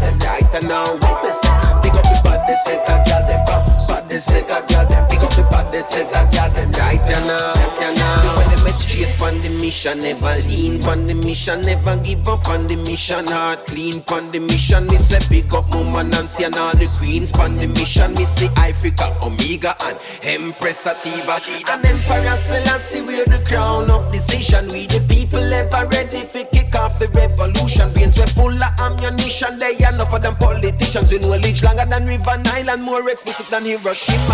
mission, 9.75 9.98
never 9.98 10.30
lean 10.47 10.78
on 10.86 11.05
the 11.06 11.14
mission, 11.27 11.61
never 11.62 11.97
give 12.05 12.28
up 12.28 12.47
on 12.48 12.64
the 12.69 12.77
mission. 12.86 13.27
Heart 13.27 13.67
clean 13.67 13.98
on 14.14 14.30
the 14.30 14.39
mission. 14.39 14.86
Me 14.86 14.94
say 14.94 15.19
pick 15.27 15.53
up 15.53 15.67
Mama 15.75 16.05
Nancy 16.05 16.44
and 16.44 16.55
all 16.55 16.70
the 16.78 16.86
queens 17.03 17.34
on 17.42 17.56
the 17.58 17.67
mission. 17.67 18.14
Me 18.14 18.25
see 18.25 18.47
Africa, 18.55 19.11
Omega 19.27 19.75
and 19.91 19.98
Empress 20.22 20.86
Ativa. 20.86 21.42
And 21.75 21.84
Emperor 21.84 22.36
Selassie 22.39 23.02
wear 23.02 23.27
the 23.27 23.42
crown 23.42 23.91
of 23.91 24.06
decision. 24.12 24.70
We 24.70 24.86
the 24.86 25.02
people 25.11 25.42
ever 25.42 25.91
ready 25.91 26.22
for 26.22 26.47
kick 26.75 26.83
off 26.83 26.98
the 26.98 27.08
revolution. 27.14 27.86
Brains 27.94 28.19
we 28.19 28.27
full 28.34 28.50
of 28.50 28.72
ammunition. 28.83 29.58
They 29.58 29.78
enough 29.78 30.12
of 30.12 30.22
them 30.22 30.34
politicians. 30.36 31.11
We 31.12 31.19
knowledge 31.22 31.62
longer 31.62 31.86
than 31.86 32.06
River 32.06 32.36
Nile 32.42 32.70
and 32.75 32.83
more 32.83 33.06
explicit 33.08 33.47
than 33.48 33.64
Hiroshima. 33.64 34.27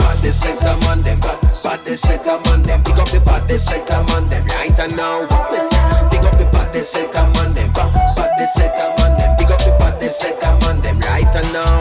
Bad 0.00 0.18
they 0.24 0.32
set 0.32 0.58
them 0.60 0.80
on 0.88 1.02
them, 1.02 1.20
bad, 1.20 1.38
bad 1.62 1.84
they 1.84 1.96
set 1.96 2.24
them 2.24 2.40
on 2.48 2.62
them. 2.64 2.80
Pick 2.84 2.96
up 2.96 3.08
the 3.12 3.20
bad 3.20 3.48
they 3.48 3.58
set 3.58 3.86
them 3.86 4.08
on 4.16 4.28
them. 4.32 4.44
Right 4.56 4.78
and 4.80 4.96
now? 4.96 5.28
Pick 6.08 6.24
up 6.24 6.34
the 6.40 6.48
bad 6.52 6.72
they 6.72 6.80
set 6.80 7.12
them 7.12 7.28
on 7.36 7.52
them, 7.52 7.70
bad, 7.76 7.92
bad 8.16 8.32
they 8.40 8.48
set 8.56 8.72
them 8.72 8.92
on 9.04 9.12
them. 9.20 9.30
Pick 9.36 9.50
up 9.52 9.60
the 9.60 9.72
bad 9.76 10.00
they 10.00 10.08
set 10.08 10.40
them 10.40 10.56
on 10.64 10.80
them. 10.80 10.96
Right 11.04 11.28
and 11.36 11.52
now, 11.52 11.80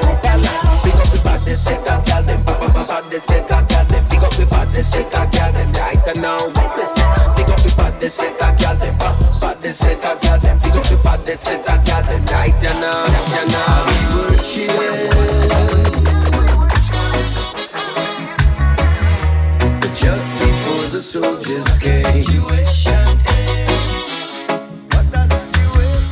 pick 0.83 0.99
up 0.99 1.07
the 1.15 1.21
bad 1.23 1.39
they 1.47 1.55
set 1.55 1.79
them, 1.85 2.03
girl 2.03 2.23
them, 2.23 2.43
bad, 2.43 2.59
bad, 2.59 2.87
bad 2.87 3.03
they 3.11 3.19
set 3.19 3.47
them, 3.47 3.63
girl 3.65 3.85
them. 3.87 4.03
Pick 4.09 4.23
up 4.23 4.33
the 4.35 4.45
bad 4.51 4.67
they 4.73 4.83
set 4.83 5.07
them, 5.11 5.27
girl 5.31 5.51
them. 5.53 5.71
Right 5.71 6.07
and 6.11 6.21
now? 6.21 6.39
Pick 7.35 7.49
up 7.49 7.59
the 7.63 7.73
bad 7.77 7.93
they 7.99 8.09
set 8.09 8.37
them, 8.37 8.55
girl 8.57 8.75
them, 8.75 8.92
bad 9.73 9.77
set 9.77 10.01
them, 10.01 10.17
girl 10.19 10.39
them. 10.39 10.59
Pick 10.59 10.75
up 10.75 10.83
the 10.83 10.97
bad 11.03 11.25
they 11.25 11.35
set 11.35 11.65
them, 11.65 11.83
girl 11.83 12.03
them. 12.03 12.23
Right 12.25 12.53
and 12.53 12.81
now, 12.81 13.05
right 13.05 13.39
and 13.39 13.51
now, 13.51 13.85
we 13.87 14.21
were 14.21 14.37
before 20.33 20.85
the 20.87 21.01
soldiers 21.01 21.79
came. 21.79 22.23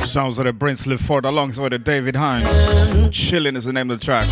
Sounds 0.06 0.36
like 0.36 0.46
a 0.46 0.52
Brinsley 0.52 0.98
Forde 0.98 1.24
alongside 1.24 1.70
the 1.70 1.78
David 1.78 2.16
Hinds. 2.16 2.50
Chilling 3.10 3.56
is 3.56 3.64
the 3.64 3.72
name 3.72 3.90
of 3.90 3.98
the 3.98 4.04
track. 4.04 4.26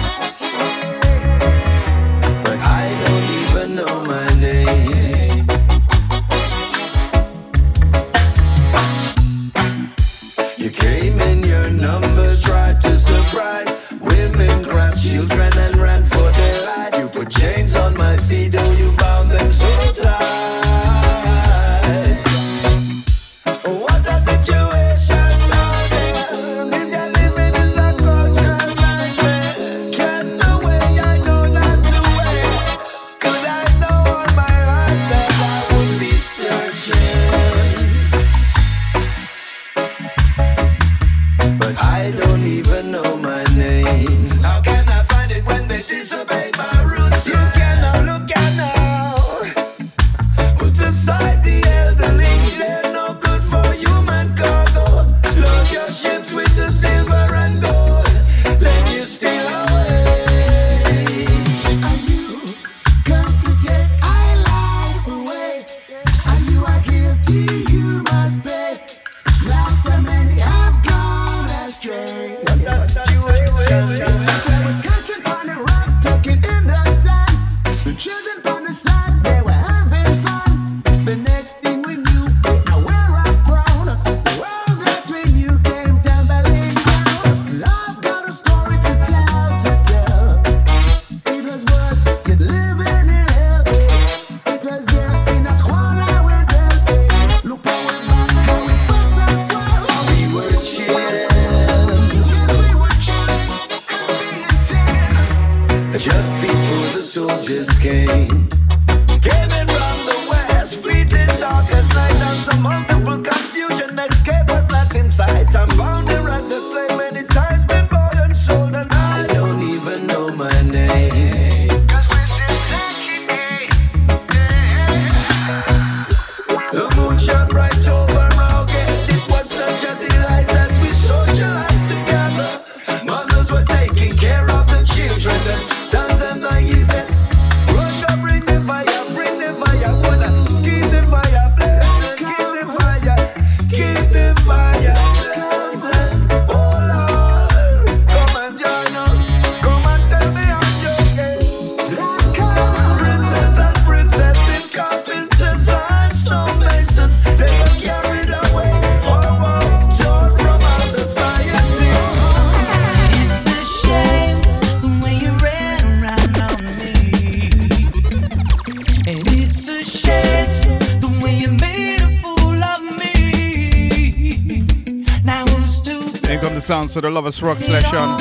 Sounds 176.90 176.96
of 176.96 177.02
the 177.02 177.10
Lovers 177.10 177.40
Rock 177.40 177.60
selection. 177.60 177.98
Um, 177.98 178.19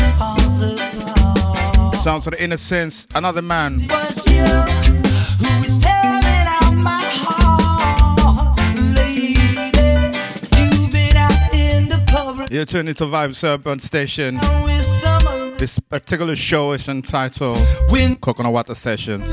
sounds 1.96 2.28
of 2.28 2.34
the 2.34 2.44
Innocence, 2.44 3.08
another 3.16 3.42
man. 3.42 3.80
You're 12.52 12.66
tuning 12.66 12.94
to 12.94 13.06
Vibes 13.06 13.44
Urban 13.44 13.80
Station. 13.80 14.40
This 15.58 15.80
particular 15.80 16.36
show 16.36 16.74
is 16.74 16.88
entitled 16.88 17.58
Coconut 18.22 18.54
Water 18.54 18.76
Sessions. 18.76 19.32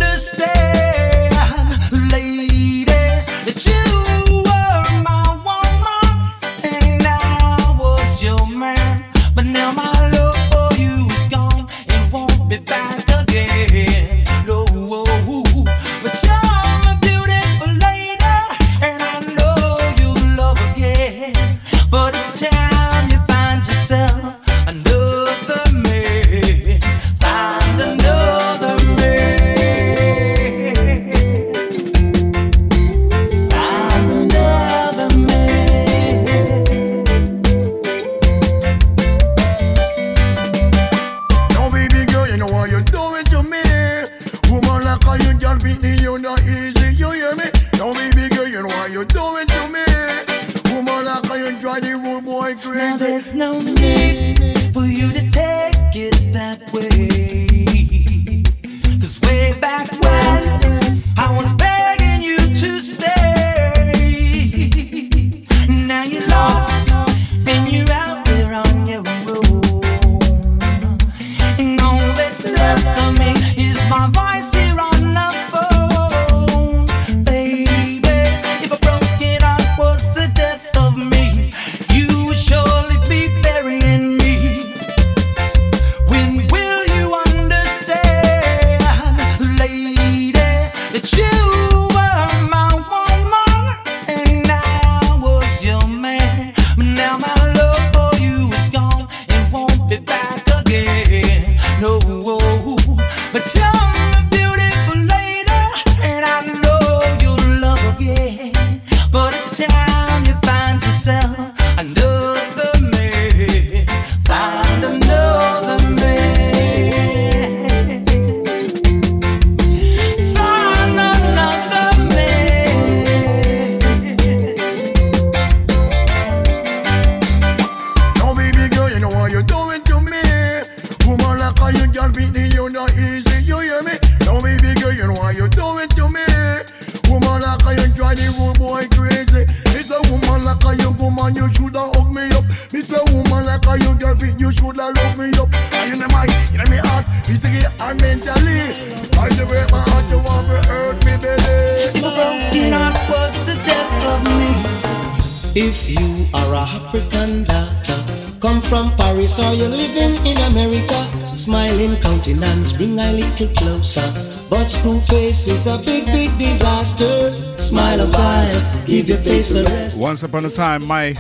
Once 169.99 170.23
upon 170.23 170.45
a 170.45 170.51
time, 170.51 170.85
my 170.87 171.17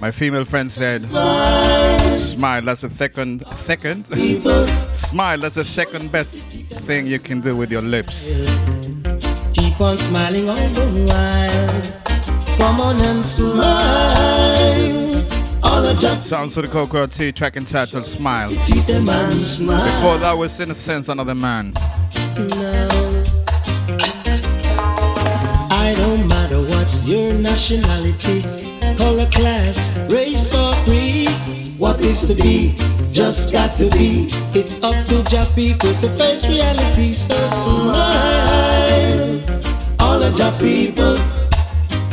my 0.00 0.10
female 0.10 0.44
friend 0.44 0.70
said, 0.70 1.00
"Smile. 2.18 2.62
That's 2.62 2.82
a 2.84 2.90
second, 2.90 3.44
second. 3.64 4.06
Smile. 4.92 5.38
That's 5.38 5.56
the 5.56 5.64
second 5.64 6.10
best 6.10 6.34
thing 6.86 7.06
you 7.06 7.18
can 7.18 7.40
do 7.40 7.56
with 7.56 7.70
your 7.70 7.82
lips." 7.82 8.48
Keep 9.52 9.80
on 9.80 9.96
smiling 9.96 10.48
all 10.48 10.68
the 10.68 10.86
while. 11.08 11.82
Come 12.58 12.80
on 12.80 13.00
and 13.00 13.24
smile. 13.24 14.64
Sounds 16.22 16.56
of 16.56 16.62
the 16.62 16.68
Cocoa 16.70 17.06
Tea 17.06 17.32
track 17.32 17.56
entitled 17.56 18.06
Smile. 18.06 18.48
Before 18.48 20.18
that 20.18 20.36
was 20.36 20.58
In 20.60 20.70
a 20.70 20.74
Sense 20.74 21.08
Another 21.08 21.34
Man. 21.34 21.74
I 21.76 22.93
your 27.06 27.34
nationality, 27.34 28.42
color, 28.96 29.26
class, 29.30 30.10
race, 30.10 30.54
or 30.54 30.72
creed. 30.84 31.28
What 31.78 32.00
is 32.04 32.26
to 32.28 32.34
be, 32.34 32.74
just 33.12 33.52
got 33.52 33.72
to 33.78 33.90
be. 33.90 34.26
It's 34.54 34.82
up 34.82 35.04
to 35.06 35.16
your 35.34 35.44
people 35.54 35.92
to 36.00 36.08
face 36.16 36.48
reality. 36.48 37.12
So 37.12 37.36
smile, 37.48 39.40
all 40.00 40.22
of 40.22 40.38
your 40.38 40.52
people. 40.52 41.16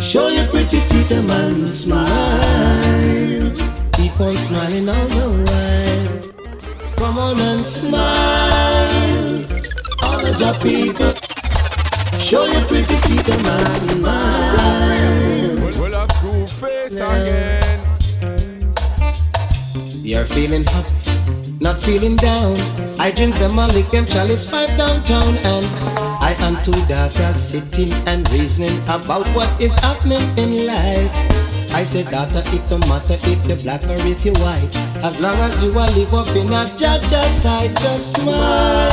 Show 0.02 0.28
your 0.28 0.48
pretty 0.48 0.82
teeth 0.88 1.12
and 1.12 1.70
smile. 1.70 3.54
Keep 3.94 4.20
on 4.20 4.32
smiling 4.32 4.90
all 4.90 5.08
the 5.08 5.30
while. 5.48 6.22
Come 6.98 7.18
on 7.18 7.40
and 7.40 7.66
smile, 7.66 9.46
all 10.04 10.26
of 10.26 10.62
people. 10.62 11.21
Show 12.32 12.46
your 12.46 12.64
pretty 12.66 12.96
teeth 13.02 13.28
and 13.28 13.46
smile. 13.46 14.56
Well, 15.82 15.94
a 16.02 16.08
screw 16.14 16.48
face 16.48 16.96
again. 16.96 17.80
You're 20.02 20.24
feeling 20.24 20.66
up, 20.70 20.86
not 21.60 21.84
feeling 21.84 22.16
down. 22.16 22.56
I 23.02 23.12
drink 23.12 23.34
some 23.34 23.58
lick 23.58 23.90
them 23.90 24.06
chalice 24.06 24.50
five 24.50 24.78
downtown, 24.78 25.36
and 25.44 25.66
I 26.24 26.34
and 26.40 26.64
two 26.64 26.72
daughters 26.88 27.36
sitting 27.36 27.92
and 28.08 28.32
reasoning 28.32 28.80
about 28.84 29.28
what 29.36 29.52
is 29.60 29.76
happening 29.76 30.24
in 30.38 30.66
life. 30.66 31.12
I 31.76 31.84
said, 31.84 32.06
daughter, 32.06 32.44
it 32.46 32.70
don't 32.70 32.88
matter 32.88 33.16
if 33.16 33.46
you're 33.46 33.58
black 33.58 33.84
or 33.84 34.08
if 34.08 34.24
you're 34.24 34.36
white. 34.36 34.74
As 35.04 35.20
long 35.20 35.36
as 35.40 35.62
you 35.62 35.78
are 35.78 35.92
live 35.92 36.14
up 36.14 36.28
in 36.38 36.48
a 36.48 36.64
Jaja 36.80 37.30
side, 37.30 37.76
just 37.82 38.16
smile. 38.16 38.88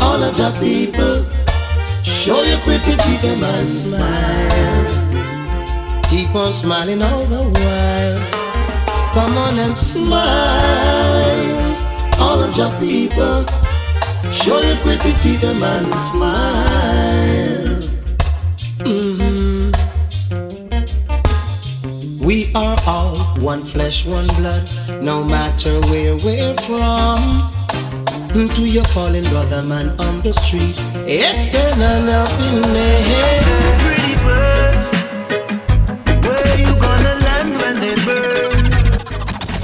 All 0.00 0.22
of 0.22 0.34
the 0.34 0.50
people. 0.58 1.43
Show 2.04 2.42
your 2.42 2.58
pretty 2.60 2.96
teeth 2.96 3.24
and 3.24 3.68
smile. 3.68 4.86
Keep 6.04 6.34
on 6.34 6.52
smiling 6.52 7.02
all 7.02 7.24
the 7.26 7.42
while. 7.42 8.20
Come 9.14 9.36
on 9.38 9.58
and 9.58 9.76
smile. 9.76 10.14
All 12.20 12.42
of 12.42 12.56
your 12.56 12.70
people. 12.80 13.44
Show 14.32 14.58
your 14.60 14.76
pretty 14.76 15.12
teeth 15.22 15.44
and 15.44 15.56
smile. 16.00 17.78
Mm-hmm. 18.84 19.44
We 22.24 22.50
are 22.54 22.76
all 22.86 23.14
one 23.40 23.62
flesh, 23.62 24.06
one 24.06 24.26
blood, 24.36 24.68
no 25.02 25.22
matter 25.22 25.80
where 25.90 26.16
we're 26.24 26.54
from. 26.54 27.53
To 28.34 28.66
your 28.66 28.82
fallen 28.86 29.22
brother 29.30 29.62
man 29.68 29.90
on 30.00 30.20
the 30.22 30.32
street, 30.32 30.76
extend 31.06 31.80
an 31.80 32.08
helping 32.08 32.64
hand. 32.64 33.44
Pretty 33.78 34.16
bird, 34.26 34.74
where 36.24 36.58
you 36.58 36.74
gonna 36.82 37.14
land 37.22 37.54
when 37.62 37.78
they 37.78 37.94
burn? 38.02 38.64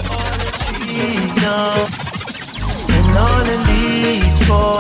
All 0.07 0.35
the 0.39 0.51
trees 0.63 1.35
now, 1.43 1.83
and 2.95 3.11
all 3.19 3.43
the 3.43 3.59
leaves 3.67 4.39
fall. 4.47 4.79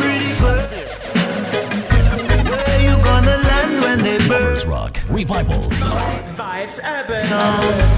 Pretty 0.00 0.32
bird, 0.40 0.64
where 2.48 2.80
you 2.80 2.96
gonna 3.04 3.36
land 3.36 3.72
when 3.82 3.98
they 3.98 4.16
burn? 4.28 4.56
Rock 4.66 4.98
Revivals. 5.10 5.78
now, 7.28 7.89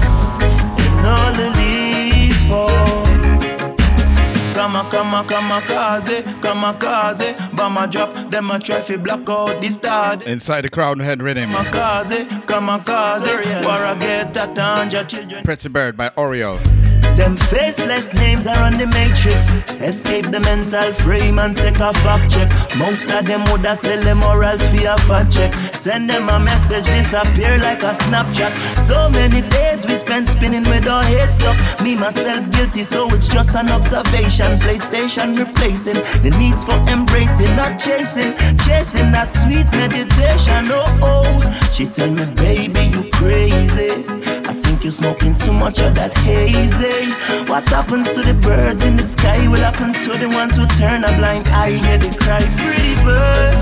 kama 5.93 5.99
kaze, 5.99 6.23
kama 6.41 6.73
kaze, 6.73 7.33
Bama 7.55 7.91
drop, 7.91 8.31
them 8.31 8.51
a 8.51 8.59
try 8.59 8.81
fi 8.81 8.95
block 8.97 9.29
out 9.29 9.61
the 9.61 9.69
start. 9.69 10.25
Inside 10.25 10.63
the 10.63 10.69
crowd 10.69 10.99
head 10.99 11.21
rhythm. 11.21 11.51
Kamikaze, 11.51 12.25
kamikaze, 12.45 13.65
war 13.65 13.85
I 13.85 13.95
get 13.99 14.35
a 14.37 14.47
tanja 14.53 15.07
children. 15.07 15.43
Pretty 15.43 15.69
Bird 15.69 15.95
by 15.95 16.09
Oreo. 16.09 16.82
Them 17.17 17.37
faceless 17.37 18.13
names 18.13 18.47
are 18.47 18.57
on 18.57 18.77
the 18.77 18.87
matrix. 18.87 19.47
Escape 19.81 20.31
the 20.31 20.39
mental 20.39 20.93
frame 20.93 21.37
and 21.39 21.55
take 21.55 21.79
a 21.79 21.93
fact 21.93 22.31
check. 22.31 22.49
Most 22.77 23.11
of 23.11 23.25
them 23.25 23.43
woulda 23.45 23.75
sell 23.75 24.01
them 24.01 24.19
morals 24.19 24.65
for 24.69 24.87
a 24.87 24.97
fat 25.07 25.29
check. 25.29 25.53
Send 25.73 26.09
them 26.09 26.27
a 26.29 26.39
message, 26.39 26.85
disappear 26.85 27.57
like 27.59 27.83
a 27.83 27.93
Snapchat. 27.93 28.51
So 28.87 29.09
many 29.09 29.41
days 29.49 29.85
we 29.85 29.95
spent 29.95 30.29
spinning 30.29 30.63
with 30.63 30.87
our 30.87 31.03
heads 31.03 31.35
stuck. 31.35 31.57
Me 31.83 31.95
myself 31.95 32.49
guilty, 32.51 32.83
so 32.83 33.07
it's 33.13 33.27
just 33.27 33.55
an 33.55 33.69
observation. 33.69 34.57
PlayStation 34.59 35.37
replacing 35.37 36.01
the 36.23 36.35
needs 36.39 36.65
for 36.65 36.77
embracing, 36.89 37.55
not 37.55 37.77
chasing, 37.79 38.33
chasing 38.65 39.11
that 39.11 39.29
sweet 39.29 39.69
meditation. 39.77 40.67
Oh 40.71 40.83
oh, 41.01 41.69
she 41.71 41.85
tell 41.85 42.09
me, 42.09 42.25
baby, 42.35 42.95
you 42.95 43.11
crazy. 43.11 44.42
Think 44.63 44.85
you're 44.85 44.91
smoking 44.91 45.35
too 45.35 45.51
much 45.51 45.79
of 45.81 45.93
that 45.95 46.13
hazy. 46.13 47.11
What 47.49 47.67
happens 47.67 48.13
to 48.15 48.21
the 48.21 48.33
birds 48.47 48.83
in 48.83 48.95
the 48.95 49.03
sky 49.03 49.47
will 49.47 49.59
happen 49.59 49.91
to 49.93 50.17
the 50.17 50.29
ones 50.29 50.55
who 50.57 50.65
turn 50.65 51.03
a 51.03 51.11
blind 51.17 51.47
eye. 51.49 51.71
Hear 51.71 51.97
they 51.97 52.15
cry, 52.15 52.39
pretty 52.59 52.95
bird. 53.03 53.53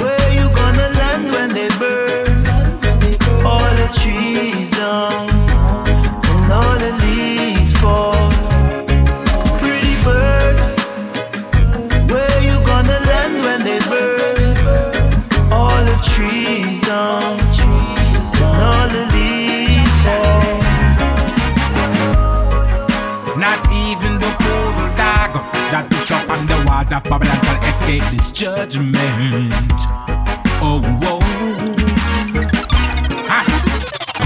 Where 0.00 0.28
you 0.32 0.46
gonna 0.54 0.88
land 1.00 1.24
when 1.34 1.48
they 1.58 1.68
burn? 1.82 2.46
All 3.44 3.70
the 3.80 3.88
trees 4.00 4.70
down 4.70 5.37
that 25.70 25.90
push 25.90 26.10
up 26.12 26.30
on 26.30 26.46
the 26.46 26.56
walls 26.66 26.92
of 26.92 27.04
Babylon 27.04 27.40
can 27.44 27.62
escape 27.68 28.04
this 28.10 28.32
judgment. 28.32 28.96
Oh, 30.60 30.80
whoa. 31.00 31.18
I 33.28 33.44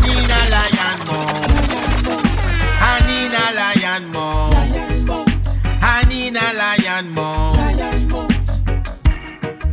need 0.02 0.30
a 0.30 0.42
lion. 0.54 0.98
I 2.78 2.96
need 3.08 3.34
a 3.34 3.46
lion 3.58 4.04
mouth. 4.10 4.54
I 5.82 6.04
need 6.08 6.36
a 6.36 6.48
lion. 6.54 7.12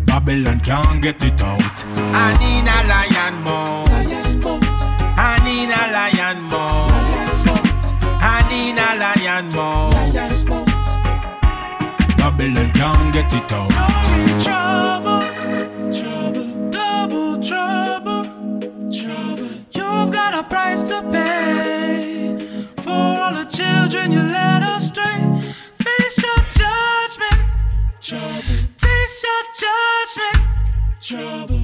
Babylon 0.05 0.59
can't 0.61 1.01
get 1.01 1.23
it 1.23 1.41
out. 1.41 1.85
I 2.13 2.33
need 2.41 2.67
a 2.67 2.79
lion 2.89 3.35
mouth. 3.43 3.89
I 5.17 5.37
need 5.45 5.69
a 5.69 5.83
lion 5.93 6.39
mouth. 6.49 6.89
I 8.21 8.41
need 8.49 8.77
a 8.77 8.89
lion 8.97 9.49
mouth. 9.49 9.98
Babylon 12.39 12.71
can't 12.71 13.13
get 13.13 13.33
it 13.33 13.51
out. 13.51 13.69
Trouble, 14.41 15.19
trouble, 15.91 16.69
double 16.71 17.37
trouble, 17.43 18.23
trouble. 18.89 19.49
You've 19.75 20.11
got 20.13 20.33
a 20.33 20.43
price 20.47 20.83
to 20.85 21.01
pay 21.11 22.37
for 22.77 22.91
all 22.91 23.33
the 23.33 23.43
children 23.43 24.13
you 24.13 24.21
led 24.21 24.63
astray. 24.63 25.19
Face 25.83 26.23
your 26.23 26.39
judgment, 26.61 27.39
trouble. 27.99 28.55
Taste 28.77 29.25
your 29.27 29.43
judgment, 29.61 30.39
trouble. 31.01 31.63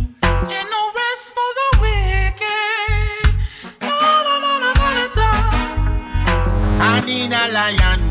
Ain't 0.52 0.70
no 0.76 0.92
rest 1.00 1.34
for 1.36 1.52
the 1.60 1.70
wicked. 1.84 3.32
No, 3.82 3.96
no, 4.28 4.36
no, 4.44 4.52
no, 4.60 4.72
no, 4.76 5.08
no, 5.16 5.28
I 6.84 7.02
need 7.06 7.32
a 7.32 7.48
lion 7.54 8.00
mouth. 8.02 8.05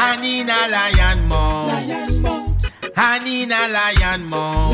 I 0.00 0.14
need 0.22 0.48
a 0.48 0.68
lion 0.70 1.26
mouth. 1.26 1.72
I 2.96 3.18
need 3.18 3.50
a 3.50 3.66
lion 3.66 4.26
mouth. 4.26 4.72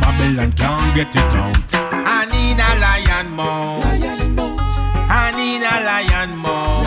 Babylon 0.00 0.52
can't 0.52 0.94
get 0.94 1.16
it 1.16 1.34
out. 1.34 1.74
I 1.74 2.26
need 2.30 2.60
a 2.62 2.78
lion 2.78 3.32
mouth. 3.32 3.84
I 5.10 5.32
need 5.34 5.64
a 5.66 5.82
lion 5.88 6.36
mouth. 6.38 6.86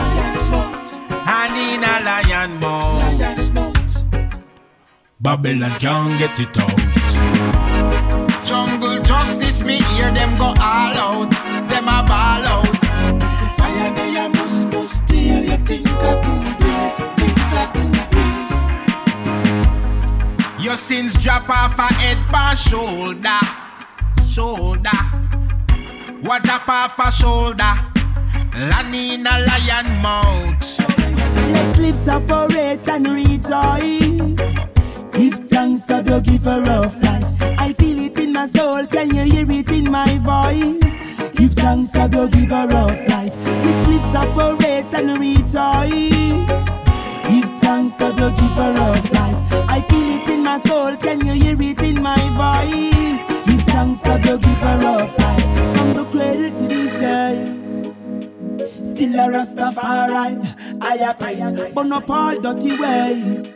I 1.12 1.52
need 1.54 1.84
a 1.84 2.00
lion 2.08 2.52
mouth. 2.62 3.04
Babylon 5.20 5.72
can't 5.82 6.18
get 6.18 6.40
it 6.40 6.58
out. 6.58 6.80
Jungle 8.46 9.02
justice, 9.02 9.66
me 9.66 9.82
hear 9.82 10.12
them 10.14 10.38
go 10.38 10.54
all 10.62 10.96
out. 10.96 11.32
Them 11.68 11.90
a 11.90 12.04
ball 12.08 12.46
out. 12.48 12.76
Fire 13.58 13.92
they 13.96 14.16
a 14.16 14.30
must 14.30 14.30
must 14.30 14.35
think 15.58 15.88
a 15.88 16.22
cool 16.24 16.54
breeze 16.60 16.98
Think 17.18 17.40
a 17.54 17.64
cool 17.74 17.92
breeze 18.12 18.66
Your 20.66 20.76
sins 20.76 21.22
drop 21.22 21.50
off 21.50 21.78
a 21.78 21.94
head 21.94 22.18
pa 22.28 22.56
shoulder, 22.56 23.40
shoulder. 24.28 24.90
What 26.22 26.42
drop 26.42 26.68
off 26.68 26.98
a 26.98 27.12
shoulder? 27.12 27.74
Land 28.56 28.96
in 28.96 29.28
a 29.28 29.46
lion 29.46 30.02
mouth. 30.02 30.60
Let's 31.54 31.78
lift 31.78 32.08
up 32.08 32.30
our 32.32 32.48
rates 32.48 32.88
and 32.88 33.08
rejoice. 33.08 34.36
Give 35.12 35.36
thanks 35.48 35.86
to 35.86 36.02
the 36.02 36.20
giver 36.24 36.64
of 36.72 37.00
life. 37.04 37.60
I 37.60 37.74
feel 37.74 38.00
it 38.00 38.18
in 38.18 38.34
my 38.34 38.48
soul. 38.48 38.88
Can 38.88 39.14
you 39.14 39.24
hear 39.24 39.52
it 39.52 39.70
in 39.72 39.92
my 39.92 40.18
voice? 40.18 40.96
Give 41.36 41.54
thanks 41.54 41.92
to 41.92 42.08
the 42.08 42.28
giver 42.32 42.74
of 42.74 43.08
life. 43.08 43.15
Let's 44.06 44.14
lift 44.14 44.30
up 44.30 44.38
our 44.38 44.56
rates 44.58 44.94
and 44.94 45.20
rejoice. 45.20 46.66
Give 47.28 47.50
thanks 47.60 47.98
to 47.98 48.12
the 48.12 48.30
giver 48.40 48.74
of 48.82 49.12
life. 49.14 49.70
I 49.70 49.82
feel 49.82 50.22
it 50.22 50.30
in 50.30 50.44
my 50.44 50.58
soul. 50.60 50.96
Can 50.98 51.26
you 51.26 51.34
hear 51.34 51.62
it 51.62 51.82
in 51.82 52.02
my 52.02 52.16
voice? 52.38 53.46
Give 53.46 53.62
thanks 53.64 54.02
to 54.02 54.18
the 54.20 54.38
giver 54.38 54.88
of 54.88 55.18
life. 55.18 55.78
From 55.78 55.94
the 55.94 56.06
cradle 56.12 56.52
to 56.58 56.68
these 56.68 56.96
days. 56.98 57.96
Still 58.92 59.16
a 59.16 59.34
Rastafari, 59.34 60.82
I 60.82 60.96
a 60.96 61.14
praise, 61.14 61.74
but 61.74 61.84
no 61.84 62.02
all 62.08 62.40
dirty 62.40 62.78
ways. 62.78 63.56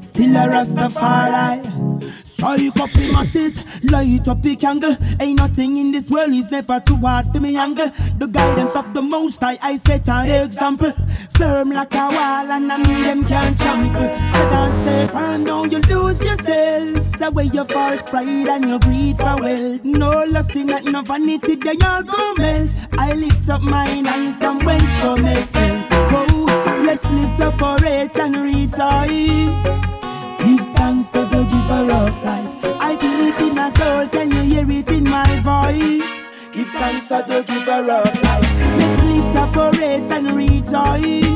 Still 0.00 0.36
a 0.36 0.48
Rastafari. 0.48 1.75
Strike 2.36 2.78
up 2.80 2.90
the 2.92 3.10
matches, 3.14 3.64
light 3.90 4.28
up 4.28 4.42
the 4.42 4.54
candle. 4.56 4.94
Ain't 5.20 5.38
nothing 5.38 5.78
in 5.78 5.90
this 5.90 6.10
world 6.10 6.34
is 6.34 6.50
never 6.50 6.78
too 6.80 6.96
hard 6.96 7.24
for 7.32 7.40
me 7.40 7.56
angle. 7.56 7.88
The 8.18 8.26
guidance 8.26 8.76
of 8.76 8.92
the 8.92 9.00
most 9.00 9.40
high, 9.40 9.58
I 9.62 9.76
set 9.76 10.06
an 10.06 10.28
example. 10.28 10.92
Firm 11.38 11.70
like 11.70 11.94
a 11.94 12.08
wall, 12.08 12.50
and 12.52 12.70
I 12.70 12.76
mean 12.76 13.02
them 13.04 13.24
can't 13.24 13.58
trample. 13.58 14.02
I 14.02 14.50
don't 14.50 14.74
stay 14.82 15.06
firm, 15.06 15.44
don't 15.44 15.72
you 15.72 15.78
lose 15.78 16.20
yourself. 16.20 17.10
The 17.16 17.30
way 17.30 17.44
you 17.44 17.64
false 17.64 18.04
pride 18.04 18.48
and 18.48 18.68
you 18.68 18.78
breathe 18.80 19.16
for 19.16 19.40
wealth. 19.40 19.82
No 19.82 20.24
loss 20.24 20.54
in 20.54 20.66
that, 20.66 20.84
no 20.84 21.00
vanity, 21.00 21.54
they 21.54 21.78
all 21.86 22.02
go 22.02 22.34
melt. 22.34 22.70
I 22.98 23.14
lift 23.14 23.48
up 23.48 23.62
mine 23.62 24.06
and 24.06 24.66
whence 24.66 25.00
come 25.00 25.24
it 25.24 25.48
Oh, 26.12 26.82
let's 26.84 27.10
lift 27.10 27.40
up 27.40 27.62
our 27.62 27.80
heads 27.80 28.14
and 28.16 28.36
rejoice. 28.36 29.95
Give 30.38 30.66
thanks 30.74 31.10
to 31.12 31.20
the 31.20 31.42
giver 31.50 31.92
of 31.92 32.24
life. 32.24 32.64
I 32.80 32.96
feel 32.96 33.20
it 33.28 33.40
in 33.40 33.54
my 33.54 33.70
soul. 33.70 34.08
Can 34.08 34.30
you 34.30 34.42
hear 34.42 34.70
it 34.70 34.88
in 34.88 35.04
my 35.04 35.26
voice? 35.40 36.04
Give 36.52 36.68
thanks 36.68 37.08
to 37.08 37.24
the 37.26 37.42
giver 37.46 37.90
of 37.90 38.22
life. 38.22 38.48
Let's 38.78 39.02
lift 39.02 39.36
up 39.36 39.56
our 39.56 39.72
rates 39.72 40.10
and 40.10 40.32
rejoice. 40.32 41.26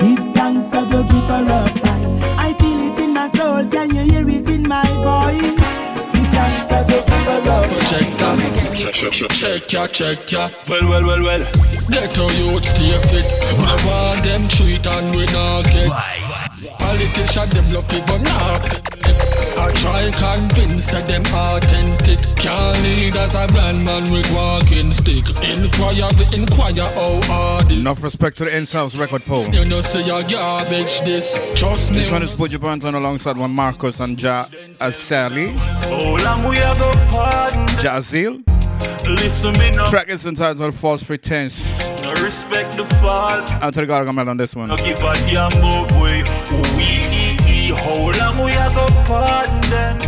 Give 0.00 0.24
thanks 0.34 0.68
to 0.70 0.80
the 0.92 1.02
giver 1.10 1.44
of 1.60 1.82
life. 1.82 2.24
I 2.38 2.54
feel 2.58 2.80
it 2.92 2.98
in 2.98 3.14
my 3.14 3.28
soul. 3.28 3.66
Can 3.68 3.94
you 3.94 4.02
hear 4.02 4.28
it 4.28 4.48
in 4.48 4.66
my 4.68 4.84
voice? 5.04 5.79
Give 6.70 6.70
thanks 6.70 6.72
I 6.72 6.84
just 6.84 7.08
feel 7.10 7.40
love. 7.44 7.68
Projector. 7.70 9.28
Check 9.28 9.72
ya, 9.72 9.86
check 9.86 10.30
ya. 10.32 10.48
Well, 10.68 10.88
well, 10.88 11.04
well, 11.04 11.22
well. 11.22 11.44
Get 11.90 12.18
our 12.18 12.30
youth 12.32 12.64
stay 12.64 12.98
fit. 13.08 13.28
We 13.58 13.64
don't 13.66 13.84
want 13.86 14.22
them 14.24 14.48
treat 14.48 14.86
and 14.86 15.10
we 15.10 15.24
not 15.26 15.64
get. 15.64 15.90
Politician 16.78 17.48
them 17.50 17.72
love 17.72 17.92
it 17.92 18.06
but 18.06 18.22
not. 18.22 18.99
I 19.60 19.72
try 19.74 20.10
convince 20.10 20.86
that 20.90 21.06
them 21.06 21.22
authentic. 21.34 22.18
Can't 22.36 22.82
lead 22.82 23.14
as 23.16 23.34
a 23.34 23.46
blind 23.48 23.84
man 23.84 24.10
with 24.10 24.32
walking 24.32 24.90
stick. 24.92 25.28
Inquire, 25.44 26.08
we 26.18 26.24
inquire 26.34 26.88
oh, 26.96 27.20
how 27.26 27.58
hard 27.60 27.70
it. 27.70 27.80
Enough 27.80 28.02
respect 28.02 28.38
to 28.38 28.44
the 28.46 28.56
in-house 28.56 28.96
record 28.96 29.22
poll. 29.24 29.46
You 29.48 29.66
know 29.66 29.82
say 29.82 30.02
you're 30.02 30.22
garbage 30.22 31.00
this. 31.00 31.32
Trust 31.54 31.90
me. 31.90 31.98
This 31.98 32.10
one 32.10 32.22
is 32.22 32.34
Buju 32.34 32.58
Banton 32.58 32.94
alongside 32.94 33.36
one 33.36 33.50
Marcus 33.50 34.00
and 34.00 34.20
Ja 34.20 34.46
Asali. 34.80 35.52
How 35.52 36.16
long 36.24 36.48
we 36.48 36.56
have 36.56 36.80
a 36.80 36.92
pardon? 37.10 37.66
Jazil. 37.82 38.42
Listen 39.04 39.52
me 39.58 39.70
now. 39.72 39.90
Track 39.90 40.08
is 40.08 40.24
entitled 40.24 40.74
False 40.74 41.02
Pretense. 41.02 41.90
No 42.02 42.10
respect 42.24 42.76
the 42.76 42.86
false. 42.96 43.52
Out 43.52 43.74
to 43.74 43.80
the 43.82 43.86
Gargamel 43.86 44.28
on 44.28 44.38
this 44.38 44.56
one. 44.56 44.68
No 44.68 44.76
give 44.76 44.98
a 44.98 45.12
damn 45.28 45.52
about 45.52 45.92
way. 46.00 46.22
We 46.76 47.09
how 48.00 48.32
long 48.32 48.44
we 48.44 48.52
have 48.52 48.76
a 48.76 48.86
pardon 49.04 49.60
them? 49.68 49.98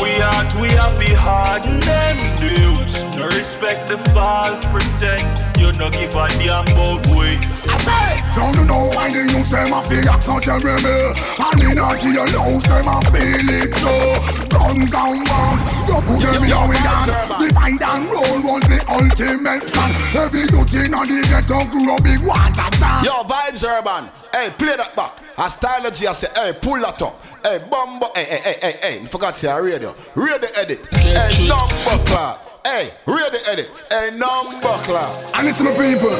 We 0.00 0.20
aren't 0.22 0.54
we 0.60 0.68
happy 0.68 1.12
harden 1.12 1.80
them 1.80 2.16
dudes. 2.38 3.16
No 3.16 3.26
respect 3.26 3.88
the 3.88 3.98
false 4.12 4.64
pretense. 4.66 5.49
You 5.60 5.72
no 5.76 5.90
give 5.90 6.16
a 6.16 6.24
damn 6.40 6.64
about 6.72 7.04
way. 7.12 7.36
I 7.68 7.76
say, 7.76 8.24
don't 8.32 8.56
you 8.56 8.64
know 8.64 8.88
why 8.96 9.12
the 9.12 9.28
youth 9.28 9.52
them 9.52 9.76
a 9.76 9.84
feel 9.84 10.08
accent 10.08 10.48
terrible? 10.48 11.12
And 11.36 11.60
in 11.60 11.76
a 11.76 11.88
jail 12.00 12.24
house 12.24 12.64
them 12.64 12.88
a 12.88 12.96
feel 13.12 13.50
it 13.60 13.68
too. 13.76 14.48
Guns 14.48 14.94
and 14.96 15.20
bombs, 15.28 15.62
you 15.84 16.00
put 16.00 16.16
them 16.16 16.44
in 16.48 16.52
our 16.56 16.72
gun. 16.80 17.04
Divide 17.36 17.76
and 17.76 18.04
roll 18.08 18.40
was 18.40 18.64
the 18.72 18.80
ultimate 18.88 19.68
plan. 19.68 19.92
Every 20.16 20.48
youth 20.48 20.74
in 20.80 20.96
a 20.96 21.04
the 21.04 21.20
ghetto 21.28 21.68
grew 21.68 21.92
a 21.92 22.00
big 22.00 22.24
water 22.24 22.68
jam. 22.80 23.04
Yo, 23.04 23.20
vibes 23.28 23.60
urban. 23.60 24.08
Hey, 24.32 24.48
play 24.56 24.76
that 24.80 24.96
back. 24.96 25.20
A 25.36 25.44
stylogy, 25.44 26.08
I 26.08 26.12
say, 26.12 26.28
hey, 26.36 26.52
pull 26.60 26.80
that 26.80 27.00
up. 27.02 27.20
Hey, 27.44 27.60
bumbo, 27.70 28.08
hey, 28.14 28.24
hey, 28.24 28.40
hey, 28.44 28.58
hey, 28.60 28.78
hey. 28.82 29.06
Forgot 29.06 29.34
to 29.34 29.40
say 29.40 29.60
radio. 29.60 29.94
Radio 30.14 30.48
edit. 30.56 30.88
Hey, 30.88 31.46
number 31.46 32.04
clock. 32.08 32.46
Hey, 32.62 32.92
radio 33.06 33.40
edit. 33.48 33.70
Hey, 33.90 34.10
number 34.18 34.76
clock. 34.84 35.16
And 35.34 35.48
listen 35.50 35.66
to 35.66 35.72
people. 35.72 36.10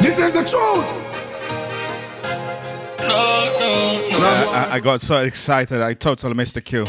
This 0.00 0.18
is 0.18 0.32
the 0.32 0.40
truth. 0.40 1.00
I, 3.06 4.68
I- 4.70 4.74
I 4.74 4.80
got 4.80 5.00
so 5.00 5.22
excited, 5.22 5.80
I 5.80 5.94
totally 5.94 6.34
missed 6.34 6.54
the 6.54 6.60
cue. 6.60 6.86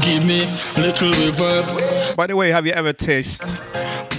Give 0.00 0.24
me 0.24 0.46
little 0.76 1.10
reverb. 1.10 2.16
By 2.16 2.26
the 2.28 2.36
way, 2.36 2.48
have 2.48 2.64
you 2.64 2.72
ever 2.72 2.94
tasted 2.94 3.46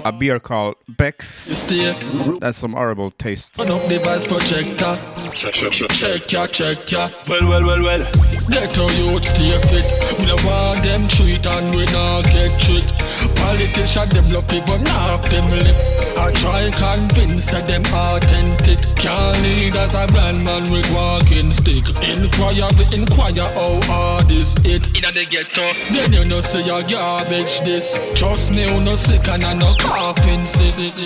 a 0.06 0.12
beer 0.12 0.40
called 0.40 0.76
Beck's? 0.88 1.70
Uh, 1.72 2.38
That's 2.40 2.58
some 2.58 2.74
horrible 2.74 3.12
taste. 3.12 3.56
Turn 3.56 3.70
up 3.70 3.88
device 3.88 4.26
projector. 4.26 4.98
Check 5.34 6.32
ya, 6.32 6.48
check 6.48 6.92
ya. 6.92 7.10
Well, 7.28 7.48
well, 7.48 7.66
well, 7.66 7.84
well. 7.84 8.04
Get 8.50 8.78
our 8.78 8.92
youth 8.92 9.26
stay 9.26 9.58
fit. 9.70 10.20
We 10.20 10.26
don't 10.26 10.44
want 10.46 10.84
them 10.84 11.08
treat 11.08 11.46
and 11.46 11.70
we 11.72 11.86
not 11.86 12.26
get 12.26 12.60
tricked. 12.60 12.94
Politician 13.36 14.10
them 14.10 14.30
love 14.32 14.52
it 14.54 14.66
but 14.66 14.82
not 14.82 15.24
them 15.30 15.50
lip. 15.52 15.76
I 16.18 16.32
try 16.34 16.70
convince 16.72 17.46
that 17.52 17.66
them 17.68 17.84
authentic. 17.94 18.80
Can't 18.96 19.42
lead 19.42 19.76
as 19.76 19.96
a 19.96 20.08
blind 20.08 20.44
man 20.44 20.70
with 20.72 20.92
walking 20.94 21.52
stick. 21.52 21.88
Inquire, 22.04 22.70
we 22.78 22.86
inquire 22.96 23.48
how 23.56 23.80
hard 23.84 24.32
is 24.32 24.54
it. 24.66 24.88
Inna 24.98 25.12
the 25.12 25.26
ghetto, 25.30 25.72
then 25.94 26.14
you 26.14 26.26
know 26.26 26.42
say 26.42 26.64
you're 26.66 26.84
garbage 26.84 27.60
this. 27.62 27.94
Trust 28.16 28.52
me, 28.52 28.64
you 28.68 28.80
no 28.82 28.96
sick 28.96 29.28
and 29.28 29.44
I 29.44 29.54
no 29.54 29.74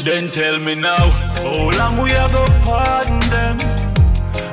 Then 0.04 0.30
tell 0.32 0.60
me 0.60 0.76
now, 0.76 1.10
how 1.42 1.70
long 1.80 2.02
we 2.02 2.12
have 2.12 2.34
a 2.34 2.46
pardon 2.64 3.20
them? 3.30 3.58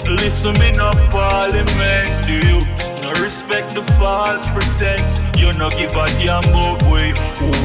Listen 0.05 0.59
me 0.59 0.73
no 0.73 0.91
parliament, 1.11 2.09
the 2.27 2.41
youths 2.47 2.91
no 3.03 3.11
respect 3.23 3.75
the 3.75 3.83
false 3.99 4.49
pretense. 4.49 5.21
You 5.39 5.53
no 5.53 5.71
give 5.71 5.91
a 5.93 6.07
damn 6.23 6.45
about 6.45 6.83
way. 6.85 7.13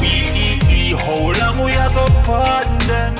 We 0.01 0.95
how 0.95 1.31
long 1.39 1.63
we 1.63 1.71
have 1.73 1.95
a 1.95 2.05
pardon 2.23 2.77
them? 2.87 3.15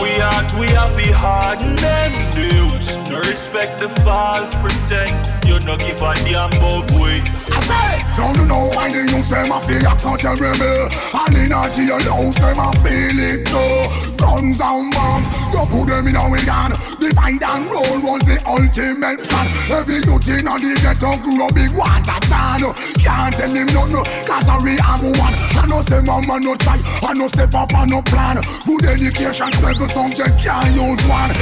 We 0.00 0.20
aren't 0.20 0.52
we 0.58 0.66
happy 0.68 1.10
harden 1.10 1.74
them, 1.76 2.12
the 2.34 3.10
no 3.10 3.18
respect 3.18 3.80
the 3.80 3.88
false 4.02 4.54
pretense. 4.56 5.28
You 5.46 5.58
no 5.60 5.76
give 5.76 6.02
a 6.02 6.14
damn 6.24 6.52
about 6.52 6.90
way. 6.92 7.20
I 7.52 8.32
don't 8.34 8.48
know 8.48 8.68
why 8.74 8.92
the 8.92 9.02
youth 9.08 9.30
them 9.30 9.50
a 9.50 9.60
feel 9.60 9.86
accent 9.88 10.20
terrible? 10.20 10.88
And 11.14 11.36
in 11.36 11.52
a 11.52 11.62
jail 11.72 11.98
house 12.12 12.38
them 12.38 12.60
a 12.60 12.68
feel 12.82 13.18
it 13.18 13.46
too. 13.46 14.16
Guns 14.20 14.60
and 14.60 14.92
bombs, 14.92 15.28
you 15.52 15.64
put 15.66 15.88
them 15.88 16.06
in 16.06 16.16
our 16.16 16.38
gun. 16.44 16.72
Divide 17.00 17.42
and 17.42 17.64
roll 17.72 17.98
was 18.04 18.22
the 18.28 18.36
ultimate 18.44 19.24
plan. 19.24 19.46
Every 19.72 20.04
youth 20.04 20.28
in 20.28 20.46
a 20.46 20.54
the 20.60 20.76
ghetto 20.78 21.16
grew 21.22 21.46
a 21.46 21.48
big 21.52 21.72
water 21.72 22.20
jar. 22.28 22.60
Can't 23.00 23.34
tell 23.34 23.50
him 23.50 23.66
nothing, 23.72 24.04
cause 24.28 24.48
I 24.48 24.58
have 24.84 25.02
one. 25.02 25.34
I 25.56 25.66
know 25.66 25.82
say 25.82 26.00
mama 26.02 26.38
no 26.40 26.54
try, 26.56 26.78
I 27.02 27.14
know 27.14 27.26
say 27.26 27.46
papa 27.46 27.86
no 27.86 28.02
plan. 28.02 28.42
Good 28.66 28.84
education, 28.84 29.52
seven 29.52 29.88
subject 29.88 30.44
can't 30.44 30.74
use 30.76 31.06
one. 31.08 31.32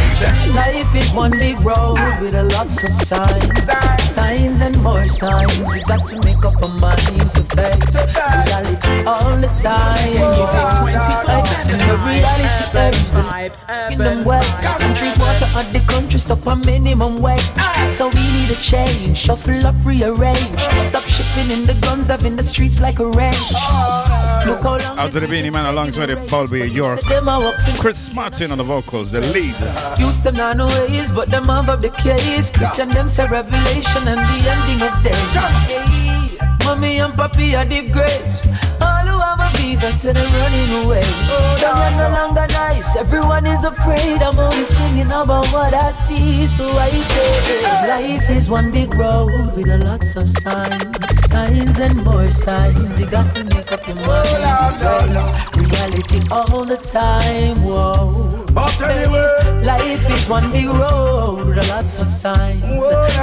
Life 0.55 0.95
is 0.95 1.13
one 1.13 1.33
big 1.33 1.59
road 1.61 1.99
with 2.21 2.35
a 2.35 2.45
lots 2.55 2.83
of 2.83 2.91
signs, 2.95 4.13
signs 4.15 4.61
and 4.61 4.79
more 4.83 5.07
signs. 5.07 5.59
Got 5.99 6.09
to 6.11 6.21
make 6.25 6.45
up 6.45 6.63
our 6.63 6.69
minds 6.69 7.33
to 7.35 7.43
face 7.43 7.97
reality 8.47 9.05
all 9.05 9.37
the 9.37 9.49
time. 9.59 10.15
Music 10.15 10.69
And 11.73 11.81
the 11.81 11.97
reality 12.07 12.79
urges 12.79 13.13
the 13.13 13.93
in 13.93 13.99
them 13.99 14.25
well. 14.25 14.45
Country 14.79 15.09
water 15.19 15.51
at 15.59 15.73
the 15.73 15.81
country 15.81 16.21
stop 16.21 16.47
a 16.47 16.55
minimum 16.55 17.15
wage. 17.21 17.43
So 17.91 18.09
we 18.11 18.23
need 18.31 18.51
a 18.53 18.57
change, 18.57 19.19
shuffle 19.19 19.67
up, 19.67 19.75
rearrange. 19.85 20.61
Stop 20.85 21.05
shipping 21.05 21.51
in 21.51 21.67
the 21.67 21.75
guns 21.75 22.11
up 22.11 22.23
in 22.23 22.37
the 22.37 22.45
streets 22.45 22.81
like 22.81 23.01
a 23.01 23.07
range. 23.07 23.35
Look 24.49 24.63
how 24.63 24.79
long 24.79 24.99
Out 24.99 25.13
to 25.13 25.21
the 25.21 25.29
Beenie 25.29 25.51
Man 25.51 25.67
alongside 25.67 26.07
the 26.07 26.17
Bulby 26.17 26.73
York. 26.73 27.01
Chris 27.79 28.13
Martin 28.15 28.51
on 28.51 28.57
the 28.59 28.65
vocals, 28.65 29.13
the 29.13 29.21
lead. 29.21 29.55
Used 29.99 30.25
them 30.25 30.37
not 30.37 30.57
know 30.57 30.67
ways, 30.67 31.13
but 31.13 31.29
them 31.31 31.45
have 31.45 31.69
up 31.69 31.81
the 31.81 31.91
case. 31.91 32.51
Christian 32.51 32.89
them 32.89 33.11
say 33.11 33.27
revelation 33.27 34.09
and 34.09 34.21
the 34.21 34.39
ending 34.49 34.81
of 34.83 34.95
days. 35.05 36.65
Mommy 36.65 36.99
and 36.99 37.13
papi 37.13 37.59
are 37.59 37.67
deep 37.67 37.93
graves. 37.93 38.47
All 39.69 39.75
who 39.75 39.81
have 39.81 39.85
a 39.85 39.91
visa 39.91 39.93
say 39.93 40.13
they're 40.13 40.29
running 40.29 40.85
away. 40.85 41.03
Don't 41.57 41.97
no 41.97 42.11
longer 42.13 42.47
nice. 42.53 42.97
Everyone 42.97 43.47
is 43.47 43.65
afraid. 43.65 44.23
I'm 44.23 44.39
only 44.39 44.65
singing 44.65 45.07
about 45.07 45.47
what 45.53 45.75
I 45.75 45.91
see. 45.91 46.47
So 46.47 46.67
I 46.67 46.91
say, 46.91 47.63
life 47.63 48.31
is 48.31 48.49
one 48.49 48.71
big 48.71 48.95
road 48.95 49.55
with 49.55 49.69
a 49.69 49.79
lots 49.79 50.17
of 50.17 50.29
signs, 50.29 51.29
signs 51.31 51.79
and 51.81 52.05
more 52.05 52.31
signs. 52.31 52.99
You 52.99 53.07
got 53.11 53.35
to 53.35 53.45
make 53.45 53.73
up 53.73 53.87
your 53.87 53.97
mind. 53.97 55.15
Reality 55.57 56.21
all 56.31 56.65
the 56.65 56.77
time. 56.77 57.57
Whoa. 57.63 58.47
But 58.53 58.81
anyway, 58.83 59.49
Life 59.69 60.09
is 60.11 60.29
one 60.29 60.51
big 60.51 60.67
road 60.67 61.45
with 61.45 61.59
a 61.59 61.69
lots 61.69 62.01
of 62.01 62.09
signs, 62.09 62.63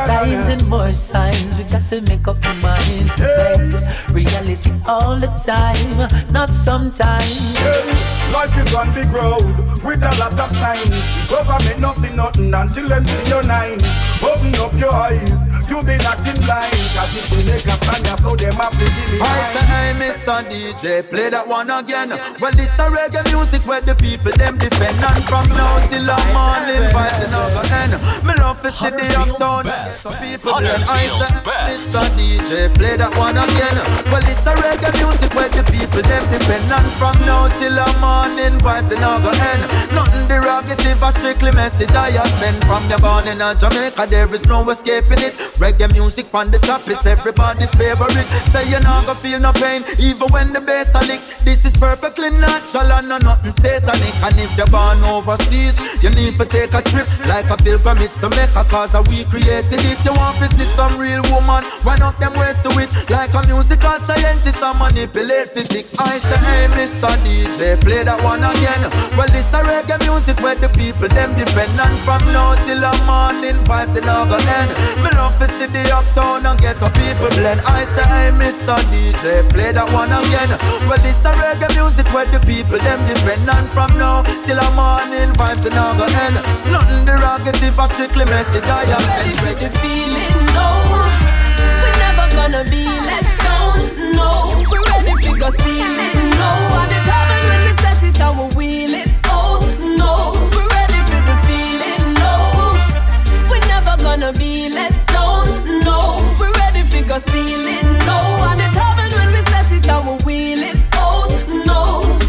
signs 0.05 0.49
and 0.49 0.67
more 0.67 0.93
signs. 0.93 1.55
We 1.55 1.63
got 1.63 1.87
to 1.87 2.01
make 2.01 2.27
up 2.27 2.45
our 2.45 2.53
minds 2.55 3.15
face 3.15 4.09
reality 4.11 4.71
all 4.85 5.17
the 5.17 5.27
time, 5.41 6.33
not 6.35 6.49
sometimes. 6.49 7.55
Yeah, 7.55 8.27
Life 8.33 8.57
is 8.57 8.75
on 8.75 8.93
the 8.93 9.07
road 9.07 9.55
with 9.85 10.03
a 10.03 10.13
lot 10.19 10.37
of 10.37 10.51
signs. 10.51 10.89
Government 11.29 11.79
not 11.79 11.97
see 11.97 12.13
nothing 12.13 12.53
until 12.53 12.87
them 12.89 13.05
see 13.05 13.29
your 13.29 13.43
nine. 13.43 13.79
Open 14.21 14.53
up 14.55 14.73
your 14.73 14.93
eyes, 14.93 15.44
you 15.69 15.81
been 15.83 16.01
acting 16.01 16.39
blind. 16.43 16.73
Cause 16.95 17.15
if 17.15 17.25
they 17.31 17.43
make 17.47 17.65
a 17.65 17.75
stand, 17.79 18.05
yeah, 18.05 18.15
so 18.19 18.35
them 18.35 18.55
have 18.59 18.75
to 18.75 18.85
give 18.85 19.13
it 19.13 19.21
I 19.21 19.39
say, 19.53 19.65
hey, 19.65 19.89
Mr. 19.99 20.37
DJ, 20.49 20.83
play 21.09 21.29
that 21.29 21.47
one 21.47 21.69
again. 21.69 22.09
Well, 22.39 22.51
this 22.51 22.73
a 22.79 22.89
reggae 22.91 23.23
music 23.31 23.65
where 23.65 23.81
the 23.81 23.95
people 23.95 24.31
them 24.35 24.57
defend. 24.57 24.99
And 24.99 25.23
from 25.25 25.47
now 25.55 25.79
till 25.87 26.05
the 26.05 26.17
morning, 26.35 26.85
fighting 26.91 27.33
over 27.33 27.65
end. 27.81 27.93
Me 28.25 28.33
love 28.37 28.61
to 28.61 28.69
see 28.69 28.91
the 28.91 29.07
uptown. 29.17 29.65
So 29.91 30.11
people 30.19 30.59
then 30.59 30.81
I 30.85 31.07
say, 31.07 31.31
Mr. 31.71 32.03
DJ, 32.17 32.73
play 32.75 32.97
that 32.97 33.13
one 33.17 33.37
again. 33.37 33.77
Well, 34.11 34.23
this 34.23 34.43
a 34.45 34.53
reggae 34.59 34.91
music 34.99 35.31
where 35.33 35.49
the 35.49 35.63
people 35.71 36.03
them 36.03 36.23
defend. 36.29 36.67
And 36.69 36.89
from 36.99 37.15
now 37.25 37.47
till 37.59 37.73
the 37.73 37.87
morning 38.03 38.59
vibes 38.59 38.91
and 38.91 39.03
all 39.03 39.19
go 39.19 39.31
end. 39.31 39.63
Nothing 39.93 40.27
derogative, 40.27 41.01
a 41.01 41.09
strictly 41.11 41.51
message 41.51 41.91
I 41.91 42.11
send 42.39 42.63
from 42.65 42.89
your 42.89 42.99
born 42.99 43.27
in 43.27 43.39
Jamaica. 43.39 44.07
There 44.09 44.29
is 44.33 44.45
no 44.47 44.67
escaping 44.69 45.21
it. 45.21 45.33
Reggae 45.57 45.91
music 45.93 46.25
from 46.25 46.51
the 46.51 46.59
top, 46.59 46.81
it's 46.87 47.05
everybody's 47.05 47.73
favorite. 47.75 48.27
Say 48.51 48.67
you're 48.69 48.81
not 48.81 49.05
gonna 49.05 49.19
feel 49.19 49.39
no 49.39 49.53
pain, 49.53 49.83
even 49.99 50.27
when 50.29 50.51
the 50.51 50.59
bass 50.59 50.93
a 50.95 51.01
lick. 51.07 51.21
This 51.45 51.63
is 51.63 51.73
perfectly 51.77 52.29
natural 52.29 52.91
and 52.91 53.07
no 53.07 53.17
nothing 53.19 53.51
satanic. 53.51 54.15
And 54.19 54.35
if 54.35 54.51
you're 54.57 54.67
born 54.67 54.99
overseas, 55.03 55.79
you 56.03 56.09
need 56.11 56.35
to 56.37 56.45
take 56.45 56.73
a 56.73 56.81
trip 56.81 57.07
like 57.25 57.47
a 57.49 57.57
pilgrimage 57.57 58.15
to 58.19 58.29
make 58.35 58.51
a 58.55 58.63
cause 58.67 58.95
we 59.07 59.23
created 59.31 59.79
it. 59.79 60.03
You 60.03 60.11
want 60.13 60.37
to 60.43 60.47
see 60.55 60.67
some 60.67 60.99
real 60.99 61.23
woman, 61.31 61.63
run 61.87 62.01
up 62.01 62.17
them 62.19 62.33
ways 62.35 62.59
to 62.67 62.69
it 62.75 62.91
like 63.09 63.33
a 63.33 63.41
musical 63.47 63.95
scientist 64.03 64.59
and 64.61 64.77
manipulate 64.79 65.55
physics. 65.55 65.95
I 65.99 66.19
say, 66.19 66.39
hey, 66.43 66.67
Mr. 66.75 67.11
DJ, 67.23 67.79
play 67.79 68.03
that 68.03 68.19
one 68.23 68.43
again. 68.43 68.81
Well, 69.15 69.31
this 69.31 69.47
a 69.55 69.63
reggae 69.63 70.03
music 70.03 70.35
where 70.43 70.55
the 70.59 70.67
people 70.75 71.07
them 71.07 71.31
depend 71.39 71.79
on 71.79 71.95
from 72.03 72.21
now 72.35 72.59
till 72.67 72.81
the 72.83 72.91
morning 73.07 73.55
vibes 73.63 73.95
in 73.95 74.03
over 74.03 74.41
end. 74.59 74.71
Me 74.99 75.09
love 75.15 75.37
see 75.47 75.67
the 75.67 75.83
uptown 75.93 76.45
and 76.45 76.59
get 76.59 76.81
a 76.81 76.89
people 76.91 77.29
blend. 77.37 77.61
I 77.65 77.85
say, 77.85 78.05
hey, 78.05 78.29
Mr. 78.33 78.77
DJ, 78.91 79.47
play 79.49 79.71
that 79.71 79.89
one 79.91 80.11
again. 80.11 80.51
Well, 80.89 80.99
this 81.01 81.23
a 81.25 81.31
reggae 81.37 81.69
music 81.77 82.07
where 82.13 82.25
the 82.25 82.39
people 82.43 82.79
them 82.79 83.01
depend 83.05 83.49
on 83.49 83.65
from 83.69 83.91
now 83.97 84.23
till 84.45 84.57
the 84.57 84.69
morning 84.73 85.31
vibes 85.37 85.65
in 85.65 85.75
over 85.77 86.09
end. 86.25 86.37
Nothing 86.69 87.05
derogative, 87.05 87.77
a 87.77 87.85
strictly 87.87 88.25
message 88.25 88.65
I 88.65 88.85
have 88.89 89.05
sent. 89.17 89.37
Ready 89.45 89.69
feeling, 89.81 90.37
no, 90.55 90.67
we're 90.91 91.97
never 92.01 92.27
gonna 92.33 92.63
be 92.71 92.85
let 93.05 93.25
down. 93.43 93.77
No, 94.17 94.49
we're 94.69 94.83
ready 94.89 95.13
go 95.37 95.49
ceiling. 95.49 96.29
No, 96.39 96.75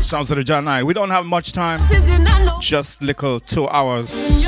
Sounds 0.07 0.31
of 0.31 0.37
the 0.37 0.45
John 0.45 0.67
Night. 0.67 0.85
We 0.85 0.95
don't 0.95 1.11
have 1.11 1.27
much 1.27 1.51
time. 1.51 1.85
Just 2.61 3.03
little 3.03 3.41
two 3.41 3.67
hours. 3.67 4.47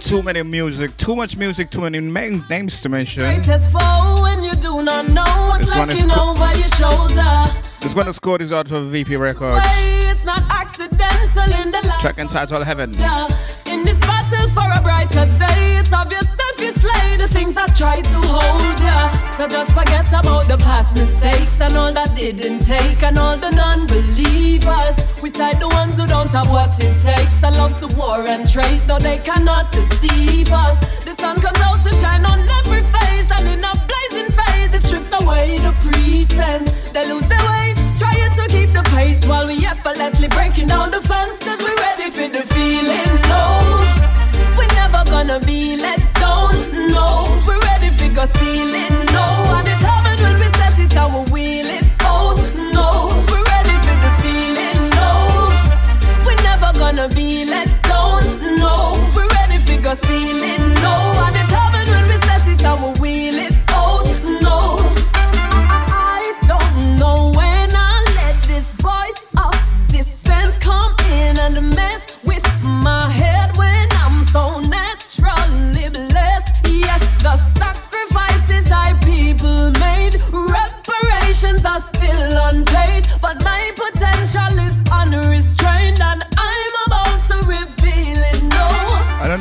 Too 0.00 0.22
many 0.22 0.42
music, 0.42 0.94
too 0.98 1.16
much 1.16 1.38
music, 1.38 1.70
too 1.70 1.80
many 1.80 2.00
main 2.00 2.44
names 2.50 2.82
to 2.82 2.90
mention. 2.90 3.24
Greatest 3.24 3.72
foe 3.72 4.16
when 4.20 4.42
you 4.42 4.52
do 4.52 4.82
not 4.82 5.08
know 5.08 5.24
what's 5.48 5.64
This 5.64 5.74
one 5.74 5.88
is 5.88 6.04
co- 6.04 6.30
over 6.32 6.54
your 6.54 6.68
shoulder. 6.68 7.32
This 7.80 7.94
one 7.94 8.08
is 8.08 8.16
scored 8.16 8.42
is 8.42 8.52
out 8.52 8.70
of 8.72 8.90
VP 8.90 9.16
Records. 9.16 9.64
It's 9.70 10.26
not 10.26 10.42
accidental 10.50 11.50
in 11.62 11.70
the 11.70 11.80
light. 11.88 12.00
Track 12.00 12.18
entitled 12.18 12.64
Heaven. 12.64 12.90
In 12.90 13.84
this 13.84 13.98
battle 14.00 14.48
for 14.50 14.68
a 14.70 14.82
brighter 14.82 15.24
day, 15.38 15.78
it's 15.78 15.94
obvious 15.94 16.28
self 16.28 16.60
you 16.60 16.72
slay 16.72 17.16
the 17.16 17.26
things 17.26 17.56
I 17.56 17.66
try 17.68 18.02
to 18.02 18.16
hold 18.16 18.80
ya. 18.80 19.19
So 19.36 19.48
just 19.48 19.72
forget 19.72 20.06
about 20.08 20.48
the 20.48 20.58
past 20.58 20.94
mistakes 20.96 21.60
and 21.62 21.74
all 21.74 21.92
that 21.92 22.14
didn't 22.14 22.60
take, 22.60 23.02
and 23.02 23.16
all 23.16 23.38
the 23.38 23.50
non-believers. 23.50 25.22
We 25.22 25.30
side 25.30 25.58
the 25.60 25.68
ones 25.68 25.96
who 25.96 26.06
don't 26.06 26.30
have 26.32 26.50
what 26.50 26.76
it 26.84 26.98
takes. 26.98 27.42
I 27.42 27.50
love 27.50 27.74
to 27.78 27.88
war 27.96 28.20
and 28.28 28.44
trace, 28.44 28.84
so 28.84 28.98
they 28.98 29.16
cannot 29.16 29.72
deceive 29.72 30.52
us. 30.52 31.04
The 31.06 31.12
sun 31.12 31.40
comes 31.40 31.58
out 31.60 31.80
to 31.84 31.92
shine 31.94 32.26
on 32.26 32.40
every 32.60 32.82
face, 32.82 33.30
and 33.32 33.48
in 33.48 33.64
a 33.64 33.72
blazing 33.88 34.28
phase, 34.28 34.74
it 34.74 34.84
strips 34.84 35.12
away 35.12 35.56
the 35.56 35.72
pretense. 35.80 36.90
They 36.90 37.08
lose 37.08 37.26
their 37.26 37.40
way, 37.48 37.72
trying 37.96 38.32
to 38.36 38.44
keep 38.52 38.76
the 38.76 38.84
pace 38.92 39.24
while 39.24 39.46
we 39.46 39.64
effortlessly 39.64 40.28
breaking 40.28 40.66
down 40.66 40.90
the 40.90 41.00
fences. 41.00 41.56
We're 41.64 41.80
ready 41.80 42.10
for 42.12 42.28
the 42.28 42.44
feeling. 42.52 43.12
No, 43.32 43.44
we're 44.58 44.74
never 44.76 45.00
gonna 45.08 45.40
be 45.40 45.80
let 45.80 46.02
down. 46.20 46.52
No, 46.92 47.24
we're 47.48 47.58
ready 47.72 47.79
for 48.10 48.16
go 48.16 48.24
ceiling. 48.26 49.06
No, 49.12 49.24
and 49.56 49.68
it 49.68 49.80
happened 49.82 50.20
when 50.20 50.34
we 50.38 50.48
set 50.58 50.78
it 50.78 50.96
and 50.96 51.14
we 51.14 51.20
wheel 51.32 51.66
it 51.66 51.84
out. 52.02 52.38
No, 52.74 53.08
we're 53.30 53.44
ready 53.44 53.76
for 53.84 53.96
the 54.04 54.10
feeling. 54.22 54.90
No, 54.98 55.08
we're 56.24 56.42
never 56.42 56.72
gonna 56.78 57.08
be 57.08 57.44
let 57.44 57.68
down. 57.82 58.22
No, 58.56 58.92
we're 59.14 59.28
ready 59.28 59.58
for 59.58 59.80
go 59.82 59.94
ceiling. 59.94 60.38
No, 60.38 60.39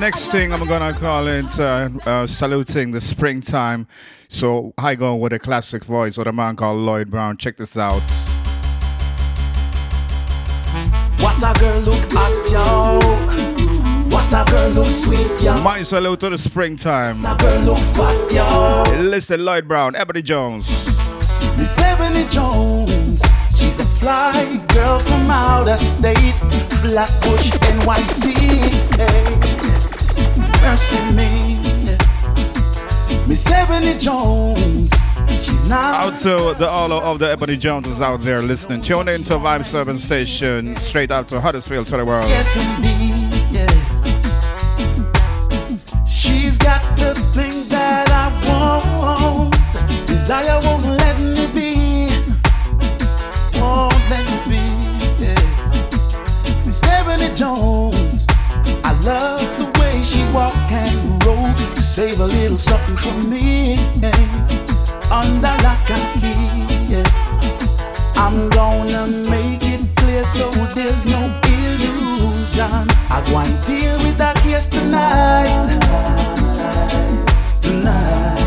next 0.09 0.31
thing 0.31 0.51
I'm 0.51 0.67
gonna 0.67 0.91
call 0.91 1.27
it 1.27 1.59
uh, 1.59 1.87
uh, 2.07 2.25
saluting 2.25 2.89
the 2.89 2.99
springtime. 2.99 3.85
So 4.27 4.73
I 4.75 4.95
go 4.95 5.13
with 5.13 5.33
a 5.33 5.37
classic 5.37 5.83
voice 5.83 6.17
with 6.17 6.27
a 6.27 6.33
man 6.33 6.55
called 6.55 6.79
Lloyd 6.79 7.11
Brown. 7.11 7.37
Check 7.37 7.57
this 7.57 7.77
out. 7.77 8.01
What 11.21 11.37
a 11.37 11.59
girl 11.59 11.79
look 11.81 12.11
at 12.25 12.51
yo. 12.51 12.99
What 14.09 14.33
a 14.33 14.49
girl 14.49 14.69
look 14.71 14.87
sweet 14.87 15.43
yo. 15.43 15.61
My 15.61 15.83
salute 15.83 16.21
to 16.21 16.29
the 16.29 16.39
springtime. 16.39 17.21
What 17.21 17.39
a 17.39 17.43
girl 17.43 17.61
look 17.61 17.77
fat 17.77 18.31
yo. 18.33 19.01
Listen, 19.01 19.45
Lloyd 19.45 19.67
Brown, 19.67 19.95
Ebony 19.95 20.23
Jones. 20.23 20.67
Miss 21.55 21.77
Ebony 21.77 22.25
Jones. 22.29 23.21
She's 23.51 23.79
a 23.79 23.85
fly 23.85 24.33
girl 24.73 24.97
from 24.97 25.29
outer 25.29 25.77
state. 25.77 26.33
Blackbush, 26.81 27.51
NYC. 27.61 28.97
Hey. 28.97 29.78
Mercy 30.61 31.15
me. 31.15 31.59
Miss 33.27 33.49
Ebony 33.51 33.97
Jones. 33.99 34.93
Out 35.71 36.15
to 36.17 36.55
the 36.57 36.67
all 36.67 36.91
of 36.91 37.19
the 37.19 37.29
Ebony 37.29 37.55
Joneses 37.55 38.01
out 38.01 38.21
there 38.21 38.41
listening. 38.41 38.81
Tune 38.81 39.07
in 39.07 39.23
to 39.23 39.33
Vibe 39.35 39.65
7 39.65 39.97
Station, 39.97 40.75
straight 40.77 41.11
out 41.11 41.27
to 41.27 41.39
Huddersfield 41.39 41.85
to 41.87 41.97
the 41.97 42.05
world. 42.05 42.27
Yes, 42.27 42.55
indeed. 42.57 43.33
Yeah. 43.53 43.67
She's 46.05 46.57
got 46.57 46.81
the 46.97 47.13
thing 47.33 47.67
that 47.69 48.09
I 48.09 48.31
want. 48.49 49.53
Desire 50.07 50.59
won't 50.63 50.85
let 50.85 51.19
me 51.19 51.47
be. 51.53 52.09
Won't 53.59 54.09
let 54.09 54.25
me 54.29 54.37
be. 54.49 54.61
Yeah. 55.23 56.65
Miss 56.65 56.83
Ebony 56.83 57.29
Jones. 57.35 58.25
I 58.83 58.99
love 59.03 59.39
the 59.59 59.78
way 59.99 60.05
she 60.05 60.23
walk 60.33 60.55
and 60.71 61.25
roll. 61.25 61.53
Save 61.75 62.19
a 62.19 62.25
little 62.25 62.57
something 62.57 62.95
for 62.95 63.15
me. 63.29 63.75
Under 65.11 65.55
lock 65.63 65.89
and 65.89 66.07
key. 66.21 67.03
I'm 68.15 68.49
gonna 68.49 69.07
make 69.29 69.63
it 69.63 69.83
clear 69.95 70.23
so 70.23 70.49
there's 70.75 71.05
no 71.05 71.21
illusion. 71.55 72.87
I 73.09 73.23
go 73.29 73.37
and 73.39 73.55
deal 73.65 73.97
with 74.05 74.17
that 74.17 74.35
case 74.43 74.69
tonight. 74.69 75.79
Tonight. 77.61 78.39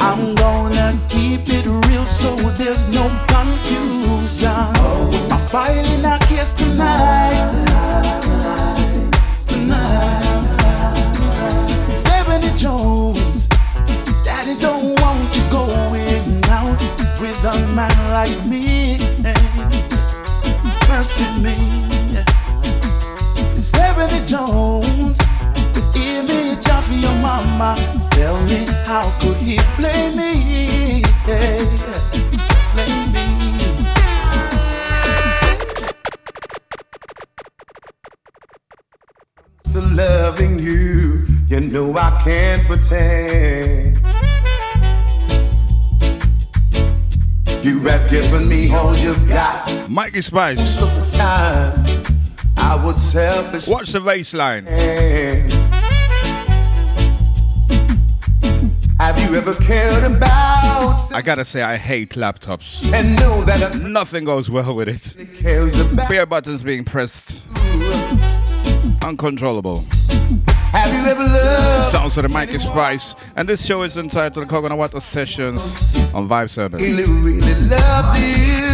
I'm 0.00 0.34
gonna 0.34 0.92
keep 1.08 1.48
it 1.48 1.66
real 1.66 2.06
so 2.06 2.36
there's 2.58 2.88
no 2.94 3.08
confusion. 3.26 4.50
Oh, 4.78 5.08
My 5.30 5.38
file 5.38 5.94
in 5.94 6.02
that 6.02 6.20
case. 6.28 6.52
Tonight. 6.54 8.25
Like 18.16 18.46
me. 18.46 18.96
Mercy 20.88 21.28
me. 21.44 21.54
Seventy 23.60 24.20
Jones, 24.24 25.18
the 25.74 26.02
image 26.16 26.66
of 26.78 26.86
your 27.02 27.16
mama. 27.20 27.74
Tell 28.12 28.40
me 28.44 28.64
how 28.86 29.04
could 29.20 29.36
he 29.36 29.58
play 29.76 30.02
me? 30.16 31.02
Play 31.24 31.58
me. 33.14 33.26
To 39.72 39.80
loving 39.94 40.58
you, 40.58 41.26
you 41.48 41.60
know 41.60 41.94
I 41.98 42.18
can't 42.24 42.66
pretend. 42.66 44.35
You 47.66 47.80
have 47.80 48.08
given 48.08 48.48
me 48.48 48.72
all 48.72 48.96
you've 48.96 49.28
got. 49.28 49.90
Mikey 49.90 50.20
Spice. 50.20 50.56
Most 50.56 50.82
of 50.82 50.94
the 50.94 51.10
time, 51.10 51.84
I 52.56 52.80
would 52.86 52.96
selfish. 52.96 53.66
Watch 53.66 53.90
the 53.90 54.00
bass 54.00 54.32
line. 54.34 54.66
Have 59.00 59.18
you 59.18 59.34
ever 59.34 59.52
cared 59.54 60.04
about? 60.04 61.12
I 61.12 61.20
gotta 61.24 61.44
say, 61.44 61.62
I 61.62 61.76
hate 61.76 62.10
laptops. 62.10 62.92
And 62.92 63.16
know 63.18 63.42
that 63.42 63.80
nothing 63.84 64.22
goes 64.22 64.48
well 64.48 64.72
with 64.72 64.88
it. 64.88 66.08
Bare 66.08 66.24
buttons 66.24 66.62
being 66.62 66.84
pressed, 66.84 67.44
uncontrollable. 69.02 69.84
Have 70.76 70.92
you 70.92 71.10
ever 71.10 71.24
loved? 71.24 71.90
Sounds 71.90 72.18
of 72.18 72.24
the 72.24 72.28
Mikey 72.28 72.58
Spice, 72.58 73.14
and 73.34 73.48
this 73.48 73.64
show 73.64 73.82
is 73.82 73.96
entitled 73.96 74.46
Coconut 74.46 74.76
Water 74.76 75.00
Sessions 75.00 76.04
on 76.14 76.28
Vibe 76.28 76.50
Service. 76.50 76.82
Really, 76.82 77.04
really 77.04 77.54
loves 77.70 78.20
you. 78.20 78.66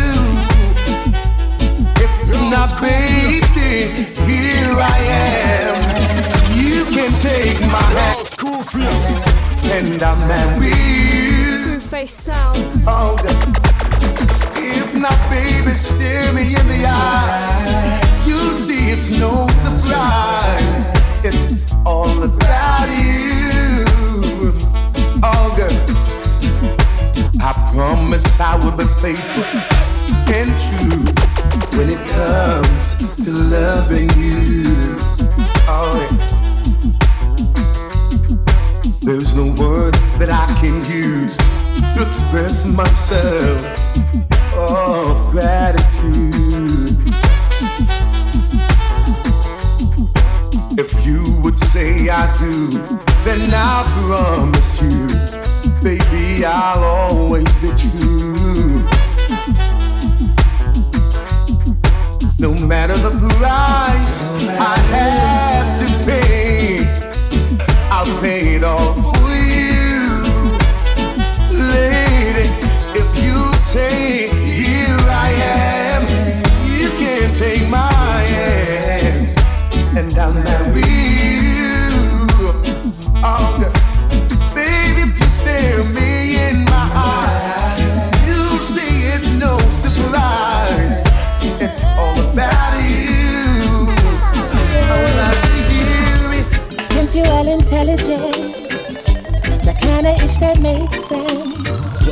If 2.03 2.41
not, 2.51 2.75
baby, 2.83 3.87
here 4.27 4.75
I 4.75 4.99
am. 5.63 5.79
You 6.59 6.85
can 6.87 7.17
take 7.19 7.61
my 7.71 7.81
hand. 7.81 8.27
School 8.27 8.65
face. 8.65 9.15
And 9.71 10.03
I'm 10.03 10.19
married. 10.27 11.65
School 11.65 11.81
face 11.89 12.15
sound. 12.15 12.83
Oh, 12.89 13.15
if 14.57 14.97
not, 14.97 15.17
baby, 15.31 15.75
stare 15.75 16.33
me 16.33 16.49
in 16.49 16.67
the 16.67 16.85
eye. 16.85 18.01
You'll 18.27 18.41
see 18.41 18.91
it's 18.91 19.21
no 19.21 19.47
surprise. 19.63 21.25
It's 21.25 21.72
all 21.85 22.23
about 22.23 22.89
you. 22.99 23.85
Oh, 25.23 25.55
girl. 25.57 25.79
I 27.43 27.53
promise 27.73 28.41
I 28.41 28.57
will 28.57 28.77
be 28.77 28.85
faithful 29.01 29.45
and 30.33 30.51
true 30.59 31.05
when 31.77 31.89
it 31.91 32.03
comes 32.11 33.17
to 33.25 33.33
loving 33.33 34.09
you. 34.17 34.33
There's 39.05 39.35
no 39.35 39.53
word 39.61 39.95
that 40.21 40.31
I 40.31 40.47
can 40.61 40.79
use 40.87 41.37
to 41.93 42.07
express 42.07 42.65
myself 42.77 43.67
of 44.57 45.31
gratitude. 45.33 47.02
If 50.79 51.07
you 51.07 51.23
would 51.43 51.59
say 51.59 52.09
I 52.09 52.27
do, 52.39 52.53
then 53.25 53.53
I 53.53 53.83
promise 54.01 54.81
you, 54.81 55.07
baby, 55.83 56.45
I'll 56.47 56.83
always 56.83 57.49
be 57.59 57.69
true. 57.77 58.83
No 62.41 62.55
matter 62.67 62.95
the 62.95 63.11
price 63.39 64.47
I 64.49 64.79
have 64.97 65.79
to 65.81 65.87
pay, 66.05 66.79
I'll 67.91 68.21
pay 68.23 68.57
it 68.57 68.65
all 68.65 68.95
for 68.95 69.29
you, 69.29 70.09
lady. 71.69 72.49
If 72.99 73.23
you 73.23 73.53
say 73.55 74.29
here 74.43 74.97
I 75.07 75.33
am, 75.37 76.03
you 76.65 76.89
can 76.99 77.35
take 77.35 77.69
my 77.69 77.93
hands, 78.33 79.37
and 79.97 80.19
I'll 80.19 80.52
the 100.03 100.09
kind 100.09 100.21
of 100.21 100.25
ish 100.25 100.37
that 100.39 100.61
makes 100.61 101.09
sense. 101.09 102.09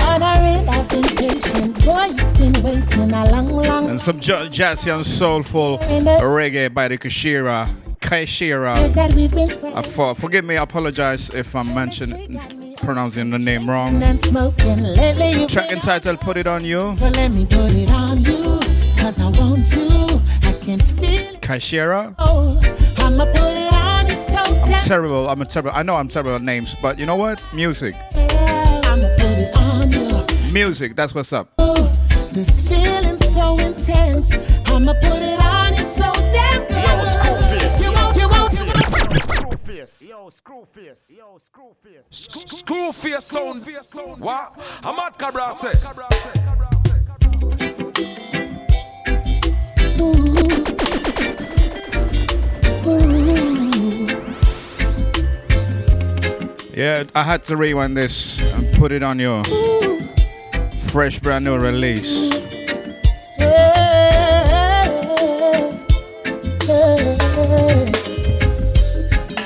On 0.00 0.22
a 0.22 0.32
real, 0.42 0.70
I've 0.70 0.88
been 0.88 1.02
patient. 1.16 1.84
Boy, 1.84 2.06
you've 2.06 2.34
been 2.38 2.64
waiting 2.64 3.12
a 3.12 3.30
long, 3.30 3.48
long 3.48 3.90
And 3.90 4.00
some 4.00 4.18
j- 4.20 4.48
jazzy 4.48 4.94
and 4.94 5.04
soulful 5.06 5.74
uh, 5.74 6.20
reggae 6.22 6.72
by 6.72 6.88
the 6.88 6.98
Kashira. 6.98 7.68
Kaishira. 8.00 8.78
years 8.78 8.94
that 8.94 9.14
we've 9.14 9.30
been 9.32 9.48
friends. 9.48 9.76
I 9.76 9.82
for, 9.82 10.14
forgive 10.14 10.44
me, 10.44 10.56
I 10.56 10.62
apologize 10.62 11.30
if 11.30 11.54
I'm 11.54 11.72
mentioning, 11.74 12.40
pronouncing 12.78 13.30
the 13.30 13.38
name 13.38 13.68
wrong. 13.68 14.02
and 14.02 14.18
smoking. 14.24 14.82
Lately, 14.82 15.32
you've 15.32 15.50
Track 15.50 15.70
entitled 15.70 16.20
Put 16.20 16.36
It 16.38 16.46
On 16.46 16.64
You. 16.64 16.96
So 16.98 17.08
let 17.08 17.30
me 17.30 17.44
put 17.46 17.70
it 17.72 17.90
on 17.90 18.18
you, 18.22 18.58
cause 19.00 19.20
I 19.20 19.28
want 19.38 19.70
you. 19.76 20.20
I 20.42 20.52
can 20.64 20.80
feel 20.80 21.34
it. 21.34 21.40
Kaishira. 21.40 22.14
Oh, 22.18 22.58
terrible. 24.84 25.28
I'm 25.28 25.40
a 25.42 25.44
terrible. 25.44 25.70
I 25.74 25.82
know 25.82 25.94
I'm 25.96 26.08
terrible 26.08 26.34
at 26.34 26.42
names, 26.42 26.74
but 26.80 26.98
you 26.98 27.06
know 27.06 27.16
what? 27.16 27.42
Music. 27.54 27.94
damn. 28.12 28.84
I'ma 28.84 29.08
put 29.16 29.38
it 29.38 29.56
on 29.56 29.90
you. 29.90 30.52
Music. 30.52 30.96
That's 30.96 31.14
what's 31.14 31.32
up. 31.32 31.52
Oh, 31.58 31.74
this 32.32 32.60
feeling 32.68 33.20
so 33.20 33.54
intense. 33.58 34.32
I'ma 34.66 34.94
put 34.94 35.22
it 35.22 35.40
on 35.44 35.74
you 35.74 35.82
so 35.82 36.12
damn 36.32 36.66
good. 36.66 36.82
Yo, 36.82 37.04
screw 37.04 37.36
face. 37.50 37.82
You 37.84 37.92
won't, 37.92 38.16
you 38.16 38.28
won't, 38.28 38.52
you 38.52 38.64
won't. 38.64 38.80
Yo, 40.00 40.30
screw 40.30 40.66
face. 40.74 41.04
Yo, 41.08 41.38
screw 41.38 41.74
face. 41.82 42.04
Screw 42.10 42.92
face 42.92 43.24
sound. 43.24 43.64
What? 44.20 44.58
I'm 44.82 44.98
at 44.98 45.18
Cabra 45.18 45.54
say. 45.54 45.72
Yeah, 56.80 57.04
I 57.14 57.24
had 57.24 57.42
to 57.42 57.58
rewind 57.58 57.94
this 57.94 58.40
and 58.54 58.74
put 58.74 58.90
it 58.90 59.02
on 59.02 59.18
your 59.18 59.44
fresh, 60.88 61.18
brand 61.18 61.44
new 61.44 61.58
release. 61.58 62.32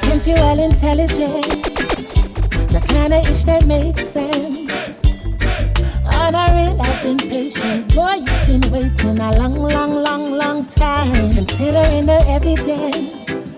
Sensual 0.05 0.61
intelligence, 0.63 1.59
the 2.71 2.81
kind 2.87 3.13
of 3.13 3.27
ish 3.27 3.43
that 3.43 3.65
makes 3.67 4.07
sense. 4.07 5.03
On 6.07 6.35
a 6.37 6.47
real, 6.55 6.81
I've 6.81 7.03
been 7.03 7.19
patient. 7.19 7.93
Boy, 7.97 8.15
you've 8.15 8.47
been 8.47 8.71
waiting 8.71 9.19
a 9.19 9.33
long, 9.37 9.55
long, 9.55 9.93
long, 9.93 10.31
long 10.31 10.67
time. 10.67 11.35
Considering 11.35 12.07
the 12.07 12.23
evidence, 12.29 13.57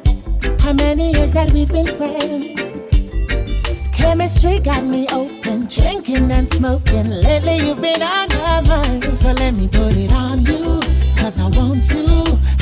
how 0.63 0.73
many 0.73 1.13
years 1.13 1.33
that 1.35 1.53
we've 1.53 1.69
been 1.71 1.85
friends. 1.85 2.56
Chemistry 3.97 4.61
got 4.61 4.85
me 4.85 5.07
open, 5.09 5.67
drinking 5.69 6.31
and 6.31 6.47
smoking. 6.53 7.09
Lately, 7.09 7.57
you've 7.57 7.81
been 7.81 8.03
on 8.03 8.29
my 8.29 8.61
mind. 8.61 9.17
So 9.17 9.33
let 9.33 9.55
me 9.55 9.69
put 9.69 9.97
it 9.97 10.13
on 10.13 10.45
you, 10.45 10.81
cause 11.17 11.39
I 11.41 11.49
want 11.49 11.89
you. 11.91 12.56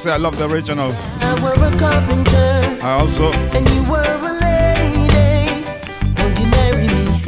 say 0.00 0.10
I 0.10 0.16
love 0.16 0.38
the 0.38 0.48
original. 0.48 0.92
I 1.20 1.34
were 1.42 1.52
a 1.52 1.78
carpenter. 1.78 2.78
I 2.82 2.96
also. 2.98 3.30
And 3.52 3.68
you 3.68 3.82
were 3.90 4.00
a 4.00 4.32
lady. 4.40 5.64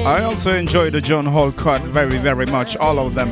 I 0.05 0.23
also 0.23 0.55
enjoy 0.55 0.89
the 0.89 1.01
John 1.01 1.27
Holt 1.27 1.57
cut 1.59 1.83
very, 1.83 2.17
very 2.17 2.47
much. 2.47 2.79
All 2.79 2.99
of 2.99 3.15
them. 3.15 3.29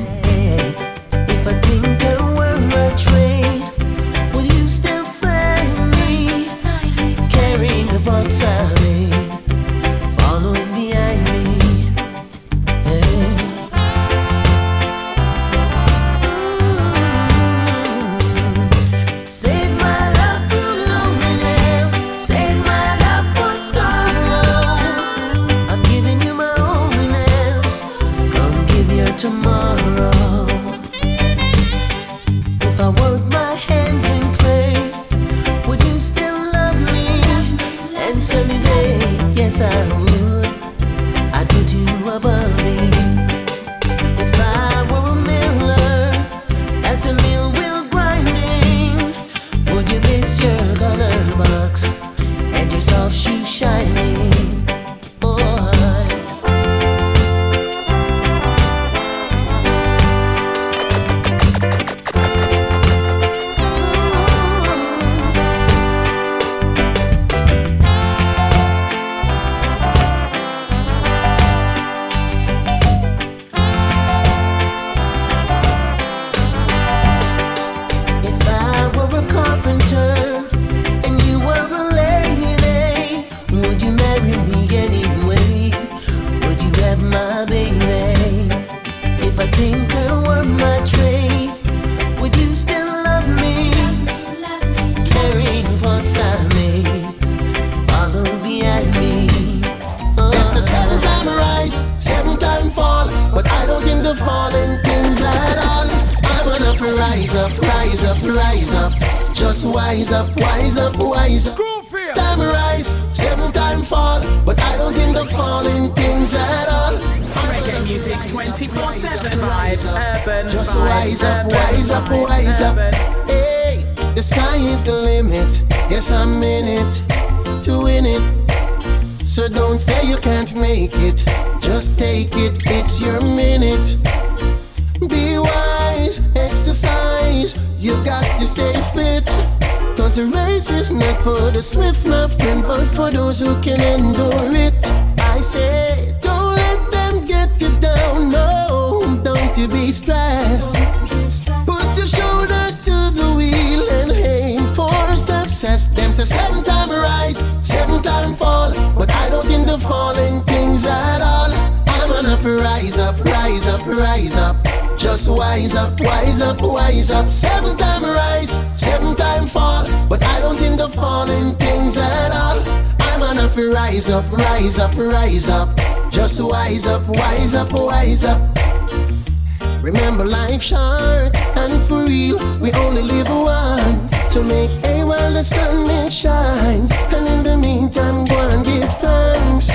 Wise 177.51 177.65
up, 177.65 177.73
oh, 177.73 177.85
wise 177.87 178.23
up. 178.23 179.83
Remember 179.83 180.23
life 180.23 180.61
short 180.61 181.35
and 181.57 181.83
for 181.83 182.05
real, 182.05 182.37
we 182.59 182.71
only 182.73 183.01
live 183.01 183.27
one. 183.27 184.09
So 184.29 184.41
make 184.41 184.69
hay 184.85 185.03
while 185.03 185.33
the 185.33 185.43
sun 185.43 185.89
it 185.89 186.13
shines. 186.13 186.91
And 187.11 187.27
in 187.27 187.43
the 187.43 187.57
meantime, 187.57 188.25
go 188.25 188.39
and 188.51 188.63
give 188.63 188.89
thanks. 188.99 189.69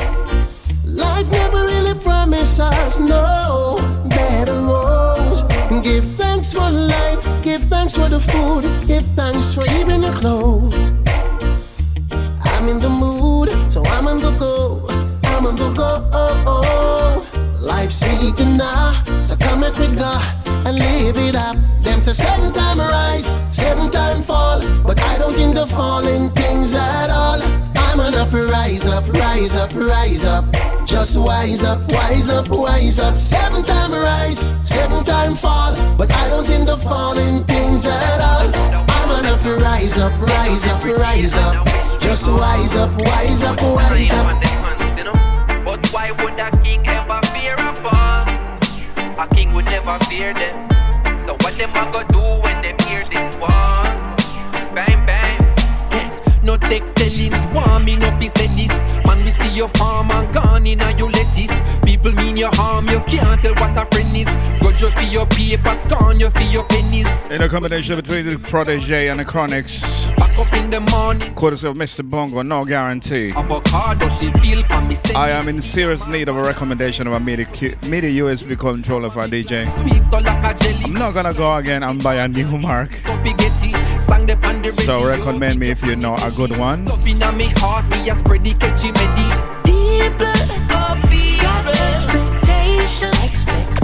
Life 0.87 1.31
never 1.31 1.67
really 1.67 1.99
promised 2.01 2.61
us 2.61 2.99
no 2.99 3.77
better 4.09 4.55
roads. 4.55 5.43
Give 5.83 6.05
thanks 6.17 6.55
for 6.55 6.71
life, 6.71 7.25
give 7.45 7.63
thanks 7.65 7.95
for 7.95 8.09
the 8.09 8.21
food, 8.21 8.63
give 8.87 9.05
thanks 9.17 9.55
for 9.55 9.65
even 9.81 10.01
the 10.01 10.13
clothes. 10.13 10.86
Go 20.07 20.15
and 20.67 20.75
live 20.79 21.17
it 21.17 21.35
up. 21.35 21.57
Them 21.83 22.01
say 22.01 22.13
seven 22.13 22.53
time 22.53 22.79
rise, 22.79 23.27
seven 23.49 23.91
time 23.91 24.23
fall, 24.23 24.61
but 24.83 24.99
I 25.01 25.19
don't 25.19 25.35
think 25.35 25.55
the 25.55 25.67
falling 25.67 26.31
things 26.31 26.75
at 26.75 27.11
all. 27.11 27.41
I'm 27.87 28.01
enough 28.01 28.31
to 28.31 28.43
rise 28.57 28.87
up, 28.87 29.05
rise 29.13 29.57
up, 29.57 29.73
rise 29.75 30.25
up. 30.25 30.45
Just 30.85 31.19
wise 31.19 31.65
up, 31.65 31.81
wise 31.89 32.31
up, 32.31 32.49
wise 32.49 32.99
up. 32.99 33.17
Seven 33.17 33.63
time 33.65 33.93
rise, 33.93 34.41
seven 34.61 35.05
time 35.05 35.35
fall, 35.35 35.73
but 35.97 36.11
I 36.13 36.29
don't 36.29 36.47
think 36.47 36.67
the 36.67 36.77
falling 36.77 37.45
things 37.45 37.87
at 37.87 38.21
all. 38.31 38.49
I'm 38.99 39.11
enough 39.21 39.43
to 39.43 39.55
rise 39.69 39.99
up, 39.99 40.15
rise 40.21 40.67
up, 40.73 40.83
rise 40.85 41.37
up. 41.37 41.55
Just 42.01 42.29
wise 42.29 42.75
up, 42.77 42.93
wise 42.97 43.43
up, 43.43 43.61
wise 43.63 44.13
up. 44.13 44.27
But 45.65 45.81
why 45.93 46.11
would 46.19 46.39
a 46.39 46.51
king 46.63 46.87
ever? 46.87 47.06
A 49.19 49.27
king 49.35 49.51
would 49.53 49.65
never 49.65 49.99
fear 50.05 50.35
them. 50.35 50.69
So 51.25 51.33
what 51.41 51.55
them 51.57 51.71
a 51.71 51.91
go 51.91 52.03
do 52.09 52.21
when 52.43 52.61
them 52.61 52.77
hear 52.87 53.03
this 53.09 53.37
war? 53.37 53.49
Bang 54.75 55.07
bang. 55.07 55.41
No 56.43 56.59
take 56.59 56.85
tellings, 56.95 57.47
want 57.55 57.85
me 57.85 57.97
no 57.97 58.11
fi 58.19 58.29
say 58.29 58.47
this 58.49 58.96
Man, 59.07 59.25
we 59.25 59.31
see 59.31 59.51
your 59.57 59.69
farm 59.69 60.11
and 60.11 60.33
gone 60.35 60.67
in 60.67 60.81
and 60.83 60.99
you 60.99 61.07
let 61.07 61.27
this 61.35 61.53
People 61.85 62.13
mean 62.13 62.37
your 62.37 62.51
harm, 62.55 62.87
you 62.89 63.01
can't 63.01 63.41
tell 63.41 63.55
what 63.55 63.77
a 63.77 63.87
friend 63.95 64.17
is 64.17 64.29
Grudge 64.61 64.83
you 64.83 64.91
for 64.91 65.03
your 65.03 65.27
paper, 65.27 65.75
scorn 65.75 66.21
you 66.21 66.31
for 66.31 66.43
your 66.43 66.65
pennies 66.65 67.29
In 67.31 67.43
a 67.43 67.49
combination 67.49 67.97
between 67.97 68.27
the 68.27 68.37
Protoje 68.37 69.11
and 69.11 69.21
the 69.21 69.25
Chronixx. 69.25 70.17
Back 70.17 70.39
up 70.39 70.53
in 70.55 70.71
the 70.71 70.81
morning 70.81 71.35
Quarters 71.35 71.65
of 71.65 71.77
Mr. 71.77 72.09
Bongo, 72.09 72.43
no 72.43 72.65
guarantee. 72.65 73.31
Avocado, 73.33 74.09
she 74.11 74.31
feel 74.41 74.63
for 74.65 74.81
me 74.83 74.97
I 75.15 75.31
am 75.31 75.49
in 75.49 75.63
serious 75.63 76.07
need 76.07 76.29
of 76.29 76.37
a 76.37 76.43
recommendation 76.43 77.07
of 77.07 77.13
a 77.13 77.21
MIDI, 77.21 77.45
Q- 77.47 77.77
MIDI 77.89 78.19
USB 78.19 78.59
controller 78.59 79.11
for 79.11 79.21
a 79.21 79.29
DJ. 79.29 79.67
Sweet 79.67 80.05
so 80.05 80.19
like 80.19 80.45
a 80.45 80.59
jelly 80.59 80.85
I'm 80.85 80.93
not 80.93 81.15
gonna 81.15 81.35
go 81.35 81.55
again 81.57 81.83
and 81.83 82.03
buy 82.03 82.17
a 82.17 82.29
new 82.29 82.59
mark. 82.59 82.91
So 82.91 83.17
forgetty, 84.07 84.27
the 84.27 84.37
pan 84.37 84.71
So 84.71 85.07
recommend 85.07 85.61
me 85.61 85.71
if 85.71 85.85
you 85.85 85.97
know 85.97 86.15
a 86.17 86.31
good 86.31 86.57
one. 86.57 86.85
Love 86.85 87.07
in 87.07 87.23
a 87.23 87.33
me 87.33 87.49
heart, 87.57 87.89
me 87.91 88.09
a 88.09 88.15
spread 88.15 88.45
the 88.45 88.55
catchy 88.55 88.93
melody 88.93 89.29
People, 89.65 90.33
people, 91.09 91.75
expectation, 91.95 93.09
expectation. 93.23 93.76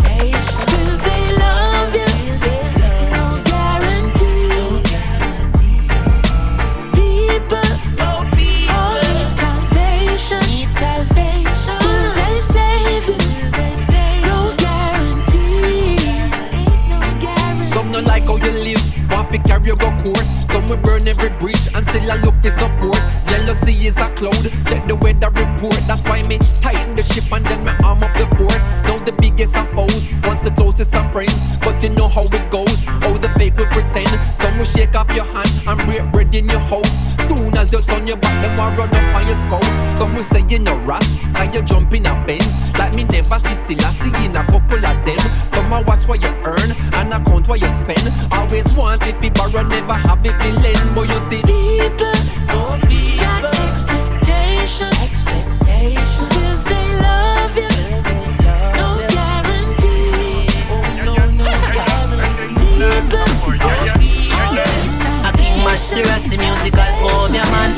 You 19.64 19.76
go 19.76 19.90
court. 20.02 20.24
Some 20.50 20.68
will 20.68 20.76
burn 20.78 21.06
every 21.06 21.30
bridge 21.38 21.66
and 21.74 21.82
still 21.88 22.10
I 22.10 22.16
look 22.22 22.34
for 22.42 22.50
support. 22.50 23.00
Jealousy 23.26 23.86
is 23.86 23.96
a 23.96 24.08
cloud, 24.16 24.44
check 24.68 24.86
the 24.86 24.96
weather 24.96 25.30
report. 25.30 25.78
That's 25.86 26.02
why 26.04 26.22
me 26.22 26.38
tighten 26.60 26.96
the 26.96 27.02
ship 27.02 27.30
and 27.32 27.44
then 27.46 27.64
me 27.64 27.72
arm 27.84 28.02
up 28.02 28.14
the 28.14 28.26
fort. 28.36 28.60
Now 28.84 28.98
the 29.04 29.12
biggest 29.12 29.56
of 29.56 29.68
foes, 29.70 30.12
once 30.24 30.44
the 30.44 30.50
closest 30.50 30.94
of 30.94 31.10
friends. 31.12 31.58
But 31.58 31.82
you 31.82 31.90
know 31.90 32.08
how 32.08 32.24
it 32.24 32.46
goes, 32.50 32.86
all 33.04 33.18
the 33.18 33.30
fake 33.38 33.56
will 33.56 33.66
pretend. 33.66 34.08
Some 34.40 34.58
will 34.58 34.64
shake 34.64 34.94
off 34.94 35.10
your 35.14 35.24
hand 35.24 35.50
and 35.66 35.78
break 35.86 36.04
bread 36.12 36.34
in 36.34 36.48
your 36.48 36.60
house. 36.60 36.92
Soon 37.28 37.41
as 37.74 37.80
you 37.80 37.94
turn 37.94 38.06
your 38.06 38.16
back, 38.16 38.42
them 38.42 38.56
will 38.56 38.84
run 38.84 38.94
up 38.94 39.16
on 39.16 39.26
your 39.26 39.36
spouse. 39.36 39.98
Some 39.98 40.14
will 40.14 40.22
say 40.22 40.44
you 40.48 40.58
no 40.58 40.76
ras, 40.84 41.06
and 41.36 41.54
you 41.54 41.62
jump 41.62 41.92
in 41.94 42.06
a 42.06 42.12
Benz. 42.26 42.46
Like 42.78 42.94
me 42.94 43.04
never 43.04 43.38
see 43.38 43.54
still 43.54 43.86
I 43.86 43.90
see 43.90 44.24
in 44.24 44.36
a 44.36 44.44
couple 44.44 44.84
of 44.84 45.04
them. 45.04 45.18
Some 45.52 45.70
will 45.70 45.84
watch 45.84 46.06
what 46.06 46.22
you 46.22 46.30
earn 46.44 46.70
and 46.94 47.12
account 47.12 47.48
what 47.48 47.60
you 47.60 47.70
spend. 47.70 48.08
Always 48.32 48.76
want 48.76 49.02
if 49.06 49.22
you 49.22 49.30
borrow, 49.30 49.62
never 49.66 49.94
have 49.94 50.24
it 50.24 50.38
to 50.38 50.50
lend. 50.60 50.94
But 50.94 51.08
you 51.08 51.18
see, 51.30 51.42
People, 51.42 52.12
oh 52.50 52.78
people, 52.82 53.01
much 65.82 65.94
the 65.96 66.02
rest 66.08 66.30
the 66.30 66.36
musical 66.36 66.90
phobia 67.00 67.44
man. 67.50 67.70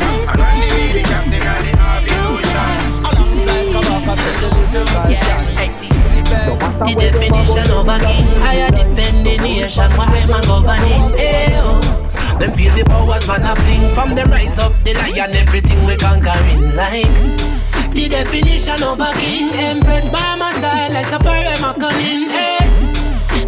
The 6.85 6.95
definition 6.95 7.71
of 7.71 7.89
a 7.89 7.99
king, 7.99 8.27
I 8.43 8.71
defend 8.71 9.27
the 9.27 9.37
nation, 9.39 9.91
what 9.97 10.13
a 10.13 10.47
governing. 10.47 11.17
Hey, 11.17 11.49
oh. 11.61 11.81
Them 12.39 12.53
feel 12.53 12.75
the 12.75 12.85
powers 12.85 13.27
man 13.29 13.43
a 13.43 13.55
fling 13.55 13.95
From 13.95 14.17
them 14.17 14.27
rise 14.27 14.59
up 14.59 14.75
the 14.83 14.93
lion 14.95 15.31
Everything 15.37 15.85
we 15.87 15.97
conquering 15.97 16.75
like 16.75 17.15
The 17.93 18.09
definition 18.09 18.83
of 18.83 18.99
a 18.99 19.13
king 19.15 19.51
Empress 19.55 20.09
by 20.09 20.35
my 20.35 20.51
side 20.51 20.93
Like 20.93 21.13
a 21.13 21.23
forever 21.23 21.79
cunning 21.79 22.29
hey. 22.29 22.64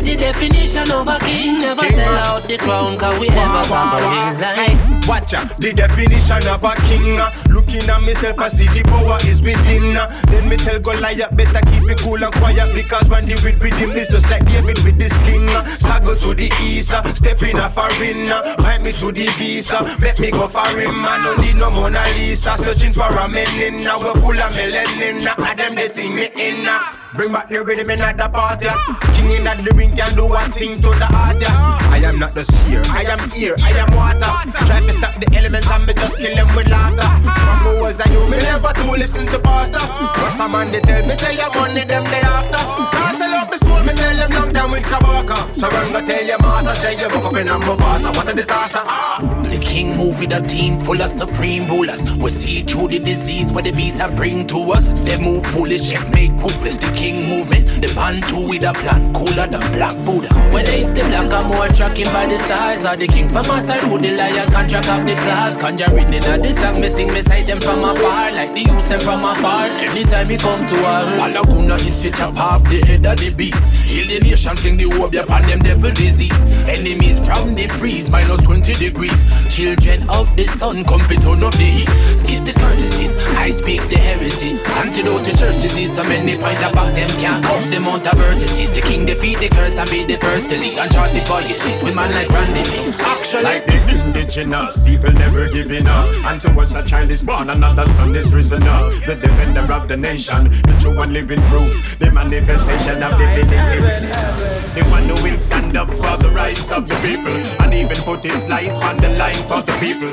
The 0.06 0.14
definition 0.14 0.90
of 0.92 1.08
a 1.08 1.18
king 1.18 1.60
Never 1.60 1.82
sell 1.82 2.14
out 2.14 2.42
the 2.46 2.56
crown 2.56 2.96
Cause 2.96 3.18
we 3.18 3.26
ever 3.28 3.64
suffering 3.64 4.38
like 4.38 4.78
Watch 5.06 5.34
out, 5.34 5.56
the 5.58 5.72
definition 5.72 6.42
of 6.50 6.62
a 6.66 6.74
king. 6.90 7.14
uh, 7.18 7.30
Looking 7.50 7.86
at 7.90 8.02
myself, 8.02 8.38
I 8.40 8.48
see 8.48 8.66
the 8.74 8.82
power 8.90 9.18
is 9.22 9.38
within. 9.40 9.96
uh. 9.96 10.10
Then 10.26 10.48
me 10.48 10.56
tell 10.56 10.80
Goliath, 10.80 11.30
better 11.36 11.62
keep 11.70 11.86
it 11.90 12.02
cool 12.02 12.18
and 12.18 12.34
quiet 12.34 12.74
because 12.74 13.08
when 13.08 13.26
the 13.30 13.38
read 13.46 13.54
with 13.62 13.78
him 13.78 13.90
is 13.94 14.08
just 14.08 14.28
like 14.30 14.42
David 14.46 14.82
with 14.82 14.98
the 14.98 15.06
sling. 15.08 15.46
uh. 15.50 15.62
Sago 15.64 16.14
to 16.18 16.34
the 16.34 16.50
east, 16.62 16.90
step 17.14 17.38
in 17.46 17.54
a 17.54 17.70
foreign. 17.70 18.26
Bite 18.58 18.82
me 18.82 18.90
to 18.98 19.12
the 19.14 19.30
beast, 19.38 19.70
bet 20.02 20.18
me 20.18 20.30
go 20.32 20.48
for 20.50 20.66
him. 20.74 21.06
I 21.06 21.22
don't 21.22 21.38
need 21.38 21.54
no 21.54 21.70
Mona 21.70 22.02
Lisa, 22.18 22.58
searching 22.58 22.92
for 22.92 23.06
a 23.06 23.30
melanin. 23.30 23.84
Now 23.86 24.00
we're 24.02 24.18
full 24.18 24.34
of 24.34 24.50
melanin. 24.58 25.22
I 25.38 25.54
them 25.54 25.76
they 25.76 25.86
think 25.86 26.14
me 26.18 26.26
in. 26.34 26.66
Bring 27.14 27.32
back 27.32 27.48
the 27.48 27.62
rhythm 27.64 27.90
in 27.90 28.00
at 28.00 28.16
the 28.16 28.28
party. 28.28 28.66
King 29.14 29.30
in 29.40 29.46
at 29.46 29.62
the 29.64 29.72
ring 29.76 29.94
can 29.94 30.14
do 30.14 30.26
one 30.26 30.50
thing 30.50 30.76
to 30.76 30.90
the 31.00 31.06
heart. 31.06 31.40
yeah. 31.40 31.78
I 31.88 31.98
am 32.04 32.18
not 32.18 32.34
the 32.34 32.44
seer, 32.44 32.82
I 32.92 33.08
am 33.08 33.20
here, 33.30 33.56
I 33.62 33.72
am 33.80 33.88
water. 33.96 34.28
Try 34.66 34.80
to 34.84 34.92
stop 34.92 35.14
the 35.16 35.28
elements 35.36 35.70
and 35.70 35.86
me 35.86 35.94
just 35.94 36.18
kill 36.18 36.34
them 36.34 36.48
with 36.54 36.68
laughter. 36.68 37.08
From 37.24 37.58
who 37.64 37.72
was 37.80 38.00
I 38.00 38.10
you? 38.12 38.20
Me 38.28 38.36
never 38.36 38.72
to 38.72 38.90
listen 38.92 39.24
to 39.32 39.38
pastor. 39.38 39.80
Rasta 40.20 40.48
man 40.48 40.72
they 40.72 40.80
tell 40.80 41.00
me 41.02 41.14
say 41.16 41.40
I'm 41.40 41.52
money 41.56 41.84
them 41.84 42.04
day 42.04 42.20
after. 42.20 42.60
Can't 42.92 43.16
sell 43.16 43.32
out 43.32 43.48
my 43.48 43.56
soul, 43.56 43.80
me 43.80 43.92
tell 43.94 44.15
them 44.30 44.52
long 44.52 44.70
with 44.70 44.82
Kabaka. 44.82 45.92
Go 45.92 46.00
tell 46.04 46.24
your 46.24 46.38
master, 46.40 46.74
say 46.74 46.98
you 46.98 47.08
woke 47.14 47.24
up 47.24 47.36
in 47.36 47.48
a 47.48 47.52
Mufasa. 47.52 48.14
What 48.16 48.30
a 48.30 48.34
disaster. 48.34 48.80
Ah. 48.84 49.18
The 49.48 49.58
king 49.58 49.96
move 49.96 50.18
with 50.20 50.32
a 50.32 50.40
team 50.42 50.78
full 50.78 51.00
of 51.00 51.08
supreme 51.08 51.66
rulers. 51.68 52.10
We 52.18 52.30
see 52.30 52.62
through 52.62 52.88
the 52.88 52.98
disease 52.98 53.52
what 53.52 53.64
the 53.64 53.72
beasts 53.72 54.00
have 54.00 54.14
bring 54.16 54.46
to 54.48 54.58
us. 54.72 54.92
They 55.04 55.18
move 55.20 55.46
foolish, 55.46 55.90
checkmate, 55.90 56.32
ruthless. 56.32 56.78
The 56.78 56.92
king 56.96 57.28
movement. 57.28 57.66
The 57.80 57.92
bantu 57.94 58.48
with 58.48 58.64
a 58.64 58.72
plan 58.72 59.12
cooler 59.12 59.46
than 59.46 59.60
black 59.72 59.96
Buddha. 60.04 60.28
Whether 60.52 60.72
it's 60.72 60.92
the 60.92 61.04
black 61.08 61.32
or 61.32 61.46
more 61.46 61.68
tracking 61.68 62.06
by 62.12 62.26
the 62.26 62.38
stars 62.38 62.84
or 62.84 62.96
the 62.96 63.06
king 63.06 63.28
from 63.28 63.46
us, 63.50 63.68
I 63.68 63.80
rule 63.88 63.98
the 63.98 64.12
lion 64.16 64.50
contract 64.50 64.88
of 64.88 65.06
the 65.06 65.14
class. 65.14 65.60
Conjuring 65.60 66.12
in 66.12 66.22
the 66.22 66.52
song, 66.52 66.80
me 66.80 66.88
sing 66.88 67.08
beside 67.08 67.46
them 67.46 67.60
from 67.60 67.84
afar, 67.84 68.32
like 68.32 68.52
the 68.54 68.60
youth 68.60 68.88
them 68.88 69.00
from 69.00 69.24
afar. 69.24 69.66
Anytime 69.66 70.28
me 70.28 70.36
come 70.36 70.64
to 70.66 70.74
war, 70.74 71.04
Alaguna 71.24 71.80
hit 71.80 71.94
switch 71.94 72.20
up 72.20 72.34
half 72.34 72.62
the 72.64 72.80
head 72.86 73.06
of 73.06 73.18
the 73.18 73.30
beast. 73.36 73.72
Nation, 74.20 74.56
fling 74.56 74.76
the 74.76 74.88
hope 74.96 75.14
upon 75.14 75.42
them 75.42 75.60
devil 75.60 75.90
disease. 75.92 76.48
Enemies 76.68 77.24
from 77.26 77.54
the 77.54 77.68
freeze, 77.68 78.10
minus 78.10 78.42
20 78.42 78.72
degrees. 78.74 79.26
Children 79.48 80.08
of 80.10 80.34
the 80.36 80.46
sun, 80.46 80.84
come 80.84 81.00
fit 81.00 81.22
turn 81.22 81.42
up 81.42 81.52
the 81.54 81.64
heat. 81.64 81.88
Skip 82.16 82.44
the 82.44 82.52
courtesies, 82.52 83.16
I 83.36 83.50
speak 83.50 83.82
the 83.88 83.98
heresy. 83.98 84.58
Antidote 84.82 85.24
to 85.24 85.36
church 85.36 85.60
disease, 85.62 85.94
so 85.94 86.02
many 86.04 86.36
point 86.36 86.62
of 86.64 86.72
fact 86.72 86.94
them 86.96 87.10
can't 87.20 87.44
count 87.44 87.70
the 87.70 87.76
amount 87.76 88.06
of 88.06 88.18
vertices. 88.18 88.74
The 88.74 88.80
king 88.80 89.06
defeat 89.06 89.38
the 89.38 89.48
curse 89.48 89.78
and 89.78 89.88
be 89.90 90.04
the 90.04 90.16
first 90.18 90.48
to 90.50 90.58
lead. 90.58 90.78
Uncharted 90.78 91.26
voyages 91.26 91.82
with 91.82 91.94
man 91.94 92.10
like 92.12 92.28
Randy 92.30 92.62
Lee. 92.70 92.94
Actually, 93.00 93.44
Like 93.44 93.66
the 93.66 93.78
indigenous 94.04 94.82
people 94.84 95.12
never 95.12 95.48
giving 95.48 95.86
up. 95.86 96.08
And 96.26 96.40
towards 96.40 96.74
a 96.74 96.82
child 96.82 97.10
is 97.10 97.22
born, 97.22 97.50
another 97.50 97.88
son 97.88 98.14
is 98.16 98.32
risen 98.34 98.62
up. 98.64 98.92
The 99.04 99.14
defender 99.14 99.66
of 99.72 99.88
the 99.88 99.96
nation, 99.96 100.44
the 100.50 100.76
true 100.80 100.98
and 101.00 101.12
living 101.12 101.42
proof, 101.48 101.98
the 101.98 102.10
manifestation 102.10 103.02
of 103.02 103.10
divinity. 103.18 104.05
The 104.06 104.84
one 104.90 105.04
who 105.08 105.16
will 105.22 105.38
stand 105.38 105.76
up 105.76 105.88
for 105.88 106.16
the 106.16 106.30
rights 106.30 106.70
of 106.70 106.88
the 106.88 106.94
people 106.96 107.36
and 107.64 107.74
even 107.74 107.96
put 108.04 108.24
his 108.24 108.46
life 108.46 108.74
on 108.84 108.96
the 108.98 109.10
line 109.18 109.42
for 109.46 109.62
the 109.62 109.72
people. 109.80 110.10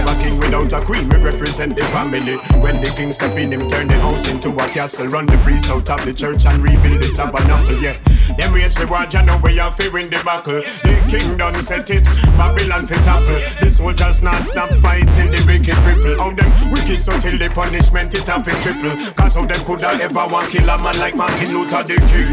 A 0.00 0.14
king 0.22 0.38
without 0.38 0.72
a 0.72 0.84
queen, 0.84 1.08
we 1.08 1.16
represent 1.16 1.76
the 1.76 1.82
family. 1.86 2.36
When 2.60 2.80
the 2.82 2.92
king 2.96 3.12
step 3.12 3.36
in, 3.36 3.52
him 3.52 3.68
turn 3.68 3.88
the 3.88 3.98
house 4.00 4.28
into 4.28 4.50
a 4.50 4.68
castle, 4.68 5.06
run 5.06 5.26
the 5.26 5.36
priest 5.38 5.70
out 5.70 5.88
of 5.90 6.04
the 6.04 6.12
church 6.12 6.46
and 6.46 6.62
rebuild 6.62 7.02
the 7.02 7.12
tabernacle. 7.14 7.78
Yeah, 7.80 7.96
them 8.36 8.52
wage 8.52 8.74
the 8.74 8.86
war, 8.86 9.06
you 9.10 9.22
know 9.22 9.38
we 9.42 9.58
are 9.58 9.72
fearing 9.72 10.10
the 10.10 10.20
battle. 10.24 10.62
The 10.82 10.94
king 11.08 11.36
done 11.36 11.54
set 11.56 11.90
it, 11.90 12.04
Babylon 12.36 12.86
fit 12.86 13.02
topple. 13.04 13.40
The 13.60 13.66
soldiers 13.66 14.22
not 14.22 14.44
stop 14.44 14.70
fighting 14.80 15.30
the 15.30 15.42
wicked 15.46 15.76
people. 15.84 16.16
How 16.18 16.32
them 16.32 16.50
wicked 16.72 17.02
so 17.02 17.18
till 17.18 17.38
the 17.38 17.50
punishment 17.50 18.14
it 18.14 18.26
have 18.26 18.44
to 18.44 18.54
triple. 18.62 18.96
Cause 19.14 19.34
how 19.34 19.44
them 19.44 19.60
coulda 19.64 19.90
ever 20.00 20.26
want 20.26 20.50
kill 20.50 20.68
a 20.68 20.78
man 20.78 20.98
like 20.98 21.16
Martin 21.16 21.52
Luther 21.52 21.82
the 21.84 21.96
King. 22.08 22.32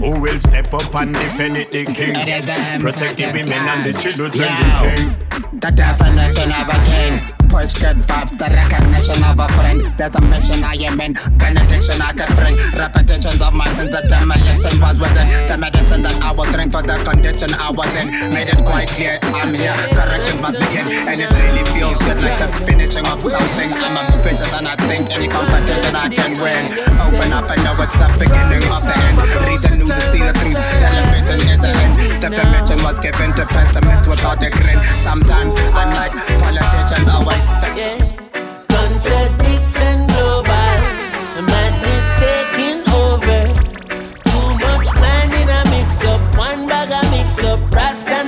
Who 0.00 0.20
will 0.32 0.40
step 0.40 0.72
up 0.74 0.94
and 0.94 1.14
defend 1.14 1.56
it 1.56 1.72
the 1.72 1.84
king? 1.86 2.14
Protect 2.80 3.16
the 3.16 3.26
women 3.32 3.52
and 3.52 3.86
the 3.86 3.98
children 3.98 4.30
the 4.30 4.38
king. 4.38 5.60
The 5.60 5.70
definition 5.70 6.52
of 6.52 6.68
a 6.68 6.78
king. 6.84 7.20
Push 7.48 7.80
good 7.80 7.96
vibes, 8.04 8.36
the 8.36 8.44
recognition 8.44 9.24
of 9.24 9.40
a 9.40 9.48
friend. 9.56 9.80
There's 9.96 10.14
a 10.14 10.20
mission 10.28 10.60
I 10.62 10.76
am 10.84 11.00
in, 11.00 11.16
benediction 11.40 11.96
I 11.96 12.12
can 12.12 12.28
bring. 12.36 12.60
Repetitions 12.76 13.40
of 13.40 13.56
my 13.56 13.64
sins, 13.72 13.88
the 13.88 14.04
demolition 14.04 14.76
was 14.84 15.00
within. 15.00 15.26
The 15.48 15.56
medicine 15.56 16.02
that 16.02 16.20
I 16.20 16.30
will 16.32 16.44
drink 16.52 16.72
for 16.76 16.84
the 16.84 17.00
condition 17.08 17.56
I 17.56 17.72
was 17.72 17.88
in. 17.96 18.12
Made 18.28 18.52
it 18.52 18.60
quite 18.68 18.92
clear, 18.92 19.16
I'm 19.32 19.56
here. 19.56 19.72
Correction 19.96 20.36
must 20.44 20.60
begin, 20.60 20.92
and 21.08 21.16
it 21.24 21.32
really 21.32 21.64
feels 21.72 21.96
good 22.04 22.20
like 22.20 22.36
the 22.36 22.52
finishing 22.68 23.06
of 23.08 23.16
something. 23.16 23.70
I'm 23.80 23.96
ambitious 23.96 24.52
and 24.52 24.68
I 24.68 24.76
think 24.84 25.08
any 25.08 25.28
competition 25.32 25.96
I 25.96 26.12
can 26.12 26.36
win. 26.36 26.68
Open 27.00 27.32
up 27.32 27.48
and 27.48 27.64
know 27.64 27.80
it's 27.80 27.96
the 27.96 28.12
beginning 28.20 28.60
of 28.68 28.84
the 28.84 28.92
end. 29.08 29.16
Read 29.48 29.60
the 29.64 29.72
news, 29.88 30.04
see 30.18 30.26
the 30.26 30.32
truth. 30.34 30.58
Television 30.82 31.38
is 31.50 31.60
the 31.62 31.70
end. 31.70 31.94
The 32.22 32.28
permission 32.34 32.78
was 32.82 32.98
given 32.98 33.30
to 33.34 33.46
pessimists 33.46 34.06
without 34.08 34.42
a 34.42 34.50
grin. 34.50 34.78
Sometimes, 35.02 35.54
unlike 35.74 36.14
politicians, 36.42 37.08
always. 37.08 37.44
Yeah. 37.78 37.98
Contradiction 38.74 40.06
global, 40.10 40.78
madness 41.46 42.08
taking 42.18 42.82
over. 42.90 43.40
Too 44.26 44.48
much 44.66 44.88
man 44.98 45.30
in 45.40 45.48
a 45.48 45.62
mix 45.70 46.04
up, 46.04 46.20
one 46.36 46.66
bag 46.66 46.90
a 46.90 47.00
mix 47.10 47.42
up, 47.44 47.60
Rasta 47.70 48.24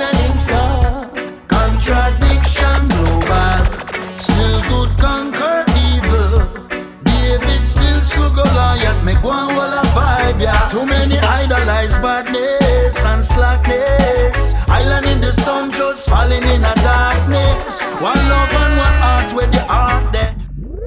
vibe, 10.33 10.41
yeah. 10.41 10.69
Too 10.69 10.87
many 10.87 11.19
idolize 11.19 11.99
badness 11.99 13.05
and 13.05 13.25
slackness. 13.25 14.55
Island 14.69 15.07
in 15.07 15.21
the 15.21 15.33
sun 15.33 15.71
just 15.71 16.09
falling 16.09 16.43
in 16.43 16.65
a 16.65 16.75
darkness. 16.77 17.85
One 18.01 18.17
love 18.29 18.53
and 18.53 18.77
one 18.79 18.97
heart 19.03 19.33
where 19.35 19.47
the 19.47 19.61
heart 19.61 20.13
there. 20.13 20.35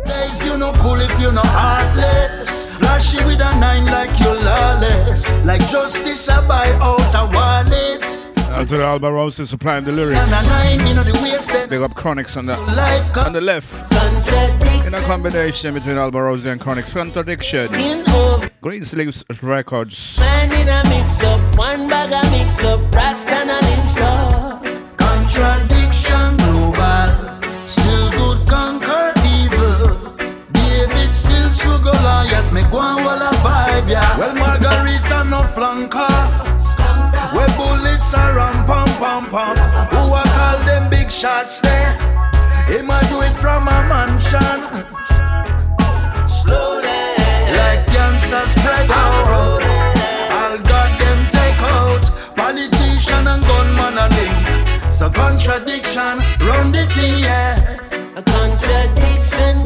Days 0.05 0.43
you 0.45 0.57
no 0.57 0.73
cool 0.73 0.99
if 0.99 1.19
you 1.19 1.31
no 1.31 1.41
heartless. 1.43 2.69
Flashy 2.79 3.23
with 3.25 3.39
a 3.39 3.59
nine 3.59 3.85
like 3.85 4.19
you 4.19 4.33
lawless. 4.33 5.31
Like 5.45 5.65
justice 5.67 6.29
I 6.29 6.45
buy 6.47 6.71
out 6.81 7.15
a 7.15 7.25
wallet. 7.35 8.22
Out 8.53 8.67
to 8.67 8.77
the 8.77 8.83
Alborosie's 8.83 9.49
supplying 9.49 9.83
the 9.83 9.91
lyrics. 9.91 10.15
And 10.15 10.29
a 10.31 10.49
nine, 10.49 10.87
you 10.87 10.93
know 10.93 11.03
the 11.03 11.19
waist 11.23 11.47
then. 11.47 11.67
Big 11.69 11.81
up 11.81 11.91
Chronixx 11.91 12.37
on 12.37 12.45
the 12.45 12.53
on 13.25 13.33
the 13.33 13.41
left. 13.41 13.91
In 14.85 14.93
a 14.93 15.01
combination 15.07 15.73
between 15.73 15.95
Alborosie 15.95 16.51
and 16.51 16.61
Chronixx. 16.61 16.93
Contradiction. 16.93 17.71
Greensleeves 18.61 19.23
Records. 19.41 20.19
Man 20.19 20.53
in 20.53 20.69
a 20.69 20.83
mix 20.87 21.23
up, 21.23 21.41
one 21.57 21.87
bag 21.89 22.11
a 22.13 22.29
mix 22.29 22.63
up, 22.63 22.79
Rasta 22.93 23.33
and 23.33 23.49
a 23.49 23.59
lips 23.67 23.99
up. 23.99 24.63
Contradiction 24.97 26.37
global. 26.37 27.65
Still 27.65 28.11
good 28.11 28.47
conquer 28.47 29.13
evil. 29.25 30.15
David 30.51 31.15
still 31.15 31.49
so 31.49 31.79
Goliath. 31.79 32.53
Make 32.53 32.71
one 32.71 33.03
wall 33.03 33.19
a 33.19 33.31
vibe, 33.41 33.89
yeah. 33.89 34.17
Well, 34.19 34.35
Margarita 34.35 35.23
no 35.23 35.39
flankers. 35.39 36.82
Where 37.33 37.49
bullets 37.57 38.13
are 38.13 38.35
run, 38.35 38.53
pom 38.65 38.87
pom 39.01 39.25
pom. 39.29 39.57
Who 39.93 40.13
I 40.13 40.23
call 40.37 40.59
them 40.65 40.89
big 40.89 41.09
shots 41.09 41.59
there? 41.61 41.95
He 42.67 42.81
might 42.81 43.07
do 43.09 43.21
it 43.21 43.35
from 43.37 43.67
a 43.67 43.79
mansion. 43.91 44.59
Slowly. 46.29 47.01
Like 47.57 47.85
cancer 47.87 48.45
spread 48.47 48.89
out. 48.91 49.61
I'll 50.41 50.61
got 50.61 50.91
them 50.99 51.19
take 51.31 51.61
out. 51.77 52.05
Politician 52.35 53.27
and 53.27 53.43
gunman 53.43 53.97
a 53.97 54.07
link. 54.17 54.91
So 54.91 55.09
contradiction, 55.09 56.19
run 56.47 56.71
the 56.71 56.85
thing, 56.93 57.19
yeah. 57.19 57.57
A 58.15 58.21
contradiction 58.21 59.63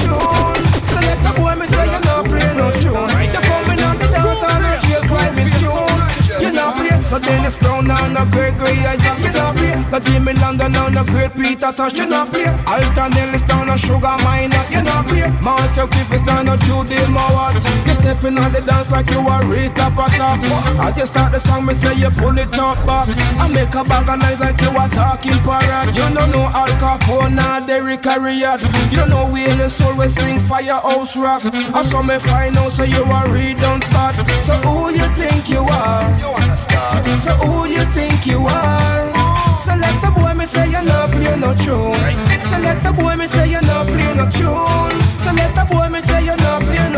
tune. 0.00 0.62
Select 0.86 1.20
the 1.22 1.32
boy, 1.36 1.54
me 1.58 1.66
say 1.66 1.86
you 1.86 2.00
not 2.06 2.24
play 2.26 2.50
no 2.56 2.68
tune. 2.82 3.10
You 3.26 3.40
on 3.74 3.90
the 3.90 4.06
June. 5.58 6.42
You 6.42 6.52
Dennis 7.20 7.56
Brown 7.56 7.90
and 7.90 8.16
Gregory 8.30 8.78
Isaacs. 8.86 9.27
You 9.98 10.14
not 10.14 10.14
play 10.14 10.18
no 10.18 10.18
Jimmy 10.18 10.32
London 10.40 10.76
and 10.76 10.94
no 10.94 11.04
Great 11.04 11.32
Peter 11.32 11.72
Tosh. 11.72 11.98
You 11.98 12.06
not 12.06 12.30
play 12.30 12.46
Alton 12.66 13.16
Ellis 13.18 13.42
down 13.42 13.66
no 13.66 13.76
Sugar 13.76 14.16
Minott. 14.22 14.70
You 14.70 14.82
not 14.82 15.06
play 15.06 15.28
Marcia 15.40 15.86
Griffiths 15.86 16.22
down 16.22 16.46
no 16.46 16.56
Judy 16.56 16.96
Mowatt. 17.06 17.54
You 17.86 17.94
stepping 17.94 18.38
on 18.38 18.52
the 18.52 18.60
dance 18.60 18.90
like 18.90 19.10
you 19.10 19.20
are 19.20 19.44
Rita 19.44 19.90
Patap. 19.96 20.38
I 20.78 20.92
just 20.92 21.12
start 21.12 21.32
the 21.32 21.40
song, 21.40 21.66
me 21.66 21.74
say 21.74 21.94
you 21.94 22.10
pull 22.10 22.38
it 22.38 22.52
up 22.58 22.78
back. 22.86 23.08
I 23.38 23.48
make 23.48 23.74
a 23.74 23.84
bag 23.84 24.08
of 24.08 24.18
night 24.18 24.38
like 24.40 24.60
you 24.60 24.70
are 24.70 24.88
talking 24.88 25.38
parrot. 25.38 25.94
You 25.96 26.14
don't 26.14 26.30
know 26.30 26.46
Al 26.54 26.72
Capone 26.78 27.38
or 27.38 27.66
Derrick 27.66 28.04
Harriott. 28.04 28.60
You 28.90 28.98
don't 28.98 29.10
know 29.10 29.30
Wayne 29.32 29.68
Soul 29.68 29.96
we 29.96 30.08
sing 30.08 30.38
Firehouse 30.38 31.16
Rock. 31.16 31.42
I 31.44 31.82
saw 31.82 32.02
me 32.02 32.18
find 32.18 32.56
out 32.56 32.72
so 32.72 32.84
you 32.84 33.02
are 33.02 33.26
redone 33.26 33.82
spot. 33.82 34.14
So 34.44 34.54
who 34.62 34.90
you 34.90 35.08
think 35.14 35.50
you 35.50 35.60
are? 35.60 36.18
You 36.18 36.30
wanna 36.30 36.56
start? 36.56 37.04
So 37.18 37.32
who 37.34 37.66
you 37.66 37.84
think 37.90 38.26
you 38.26 38.46
are? 38.46 39.07
Select 39.68 40.04
a 40.04 40.10
boy, 40.10 40.32
me 40.34 40.46
say 40.46 40.66
you 40.70 40.82
not 40.82 41.10
play 41.10 41.36
no 41.36 41.52
tune. 41.52 42.40
Select 42.40 42.86
a 42.86 42.92
boy, 42.92 43.16
me 43.16 43.26
say 43.26 43.50
you 43.50 43.60
not 43.60 43.86
play 43.86 44.14
no 44.14 44.24
tune. 44.30 44.96
Select 45.18 45.58
a 45.58 45.64
boy, 45.66 45.88
me 45.90 46.00
say 46.00 46.24
you 46.24 46.36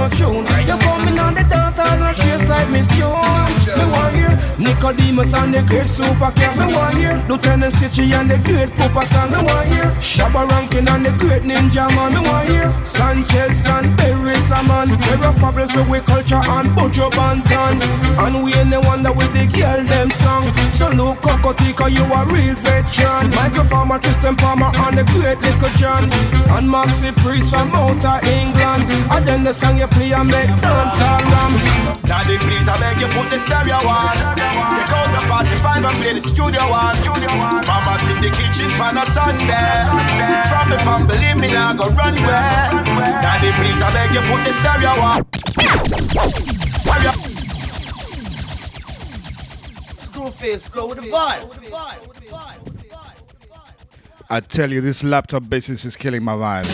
no 0.00 0.08
tune. 0.16 0.46
You 0.66 0.76
coming 0.78 1.18
on 1.18 1.34
the 1.34 1.44
dance 1.44 1.78
and 1.78 2.00
no 2.00 2.12
chase 2.12 2.44
like 2.48 2.68
Miss 2.70 2.88
June. 2.96 3.50
Me 3.78 3.84
want 3.92 4.14
hear 4.14 4.32
Nicodemus 4.58 5.34
and 5.34 5.54
the 5.54 5.62
great 5.62 5.88
Super 5.88 6.30
Cat. 6.32 6.56
Me 6.58 6.72
want 6.72 6.96
hear 6.96 7.16
Lieutenant 7.28 7.74
Stitchie 7.74 8.12
and 8.12 8.30
the 8.30 8.38
great 8.38 8.72
Papa 8.74 9.04
San. 9.04 9.30
Me 9.30 9.40
want 9.44 9.68
hear 9.68 9.88
Shabba 10.00 10.48
Rankin 10.50 10.88
and 10.88 11.04
the 11.04 11.12
great 11.12 11.42
Ninjaman. 11.42 12.14
Me 12.14 12.20
want 12.20 12.48
hear 12.48 12.68
Sanchez 12.84 13.66
and 13.66 13.96
Barry 13.96 14.38
Salmon. 14.48 14.88
Terror 15.04 15.32
Fabulous 15.32 15.74
with 15.76 15.88
we 15.88 16.00
culture 16.00 16.42
and 16.56 16.68
Buju 16.76 17.10
Banton. 17.12 17.80
And 18.24 18.42
we 18.42 18.54
ain't 18.54 18.70
the 18.70 18.80
one 18.80 19.02
that 19.02 19.14
with 19.16 19.32
the 19.34 19.46
girl 19.52 19.84
them 19.84 20.10
song. 20.10 20.52
So 20.70 20.88
Luke 20.90 21.20
Cocotica, 21.20 21.90
you 21.92 22.04
a 22.04 22.20
real 22.32 22.54
veteran. 22.56 23.30
Michael 23.36 23.64
Palmer, 23.64 23.98
Tristan 23.98 24.36
Palmer, 24.36 24.70
and 24.74 24.98
the 24.98 25.04
great 25.12 25.40
Little 25.42 25.72
John. 25.76 26.04
And 26.56 26.66
Maxi 26.68 27.12
Priest 27.22 27.50
from 27.50 27.70
Outer 27.72 28.24
England. 28.26 28.88
And 29.12 29.26
then 29.26 29.44
the 29.44 29.52
song 29.52 29.76
you 29.78 29.86
play 29.90 30.12
and 30.12 30.28
make 30.28 30.50
dance 30.60 31.00
all 31.00 31.22
ram. 31.22 31.52
Daddy, 32.06 32.38
please, 32.38 32.66
I 32.68 32.76
beg 32.78 33.00
you 33.00 33.08
put 33.14 33.30
the 33.30 33.38
stereo 33.38 33.80
on. 33.86 34.16
Take 34.74 34.92
out 34.94 35.10
the 35.14 35.22
45 35.26 35.84
and 35.84 35.96
play 35.98 36.14
the 36.14 36.22
studio 36.22 36.64
one. 36.70 36.98
Mama's 37.66 38.04
in 38.10 38.18
the 38.22 38.30
kitchen 38.30 38.70
pan 38.78 38.96
a 38.96 39.04
Sunday. 39.10 39.86
From 40.50 40.72
if 40.72 40.86
I'm 40.86 41.06
believe 41.06 41.36
me 41.36 41.48
now 41.48 41.72
go 41.74 41.86
run 41.94 42.14
where. 42.22 42.70
Daddy, 43.22 43.52
please, 43.58 43.80
I 43.82 43.90
beg 43.92 44.14
you 44.14 44.22
put 44.30 44.44
the 44.44 44.52
stereo 44.52 44.94
on. 45.00 45.24
Screwface 49.96 50.68
flow 50.68 50.88
with 50.88 51.00
the 51.00 51.10
vibe. 51.10 51.60
I 54.32 54.38
tell 54.38 54.70
you, 54.70 54.80
this 54.80 55.02
laptop 55.02 55.48
basis 55.48 55.84
is 55.84 55.96
killing 55.96 56.22
my 56.22 56.34
vibe. 56.34 56.68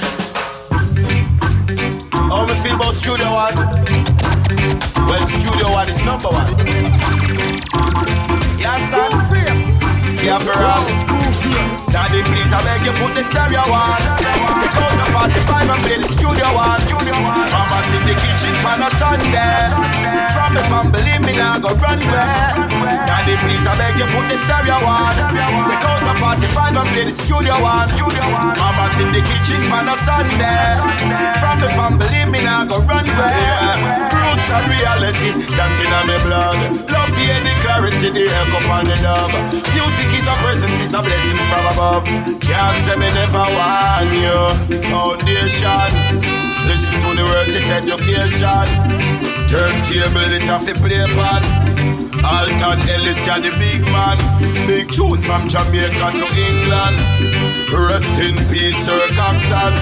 How 2.31 2.45
me 2.47 2.55
feel 2.55 2.75
about 2.77 2.95
Studio 2.95 3.33
One? 3.33 3.55
Well, 5.07 5.27
Studio 5.29 5.69
One 5.71 5.89
is 5.89 6.03
number 6.05 6.29
one. 6.29 6.47
Yes, 8.59 8.91
son. 8.91 9.26
Scap 10.27 10.43
around. 10.43 10.91
Daddy, 11.95 12.19
please, 12.27 12.51
I 12.51 12.59
beg 12.67 12.83
you 12.83 12.91
put 12.99 13.15
the 13.15 13.23
stereo 13.23 13.63
on. 13.63 14.03
Take 14.59 14.75
out 14.75 14.91
the 14.99 15.07
45 15.15 15.71
and 15.71 15.83
play 15.87 15.99
the 16.03 16.11
Studio 16.11 16.51
One. 16.51 16.83
Mama's 17.55 17.91
in 17.95 18.03
the 18.11 18.17
kitchen 18.19 18.51
pan 18.59 18.83
a 18.83 18.91
Sunday. 18.99 19.71
From 20.35 20.59
I'm 20.59 20.91
believe 20.91 21.23
me 21.23 21.39
now 21.39 21.63
go 21.63 21.71
run 21.79 22.03
where. 22.11 22.51
Daddy, 23.07 23.39
please, 23.39 23.71
I 23.71 23.79
beg 23.79 24.03
you 24.03 24.09
put 24.11 24.27
the 24.27 24.35
stereo 24.35 24.83
on. 24.83 25.15
Take 25.71 25.87
out 25.87 26.03
the 26.03 26.15
45 26.19 26.75
and 26.75 26.89
play 26.91 27.07
the 27.07 27.15
Studio 27.15 27.55
One. 27.63 27.87
Mama's 28.59 28.99
in 28.99 29.15
the 29.15 29.23
kitchen 29.23 29.63
pan 29.71 29.87
a 29.87 29.95
Sunday. 30.03 30.75
From 31.39 31.63
I'm 31.79 31.95
believe 32.03 32.35
me 32.35 32.43
now 32.43 32.67
go 32.67 32.83
run 32.83 33.07
where. 33.15 34.16
Roots 34.47 34.63
and 34.63 34.71
reality 34.71 35.31
that 35.59 35.75
in 35.75 35.91
my 35.91 36.19
blood. 36.23 36.55
Love 36.87 37.11
hear 37.19 37.35
the 37.43 37.51
clarity, 37.67 38.15
the 38.15 38.31
echo 38.31 38.63
on 38.71 38.87
the 38.87 38.95
dub. 39.03 39.35
Music 39.75 40.11
is 40.15 40.23
a 40.23 40.35
present, 40.39 40.71
is 40.79 40.95
a 40.95 41.03
blessing 41.03 41.41
from 41.51 41.67
above. 41.75 42.07
Can't 42.39 42.79
say 42.79 42.95
me 42.95 43.11
never 43.11 43.43
want 43.43 44.07
you. 44.15 44.39
Foundation. 44.87 45.91
Listen 46.63 46.95
to 46.95 47.11
the 47.19 47.27
words, 47.27 47.59
it's 47.59 47.71
education. 47.75 48.67
Turntable, 49.51 50.31
it 50.31 50.47
have 50.47 50.63
to 50.63 50.75
play 50.79 51.03
upon. 51.03 51.43
Alton 52.23 52.79
Ellis, 52.87 53.27
yeah, 53.27 53.43
the 53.43 53.51
big 53.59 53.83
man. 53.91 54.15
Big 54.71 54.87
tunes 54.95 55.27
from 55.27 55.51
Jamaica 55.51 56.15
to 56.15 56.27
England. 56.47 57.03
Rest 57.75 58.15
in 58.23 58.39
peace, 58.47 58.79
Sir 58.87 59.11
Coxsone. 59.11 59.75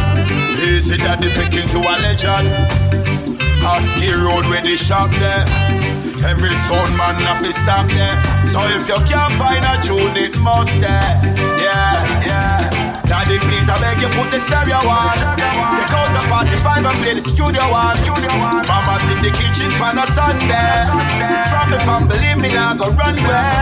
Easy 0.57 0.97
that 1.05 1.21
the 1.21 1.29
pickings 1.37 1.73
to 1.77 1.85
a 1.85 1.95
legend. 2.01 3.14
Husky 3.65 4.13
Road 4.13 4.45
where 4.53 4.61
the 4.61 4.77
shop 4.77 5.09
there. 5.17 5.45
Every 6.21 6.53
sound 6.69 6.93
man 7.01 7.17
have 7.25 7.41
to 7.41 7.53
stop 7.53 7.89
there. 7.89 8.17
So 8.45 8.61
if 8.77 8.85
you 8.89 9.01
can't 9.09 9.33
find 9.41 9.65
a 9.65 9.81
tune, 9.81 10.17
it 10.21 10.37
must 10.39 10.77
there. 10.85 11.17
Yeah, 11.57 12.29
yeah. 12.29 12.85
Daddy, 13.09 13.41
please, 13.41 13.69
I 13.69 13.81
beg 13.81 14.01
you 14.05 14.09
put 14.13 14.29
the 14.31 14.41
stereo 14.41 14.85
on. 14.85 15.17
Take 15.77 15.93
out 15.97 16.13
the 16.13 16.23
45 16.29 16.85
and 16.85 16.99
play 17.01 17.15
the 17.17 17.25
studio 17.25 17.65
one. 17.73 17.97
Mama's 18.69 19.07
in 19.13 19.21
the 19.25 19.33
kitchen 19.33 19.73
pan 19.81 19.97
a 19.97 20.05
Sunday. 20.13 20.85
From 21.49 21.73
I'm 21.89 22.09
believe 22.09 22.39
me 22.39 22.49
now 22.53 22.75
go 22.75 22.89
run 22.93 23.17
where. 23.17 23.54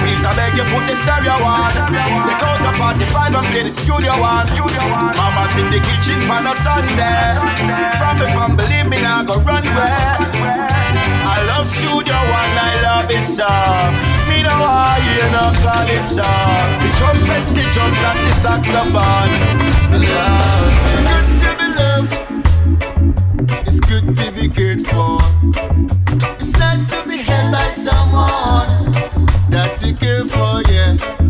Please, 0.00 0.22
I 0.24 0.32
beg 0.36 0.56
you 0.56 0.64
put 0.72 0.84
the 0.88 0.96
stereo 0.96 1.36
on. 1.40 1.72
Take 2.26 2.42
out 2.44 2.60
the 2.60 2.72
45 2.76 3.34
and 3.34 3.46
play 3.52 3.62
the 3.62 3.72
studio 3.72 4.14
one. 4.20 4.48
Mama's 5.16 5.54
in 5.60 5.68
the 5.70 5.80
kitchen 5.80 6.20
pan 6.28 6.46
a 6.46 6.54
Sunday. 6.60 7.36
From 7.98 8.20
if 8.20 8.36
I'm 8.36 8.56
believe 8.56 8.88
me 8.88 8.98
now 9.00 9.22
go 9.22 9.40
run 9.42 9.64
where. 9.76 10.66
I 11.26 11.42
love 11.48 11.66
Studio 11.66 12.14
One, 12.14 12.54
I 12.54 12.72
love 12.86 13.10
it 13.10 13.26
so. 13.26 13.48
Me 14.28 14.42
know 14.42 14.60
why 14.62 15.02
you 15.02 15.26
know 15.34 15.50
call 15.60 15.88
it 15.90 16.04
so. 16.04 16.28
The 16.82 16.90
trumpets, 16.98 17.50
the 17.50 17.64
drums, 17.74 18.00
and 18.08 18.20
the 18.26 18.34
saxophone. 18.44 19.32
I 19.90 19.98
love. 20.14 20.74
It's 20.88 21.02
good 21.10 21.28
to 21.42 21.50
be 21.58 21.66
loved. 21.80 22.12
It's 23.66 23.80
good 23.80 24.06
to 24.16 24.26
be 24.32 24.48
cared 24.48 24.86
for. 24.86 25.18
It's 26.40 26.52
nice 26.58 26.84
to 26.92 27.08
be 27.08 27.18
held 27.18 27.52
by 27.52 27.68
someone 27.70 29.25
you 29.86 29.94
care 29.94 30.24
for, 30.24 30.62
yeah. 30.68 31.25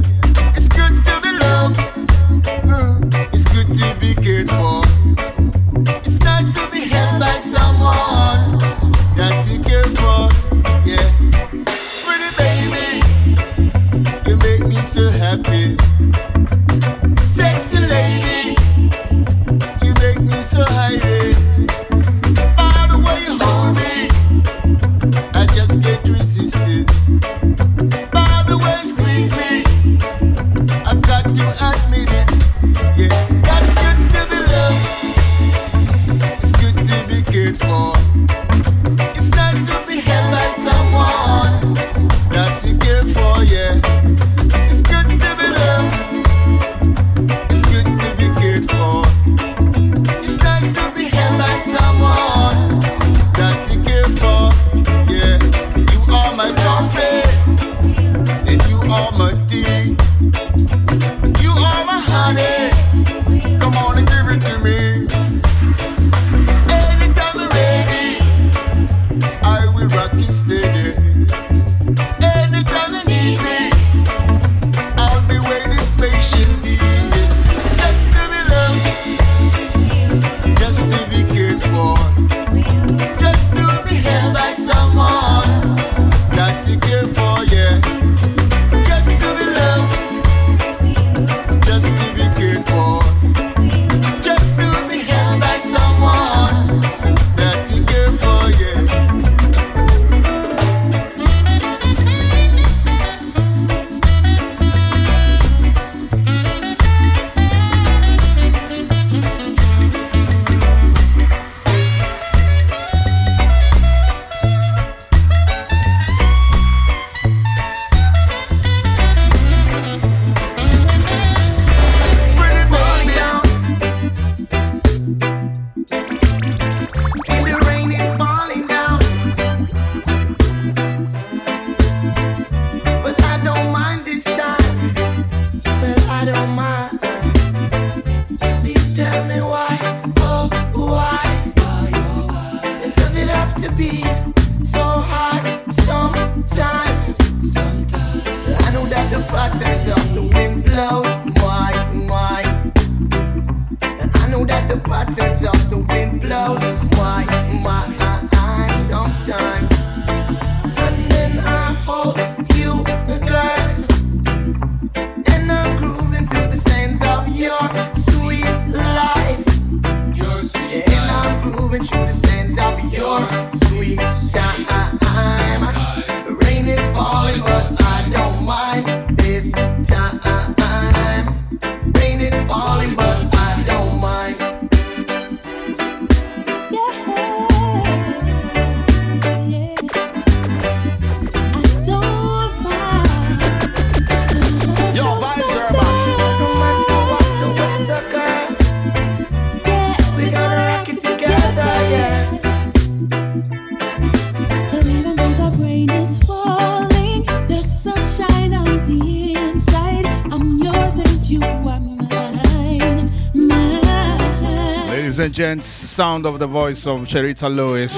And 215.27 215.35
gents, 215.35 215.67
sound 215.67 216.25
of 216.25 216.39
the 216.39 216.47
voice 216.47 216.87
of 216.87 217.01
Cherita 217.01 217.53
Lewis 217.53 217.93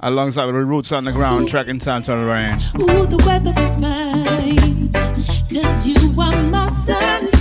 alongside 0.00 0.46
the 0.46 0.54
Roots 0.54 0.90
on 0.90 1.04
the 1.04 1.12
Ground 1.12 1.46
track 1.46 1.68
entitled 1.68 2.26
Rain. 2.26 2.54
Ooh, 2.80 3.04
the 3.06 3.22
weather 3.26 3.52
is 3.60 3.76
fine. 3.76 4.88
Cause 5.52 5.86
you 5.86 6.20
are 6.20 6.42
my 6.44 6.66
sunshine. 6.68 7.38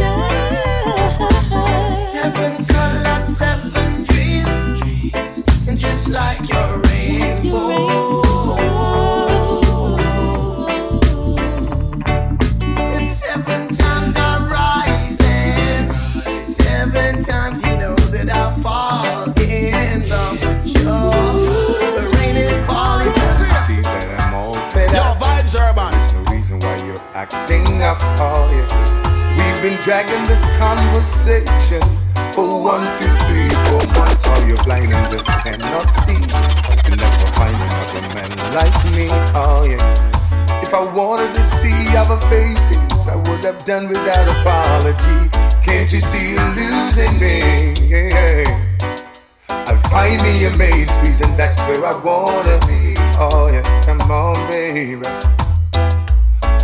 Seven 2.12 2.54
colors, 2.66 3.38
seven 3.38 3.72
dreams, 4.08 5.68
and 5.70 5.78
just 5.78 6.10
like 6.10 6.40
your 6.50 6.82
rainbow. 6.82 8.01
We've 29.62 29.74
been 29.74 29.84
dragging 29.84 30.26
this 30.26 30.58
conversation 30.58 31.86
for 32.34 32.64
one, 32.64 32.82
two, 32.98 33.06
three, 33.30 33.54
four 33.70 33.86
months. 33.94 34.26
All 34.28 34.48
you're 34.48 34.58
blind 34.66 34.92
and 34.92 35.12
just 35.12 35.30
cannot 35.46 35.86
see. 35.94 36.18
You'll 36.90 36.98
never 36.98 37.28
find 37.38 37.54
another 37.54 38.02
man 38.16 38.32
like 38.58 38.74
me, 38.98 39.06
oh 39.38 39.70
yeah. 39.70 39.78
If 40.64 40.74
I 40.74 40.82
wanted 40.98 41.36
to 41.36 41.42
see 41.42 41.78
other 41.96 42.18
faces, 42.26 43.08
I 43.08 43.18
would 43.30 43.46
have 43.46 43.60
done 43.64 43.88
without 43.88 44.26
apology. 44.42 45.30
Can't 45.62 45.94
you 45.94 46.02
see 46.02 46.34
you're 46.34 46.56
losing 46.58 47.14
me? 47.22 47.78
Yeah. 47.86 48.42
I 49.50 49.78
find 49.94 50.24
me 50.24 50.46
a 50.46 50.58
maid 50.58 50.90
squeeze 50.90 51.22
and 51.22 51.38
that's 51.38 51.62
where 51.68 51.86
I 51.86 51.94
wanna 52.04 52.58
be. 52.66 52.96
Oh 53.22 53.48
yeah, 53.54 53.62
come 53.86 54.02
on, 54.10 54.34
baby. 54.50 55.06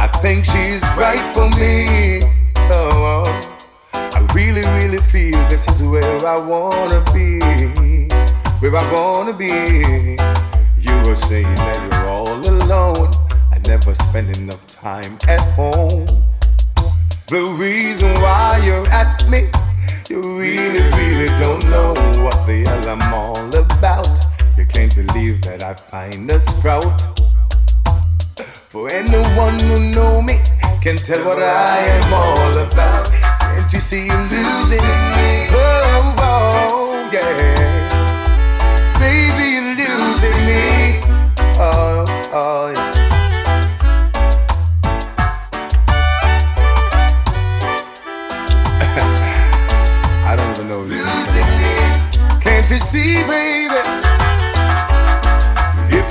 I 0.01 0.07
think 0.19 0.45
she's 0.45 0.81
right 0.97 1.21
for 1.35 1.47
me. 1.61 2.36
Oh, 2.69 3.23
I 3.93 4.27
really, 4.35 4.61
really 4.77 4.97
feel 4.97 5.37
this 5.49 5.67
is 5.69 5.87
where 5.87 6.03
I 6.25 6.35
wanna 6.47 7.01
be. 7.13 7.39
Where 8.59 8.75
I 8.75 8.83
wanna 8.91 9.33
be. 9.33 10.17
You 10.77 10.95
were 11.07 11.15
saying 11.15 11.55
that 11.55 11.79
you're 11.91 12.09
all 12.09 12.27
alone. 12.27 13.13
I 13.53 13.59
never 13.67 13.95
spend 13.95 14.37
enough 14.37 14.65
time 14.67 15.17
at 15.27 15.39
home. 15.55 16.05
The 17.27 17.55
reason 17.57 18.13
why 18.15 18.61
you're 18.65 18.87
at 18.89 19.29
me, 19.29 19.47
you 20.09 20.21
really, 20.37 20.83
really 20.99 21.27
don't 21.39 21.63
know 21.69 21.93
what 22.23 22.35
the 22.47 22.63
hell 22.67 22.89
I'm 22.89 23.13
all 23.13 23.47
about. 23.55 24.09
You 24.57 24.65
can't 24.65 24.93
believe 24.93 25.41
that 25.43 25.63
I 25.63 25.73
find 25.73 26.29
a 26.29 26.39
sprout. 26.39 27.01
For 28.71 28.91
anyone 28.91 29.59
who 29.61 29.79
know 29.91 30.21
me 30.21 30.37
can 30.81 30.95
tell 30.95 31.23
what 31.25 31.41
I 31.41 31.77
am 31.79 32.13
all 32.13 32.51
about. 32.65 33.09
Can't 33.11 33.73
you 33.73 33.79
see 33.79 34.05
you 34.05 34.13
losing 34.13 34.81
me? 35.17 35.47
Oh, 35.51 36.15
oh, 36.19 37.09
yeah. 37.11 37.21
Baby, 38.99 39.47
you're 39.53 39.97
losing 39.97 40.45
me. 40.45 40.99
Oh, 41.59 42.05
oh, 42.33 42.67
yeah. 42.75 42.93
I 50.27 50.35
don't 50.37 50.51
even 50.55 50.67
know 50.69 50.81
losing 50.81 51.51
me. 51.59 51.73
Can't 52.41 52.69
you 52.69 52.77
see, 52.77 53.23
baby? 53.27 54.26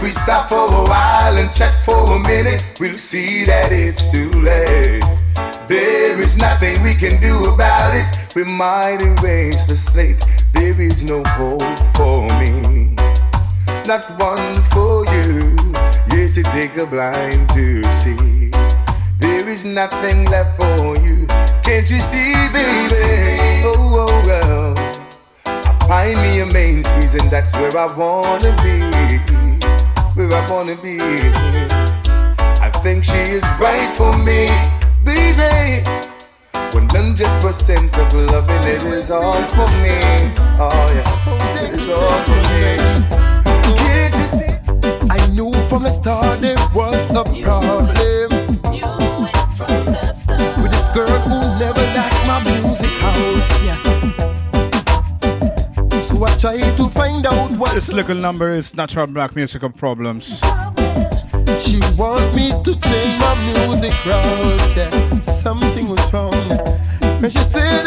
We 0.06 0.12
stop 0.12 0.48
for 0.48 0.70
a 0.70 0.84
while 0.86 1.36
and 1.36 1.52
check 1.52 1.74
for 1.84 1.98
a 1.98 2.20
minute, 2.20 2.62
we'll 2.78 2.94
see 2.94 3.42
that 3.42 3.72
it's 3.72 4.12
too 4.12 4.30
late. 4.38 5.02
There 5.66 6.20
is 6.22 6.38
nothing 6.38 6.80
we 6.84 6.94
can 6.94 7.20
do 7.20 7.34
about 7.50 7.90
it. 7.90 8.06
We 8.36 8.44
might 8.44 9.02
erase 9.02 9.66
the 9.66 9.76
slate. 9.76 10.22
There 10.54 10.80
is 10.80 11.02
no 11.02 11.24
hope 11.34 11.66
for 11.98 12.22
me, 12.38 12.94
not 13.82 14.06
one 14.14 14.62
for 14.70 15.02
you. 15.10 15.42
Yes, 16.14 16.38
it 16.38 16.46
take 16.54 16.78
a 16.78 16.86
blind 16.86 17.48
to 17.58 17.82
see. 17.90 18.54
There 19.18 19.48
is 19.48 19.66
nothing 19.66 20.22
left 20.30 20.54
for 20.54 20.94
you. 21.02 21.26
Can't 21.66 21.90
you 21.90 21.98
see, 21.98 22.30
baby? 22.54 23.66
Oh, 23.66 24.06
oh, 24.06 24.22
well. 24.22 24.74
I 25.50 26.14
find 26.14 26.16
me 26.22 26.42
a 26.42 26.46
main 26.54 26.84
squeeze, 26.84 27.16
and 27.16 27.28
that's 27.28 27.58
where 27.58 27.76
I 27.76 27.90
wanna 27.98 28.54
be. 28.62 29.35
Where 30.16 30.32
I 30.32 30.50
wanna 30.50 30.74
be. 30.76 30.96
I 32.62 32.70
think 32.82 33.04
she 33.04 33.18
is 33.36 33.44
right 33.60 33.94
for 33.94 34.10
me, 34.24 34.48
baby. 35.04 35.84
100% 36.72 37.98
of 37.98 38.14
loving 38.32 38.64
it 38.64 38.82
is 38.94 39.10
all 39.10 39.42
for 39.52 39.68
me. 39.84 40.00
Oh, 40.58 40.88
yeah. 40.96 41.04
It 41.62 41.76
is 41.76 41.88
all 41.90 42.18
for 42.24 42.40
me. 42.48 42.64
Can't 43.76 44.14
you 44.16 44.28
see? 44.38 44.52
I 45.10 45.26
knew 45.34 45.52
from 45.68 45.82
the 45.82 45.90
start 45.90 46.40
there 46.40 46.56
was 46.74 47.10
a 47.10 47.22
problem. 47.42 48.30
With 50.62 50.72
this 50.72 50.88
girl 50.94 51.35
So 56.16 56.24
I 56.24 56.34
tried 56.38 56.76
to 56.78 56.88
find 56.88 57.26
out 57.26 57.52
what 57.58 57.74
This 57.74 57.92
little 57.92 58.16
number 58.16 58.50
is 58.50 58.74
Natural 58.74 59.06
Black 59.06 59.36
Musical 59.36 59.68
Problems. 59.68 60.40
she 61.60 61.78
want 61.94 62.24
me 62.34 62.48
to 62.64 62.72
change 62.80 63.20
my 63.20 63.34
music 63.52 63.92
route. 64.06 64.76
Yeah. 64.76 65.20
Something 65.20 65.88
was 65.88 66.00
wrong. 66.14 66.32
And 67.22 67.30
she 67.30 67.44
said 67.44 67.84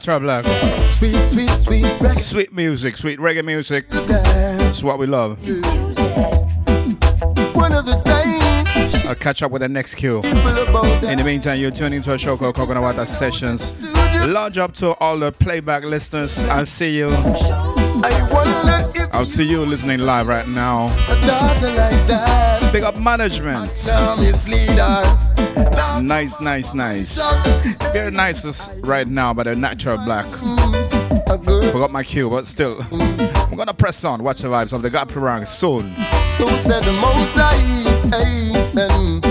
Natural 0.00 0.20
Black. 0.20 0.44
Sweet, 0.88 1.14
sweet, 1.14 1.50
sweet 1.50 1.84
reggae. 1.84 2.18
Sweet 2.18 2.54
music, 2.54 2.96
sweet 2.96 3.18
reggae 3.18 3.44
music. 3.44 3.84
It's 3.90 4.82
what 4.82 4.98
we 4.98 5.06
love. 5.06 5.38
One 7.54 7.74
of 7.74 7.84
the 7.84 8.00
times 8.06 9.04
I'll 9.04 9.14
catch 9.14 9.42
up 9.42 9.50
with 9.50 9.60
the 9.60 9.68
next 9.68 9.96
cue. 9.96 10.22
In 10.22 11.18
the 11.18 11.22
meantime, 11.22 11.60
you're 11.60 11.70
tuning 11.70 12.00
to 12.00 12.14
a 12.14 12.18
show 12.18 12.38
called 12.38 12.54
Coconut 12.54 12.82
Water 12.82 13.04
Sessions. 13.04 13.76
Large 14.26 14.56
up 14.56 14.72
to 14.76 14.94
all 15.00 15.18
the 15.18 15.32
playback 15.32 15.84
listeners. 15.84 16.38
I'll 16.44 16.64
see 16.64 16.96
you. 16.96 17.10
I'll 19.12 19.26
see 19.26 19.44
you 19.50 19.66
listening 19.66 19.98
live 19.98 20.28
right 20.28 20.48
now. 20.48 20.86
a 20.86 21.14
like 21.76 22.06
that. 22.08 22.70
Big 22.72 22.84
up 22.84 22.98
management. 22.98 23.70
Nice, 26.02 26.40
nice, 26.40 26.74
nice. 26.74 27.20
Very 27.92 28.10
nice 28.10 28.70
right 28.80 29.06
now, 29.06 29.34
but 29.34 29.46
a 29.46 29.54
natural 29.54 29.98
black. 29.98 30.26
Forgot 31.72 31.92
my 31.92 32.02
cue, 32.02 32.28
but 32.28 32.46
still. 32.46 32.80
I'm 32.90 33.56
gonna 33.56 33.74
press 33.74 34.04
on. 34.04 34.22
Watch 34.22 34.42
the 34.42 34.48
vibes 34.48 34.72
of 34.72 34.82
the 34.82 34.90
God 34.90 35.08
soon. 35.46 35.94
So 36.36 36.46
said 36.46 36.82
the 36.82 36.92
most 37.00 37.36
I, 37.36 39.29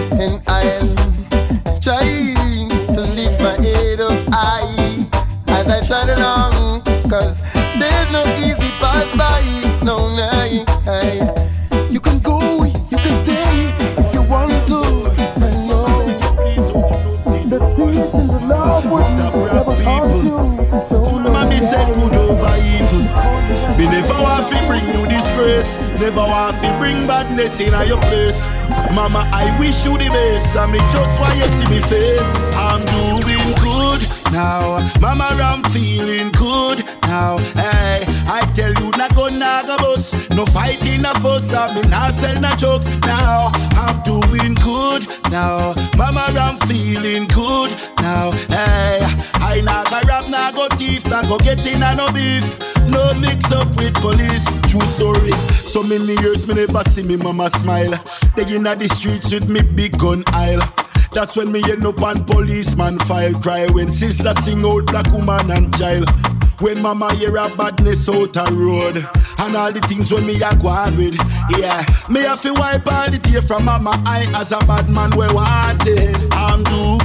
Never 25.99 26.21
want 26.21 26.55
to 26.61 26.77
bring 26.77 27.05
badness 27.07 27.59
in 27.59 27.73
your 27.85 27.99
place. 28.07 28.47
Mama, 28.95 29.27
I 29.33 29.53
wish 29.59 29.83
you 29.83 29.97
the 29.97 30.07
best. 30.07 30.55
And 30.55 30.71
me 30.71 30.79
just 30.95 31.19
want 31.19 31.35
you 31.35 31.43
see 31.43 31.67
me 31.67 31.81
face. 31.81 32.31
I'm 32.55 32.85
doing 32.85 33.53
good 33.59 34.07
now. 34.31 34.79
Mama, 35.01 35.25
I'm 35.25 35.61
feeling 35.71 36.31
good 36.31 36.85
now. 37.03 37.37
Hey, 37.59 38.05
I 38.27 38.39
tell 38.55 38.73
you, 38.75 38.91
not 38.97 39.13
go 39.13 39.27
naga 39.27 39.75
bus. 39.77 40.13
No 40.29 40.45
fighting, 40.45 41.01
no 41.01 41.13
fuss. 41.15 41.51
I 41.51 41.75
me 41.75 41.81
not 41.89 42.13
sell 42.13 42.39
no 42.39 42.49
jokes 42.51 42.87
now. 43.01 43.51
I'm 43.75 44.01
doing 44.03 44.53
good 44.55 45.05
now. 45.29 45.73
Mama, 45.97 46.31
I'm 46.31 46.57
feeling 46.59 47.27
good 47.27 47.75
now. 47.99 48.31
Hey, 48.47 48.99
I 49.35 49.61
naga 49.65 50.07
rap, 50.07 50.29
naga 50.29 50.69
thief, 50.77 51.05
naga 51.07 51.37
get 51.43 51.67
in 51.67 51.81
no 51.81 52.07
beef. 52.13 52.68
No 52.91 53.13
mix 53.13 53.51
up 53.51 53.67
with 53.77 53.93
police. 53.95 54.45
True 54.69 54.81
story. 54.81 55.31
So 55.31 55.83
many 55.83 56.15
years 56.21 56.47
me 56.47 56.55
never 56.55 56.83
see 56.85 57.03
me 57.03 57.17
mama 57.17 57.49
smile. 57.49 57.91
They 58.35 58.55
in 58.55 58.63
the 58.63 58.89
streets 58.91 59.31
with 59.31 59.49
me 59.49 59.61
big 59.61 59.97
gun 59.97 60.23
aisle. 60.27 60.61
That's 61.11 61.35
when 61.35 61.51
me 61.51 61.61
end 61.69 61.85
up 61.85 62.01
on 62.01 62.23
policeman 62.25 62.99
file. 62.99 63.33
Cry 63.33 63.67
when 63.71 63.91
sister 63.91 64.33
sing 64.41 64.65
out 64.65 64.85
black 64.87 65.11
woman 65.11 65.49
and 65.51 65.75
child. 65.77 66.09
When 66.59 66.81
mama 66.81 67.13
hear 67.15 67.37
a 67.37 67.47
badness 67.55 68.09
out 68.09 68.35
a 68.35 68.53
road 68.53 68.97
And 69.37 69.55
all 69.55 69.71
the 69.71 69.79
things 69.87 70.11
when 70.11 70.25
me 70.25 70.35
a 70.41 70.53
go 70.61 70.67
on 70.67 70.97
with 70.97 71.15
Yeah, 71.57 71.85
me 72.09 72.19
have 72.23 72.41
to 72.41 72.51
wipe 72.53 72.85
all 72.85 73.09
the 73.09 73.17
tear 73.17 73.41
from 73.41 73.63
mama 73.63 73.91
eye 74.05 74.27
As 74.35 74.51
a 74.51 74.59
bad 74.67 74.89
man 74.89 75.11
we 75.11 75.25
wanted 75.33 76.17
I'm 76.33 76.63
doing 76.63 76.98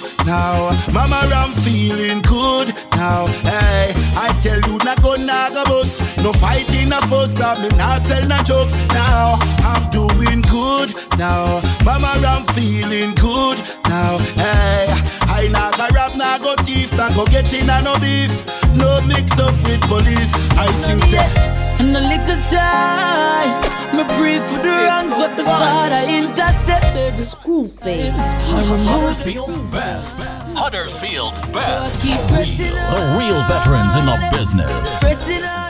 good 0.00 0.26
now 0.26 0.70
Mama 0.92 1.28
I'm 1.32 1.54
feeling 1.54 2.22
good. 2.22 2.74
Now 2.92 3.26
Hey, 3.42 3.92
I 4.16 4.28
tell 4.42 4.60
you 4.60 4.78
not 4.84 5.02
go 5.02 5.14
naga 5.16 5.64
bus. 5.64 6.00
No 6.22 6.32
fighting 6.32 6.88
no 6.90 7.00
fuss 7.02 7.40
I 7.40 7.60
me 7.62 7.76
not 7.76 8.02
sell 8.02 8.26
no 8.26 8.36
jokes. 8.38 8.72
Now 8.92 9.38
I'm 9.62 9.90
doing 9.90 10.42
good. 10.42 10.94
Now 11.18 11.60
Mama 11.84 12.12
I'm 12.26 12.44
feeling 12.54 13.14
good. 13.14 13.58
Now 13.88 14.18
Hey, 14.34 14.86
I 15.28 15.48
naga 15.48 15.92
rap 15.94 16.16
naga 16.16 16.56
thief 16.64 16.92
Naga 16.96 17.24
get 17.30 17.52
in 17.52 17.70
a 17.70 17.82
no 17.82 17.94
beef. 18.00 18.44
No 18.74 19.00
mix 19.02 19.38
up 19.38 19.54
with 19.64 19.80
police. 19.82 20.32
I 20.56 20.66
sing 20.72 21.00
set. 21.02 21.65
And 21.78 21.94
a 21.96 22.00
little 22.00 22.40
time, 22.50 23.50
me 23.96 24.02
breathe 24.16 24.42
for 24.42 24.58
the 24.62 24.68
wrongs, 24.68 25.14
but 25.14 25.36
the 25.36 25.44
Father 25.44 26.02
intercept 26.08 26.84
every 26.96 27.22
school 27.22 27.66
face. 27.66 28.12
Huddersfield's 28.16 29.60
best. 29.60 30.18
Huddersfield's 30.56 31.40
best. 31.52 32.00
keep 32.02 32.18
pressing 32.32 32.72
The 32.72 33.16
real 33.18 33.42
veterans 33.44 33.94
in 33.94 34.06
the 34.06 34.16
business. 34.32 35.00
Pressing 35.00 35.44
on, 35.44 35.68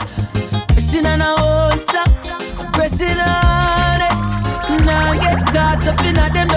pressing 0.67 1.05
on, 1.05 1.21
I 1.21 1.35
won't 1.41 1.81
stop. 1.89 2.73
Pressing 2.73 3.19
on, 3.19 4.01
it. 4.01 4.85
Now 4.85 5.13
get 5.13 5.45
caught 5.53 5.87
up 5.87 5.99
in 6.05 6.17
a 6.17 6.29
them 6.29 6.47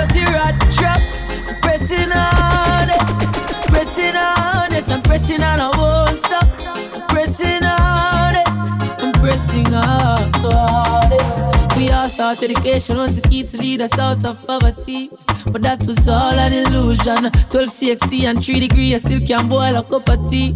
We 11.77 11.89
all 11.91 12.09
thought 12.09 12.43
education 12.43 12.97
was 12.99 13.15
the 13.15 13.23
key 13.29 13.43
to 13.45 13.57
lead 13.57 13.81
us 13.81 13.99
out 13.99 14.25
of 14.25 14.45
poverty. 14.47 15.11
But 15.47 15.63
that 15.63 15.83
was 15.87 16.07
all 16.07 16.35
an 16.35 16.53
illusion. 16.53 17.31
12 17.51 17.71
CXC 17.71 18.25
and 18.25 18.45
3 18.45 18.61
degree, 18.61 18.95
I 18.95 18.99
still 18.99 19.21
can't 19.27 19.49
boil 19.49 19.75
a 19.77 19.83
cup 19.83 20.09
of 20.09 20.29
tea. 20.31 20.55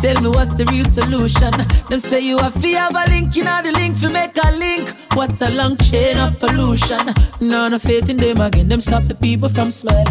Tell 0.00 0.18
me 0.22 0.28
what's 0.30 0.54
the 0.54 0.64
real 0.72 0.86
solution? 0.86 1.50
Them 1.88 2.00
say 2.00 2.20
you 2.20 2.38
have 2.38 2.58
to 2.60 2.68
have 2.74 2.94
a 2.96 3.10
link, 3.10 3.34
you 3.36 3.42
know 3.44 3.60
the 3.62 3.72
link 3.72 3.98
to 4.00 4.08
make 4.08 4.36
a 4.42 4.50
link. 4.52 4.88
What's 5.14 5.42
a 5.42 5.50
long 5.50 5.76
chain 5.76 6.16
of 6.16 6.38
pollution? 6.38 7.00
None 7.40 7.74
of 7.74 7.82
faith 7.82 8.08
in 8.08 8.16
them 8.16 8.40
again, 8.40 8.68
them 8.68 8.80
stop 8.80 9.04
the 9.08 9.14
people 9.14 9.48
from 9.48 9.70
smiling. 9.70 10.06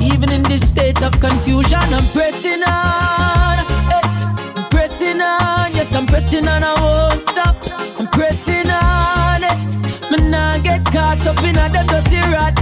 Even 0.00 0.30
in 0.30 0.42
this 0.44 0.66
state 0.68 1.02
of 1.02 1.12
confusion, 1.20 1.80
I'm 1.82 2.04
pressing 2.14 2.62
on. 2.62 3.58
eh, 3.92 4.00
I'm 4.56 4.70
pressing 4.70 5.20
on, 5.20 5.74
yes, 5.74 5.94
I'm 5.94 6.06
pressing 6.06 6.46
on, 6.48 6.62
I 6.62 6.74
won't 6.80 7.28
stop. 7.28 7.55
Pressing 8.16 8.70
on. 8.70 9.42
Me 10.10 10.30
nah 10.30 10.56
get 10.58 10.82
caught 10.86 11.26
up 11.26 11.36
in 11.44 11.54
the 11.56 11.84
dirty 11.86 12.20
rat 12.32 12.55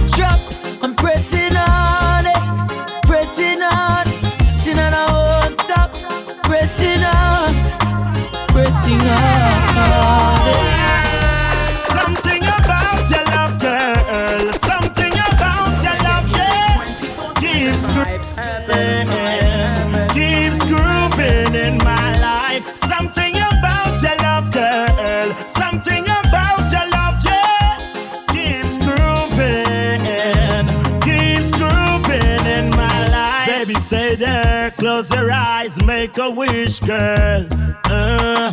close 34.95 35.13
your 35.13 35.29
eyes, 35.29 35.75
make 35.83 36.17
a 36.17 36.29
wish, 36.29 36.79
girl. 36.79 37.45
Uh, 37.85 38.49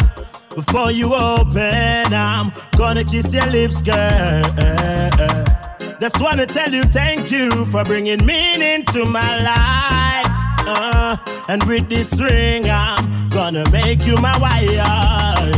before 0.57 0.91
you 0.91 1.15
open, 1.15 2.13
I'm 2.13 2.51
gonna 2.77 3.05
kiss 3.05 3.33
your 3.33 3.47
lips, 3.47 3.81
girl. 3.81 4.43
Just 6.01 6.21
wanna 6.21 6.47
tell 6.47 6.73
you 6.73 6.83
thank 6.83 7.31
you 7.31 7.65
for 7.67 7.85
bringing 7.85 8.27
meaning 8.27 8.85
to 8.87 9.05
my 9.05 9.37
life. 9.51 10.27
Uh, 10.67 11.17
and 11.49 11.63
with 11.65 11.89
this 11.89 12.21
ring, 12.21 12.69
I'm 12.69 13.29
gonna 13.29 13.65
make 13.71 14.05
you 14.05 14.17
my 14.17 14.37
wife. 14.39 14.69
Yeah. 14.69 15.53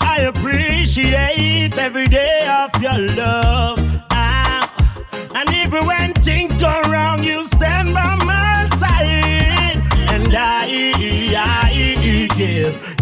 I 0.00 0.30
appreciate 0.32 1.76
every 1.76 2.06
day 2.06 2.46
of 2.48 2.70
your 2.82 2.98
love. 3.14 3.78
Ah, 4.12 4.62
and 5.34 5.50
even 5.52 5.86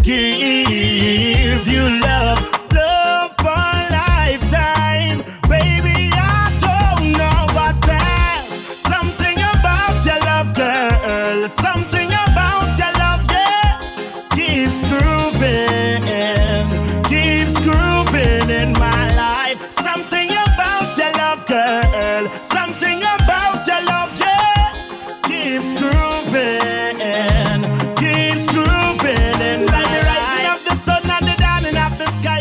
give, 0.03 1.67
you 1.67 2.04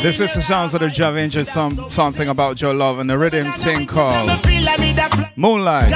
This 0.04 0.20
is 0.20 0.34
the 0.34 0.42
sounds 0.42 0.74
of 0.74 0.80
the 0.80 0.88
Javinci, 0.88 1.46
some 1.46 1.90
something 1.90 2.28
about 2.28 2.60
your 2.60 2.74
love 2.74 2.98
and 2.98 3.08
the 3.08 3.16
rhythm 3.16 3.50
thing 3.52 3.86
called 3.86 4.28
Moonlight. 5.34 5.90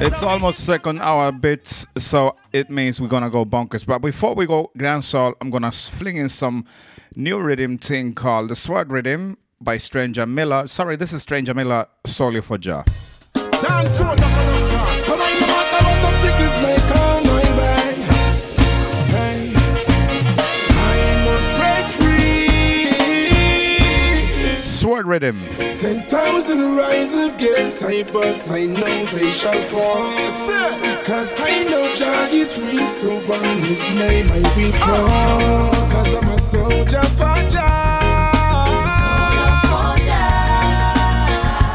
It's 0.00 0.22
almost 0.22 0.64
second 0.64 1.00
hour 1.00 1.32
bit, 1.32 1.84
so 1.98 2.36
it 2.52 2.70
means 2.70 3.00
we're 3.00 3.08
gonna 3.08 3.28
go 3.28 3.44
bonkers. 3.44 3.84
But 3.84 3.98
before 3.98 4.36
we 4.36 4.46
go 4.46 4.70
dancehall, 4.78 5.34
I'm 5.40 5.50
gonna 5.50 5.72
fling 5.72 6.16
in 6.16 6.28
some 6.28 6.64
new 7.16 7.40
rhythm 7.40 7.76
thing 7.76 8.14
called 8.14 8.50
the 8.50 8.54
Sword 8.54 8.92
Rhythm 8.92 9.36
by 9.60 9.76
Stranger 9.76 10.26
Miller. 10.26 10.68
Sorry, 10.68 10.94
this 10.94 11.12
is 11.12 11.22
Stranger 11.22 11.54
Miller 11.54 11.88
solely 12.06 12.40
for 12.40 12.56
Jah. 12.56 12.84
Rhythm. 25.06 25.38
Ten 25.76 26.02
thousand 26.02 26.76
rise 26.76 27.16
against 27.16 27.84
I, 27.84 28.02
but 28.12 28.50
I 28.50 28.66
know 28.66 29.04
they 29.06 29.30
shall 29.30 29.62
fall. 29.62 30.16
Cause 31.04 31.34
I 31.40 31.64
know 31.64 31.92
Jah 31.94 32.28
is 32.30 32.58
real, 32.60 32.86
so 32.86 33.16
on 33.32 33.58
his 33.58 33.82
name 33.94 34.30
I 34.30 34.38
will 34.38 34.72
call. 34.78 35.70
Cause 35.90 36.14
I'm 36.14 36.28
a 36.28 36.38
soldier 36.38 37.04
for 37.18 37.48
Jah. 37.48 37.90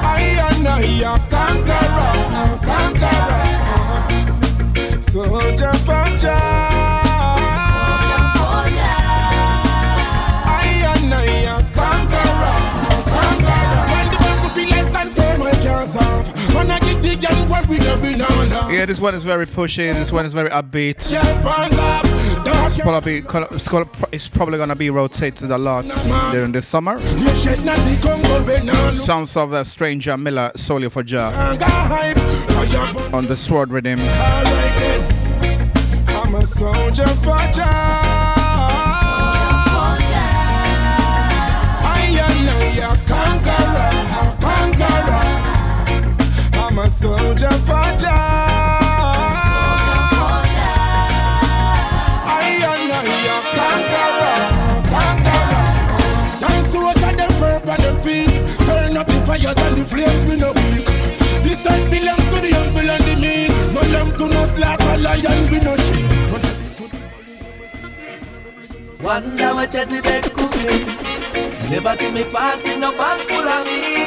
I 0.04 0.22
and 0.52 0.68
I 0.68 0.82
a 1.04 1.20
conqueror, 1.30 2.60
conqueror. 2.66 3.42
Soldier 5.02 5.74
for 5.86 6.18
Jah. 6.18 6.75
The 17.06 17.16
gun, 17.22 17.48
what 17.50 17.68
we 17.68 17.78
going 17.78 18.22
on? 18.52 18.74
Yeah, 18.74 18.86
this 18.86 19.00
one 19.00 19.16
is 19.16 19.24
very 19.24 19.46
pushy. 19.46 19.94
This 19.94 20.12
one 20.12 20.26
is 20.26 20.34
very 20.34 20.50
upbeat. 20.50 21.12
Yes, 21.12 21.42
bands 21.44 21.78
up. 21.80 22.06
It's 22.68 22.80
probably, 22.82 23.24
it's 24.12 24.28
probably 24.28 24.58
gonna 24.58 24.76
be 24.76 24.90
rotated 24.90 25.52
a 25.52 25.58
lot 25.58 25.86
during 26.32 26.52
the 26.52 26.62
summer. 26.62 27.00
You 27.00 27.30
shed 27.30 27.64
nothing, 27.66 28.02
come 28.02 28.22
go 28.24 28.44
banana. 28.44 28.92
Sounds 28.96 29.36
of 29.38 29.52
the 29.52 29.64
Stranger 29.64 30.18
Miller 30.18 30.52
solely 30.56 30.90
for 30.90 31.04
Jah 31.04 31.32
Anga 31.34 31.66
hype 31.66 32.18
for 32.18 32.66
your 32.66 33.10
bu- 33.10 33.16
on 33.18 33.26
the 33.28 33.38
Sword 33.38 33.72
rhythm. 33.72 34.00
I'm 36.10 36.36
a 36.36 36.46
soldier 36.46 37.08
for 37.08 37.38
Jah. 37.54 38.05
Soldier 46.90 47.52
for 47.68 47.86
Jah. 47.98 48.46
I 52.28 52.60
am 52.62 52.92
a 52.92 53.02
conqueror, 53.58 54.40
conqueror. 54.94 55.68
Time 56.42 56.66
soldier 56.66 57.14
them 57.16 57.32
firm 57.40 57.70
on 57.70 57.80
them 57.82 57.98
feet. 58.02 58.34
Turn 58.66 58.98
up 58.98 59.08
the 59.08 59.22
fires 59.26 59.58
and 59.58 59.78
the 59.78 59.86
flames 59.86 60.24
we 60.30 60.38
no 60.38 60.52
weak. 60.54 60.86
This 61.44 61.66
earth 61.66 61.90
belongs 61.90 62.26
to 62.26 62.42
the 62.42 62.52
humble 62.54 62.90
and 62.90 63.04
the 63.04 63.16
meek. 63.20 63.52
No 63.74 63.82
lamb 63.94 64.12
to 64.18 64.28
no 64.28 64.46
slaughter, 64.46 64.98
lion 65.02 65.52
we 65.52 65.60
no 65.60 65.76
sheep. 65.78 66.45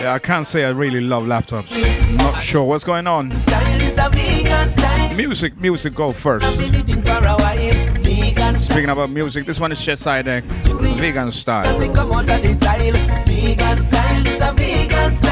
Yeah, 0.03 0.15
I 0.15 0.19
can't 0.19 0.47
say 0.47 0.65
I 0.65 0.71
really 0.71 1.01
love 1.01 1.25
laptops. 1.25 1.71
Not 2.17 2.43
sure 2.43 2.65
what's 2.65 2.85
going 2.85 3.07
on. 3.07 3.31
Style 3.37 3.81
is 3.81 3.99
a 3.99 4.09
vegan 4.11 4.69
style. 4.71 5.15
Music, 5.17 5.61
music, 5.61 5.95
go 5.95 6.13
first. 6.13 6.59
Been 6.59 6.75
eating 6.75 7.03
for 7.03 7.11
a 7.11 7.37
while. 7.37 7.75
Vegan 8.03 8.55
style. 8.55 8.55
Speaking 8.57 8.91
about 8.91 9.11
music, 9.11 9.47
this 9.47 9.61
one 9.61 9.73
is 9.73 9.85
Chess 9.85 10.05
Deck, 10.05 10.45
vegan 10.45 11.33
style. 11.33 11.65
Nothing 11.65 11.95
come 11.95 12.13
out 12.13 12.29
of 12.29 12.43
the 12.43 12.55
style. 12.55 12.93
Vegan 13.27 13.79
style 13.79 14.09
vegan 14.59 15.11
style. 15.13 15.29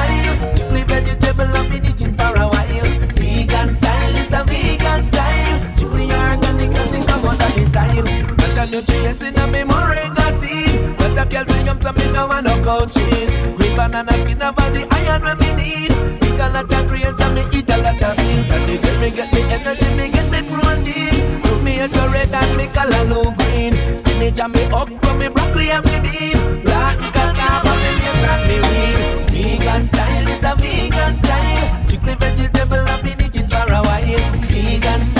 Nutrients 8.76 9.22
in 9.22 9.36
a 9.40 9.46
me 9.48 9.62
moringa 9.64 10.28
seed. 10.36 10.98
Got 10.98 11.16
a 11.16 11.24
calcium, 11.28 11.80
so 11.80 11.92
me 11.92 12.04
no 12.12 12.26
want 12.28 12.44
no 12.44 12.54
cow 12.62 12.84
cheese. 12.84 13.32
Green 13.56 13.74
banana 13.76 14.12
skin 14.20 14.42
about 14.42 14.72
the 14.76 14.84
iron 14.90 15.22
when 15.24 15.36
me 15.40 15.50
need. 15.56 15.92
Eat 16.20 16.40
a 16.44 16.46
lot 16.52 16.68
of 16.68 16.82
grains 16.88 17.20
and 17.24 17.32
me 17.34 17.42
eat 17.56 17.70
a 17.70 17.76
lot 17.80 18.02
of 18.02 18.12
beans. 18.20 18.44
That 18.50 18.68
is 18.68 18.80
where 18.84 19.00
me 19.00 19.08
get 19.16 19.32
me 19.32 19.40
energy, 19.48 19.88
me 19.96 20.06
get 20.12 20.28
me 20.28 20.40
protein. 20.44 21.40
Put 21.40 21.58
me 21.64 21.80
a 21.80 21.88
red 21.88 22.34
and 22.34 22.52
me 22.58 22.66
color 22.68 23.04
low 23.08 23.32
green. 23.38 23.72
Spinach 23.96 24.40
and 24.44 24.52
me 24.52 24.62
okra, 24.68 25.10
me 25.16 25.28
broccoli 25.32 25.70
and 25.72 25.84
me 25.88 25.96
bean. 26.04 26.38
Black 26.60 26.98
cassava, 27.16 27.72
me 27.80 27.90
maize 27.96 28.24
and 28.28 28.42
me 28.48 28.56
weed. 28.68 28.98
Vegan 29.32 29.82
style 29.88 30.28
is 30.28 30.44
a 30.44 30.52
vegan 30.60 31.14
style. 31.16 31.66
Strictly 31.88 32.14
vegetable, 32.20 32.84
I've 32.92 33.00
been 33.00 33.24
eating 33.24 33.48
for 33.48 33.64
a 33.72 33.80
while. 33.88 34.20
Vegan 34.52 35.00
style 35.00 35.15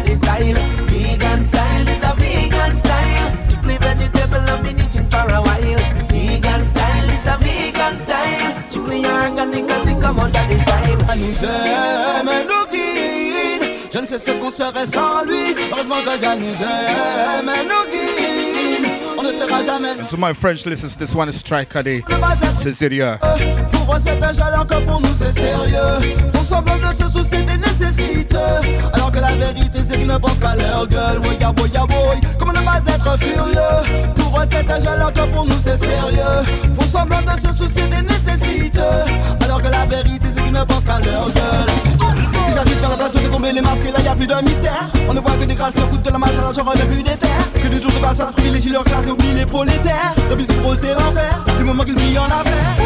the 0.00 0.16
style. 0.16 0.58
Vegan 0.88 1.40
style 1.42 1.88
is 1.88 2.02
a 2.02 2.12
vegan 2.16 2.72
style. 2.76 3.28
Strictly 3.48 3.76
vegetable, 3.78 4.44
I've 4.52 4.62
been 4.64 4.78
eating 4.78 5.08
for 5.12 5.26
a 5.28 5.40
while. 5.46 5.82
Vegan 6.10 6.62
style 6.64 7.08
is 7.10 7.26
a 7.26 7.36
vegan 7.44 7.94
style. 7.98 8.50
Strictly 8.68 9.04
organic, 9.04 10.00
come 10.00 10.20
out 10.20 10.36
of 10.36 10.48
the 10.48 10.58
style. 10.64 11.00
À 11.08 11.16
nous 11.16 11.44
aime, 11.44 12.32
nous 12.48 12.66
guide. 12.72 13.64
Je 13.92 13.98
ne 13.98 14.06
sais 14.06 14.18
ce 14.18 14.30
qu'on 14.32 14.50
serait 14.50 14.86
sans 14.86 15.24
lui. 15.24 15.54
Heureusement 15.70 16.02
que 16.06 16.18
Dieu 16.18 16.34
nous 16.36 16.62
aime, 16.62 17.50
nous 17.68 17.84
guide. 17.90 18.01
On 19.22 19.24
ne 19.24 19.32
sera 19.32 19.62
jamais. 19.62 20.00
And 20.00 20.08
to 20.08 20.16
my 20.16 20.32
French 20.32 20.66
listeners, 20.66 20.96
this 20.96 21.14
one 21.14 21.28
is 21.28 21.36
Striker 21.38 21.82
Day. 21.82 22.02
Cecilia. 22.58 23.20
Euh, 23.22 23.36
pour 23.70 23.94
eux, 23.94 23.98
c'est 24.02 24.20
un 24.20 24.32
jeu 24.32 24.42
alors 24.42 24.66
que 24.66 24.80
pour 24.84 25.00
nous, 25.00 25.14
c'est 25.14 25.30
sérieux. 25.30 26.18
Font 26.32 26.42
semblant 26.42 26.76
de 26.76 26.86
se 26.86 27.08
soucier 27.12 27.42
des 27.42 27.56
nécessités. 27.56 28.36
Alors 28.92 29.12
que 29.12 29.20
la 29.20 29.32
vérité, 29.36 29.78
c'est 29.84 29.98
qu'ils 29.98 30.08
ne 30.08 30.18
pensent 30.18 30.40
qu'à 30.40 30.56
leur 30.56 30.88
gueule. 30.88 31.20
Oui, 31.22 31.36
ya 31.40 31.52
boy, 31.52 31.70
ya 31.70 31.86
boy. 31.86 32.20
Comment 32.36 32.52
ne 32.52 32.62
pas 32.62 32.80
être 32.84 33.18
furieux? 33.18 34.12
Pour 34.16 34.40
eux, 34.40 34.44
c'est 34.50 34.68
un 34.68 34.80
jeu 34.80 34.88
alors 34.88 35.12
que 35.12 35.24
pour 35.30 35.46
nous, 35.46 35.58
c'est 35.62 35.76
sérieux. 35.76 36.42
Font 36.74 36.98
semblant 36.98 37.22
de 37.22 37.38
se 37.38 37.56
soucier 37.56 37.86
des 37.86 38.02
nécessités. 38.02 38.80
Alors 39.44 39.62
que 39.62 39.68
la 39.68 39.86
vérité, 39.86 40.26
c'est 40.34 40.42
qu'ils 40.42 40.52
ne 40.52 40.64
pensent 40.64 40.84
qu'à 40.84 40.98
leur 40.98 41.30
gueule. 41.30 41.81
Ils 42.52 42.58
arrivent 42.58 42.82
dans 42.82 42.90
la 42.90 42.96
place, 42.96 43.14
de 43.14 43.28
tomber 43.28 43.50
les 43.52 43.62
masques 43.62 43.86
et 43.88 43.92
là 43.92 44.00
y 44.04 44.08
a 44.08 44.14
plus 44.14 44.26
de 44.26 44.34
mystère. 44.44 44.86
On 45.08 45.14
ne 45.14 45.20
voit 45.20 45.32
que 45.32 45.44
des 45.44 45.54
grâces, 45.54 45.72
se 45.72 45.80
foutent 45.80 46.02
de 46.02 46.10
la 46.10 46.18
masse, 46.18 46.36
alors 46.38 46.52
j'en 46.52 46.64
reviens 46.64 46.84
plus 46.84 47.02
des 47.02 47.16
terres. 47.16 47.48
Que 47.54 47.68
des 47.68 47.80
tours 47.80 47.92
de 47.92 47.98
passe 47.98 48.18
fasse 48.18 48.32
privilégient 48.32 48.72
leur 48.72 48.84
classe 48.84 49.06
et 49.06 49.10
oublient 49.10 49.34
les 49.34 49.46
prolétaires. 49.46 50.14
Pis, 50.36 50.44
c'est 50.46 50.60
gros, 50.60 50.74
c'est 50.74 50.92
l'enfer. 50.92 51.44
Du 51.56 51.64
moment 51.64 51.82
qu'ils 51.82 51.94
brillent 51.94 52.18
en 52.18 52.26
affaires. 52.26 52.76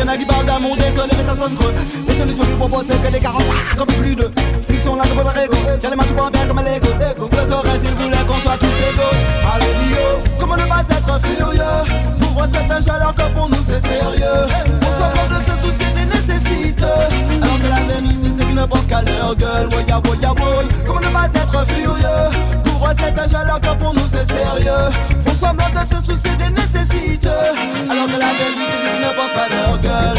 Y'en 0.00 0.08
a 0.08 0.16
qui 0.16 0.26
parlent 0.26 0.44
d'amour, 0.44 0.76
désolé, 0.76 1.12
mais 1.16 1.24
ça 1.24 1.36
sonne 1.38 1.54
creux. 1.54 1.72
Les 2.08 2.18
solutions 2.18 2.44
qu'ils 2.44 2.56
proposent, 2.56 2.86
c'est 2.88 3.00
que 3.00 3.12
des 3.12 3.20
carottes, 3.20 3.46
j'en 3.78 3.86
peux 3.86 3.94
plus 3.94 4.16
de. 4.16 4.28
S'ils 4.60 4.80
sont 4.80 4.96
là, 4.96 5.04
pour 5.04 5.22
leur 5.22 5.38
ego. 5.38 5.56
Tiens 5.78 5.90
les 5.90 5.96
pour 5.96 6.26
un 6.26 6.30
bien 6.30 6.46
comme 6.46 6.58
Lego. 6.58 7.28
Deux 7.30 7.52
oreilles, 7.52 7.80
s'ils 7.80 7.94
voulaient 7.94 8.26
qu'on 8.26 8.40
soit 8.40 8.58
tous 8.58 8.66
égaux? 8.66 9.16
Alléluia. 9.54 9.98
Comment 10.40 10.56
ne 10.56 10.64
pas 10.64 10.82
être 10.90 11.20
furieux? 11.20 12.21
Pour 12.32 12.44
eux, 12.44 12.46
c'est 12.50 12.70
un 12.70 12.80
jeu, 12.80 12.90
alors 12.90 13.14
que 13.14 13.28
pour 13.34 13.48
nous, 13.48 13.62
c'est 13.62 13.78
sérieux. 13.78 14.46
Pour 14.80 14.92
semblant 14.92 15.28
de 15.28 15.34
se 15.34 15.60
soucier 15.60 15.90
des 15.90 16.04
nécessités. 16.04 16.84
Alors 16.84 17.58
que 17.60 17.68
la 17.68 17.94
vérité, 17.94 18.28
c'est 18.34 18.46
qu'ils 18.46 18.54
ne 18.54 18.64
pensent 18.64 18.86
qu'à 18.86 19.02
leur 19.02 19.36
gueule. 19.36 19.68
Ouais, 19.68 19.84
ya 19.86 20.00
boy, 20.00 20.18
ya 20.18 20.32
boy. 20.32 20.66
Comment 20.86 21.00
ne 21.00 21.08
pas 21.08 21.26
être 21.26 21.66
furieux? 21.66 22.71
Pour 22.82 22.90
eux, 22.90 22.94
c'est 22.98 23.16
un 23.16 23.28
jeu, 23.28 23.36
alors 23.36 23.60
que 23.60 23.74
pour 23.78 23.94
nous, 23.94 24.08
c'est 24.10 24.26
sérieux. 24.26 24.90
Font 25.24 25.34
semblant 25.34 25.70
de 25.70 25.86
se 25.86 26.04
soucier 26.04 26.34
des 26.34 26.50
nécessités. 26.50 27.28
Alors 27.28 28.06
que 28.06 28.18
la 28.18 28.34
vérité, 28.34 28.74
c'est 28.82 28.92
qu'ils 28.92 29.06
ne 29.06 29.14
pensent 29.14 29.30
qu'à 29.30 29.46
leur 29.46 29.78
gueule. 29.78 30.18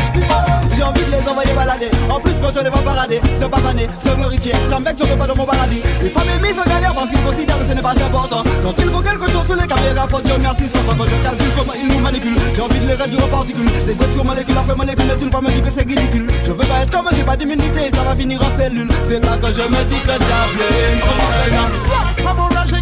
J'ai 0.73 0.83
envie 0.83 1.03
de 1.03 1.11
les 1.11 1.27
envoyer 1.27 1.53
balader. 1.53 1.91
En 2.09 2.21
plus, 2.21 2.31
quand 2.41 2.51
je 2.53 2.59
les 2.63 2.69
vois 2.69 2.81
parader, 2.81 3.19
se 3.35 3.43
pavaner, 3.43 3.87
se 3.99 4.09
glorifier, 4.15 4.53
ça 4.69 4.79
me 4.79 4.85
fait 4.85 4.95
que 4.95 5.05
je 5.05 5.13
pas 5.13 5.27
dans 5.27 5.35
mon 5.35 5.45
paradis. 5.45 5.81
Les 6.01 6.09
femmes 6.09 6.39
mises 6.41 6.57
en 6.57 6.63
galère 6.63 6.93
parce 6.95 7.09
qu'ils 7.09 7.21
considèrent 7.21 7.59
que 7.59 7.65
ce 7.65 7.73
n'est 7.73 7.81
pas 7.81 7.99
important. 7.99 8.43
Quand 8.63 8.79
il 8.79 8.89
faut 8.89 9.01
quelque 9.01 9.29
chose 9.29 9.45
sous 9.45 9.59
les 9.59 9.67
caméras, 9.67 10.07
faut 10.07 10.21
Dieu 10.21 10.35
merci, 10.39 10.69
sont 10.69 10.79
quand 10.87 11.03
je 11.03 11.15
calcule 11.21 11.51
comment 11.57 11.73
ils 11.75 11.91
nous 11.91 11.99
manipulent. 11.99 12.39
J'ai 12.55 12.61
envie 12.61 12.79
de 12.79 12.87
les 12.87 12.95
réduire 12.95 13.25
en 13.25 13.27
particules. 13.27 13.71
Des 13.85 13.93
voitures 13.93 14.23
molécules 14.23 14.57
après 14.57 14.75
molécules, 14.75 15.05
mais 15.05 15.21
une 15.21 15.31
femme 15.31 15.43
me 15.43 15.51
dit 15.51 15.61
que 15.61 15.67
c'est 15.67 15.85
ridicule. 15.85 16.31
Je 16.45 16.51
veux 16.51 16.65
pas 16.65 16.79
être 16.79 16.91
comme 16.95 17.09
j'ai 17.11 17.23
pas 17.23 17.35
d'immunité, 17.35 17.91
ça 17.93 18.03
va 18.03 18.15
finir 18.15 18.41
en 18.41 18.57
cellule. 18.57 18.87
C'est 19.03 19.19
là 19.19 19.35
que 19.41 19.47
je 19.51 19.67
me 19.67 19.83
dis 19.83 19.99
que 19.99 20.15
diable 20.15 20.63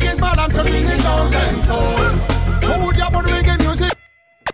is 0.03 0.19
mad 0.19 0.37
and 0.37 0.51
so 0.51 0.63
bring 0.63 0.87
it 0.87 1.01
down 1.01 1.31
then 1.31 1.61
soul. 1.61 1.97
Food 2.61 2.97
ya 2.97 3.09
for 3.09 3.23
the 3.23 3.29
reggae 3.29 3.57
music. 3.59 3.93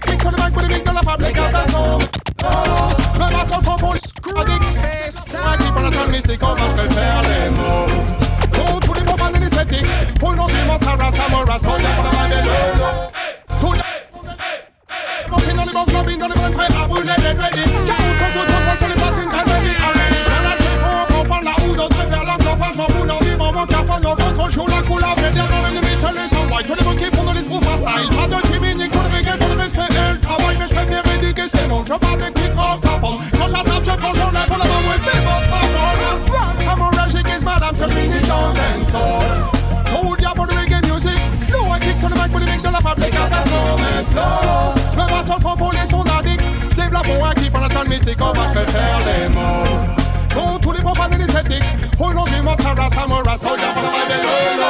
Kicks 0.01 0.25
on 0.25 0.33
the 0.33 0.39
mic 0.41 0.55
with 0.55 0.65
the 0.65 0.69
big 0.69 0.83
dollar 0.83 1.03
fabric 1.03 1.37
of 1.37 1.51
the. 1.51 2.17
Oh, 2.43 2.93
le 3.19 3.25
maçon 3.35 3.61
faut 3.61 3.77
pour 3.77 3.93
le 3.93 4.39
addict. 4.39 4.77
I 5.35 5.57
keep 5.57 5.75
on 5.75 5.85
a 5.85 5.91
tongue, 5.91 6.11
mystique, 6.11 6.43
on 6.43 6.53
va 6.53 6.69
faire 6.89 7.21
les 7.23 7.49
mots. 7.49 8.27
Go 8.51 8.79
to 8.79 8.99
the 8.99 9.05
pop 9.05 9.21
and 9.21 9.35
then 9.35 9.41
he 9.43 9.49
said, 9.49 9.67
aesthetic. 9.67 10.19
Pull 10.19 10.39
up, 10.39 10.51
you 10.51 10.65
must 10.65 10.83
harass, 10.83 11.19
I'm 11.19 11.33
a 11.33 11.45
but 11.45 11.63
I'm 11.65 12.31
a 12.31 12.39
low, 12.45 13.11
So, 13.59 13.67
Walking 15.31 15.59
on 15.59 15.65
the 15.67 15.73
bus, 15.73 15.89
clubbing 15.89 16.21
on 16.21 16.29
the 16.29 16.35
vampire, 16.37 16.69
I 16.71 16.87
will 16.87 17.03
let 17.03 17.19
it 17.19 17.37
ready. 17.37 17.61
On 17.61 17.85
to 17.87 18.41
top, 18.45 18.81
on 18.81 18.89
the 18.89 18.96
affondent, 24.47 24.47
on 24.47 24.47
contrôle, 24.47 24.51
chaud 24.51 24.67
la 24.67 24.81
couleur, 24.81 25.15
mais 25.17 25.31
derrière 25.31 25.61
l'ennemi, 25.63 25.95
seul 25.99 26.15
les 26.15 26.29
sans 26.29 26.45
Tous 26.45 26.75
les 26.75 26.85
mots 26.85 26.95
qui 26.95 27.15
font 27.15 27.23
dans 27.23 27.33
les 27.33 27.43
sprous 27.43 27.61
style. 27.61 28.09
Pas 28.09 28.27
de 28.27 28.41
timide, 28.47 28.91
pour 28.91 29.03
le 29.03 29.09
reggae, 29.09 29.37
faut 29.39 29.53
le 29.53 29.61
respect 29.61 29.81
et 29.89 30.13
le 30.13 30.19
travail, 30.19 30.57
mais 30.59 30.67
je 30.67 30.73
préfère 30.73 31.15
éduquer, 31.15 31.47
c'est 31.47 31.67
non, 31.67 31.83
je 31.85 31.93
parle 31.93 32.19
des 32.19 32.31
petits 32.31 32.49
grands 32.49 32.77
capons. 32.79 33.19
Quand 33.37 33.47
j'attrape, 33.47 33.83
je 33.83 33.91
prends, 33.91 34.13
j'enlève 34.13 34.47
pour 34.47 34.57
la 34.57 34.65
main, 34.65 34.81
ouais, 34.87 34.99
mais 35.05 35.21
boss, 35.21 35.47
pas 35.47 35.61
encore. 35.67 36.55
Samurai, 36.55 37.09
j'ai 37.09 37.23
qu'est-ce 37.23 37.45
madame, 37.45 37.69
c'est 37.73 37.91
fini 37.91 38.21
dans 38.21 38.53
l'ensemble. 38.57 39.57
So, 39.87 40.15
diable, 40.15 40.47
reggae 40.55 40.93
music. 40.93 41.19
No, 41.51 41.73
I 41.73 41.79
kick 41.79 41.97
sur 41.97 42.09
le 42.09 42.15
mic 42.15 42.31
pour 42.31 42.39
les 42.39 42.45
mecs 42.45 42.61
de 42.61 42.69
la 42.69 42.79
fabrique, 42.79 43.15
attention, 43.15 43.77
mais 43.77 44.03
flow. 44.11 44.73
Je 44.93 44.97
me 44.97 45.07
bats 45.07 45.23
sur 45.25 45.35
le 45.35 45.41
front 45.41 45.55
pour 45.55 45.71
les 45.71 45.87
sons 45.87 46.03
addicts. 46.19 46.43
Développe 46.75 47.07
mon 47.07 47.51
pendant 47.51 47.67
le 47.67 47.73
temps 47.73 47.85
mystique, 47.85 48.17
on 48.21 48.33
va 48.33 48.47
je 48.53 48.71
faire 48.71 48.99
les 49.05 49.29
mots. 49.29 49.96
Pour 51.17 51.25
tous 51.25 51.25
les 51.25 51.25
profanes 51.25 51.25
et 51.25 51.25
les 51.25 51.31
sceptiques, 51.31 51.63
au 51.99 52.13
nom 52.13 52.25
du 52.25 52.41
Mossara, 52.41 52.89
Samurai, 52.89 53.37
soldat 53.37 53.73
pour 53.73 53.83
la 53.83 53.89
vibe 53.89 54.11
et 54.11 54.21
lolo. 54.21 54.69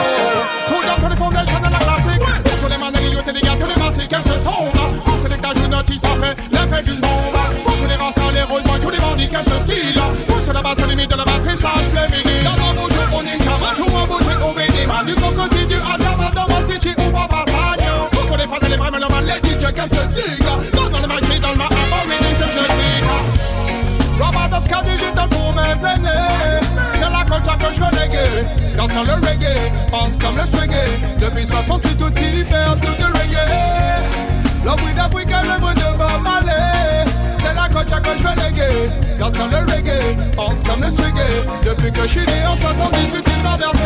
Soldat 0.68 0.96
pour 1.00 1.10
les 1.10 1.16
fondations 1.16 1.60
de 1.60 1.64
la 1.64 1.80
classique. 1.80 2.20
Pour 2.20 2.58
tous 2.60 2.70
les 2.70 2.78
manneries, 2.78 3.34
les 3.34 3.42
gars, 3.42 3.56
tous 3.60 3.68
les 3.68 3.84
massiques, 3.84 4.14
elles 4.14 4.24
se 4.24 4.46
là. 4.46 5.04
Pour 5.06 5.18
ces 5.18 5.30
lectages, 5.30 5.58
une 5.58 5.72
notice, 5.72 6.02
ça 6.02 6.10
fait 6.20 6.36
l'effet 6.52 6.84
d'une 6.84 7.02
bombe. 7.02 7.38
Pour 7.64 7.78
tous 7.78 7.88
les 7.88 7.96
rastas, 7.96 8.32
les 8.34 8.44
rôles, 8.44 8.64
tous 8.82 8.90
les 8.90 8.98
bandits, 8.98 9.30
qu'elles 9.30 9.46
se 9.46 9.58
stylent. 9.66 10.02
Pour 10.28 10.42
sur 10.42 10.54
la 10.54 10.62
base 10.62 10.88
limite 10.88 11.12
de 11.12 11.18
la 11.18 11.26
batterie, 11.26 11.58
slash 11.58 11.88
les 11.94 12.18
vinyles. 12.18 12.44
Dans 12.44 12.56
la 12.56 12.74
bouche, 12.74 12.94
on 13.12 13.22
est 13.22 13.44
chama, 13.44 13.74
tout 13.76 13.96
en 13.96 14.08
bouche, 14.08 14.36
au 14.42 14.54
bénima. 14.54 15.04
Du 15.04 15.16
cocotier, 15.16 15.66
du 15.66 15.76
adjama, 15.76 16.32
dans 16.32 16.48
mon 16.48 16.62
stitchy, 16.68 16.96
ou 16.98 17.12
pas 17.12 17.28
passagno. 17.28 18.08
Pour 18.12 18.28
tous 18.28 18.38
les 18.38 18.48
fans 18.48 18.68
les 18.70 18.78
vrais 18.78 18.92
mélomanes, 18.92 19.26
les 19.26 19.40
DJ, 19.44 19.74
qu'elles 19.74 19.90
se. 19.90 20.77
Digital 24.60 25.30
pour 25.30 25.54
mes 25.54 25.62
aînés. 25.62 26.62
C'est 26.94 27.10
la 27.10 27.24
culture 27.26 27.58
que 27.58 27.74
je 27.74 28.76
Quand 28.76 28.90
on 29.00 29.04
le 29.04 29.14
reggae, 29.14 29.72
pense 29.90 30.18
comme 30.18 30.38
le 30.38 30.46
swagger. 30.46 31.00
Depuis 31.20 31.46
68 31.46 31.98
tout 31.98 32.12
hyper 32.20 32.76
tout 32.80 32.96
de 33.00 33.06
reggae. 33.06 33.48
Le 34.64 34.72
bruit 34.72 34.94
d'Afrique, 34.94 35.30
le 35.30 35.60
bruit 35.60 35.76
de 35.76 35.98
Bob 35.98 36.28
C'est 37.36 37.54
la 37.54 37.68
culture 37.70 38.02
que 38.02 38.18
je 38.18 39.20
Quand 39.20 39.32
on 39.40 39.48
le 39.48 39.72
reggae, 39.72 40.16
pense 40.36 40.62
comme 40.64 40.82
le 40.82 40.90
swagger. 40.90 41.44
Depuis 41.64 41.92
que 41.92 42.02
je 42.02 42.08
suis 42.08 42.26
né 42.26 42.46
en 42.48 42.58
78 42.58 43.24
il 43.26 43.44
m'a 43.44 43.58
versé 43.58 43.78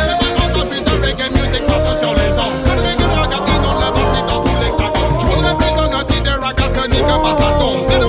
plus 0.70 0.84
de 0.84 1.06
reggae 1.06 1.32
music 1.32 1.66
partout 1.66 1.98
sur 2.00 2.14
les 2.14 2.38
ondes 2.38 2.62
Le 2.66 2.82
reggae 2.82 3.08
raga 3.16 3.38
inonde 3.48 3.82
le 3.82 3.92
bassin 3.94 4.28
dans 4.28 4.44
tous 4.44 4.60
les 4.62 4.70
cantons 4.70 5.20
Je 5.20 5.26
voudrais 5.26 5.56
plus 5.56 5.76
d'un 5.76 6.00
outil 6.00 6.22
de 6.22 6.30
raga 6.30 6.70
sonique 6.70 7.02
passe 7.02 7.40
la 7.40 7.58
sonde 7.58 8.01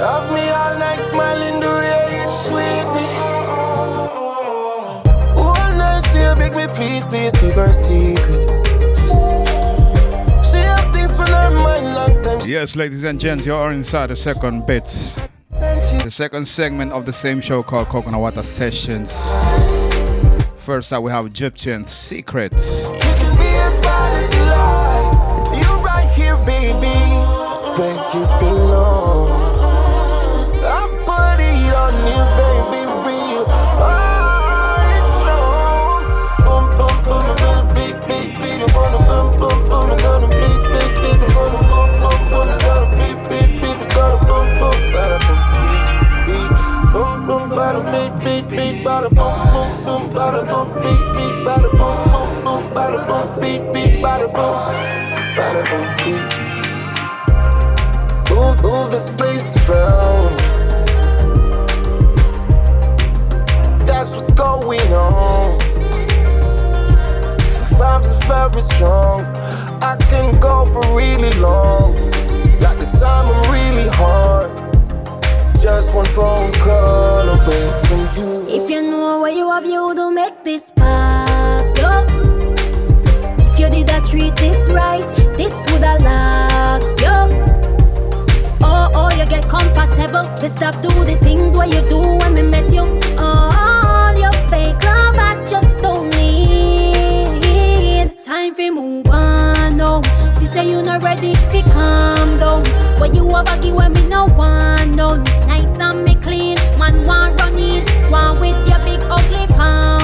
it. 0.00 0.32
Me 0.32 0.48
all 0.50 0.78
night 0.78 0.98
smiling, 1.00 1.60
the 1.60 1.66
way 1.66 2.22
it 2.22 2.30
sweet 2.30 2.86
me. 2.94 3.06
All 5.36 5.72
night, 5.76 6.04
so 6.06 6.34
beg 6.36 6.54
me, 6.54 6.66
please, 6.74 7.06
please 7.06 7.32
keep 7.40 7.54
her 7.54 7.72
secrets. 7.72 8.46
She 10.50 10.58
have 10.58 10.92
things 10.94 11.14
for 11.14 11.26
her 11.26 11.50
mind, 11.50 11.86
long 11.94 12.22
time. 12.22 12.48
Yes, 12.48 12.76
ladies 12.76 13.04
and 13.04 13.20
gents, 13.20 13.44
you 13.46 13.54
are 13.54 13.72
inside 13.72 14.08
the 14.08 14.16
second 14.16 14.66
bit. 14.66 14.84
The 15.50 16.10
second 16.10 16.46
segment 16.48 16.92
of 16.92 17.04
the 17.04 17.12
same 17.12 17.40
show 17.40 17.62
called 17.62 17.88
Coconut 17.88 18.20
Water 18.20 18.42
Sessions. 18.42 19.12
First 20.56 20.92
up, 20.92 21.02
we 21.02 21.10
have 21.10 21.26
Egyptian 21.26 21.86
Secrets. 21.86 22.89
This 59.00 59.12
place 59.12 59.56
around. 59.66 60.36
That's 63.86 64.10
what's 64.10 64.30
going 64.32 64.92
on. 64.92 65.56
The 67.70 67.76
vibes 67.80 68.12
are 68.12 68.50
very 68.50 68.60
strong. 68.60 69.24
I 69.80 69.96
can 70.10 70.38
go 70.38 70.66
for 70.66 70.84
really 70.94 71.30
long. 71.40 71.94
Like 72.60 72.78
the 72.78 72.90
time 73.00 73.26
I'm 73.32 73.50
really 73.50 73.88
hard. 73.88 74.50
Just 75.62 75.94
one 75.94 76.04
phone 76.04 76.52
call 76.52 77.26
away 77.26 77.66
from 77.86 78.00
you. 78.18 78.44
If 78.50 78.68
you 78.68 78.82
know 78.82 79.18
what 79.20 79.32
you 79.32 79.50
have, 79.50 79.64
you 79.64 79.94
don't 79.94 80.14
make 80.14 80.44
this 80.44 80.72
pass, 80.72 81.64
yo. 81.78 82.04
If 83.38 83.58
you 83.58 83.70
did 83.70 83.86
not 83.86 84.06
treat 84.06 84.36
this 84.36 84.68
right, 84.68 85.08
this 85.38 85.54
woulda 85.70 85.96
last, 86.04 87.00
yo. 87.00 87.46
Oh, 88.62 88.89
you 89.20 89.26
get 89.28 89.48
comfortable. 89.48 90.24
You 90.42 90.48
stop 90.56 90.80
do 90.82 90.88
the 91.04 91.16
things 91.22 91.54
what 91.54 91.68
you 91.68 91.82
do 91.88 92.00
when 92.00 92.34
we 92.34 92.42
met 92.42 92.72
you. 92.72 92.84
Oh, 93.18 93.50
all 93.54 94.18
your 94.18 94.32
fake 94.48 94.82
love, 94.82 95.16
I 95.16 95.44
just 95.46 95.80
don't 95.82 96.08
need. 96.10 97.44
Time 98.24 98.54
for 98.54 98.70
move 98.72 99.06
on, 99.08 99.80
oh. 99.80 100.00
no. 100.00 100.40
You 100.40 100.48
say 100.48 100.70
you 100.70 100.82
not 100.82 101.02
ready, 101.02 101.34
fi 101.52 101.62
calm 101.72 102.38
down. 102.38 102.64
When 102.98 103.14
you 103.14 103.28
a 103.34 103.44
give 103.60 103.74
when 103.74 103.92
me 103.92 104.06
no 104.08 104.26
one, 104.26 104.98
oh. 105.00 105.16
no. 105.16 105.22
Nice 105.46 105.78
and 105.78 106.04
me 106.04 106.14
clean, 106.16 106.56
man 106.78 107.06
want 107.06 107.38
run 107.40 107.58
in. 107.58 107.86
One 108.10 108.40
with 108.40 108.56
your 108.68 108.78
big 108.86 109.02
ugly 109.10 109.46
farmhouse. 109.48 109.99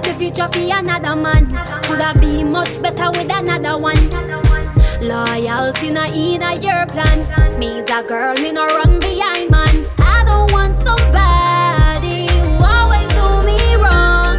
Block 0.00 0.18
the 0.18 0.18
future 0.18 0.48
for 0.48 0.78
another 0.78 1.16
man. 1.16 1.46
Coulda 1.82 2.18
be 2.20 2.44
much 2.44 2.80
better 2.82 3.10
with 3.10 3.30
another 3.32 3.78
one. 3.78 4.10
Loyalty 5.00 5.90
not 5.90 6.10
in 6.10 6.42
a 6.42 6.54
your 6.56 6.86
plan. 6.86 7.58
Me's 7.58 7.88
a 7.90 8.02
girl, 8.02 8.34
me 8.34 8.52
no 8.52 8.66
run 8.66 9.00
behind 9.00 9.50
man. 9.50 9.86
I 9.98 10.22
don't 10.24 10.52
want 10.52 10.76
somebody 10.76 12.26
who 12.26 12.64
always 12.64 13.08
do 13.18 13.42
me 13.48 13.76
wrong. 13.76 14.38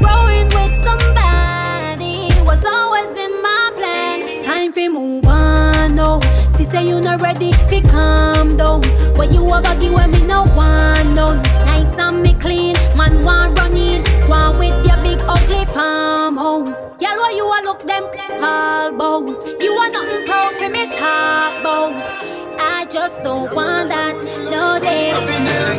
Growing 0.00 0.48
with 0.48 0.74
somebody 0.84 2.28
was 2.44 2.62
always 2.64 3.10
in 3.18 3.42
my 3.42 3.72
plan. 3.74 4.42
Time 4.42 4.72
for 4.72 4.88
move 4.90 5.26
on, 5.26 5.94
no. 5.94 6.20
She 6.58 6.64
say 6.64 6.86
you 6.86 7.00
not 7.00 7.20
ready, 7.22 7.52
fi 7.68 7.80
calm 7.80 8.56
down. 8.56 8.82
What 9.16 9.32
you 9.32 9.52
a 9.52 9.60
baggy 9.62 9.90
when 9.90 10.10
me 10.10 10.26
no 10.26 10.44
want 10.54 11.14
none. 11.14 11.42
Nice 11.66 11.98
and 11.98 12.22
me 12.22 12.34
clean, 12.34 12.74
man 12.96 13.24
want 13.24 13.58
run 13.58 13.69
in. 14.40 14.58
With 14.58 14.86
your 14.86 14.96
big 15.02 15.20
ugly 15.28 15.64
farmhouse. 15.72 16.96
Girl, 16.96 17.16
why 17.20 17.32
you 17.36 17.46
a 17.46 17.58
look 17.64 17.86
them 17.86 18.04
all 18.42 18.92
bout? 18.92 19.44
You 19.60 19.74
want 19.74 19.92
nothing 19.92 20.26
proud 20.26 20.54
for 20.56 20.68
me 20.68 20.86
talk 20.86 21.62
bout. 21.62 21.94
I 22.60 22.86
just 22.90 23.22
don't 23.22 23.54
want 23.54 23.88
that, 23.88 24.14
no 24.50 24.78
day. 24.80 25.12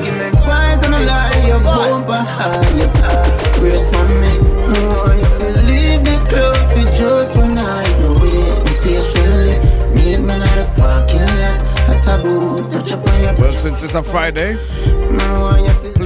Give 0.03 0.15
me 0.17 0.29
vibes 0.45 0.83
and 0.85 0.95
a 0.95 0.99
lie, 0.99 1.43
your 1.47 1.61
bumper 1.61 2.13
high. 2.13 3.59
Brace 3.59 3.87
for 3.89 4.05
me, 4.21 4.33
oh, 4.73 5.13
you 5.19 5.29
feel 5.37 5.57
leave 5.69 6.03
the 6.03 6.17
club 6.29 6.57
for 6.71 6.85
just 6.97 7.37
one 7.37 7.55
night. 7.55 7.93
No 8.01 8.13
waiting 8.21 8.77
patiently, 8.81 9.55
meet 9.93 10.19
me 10.25 10.33
at 10.33 10.55
the 10.57 10.65
parking 10.79 11.29
lot. 11.41 11.59
A 11.89 11.93
taboo, 12.01 12.67
touch 12.69 12.91
up 12.93 13.05
on 13.05 13.21
your 13.21 13.33
Well, 13.35 13.53
since 13.57 13.83
it's 13.83 13.95
a 13.95 14.03
Friday, 14.03 14.57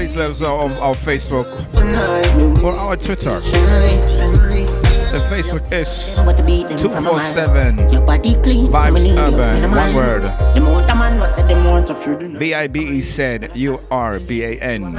please 0.05 0.17
let 0.17 0.29
us 0.29 0.39
know 0.39 0.57
on 0.57 0.71
our 0.73 0.93
Facebook 0.93 1.47
or 2.63 2.73
our 2.73 2.95
Twitter. 2.95 3.39
The 3.39 5.21
Facebook 5.31 5.65
is 5.71 6.15
247 6.15 7.77
Vibes 8.69 9.17
Urban. 9.17 9.71
One 9.71 9.95
word. 9.95 10.23
Was 11.19 11.35
said 11.35 11.47
the 11.49 11.53
amount 11.53 11.89
of 11.89 11.97
food. 11.97 12.37
B 12.37 12.53
I 12.53 12.67
B 12.67 12.81
E 12.81 13.01
said 13.01 13.51
U 13.55 13.79
R 13.89 14.19
B 14.19 14.43
A 14.43 14.59
N. 14.59 14.93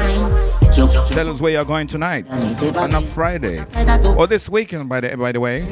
Tell 1.09 1.31
us 1.31 1.41
where 1.41 1.53
you're 1.53 1.65
going 1.65 1.87
tonight 1.87 2.27
on 2.77 2.95
a 2.95 3.01
Friday 3.01 3.65
or 4.17 4.27
this 4.27 4.49
weekend. 4.49 4.89
By 4.89 5.01
the 5.01 5.17
by 5.17 5.31
the 5.31 5.41
way, 5.41 5.65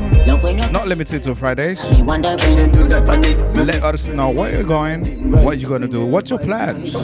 not 0.71 0.87
limited 0.87 1.23
to 1.25 1.35
Fridays. 1.35 1.83
Let 2.07 3.83
us 3.83 4.07
know 4.09 4.31
where 4.31 4.53
you're 4.53 4.63
going, 4.63 5.33
what 5.43 5.59
you're 5.59 5.71
gonna 5.71 5.89
do, 5.91 6.07
what's 6.07 6.31
your 6.31 6.39
plans. 6.39 6.95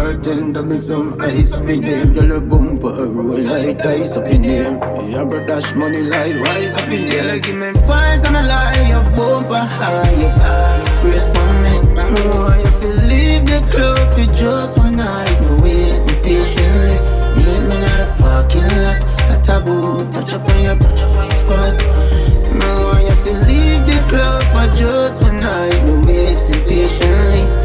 Bartender 0.00 0.62
make 0.62 0.80
some 0.80 1.14
ice 1.20 1.52
up 1.52 1.68
in 1.68 1.82
there 1.82 2.06
Girl 2.06 2.32
a 2.32 2.40
roll 2.40 3.36
like 3.36 3.76
dice 3.76 4.16
up 4.16 4.24
in 4.32 4.40
there 4.40 4.72
Yeah, 5.12 5.24
bro 5.24 5.44
dash 5.44 5.74
money 5.74 6.02
like 6.02 6.40
rice 6.40 6.78
up 6.78 6.88
in 6.88 7.04
there 7.04 7.28
Like 7.28 7.42
give 7.42 7.56
me 7.56 7.68
vibes 7.84 8.24
and 8.24 8.34
a 8.34 8.42
lie 8.48 8.80
Your 8.88 9.04
bumper 9.12 9.60
high 9.60 11.04
Brace 11.04 11.28
for 11.28 11.44
me 11.60 11.92
Bro, 11.92 12.48
you 12.56 12.72
feel 12.80 12.96
leave 13.12 13.44
the 13.44 13.60
club 13.68 14.00
for 14.16 14.24
just 14.32 14.78
one 14.78 14.96
night 14.96 15.36
No 15.44 15.60
waiting 15.60 16.22
patiently. 16.24 16.96
Meet 17.36 17.62
me 17.68 17.76
at 17.84 18.00
a 18.00 18.08
parking 18.16 18.72
lot. 18.80 19.04
A 19.28 19.36
taboo 19.44 20.08
touch 20.10 20.32
up 20.32 20.48
on 20.48 20.64
your 20.64 20.76
spot. 21.36 21.76
No, 22.56 22.72
you 23.04 23.14
feel 23.20 23.40
leave 23.44 23.84
the 23.84 24.00
club 24.08 24.42
for 24.48 24.66
just 24.74 25.20
one 25.22 25.40
night 25.40 25.76
No 25.84 26.00
waiting 26.08 26.64
patiently 26.64 27.59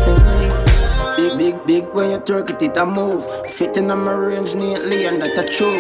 Big, 1.66 1.82
big, 1.82 1.86
big 1.86 1.96
when 1.96 2.12
you 2.12 2.18
twerk 2.18 2.50
it, 2.50 2.62
it 2.62 2.78
a 2.78 2.86
move. 2.86 3.26
Fitting 3.48 3.90
on 3.92 4.04
my 4.04 4.14
range 4.14 4.56
neatly, 4.56 5.06
and 5.06 5.22
that 5.22 5.38
a 5.38 5.44
true. 5.48 5.80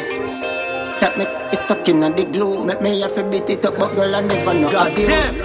That 0.99 1.17
me 1.17 1.25
is 1.53 1.59
stuck 1.59 1.87
in 1.89 2.01
the 2.01 2.25
glue. 2.31 2.65
Make 2.65 2.81
me 2.81 3.01
have 3.01 3.13
to 3.15 3.23
beat 3.29 3.49
it 3.49 3.65
up, 3.65 3.77
but 3.77 3.93
girl, 3.95 4.15
I 4.15 4.21
never 4.21 4.53
know 4.53 4.69
abuse. 4.69 5.41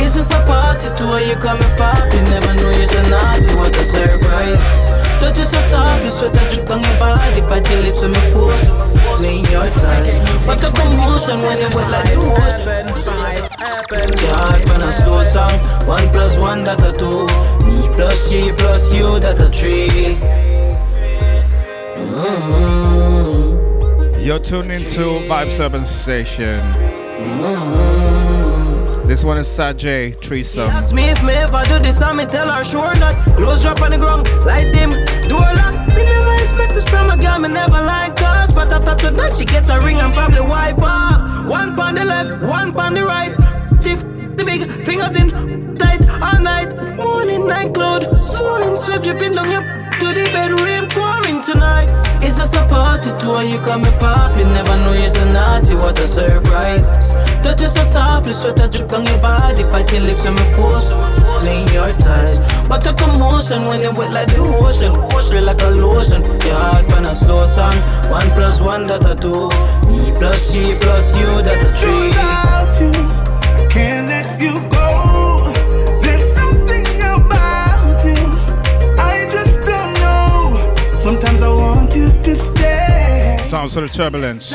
It's 0.00 0.14
just 0.14 0.32
a 0.32 0.40
party 0.46 0.88
to 0.90 1.04
where 1.06 1.22
you 1.22 1.36
come 1.36 1.60
and 1.60 1.78
pop. 1.78 2.02
You 2.12 2.22
never 2.30 2.54
know 2.56 2.70
you're 2.70 2.88
so 2.88 3.02
naughty, 3.08 3.54
what 3.54 3.76
a 3.76 3.84
surprise. 3.84 4.66
Touch 5.20 5.38
is 5.38 5.50
so 5.50 5.60
soft, 5.70 6.04
you 6.04 6.10
sweat 6.10 6.34
a 6.34 6.42
drip 6.54 6.70
on 6.70 6.82
your 6.82 6.98
body, 6.98 7.40
bite 7.42 7.68
your 7.70 7.82
lips 7.82 8.02
on 8.02 8.10
my 8.10 8.24
foot. 8.30 8.58
Laying 9.20 9.44
your 9.52 9.66
thighs. 9.70 10.18
What 10.46 10.62
a 10.64 10.70
commotion 10.72 11.38
when 11.42 11.58
you 11.58 11.70
wet 11.74 11.90
like 11.90 12.10
the 12.10 12.18
ocean. 12.18 13.13
God, 13.64 14.68
when 14.68 14.82
I 14.82 14.90
slow 14.90 15.22
song, 15.22 15.58
one 15.88 16.06
plus 16.10 16.36
one 16.36 16.64
that 16.64 16.82
a 16.82 16.92
two. 16.92 17.26
Me 17.64 17.88
plus 17.94 18.28
she 18.30 18.52
plus 18.52 18.92
you 18.92 19.18
that 19.20 19.40
a 19.40 19.48
three. 19.48 19.88
Mm-hmm. 21.96 23.54
You're 24.20 24.38
tuned 24.38 24.70
into 24.70 25.18
Vibes 25.28 25.58
Urban 25.60 25.86
Station. 25.86 26.60
Mm-hmm. 27.20 29.08
This 29.08 29.24
one 29.24 29.38
is 29.38 29.48
Sajay 29.48 30.14
Threesome. 30.22 30.68
Ask 30.68 30.94
me 30.94 31.04
if 31.04 31.22
me 31.22 31.32
ever 31.32 31.64
do 31.64 31.78
this, 31.78 32.02
I 32.02 32.12
me 32.12 32.26
tell 32.26 32.50
her 32.50 32.64
sure 32.64 32.94
not. 32.96 33.16
Close 33.36 33.62
drop 33.62 33.80
on 33.80 33.92
the 33.92 33.98
ground, 33.98 34.28
light 34.44 34.72
dim, 34.74 34.90
door 35.28 35.40
lock. 35.40 35.74
Never 36.34 36.42
expect 36.42 36.74
this 36.74 36.88
from 36.88 37.10
a 37.10 37.16
girl, 37.16 37.38
me 37.38 37.48
never 37.48 37.80
like 37.80 38.16
touch. 38.16 38.54
But 38.54 38.72
after 38.72 38.94
tonight, 38.96 39.36
she 39.36 39.44
get 39.44 39.70
a 39.70 39.80
ring 39.80 40.00
and 40.00 40.12
probably 40.12 40.40
wife 40.40 40.82
up. 40.82 41.46
One 41.46 41.78
on 41.78 41.94
the 41.94 42.04
left, 42.04 42.42
one 42.42 42.76
on 42.76 42.94
the 42.94 43.04
right. 43.04 43.30
Tiff, 43.80 44.02
the 44.36 44.44
big 44.44 44.68
fingers 44.84 45.14
in 45.16 45.76
tight 45.76 46.02
all 46.20 46.42
night. 46.42 46.74
Morning 46.96 47.46
night 47.46 47.72
cloud, 47.72 48.16
soaring, 48.16 48.76
sweat 48.76 49.04
dripping 49.04 49.34
down 49.34 49.50
your 49.50 49.62
to 49.62 50.06
the 50.10 50.28
bedroom, 50.32 50.88
pouring 50.88 51.40
tonight. 51.40 51.88
It's 52.20 52.38
just 52.38 52.54
a 52.54 52.66
party 52.66 53.10
tour, 53.20 53.42
you 53.44 53.58
come 53.58 53.82
me 53.82 53.90
pop. 54.00 54.36
You 54.36 54.44
never 54.46 54.76
know 54.82 54.92
you're 54.92 55.06
so 55.06 55.24
naughty, 55.32 55.76
what 55.76 55.98
a 56.00 56.08
surprise. 56.08 57.13
Touch 57.44 57.60
is 57.60 57.74
so 57.74 57.82
soft, 57.82 58.26
you 58.26 58.32
sweat 58.32 58.58
a 58.58 58.68
drip 58.68 58.90
on 58.94 59.04
your 59.04 59.18
body, 59.20 59.64
bite 59.64 59.92
your 59.92 60.00
lips 60.00 60.24
and 60.24 60.34
my 60.34 60.44
force. 60.56 60.88
Laying 61.44 61.68
your 61.74 61.92
thighs. 62.00 62.40
What 62.70 62.86
a 62.86 62.94
commotion 62.94 63.66
when 63.66 63.80
you 63.82 63.92
wet 63.92 64.12
like 64.14 64.28
the 64.28 64.40
ocean. 64.40 64.92
Feel 65.28 65.44
like 65.44 65.60
a 65.60 65.68
lotion. 65.68 66.22
Your 66.22 66.56
heart 66.56 66.86
when 66.88 67.04
a 67.04 67.14
slow 67.14 67.44
song. 67.44 67.76
One 68.08 68.30
plus 68.30 68.62
one 68.62 68.86
that 68.86 69.04
a 69.04 69.14
two. 69.14 69.52
Me 69.92 70.16
plus 70.16 70.40
she 70.50 70.72
plus 70.80 71.14
you 71.18 71.28
that 71.44 71.60
a 71.60 71.70
three. 71.76 72.16
Without 72.16 72.72
you, 72.80 72.92
I 73.60 73.68
can't 73.68 74.08
let 74.08 74.40
you 74.40 74.56
go. 74.72 75.52
There's 76.00 76.24
something 76.32 76.96
about 77.12 78.00
you. 78.08 78.24
I 78.96 79.28
just 79.28 79.60
don't 79.68 79.92
know. 80.00 80.96
Sometimes 80.96 81.42
I 81.42 81.52
want 81.52 81.94
you 81.94 82.08
to 82.08 82.34
stay. 82.34 83.36
Sounds 83.44 83.76
of 83.76 83.82
the 83.82 83.88
turbulence 83.90 84.50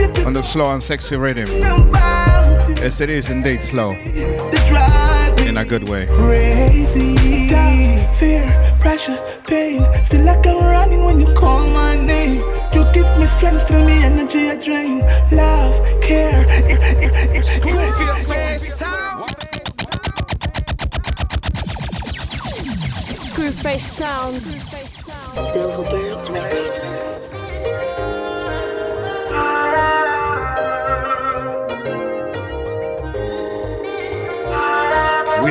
I 0.00 0.06
want 0.06 0.16
you 0.16 0.22
to 0.22 0.26
on 0.28 0.32
the 0.32 0.42
slow 0.42 0.70
and 0.72 0.82
sexy 0.82 1.16
rhythm. 1.16 1.48
Yes, 2.80 3.00
it 3.00 3.10
is 3.10 3.28
indeed 3.28 3.60
slow. 3.60 3.92
In 5.46 5.56
a 5.58 5.64
good 5.64 5.88
way. 5.88 6.06
crazy. 6.06 7.48
Doubt, 7.50 8.14
fear, 8.16 8.76
pressure, 8.80 9.18
pain. 9.46 9.82
Still 10.04 10.24
like 10.24 10.46
I'm 10.46 10.58
running 10.58 11.04
when 11.04 11.20
you 11.20 11.26
call 11.34 11.68
my 11.70 11.96
name. 11.96 12.42
You 12.72 12.84
give 12.92 13.08
me 13.18 13.26
strength, 13.36 13.68
fill 13.68 13.84
me 13.84 14.02
energy, 14.02 14.48
I 14.48 14.56
drain. 14.56 15.00
Love, 15.32 15.76
care, 16.00 16.46
ir, 16.68 16.78
ir, 17.04 17.10
ir, 17.36 17.42
Screwface 23.12 23.80
sound. 23.80 24.40
Silverbirds 25.52 26.28
Records. 26.30 26.89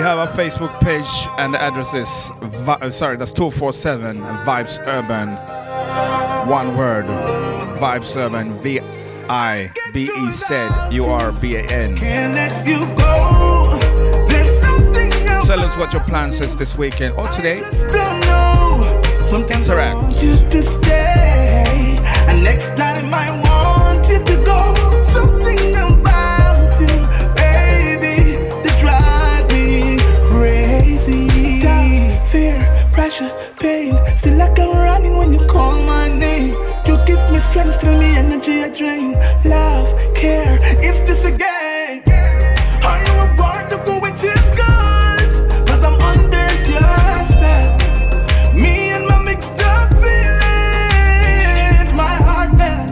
Have 0.09 0.27
a 0.29 0.31
Facebook 0.41 0.79
page 0.81 1.07
and 1.37 1.53
the 1.53 1.61
address 1.61 1.93
is 1.93 2.31
vi- 2.65 2.77
uh, 2.81 2.89
sorry, 2.89 3.15
that's 3.17 3.31
247 3.31 4.17
Vibes 4.43 4.79
Urban. 4.87 5.29
One 6.49 6.75
word. 6.77 7.05
Vibes 7.79 8.15
Urban. 8.15 8.59
V 8.61 8.79
I 9.29 9.69
B 9.93 10.05
E 10.05 10.31
said 10.31 10.69
U 10.91 11.05
R 11.05 11.31
B 11.33 11.55
A 11.57 11.61
N. 11.63 11.95
Can't 11.95 12.33
let 12.33 12.65
you 12.67 12.79
go. 12.97 13.77
There's 14.27 15.45
Tell 15.47 15.59
us 15.59 15.77
what 15.77 15.93
your 15.93 16.01
plans 16.03 16.41
is 16.41 16.55
this 16.57 16.75
weekend 16.77 17.15
or 17.15 17.27
today. 17.29 17.61
I 17.63 19.51
Interact. 19.51 19.95
want 19.95 20.15
you 20.23 20.35
to 20.49 20.63
stay. 20.63 21.97
And 22.27 22.43
next 22.43 22.69
time 22.75 23.05
I 23.13 23.29
want 23.45 24.07
you 24.09 24.23
to 24.25 24.43
go. 24.43 24.98
Pressure, 33.09 33.33
pain. 33.59 33.95
Still 34.15 34.37
like 34.37 34.59
I'm 34.59 34.71
running 34.71 35.17
when 35.17 35.33
you 35.33 35.39
call 35.47 35.81
my 35.83 36.07
name. 36.07 36.53
You 36.85 36.97
give 37.05 37.19
me 37.31 37.39
strength, 37.49 37.81
fill 37.81 37.97
me 37.97 38.15
energy, 38.15 38.61
I 38.61 38.69
drain. 38.69 39.13
Love, 39.45 39.89
care, 40.13 40.59
is 40.83 40.99
this 41.07 41.25
a 41.25 41.31
game? 41.31 42.03
Are 42.89 42.99
you 43.05 43.13
a 43.25 43.27
part 43.35 43.71
of 43.71 43.79
who 43.85 43.99
which 44.01 44.23
is? 44.23 44.49
Cause 45.69 45.83
I'm 45.87 45.99
under 46.11 46.47
your 46.69 47.25
spell. 47.33 47.69
Me 48.53 48.91
and 48.95 49.05
my 49.07 49.17
mixed 49.25 49.59
up 49.73 49.89
feelings, 50.03 51.91
my 51.95 52.15
heart 52.27 52.57
that. 52.57 52.89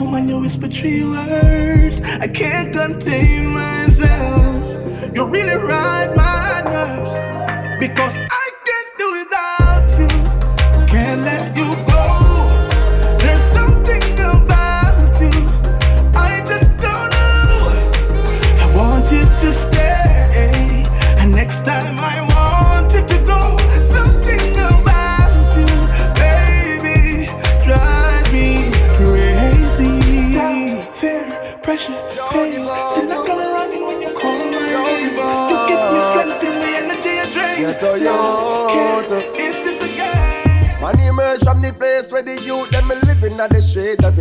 Oh 0.00 0.06
man, 0.10 0.28
you 0.28 0.40
whisper 0.40 0.66
three 0.66 1.04
words. 1.04 2.00
I 2.20 2.26
can't 2.26 2.72
contain 2.74 3.46
myself. 3.54 5.14
You 5.14 5.26
really 5.28 5.56
ride 5.56 6.16
my 6.16 6.62
nerves 6.64 7.12
because 7.78 8.16
I 8.18 8.39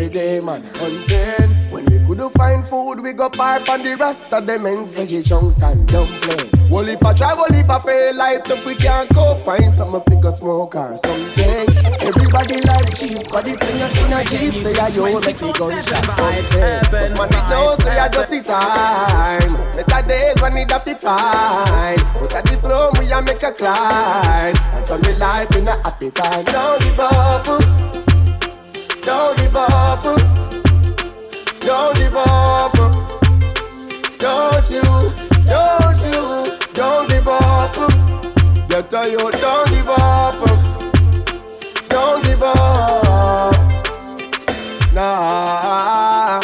day, 0.09 0.39
man. 0.39 0.63
Hunting. 0.75 1.71
When 1.71 1.85
we 1.85 1.99
couldn't 2.05 2.33
find 2.33 2.67
food, 2.67 2.99
we 3.01 3.13
go 3.13 3.29
park 3.29 3.69
on 3.69 3.83
the 3.83 3.95
rest 3.95 4.33
of 4.33 4.47
them 4.47 4.65
ends, 4.65 4.95
veggie 4.95 5.27
chunks 5.27 5.61
and 5.61 5.87
dumpling. 5.87 6.49
Whole 6.69 6.83
heap 6.83 7.01
a 7.01 7.13
try, 7.13 7.29
whole 7.29 7.49
heap 7.53 7.69
a 7.69 7.79
fail, 7.79 8.15
life 8.15 8.41
if 8.45 8.65
we 8.65 8.75
can't 8.75 9.09
go 9.13 9.35
find 9.45 9.77
some 9.77 9.93
figure 10.03 10.31
smoke 10.31 10.75
or 10.75 10.97
something. 10.97 11.65
Everybody 12.01 12.61
like 12.65 12.89
chiefs, 12.93 13.27
but 13.27 13.45
if 13.47 13.61
you 13.61 13.77
in 13.77 14.13
a 14.13 14.23
jeep, 14.25 14.55
say 14.57 14.73
I 14.81 14.89
yo 14.89 15.19
make 15.21 15.41
it 15.41 15.57
gunshot 15.57 16.05
something. 16.05 16.81
But 16.89 17.13
man, 17.17 17.29
it 17.29 17.49
know 17.49 17.75
say 17.79 17.97
I 17.97 18.09
just 18.09 18.29
see 18.29 18.41
time. 18.41 19.53
Better 19.77 20.07
days 20.07 20.41
when 20.41 20.57
it 20.57 20.71
have 20.71 20.85
to 20.85 20.95
find. 20.95 22.01
But 22.17 22.33
at 22.33 22.45
this 22.45 22.65
room 22.65 22.93
we 22.99 23.11
a 23.11 23.21
make 23.21 23.43
a 23.43 23.51
climb 23.51 24.53
and 24.73 24.85
turn 24.85 25.01
the 25.01 25.15
life 25.19 25.55
in 25.55 25.67
a 25.67 25.77
happy 25.85 26.09
time. 26.11 26.45
Don't 26.45 26.81
give 26.81 26.99
up. 26.99 27.88
Don't 29.09 29.35
give 29.37 29.55
up. 29.55 30.03
Don't 31.61 31.95
give 31.95 32.15
up. 32.15 32.73
Don't 34.19 34.69
you, 34.69 34.83
don't 35.49 35.99
you, 36.05 36.45
don't 36.75 37.09
give 37.09 37.27
up. 37.27 37.73
Get 38.69 38.93
a 38.93 39.09
you, 39.09 39.31
don't 39.31 39.69
give 39.71 39.89
up. 39.89 40.35
Don't 41.89 42.23
give 42.23 42.43
up. 42.43 43.55
Nah. 44.93 46.39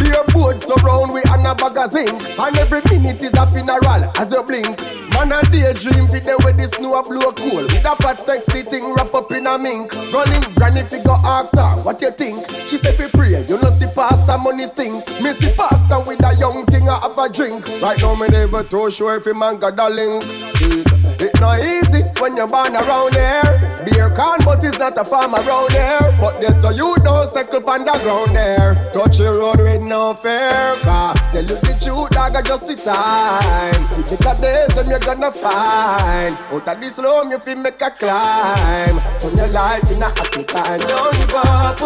Be 0.00 0.08
a 0.08 0.24
boat 0.32 0.62
surround 0.62 1.12
we 1.12 1.20
and 1.28 1.46
a 1.46 1.54
bag 1.54 1.76
of 1.76 1.90
zinc. 1.90 2.38
And 2.38 2.56
every 2.56 2.80
minute 2.88 3.22
is 3.22 3.34
a 3.34 3.46
funeral 3.46 4.04
as 4.16 4.32
you 4.32 4.42
blink. 4.42 5.07
Man 5.18 5.32
a 5.34 5.42
daydream 5.50 6.06
fit 6.06 6.22
there 6.22 6.38
with 6.46 6.56
this 6.56 6.78
new 6.78 6.94
a 6.94 7.02
blow 7.02 7.32
cool 7.32 7.66
With 7.66 7.82
a 7.82 7.96
fat 7.98 8.22
sexy 8.22 8.62
thing 8.62 8.94
wrap 8.94 9.12
up 9.12 9.32
in 9.32 9.48
a 9.48 9.58
mink 9.58 9.92
Running 10.14 10.46
granny 10.54 10.86
figure 10.86 11.18
ask 11.26 11.58
her 11.58 11.82
what 11.82 12.00
you 12.00 12.12
think 12.12 12.38
She 12.70 12.76
say 12.78 12.94
fi 12.94 13.10
pray 13.10 13.34
you 13.34 13.58
know 13.58 13.66
see 13.66 13.90
pastor 13.96 14.38
money 14.38 14.62
stink 14.62 14.94
Me 15.18 15.34
see 15.34 15.50
pastor 15.58 15.98
with 16.06 16.22
a 16.22 16.38
young 16.38 16.64
thing 16.66 16.86
a 16.86 16.94
have 17.02 17.18
a 17.18 17.26
drink 17.34 17.66
Right 17.82 17.98
now 17.98 18.14
me 18.14 18.28
never 18.30 18.62
too 18.62 18.92
sure 18.92 19.16
if 19.16 19.26
a 19.26 19.34
man 19.34 19.58
got 19.58 19.74
a 19.80 19.88
link 19.90 20.22
Sweet 20.54 20.86
it 21.18 21.34
not 21.40 21.58
easy 21.58 22.06
when 22.20 22.36
you're 22.36 22.46
born 22.46 22.74
around 22.76 23.14
here. 23.14 23.42
Beer 23.82 24.10
can, 24.14 24.38
but 24.44 24.62
it's 24.62 24.78
not 24.78 24.94
a 24.98 25.04
farm 25.04 25.34
around 25.34 25.72
here. 25.72 25.98
But 26.20 26.40
get 26.40 26.60
to 26.62 26.70
you 26.74 26.94
don't 27.02 27.26
circle 27.26 27.64
on 27.68 27.82
the 27.82 27.96
ground 28.06 28.36
there. 28.36 28.76
Touch 28.92 29.18
your 29.18 29.34
road 29.34 29.58
with 29.58 29.82
no 29.82 30.14
fear. 30.14 30.78
Car. 30.86 31.14
Tell 31.34 31.42
you 31.42 31.58
the 31.58 31.74
truth, 31.82 32.10
dog, 32.14 32.36
I 32.38 32.42
just 32.42 32.70
sit 32.70 32.78
time. 32.84 33.82
Typical 33.90 34.36
days 34.38 34.70
them 34.78 34.86
you're 34.86 35.02
gonna 35.14 35.32
find. 35.32 36.36
Out 36.52 36.68
of 36.68 36.80
this 36.80 36.98
room, 36.98 37.30
you 37.30 37.38
feel 37.38 37.56
make 37.56 37.80
a 37.80 37.90
climb. 37.90 38.96
Turn 39.20 39.36
your 39.36 39.48
life 39.48 39.90
in 39.90 40.02
a 40.02 40.08
happy 40.12 40.44
time. 40.44 40.80
Don't 40.80 41.14
give 41.16 41.34
up. 41.34 41.78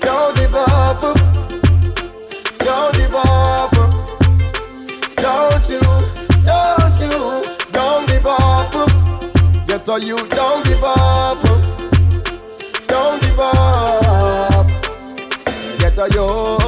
Don't 0.00 0.36
give 0.36 0.54
up. 0.54 1.00
Don't 2.58 2.94
give 2.94 3.14
up. 3.16 3.72
Don't 5.16 5.68
you, 5.68 5.80
don't 6.44 6.94
you, 7.02 7.42
don't 7.72 8.06
give 8.06 8.26
up. 8.26 8.72
Get 9.66 9.84
to 9.86 10.00
you, 10.00 10.18
don't 10.28 10.64
give 10.64 10.84
up. 10.84 11.42
Don't 12.86 13.20
give 13.20 13.40
up. 13.40 14.66
Get 15.80 15.94
to 15.94 16.06
you, 16.14 16.63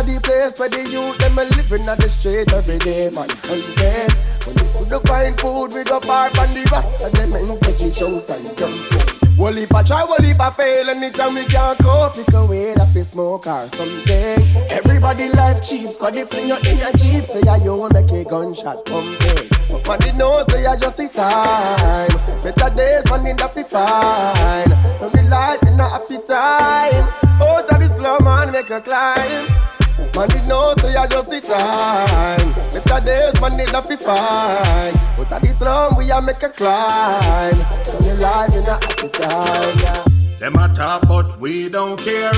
I 0.00 0.02
of 0.02 0.08
the 0.08 0.16
place 0.24 0.56
where 0.56 0.72
the 0.72 0.80
youth 0.88 1.20
them 1.20 1.36
a 1.36 1.44
living 1.60 1.84
on 1.84 2.00
the 2.00 2.08
street 2.08 2.48
every 2.56 2.80
day, 2.80 3.12
man, 3.12 3.28
content. 3.44 4.16
When 4.48 4.56
you 4.56 4.64
couldn't 4.72 5.04
find 5.04 5.36
food, 5.36 5.76
we 5.76 5.84
go 5.84 6.00
park 6.00 6.32
on 6.40 6.48
the 6.56 6.64
rest 6.72 7.04
of 7.04 7.12
them 7.12 7.36
and 7.36 7.60
veggie 7.60 7.92
chunks 7.92 8.32
and 8.32 8.40
dumpling. 8.56 9.36
Well, 9.36 9.52
if 9.60 9.68
I 9.68 9.84
try, 9.84 10.00
well, 10.08 10.24
if 10.24 10.40
I 10.40 10.48
fail, 10.56 10.88
anytime 10.88 11.36
we 11.36 11.44
can't 11.44 11.76
cope, 11.84 12.16
pick 12.16 12.32
a 12.32 12.48
way 12.48 12.72
that 12.80 12.88
we 12.96 13.04
smoke 13.04 13.44
or 13.44 13.68
something. 13.68 14.40
Everybody 14.72 15.28
life 15.36 15.60
cheap, 15.60 15.92
squad 15.92 16.16
they 16.16 16.24
fling 16.24 16.48
you 16.48 16.56
in 16.64 16.80
a 16.80 16.90
jeep, 16.96 17.28
say 17.28 17.44
you 17.60 17.76
want 17.76 17.92
make 17.92 18.08
a 18.08 18.24
gunshot 18.24 18.80
pumping. 18.88 19.52
But 19.68 19.84
man, 19.84 20.00
they 20.00 20.16
know, 20.16 20.32
say 20.48 20.64
I 20.64 20.80
just 20.80 20.96
see 20.96 21.12
time. 21.12 22.08
Better 22.40 22.72
days, 22.72 23.04
man, 23.12 23.28
in 23.28 23.36
fi 23.36 23.68
fine. 23.68 24.72
Don't 24.96 25.12
be 25.12 25.20
life 25.28 25.60
in 25.68 25.76
a 25.76 25.84
happy 25.84 26.16
time. 26.24 27.04
Out 27.36 27.68
of 27.68 27.76
the 27.76 27.88
slow 27.92 28.16
man, 28.24 28.48
make 28.48 28.72
a 28.72 28.80
climb. 28.80 29.69
Man, 30.16 30.28
they 30.28 30.42
know, 30.48 30.72
say 30.78 30.96
I 30.96 31.06
just 31.06 31.28
see 31.30 31.40
time. 31.40 32.52
Better 32.72 33.04
days, 33.04 33.40
man, 33.40 33.56
that 33.56 33.84
fi 33.86 33.96
fine. 33.96 35.10
Out 35.20 35.32
of 35.32 35.42
this 35.42 35.60
we 35.96 36.10
a 36.10 36.20
make 36.20 36.42
a 36.42 36.48
climb. 36.48 37.56
Turn 37.84 38.04
your 38.04 38.16
life 38.16 38.54
in 38.54 38.66
a 38.66 38.76
happy 38.80 39.08
time, 39.08 39.78
yeah. 39.78 40.38
Them 40.38 40.56
a 40.56 40.72
talk, 40.74 41.06
but 41.08 41.38
we 41.38 41.68
don't 41.68 42.00
care. 42.00 42.32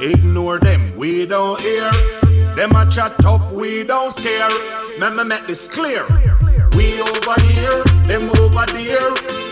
Ignore 0.00 0.58
them, 0.60 0.96
we 0.96 1.26
don't 1.26 1.60
hear. 1.60 1.90
Them 2.56 2.72
a 2.76 2.88
chat 2.90 3.14
tough, 3.20 3.52
we 3.52 3.84
don't 3.84 4.12
scare. 4.12 4.50
Remember, 4.94 5.24
make 5.24 5.46
this 5.46 5.68
clear. 5.68 6.06
We 6.72 7.00
over 7.00 7.40
here, 7.42 7.84
them 8.06 8.30
over 8.40 8.66
there. 8.66 9.42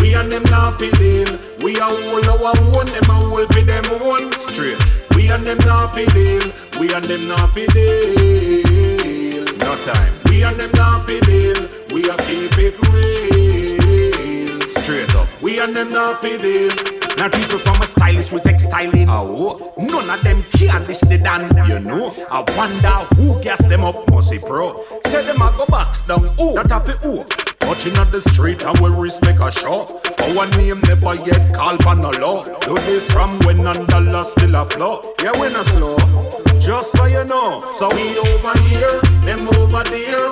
We 0.00 0.14
and 0.14 0.30
them 0.30 0.42
not 0.50 0.78
deal. 0.78 1.26
We 1.62 1.76
a 1.76 1.84
hold 1.84 2.28
our 2.28 2.52
own, 2.76 2.86
them 2.86 3.08
a 3.08 3.14
hold 3.14 3.48
fi 3.54 3.62
them 3.62 3.84
own. 4.02 4.32
Straight. 4.32 4.78
We 5.24 5.30
and 5.30 5.46
them 5.46 5.56
not 5.64 5.94
fi 5.94 6.04
deal. 6.04 6.52
We 6.78 6.92
and 6.92 7.06
them 7.06 7.26
not 7.26 7.54
fi 7.54 7.64
deal. 7.68 9.44
No 9.56 9.74
time. 9.82 10.12
We 10.28 10.44
and 10.44 10.54
them 10.60 10.70
not 10.74 11.06
fi 11.06 11.18
deal. 11.20 11.56
We 11.94 12.02
a 12.10 12.16
keep 12.28 12.58
it 12.58 12.76
real. 12.92 14.60
Straight 14.68 15.14
up. 15.14 15.26
We 15.40 15.60
and 15.60 15.74
them 15.74 15.94
not 15.94 16.20
fi 16.20 16.36
deal. 16.36 17.13
Now 17.16 17.28
people 17.28 17.58
from 17.58 17.76
a 17.76 17.86
stylist 17.86 18.32
with 18.32 18.42
textiling. 18.42 19.06
Oh, 19.08 19.72
none 19.78 20.10
of 20.10 20.24
them 20.24 20.42
can 20.56 20.86
list 20.86 21.08
the 21.08 21.18
dan, 21.18 21.46
you 21.68 21.78
know. 21.78 22.14
I 22.30 22.40
wonder 22.56 22.90
who 23.16 23.40
gas 23.42 23.64
them 23.66 23.84
up, 23.84 24.10
Mossy 24.10 24.38
Pro. 24.38 24.84
Say 25.06 25.24
them 25.24 25.40
a 25.40 25.54
go 25.56 25.66
box 25.66 26.02
down, 26.02 26.34
who 26.36 26.54
that 26.54 26.70
have 26.70 26.88
it 26.88 26.96
who? 27.02 27.24
Watching 27.66 27.96
at 27.96 28.12
the 28.12 28.20
street 28.20 28.62
and 28.62 28.78
we 28.80 28.90
make 29.24 29.40
a 29.40 29.50
show. 29.50 30.00
Oh, 30.18 30.38
our 30.38 30.48
name 30.58 30.80
never 30.84 31.14
yet 31.24 31.54
called 31.54 31.82
for 31.82 31.94
no 31.94 32.10
law. 32.20 32.44
Do 32.60 32.74
this 32.84 33.10
from 33.10 33.38
when 33.40 33.62
none 33.62 33.86
dollar 33.86 34.24
still 34.24 34.54
a 34.54 34.64
flow. 34.66 35.14
Yeah, 35.22 35.32
we 35.40 35.48
not 35.48 35.66
slow. 35.66 35.96
Just 36.58 36.92
so 36.92 37.06
you 37.06 37.24
know. 37.24 37.64
So 37.72 37.88
we 37.88 38.18
over 38.18 38.58
here, 38.68 39.00
them 39.24 39.48
over 39.48 39.84
there. 39.84 40.30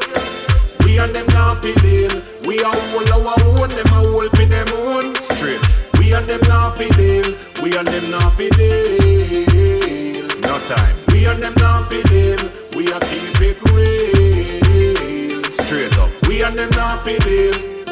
We 0.85 0.99
and 0.99 1.13
them 1.13 1.27
not 1.29 1.59
fi 1.59 1.73
deal. 1.81 2.13
We 2.47 2.61
a 2.61 2.69
hold 2.69 3.11
our 3.11 3.35
own, 3.57 3.69
them 3.71 3.87
a 3.87 4.01
hold 4.05 4.31
for 4.37 4.45
them 4.45 4.69
own. 4.75 5.15
Straight. 5.15 5.65
We 6.13 6.19
and 6.19 6.27
them 6.27 6.41
not 6.47 6.77
fi 6.77 6.89
deal. 6.91 7.25
We 7.63 7.75
and 7.75 7.89
them 7.89 8.11
not 8.11 8.35
fi 8.35 8.51
deal. 8.51 10.29
No 10.43 10.59
time. 10.61 10.95
We 11.09 11.25
and 11.25 11.41
them 11.41 11.55
not 11.57 11.89
fi 11.89 12.03
deal. 12.03 12.37
We 12.77 12.93
a 12.93 13.01
keep 13.01 13.41
it 13.41 13.57
real. 13.73 15.43
Straight 15.45 15.97
up. 15.97 16.11
We 16.29 16.43
and 16.43 16.55
them 16.55 16.69
not 16.77 17.03
fi 17.03 17.17
deal. 17.17 17.92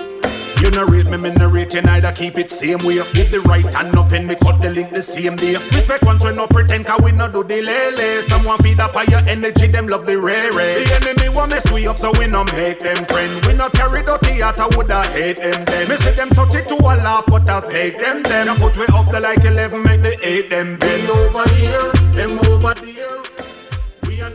You 0.61 0.71
narrate 0.73 1.07
me, 1.07 1.17
me 1.17 1.31
narrate 1.31 1.73
you 1.75 1.83
neither 1.83 2.13
keep 2.13 2.37
it 2.37 2.51
same 2.51 2.85
way. 2.85 2.97
Move 2.97 3.31
the 3.31 3.41
right 3.47 3.65
and 3.65 3.93
nothing, 3.95 4.27
me 4.27 4.35
cut 4.35 4.61
the 4.61 4.71
link 4.71 4.91
the 4.91 5.03
same 5.03 5.37
day. 5.37 5.57
Respect 5.73 6.05
ones 6.05 6.23
we 6.23 6.33
no 6.33 6.47
pretend, 6.47 6.87
cause 6.87 7.01
we 7.03 7.13
no 7.13 7.29
do 7.29 7.43
the 7.43 7.63
lele. 7.63 8.23
Someone 8.23 8.59
feed 8.59 8.79
up 8.79 8.93
fire 8.93 9.23
energy, 9.27 9.67
them 9.69 9.89
love 9.89 10.07
the 10.07 10.19
rare. 10.19 10.53
The 10.53 11.01
enemy 11.01 11.35
want 11.35 11.51
mess 11.51 11.71
we 11.73 11.87
up, 11.89 11.99
so 11.99 12.13
we 12.19 12.27
no 12.27 12.45
make 12.57 12.79
them 12.81 13.05
friend. 13.07 13.45
We 13.47 13.55
no 13.55 13.71
carry 13.71 14.03
dirty 14.03 14.43
out, 14.43 14.59
I 14.59 14.69
woulda 14.77 15.03
hate 15.09 15.39
them 15.39 15.65
then. 15.65 15.89
Me 15.89 15.97
see 15.97 16.11
them 16.11 16.31
touch 16.31 16.55
it 16.55 16.69
to 16.69 16.77
a 16.77 16.95
laugh, 17.01 17.25
but 17.27 17.49
I 17.49 17.61
fake 17.63 17.99
them 17.99 18.23
then. 18.23 18.47
You 18.47 18.55
put 18.57 18.77
we 18.77 18.85
up 18.93 19.11
there 19.11 19.21
like 19.21 19.45
11, 19.45 19.83
make 19.83 20.03
the 20.03 20.19
8 20.23 20.51
them 20.51 20.79
be 20.79 21.09
over 21.09 21.49
here, 21.49 21.93
them 22.15 22.39
over 22.39 22.75
there. 22.75 23.30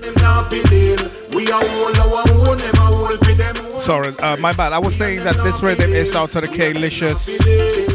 We 0.06 0.11
and 0.11 0.18
them 0.18 0.23
not 0.23 0.49
fi. 0.49 1.36
We 1.36 1.48
a 1.48 1.53
hold 1.56 1.98
our 1.98 2.49
own, 2.49 2.57
them 2.57 2.76
a 2.76 2.80
hold 2.80 3.19
fi 3.26 3.34
them. 3.34 3.56
Sorry, 3.80 4.14
uh, 4.19 4.38
my 4.38 4.53
bad. 4.53 4.72
I 4.73 4.80
was 4.80 4.95
saying 4.95 5.23
that 5.23 5.36
this 5.44 5.64
rhythm 5.64 5.94
is 5.94 6.15
out 6.15 6.36
of 6.36 6.41
the 6.44 6.48
K-Licious 6.48 7.40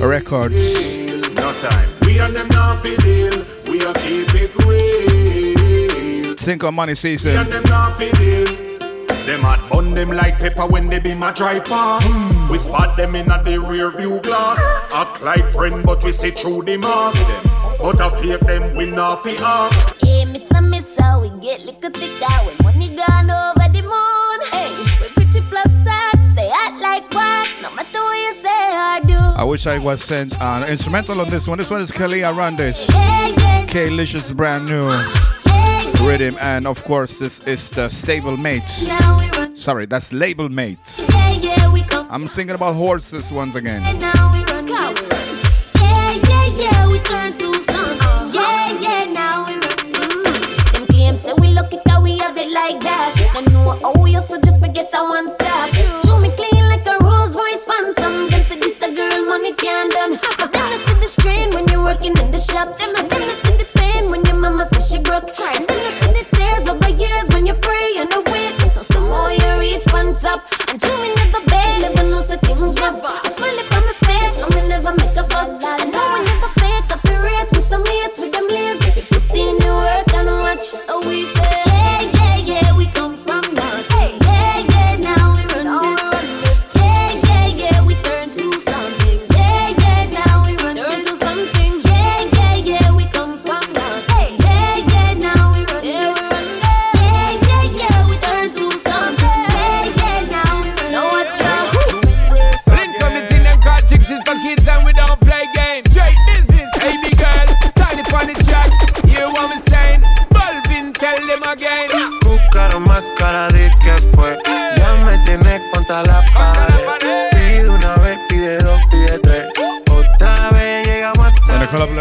Records. 0.01 0.97
No 1.35 1.53
time. 1.59 1.89
We 2.03 2.19
and 2.19 2.35
them 2.35 2.49
not 2.49 2.83
fi 2.83 2.97
deal. 2.97 3.45
We 3.71 3.81
a 3.85 3.93
keep 3.95 4.29
it 4.35 4.55
real. 4.67 6.37
Cinco 6.37 6.73
Money 6.73 6.95
season. 6.95 7.47
And 9.21 9.29
them 9.29 9.43
not 9.43 9.61
fi. 9.61 9.71
Them 9.71 9.71
hot 9.71 9.71
bun 9.71 9.95
them 9.95 10.11
like 10.11 10.39
pepper 10.39 10.67
when 10.67 10.89
they 10.89 10.99
be 10.99 11.15
my 11.15 11.33
dry 11.33 11.61
pass. 11.61 12.33
We 12.51 12.59
spot 12.59 12.97
them 12.97 13.15
in 13.15 13.31
a 13.31 13.43
the 13.43 13.59
rear 13.59 13.91
view 13.97 14.21
glass. 14.21 14.61
Act 14.95 15.23
like 15.23 15.49
friend, 15.51 15.85
but 15.85 16.03
we 16.03 16.13
see 16.13 16.31
through 16.31 16.63
the 16.63 16.77
mask. 16.77 17.19
But 17.81 18.01
I 18.01 18.11
fear 18.21 18.39
them 18.39 18.77
we 18.77 18.91
not 18.91 19.23
fi 19.23 19.37
ask. 19.37 19.97
Hey, 20.01 20.25
Mr. 20.27 20.69
Missa, 20.69 21.19
we 21.21 21.31
get 21.41 21.61
little 21.65 21.91
thicker 21.91 22.45
when 22.45 22.57
money 22.63 22.89
gone 22.95 23.31
over 23.31 23.69
the 23.73 23.83
moon. 23.83 24.41
Hey, 24.53 24.75
we 25.01 25.09
pretty 25.09 25.41
plus 25.49 25.73
tax, 25.85 26.29
stay 26.31 26.49
hot 26.53 26.79
like 26.81 27.11
wax, 27.11 27.61
no 27.63 27.71
matter 27.71 28.01
what 28.01 28.19
you 28.19 28.35
say 28.43 28.75
or 28.77 29.07
do. 29.07 29.41
I 29.41 29.45
wish 29.45 29.67
I 29.67 29.79
was 29.79 30.03
sent 30.03 30.39
an 30.41 30.69
instrumental 30.69 31.21
on 31.21 31.29
this 31.29 31.49
one. 31.49 31.59
This 31.59 31.71
one 31.71 31.81
is 31.81 31.91
Kalia 31.91 32.35
Randes. 32.35 32.87
K-Licious 33.69 34.33
brand 34.33 34.67
new 34.67 34.91
rhythm. 36.07 36.37
And 36.41 36.67
of 36.67 36.83
course, 36.85 37.19
this 37.19 37.41
is 37.41 37.71
the 37.71 37.89
Stable 37.89 38.37
Mates. 38.37 38.87
Now 38.87 39.21
Sorry, 39.55 39.87
that's 39.87 40.13
Label 40.13 40.49
Mates. 40.49 41.01
yeah, 41.13 41.31
yeah. 41.33 41.57
I'm 42.11 42.27
thinking 42.27 42.57
about 42.57 42.75
horses 42.75 43.31
once 43.31 43.55
again. 43.55 43.83
Now 44.01 44.33
we 44.35 44.43
run 44.51 44.67
cows. 44.67 45.09
Yeah, 45.79 46.19
yeah, 46.29 46.47
yeah, 46.59 46.89
we 46.89 46.99
turn 46.99 47.33
to 47.35 47.55
something. 47.55 48.35
Yeah, 48.35 48.79
yeah, 48.81 49.05
now 49.13 49.47
we 49.47 49.55
run. 49.55 50.33
Them 50.75 50.87
claims 50.91 51.21
say 51.21 51.33
we 51.39 51.49
lucky 51.55 51.79
cause 51.87 52.03
we 52.03 52.19
have 52.19 52.37
it 52.37 52.51
like 52.51 52.83
that. 52.83 53.15
Don't 53.35 53.53
know 53.53 53.79
how 53.83 53.93
we 54.03 54.11
used 54.13 54.29
to 54.31 54.41
just 54.41 54.59
forget 54.61 54.93
our 54.93 55.09
one 55.09 55.29
stop. 55.29 55.71
Chew 56.03 56.19
me 56.19 56.31
clean 56.35 56.69
like 56.69 56.85
a 56.87 56.99
Rolls 57.05 57.37
Royce 57.37 57.65
phantom. 57.65 58.29
Them 58.31 58.43
say 58.43 58.59
this 58.59 58.83
a 58.83 58.91
girl 58.93 59.27
money 59.27 59.53
can't 59.53 59.93
done. 59.93 60.19
But 60.39 60.53
then 60.53 60.67
I 60.73 60.79
see 60.83 60.95
the 60.99 61.07
strain 61.07 61.51
when 61.55 61.69
you're 61.69 61.85
working 61.85 62.17
in 62.19 62.33
the 62.33 62.41
shop. 62.41 62.77
Then 62.77 62.91
I 62.97 63.03
see 63.05 63.23
the 63.23 63.31
pain 63.31 63.55
when 63.55 63.57
your 63.63 63.80
says 64.91 64.99
she 64.99 65.03
broke. 65.03 65.31
And 65.57 65.67
then 65.67 65.79
I 65.79 66.09
see 66.09 66.23
the 66.23 66.37
tears 66.37 66.69
over 66.69 66.91
years 66.91 67.29
when 67.33 67.47
you 67.47 67.55
pray 67.55 67.91
and 67.99 68.13
awake. 68.15 68.61
So 68.63 68.83
some 68.83 69.09
more 69.09 69.31
you 69.31 69.59
reach 69.59 69.87
pants 69.87 70.25
up. 70.25 70.45
And 70.69 70.83
you 70.83 70.95
me 71.03 71.15
never 71.15 71.45
beg, 71.47 71.83
never 71.83 72.03
know 72.11 72.23
say 72.23 72.37
things 72.39 72.81
rough. 72.81 73.03
I 73.03 73.29
smile 73.31 73.59
up 73.59 73.75
on 73.75 73.83
my 73.87 73.95
face, 74.07 74.35
so 74.41 74.47
me 74.55 74.69
never 74.69 74.93
make 74.93 75.17
a 75.17 75.25
fuss. 75.31 75.51
I 75.63 75.85
know 75.91 76.07
we 76.15 76.21
never 76.27 76.51
fake 76.59 76.91
up 76.91 77.01
the 77.03 77.15
rate 77.25 77.51
with 77.51 77.67
some 77.67 77.83
mates 77.85 78.19
with 78.19 78.33
them 78.33 78.47
lazy. 78.49 79.03
Put 79.11 79.31
in 79.35 79.57
the 79.59 79.71
work 79.71 80.11
and 80.15 80.29
watch 80.45 80.67
how 80.87 81.01
we 81.07 81.27
fail. 81.27 81.67
Yeah, 81.67 82.01
yeah, 82.15 82.30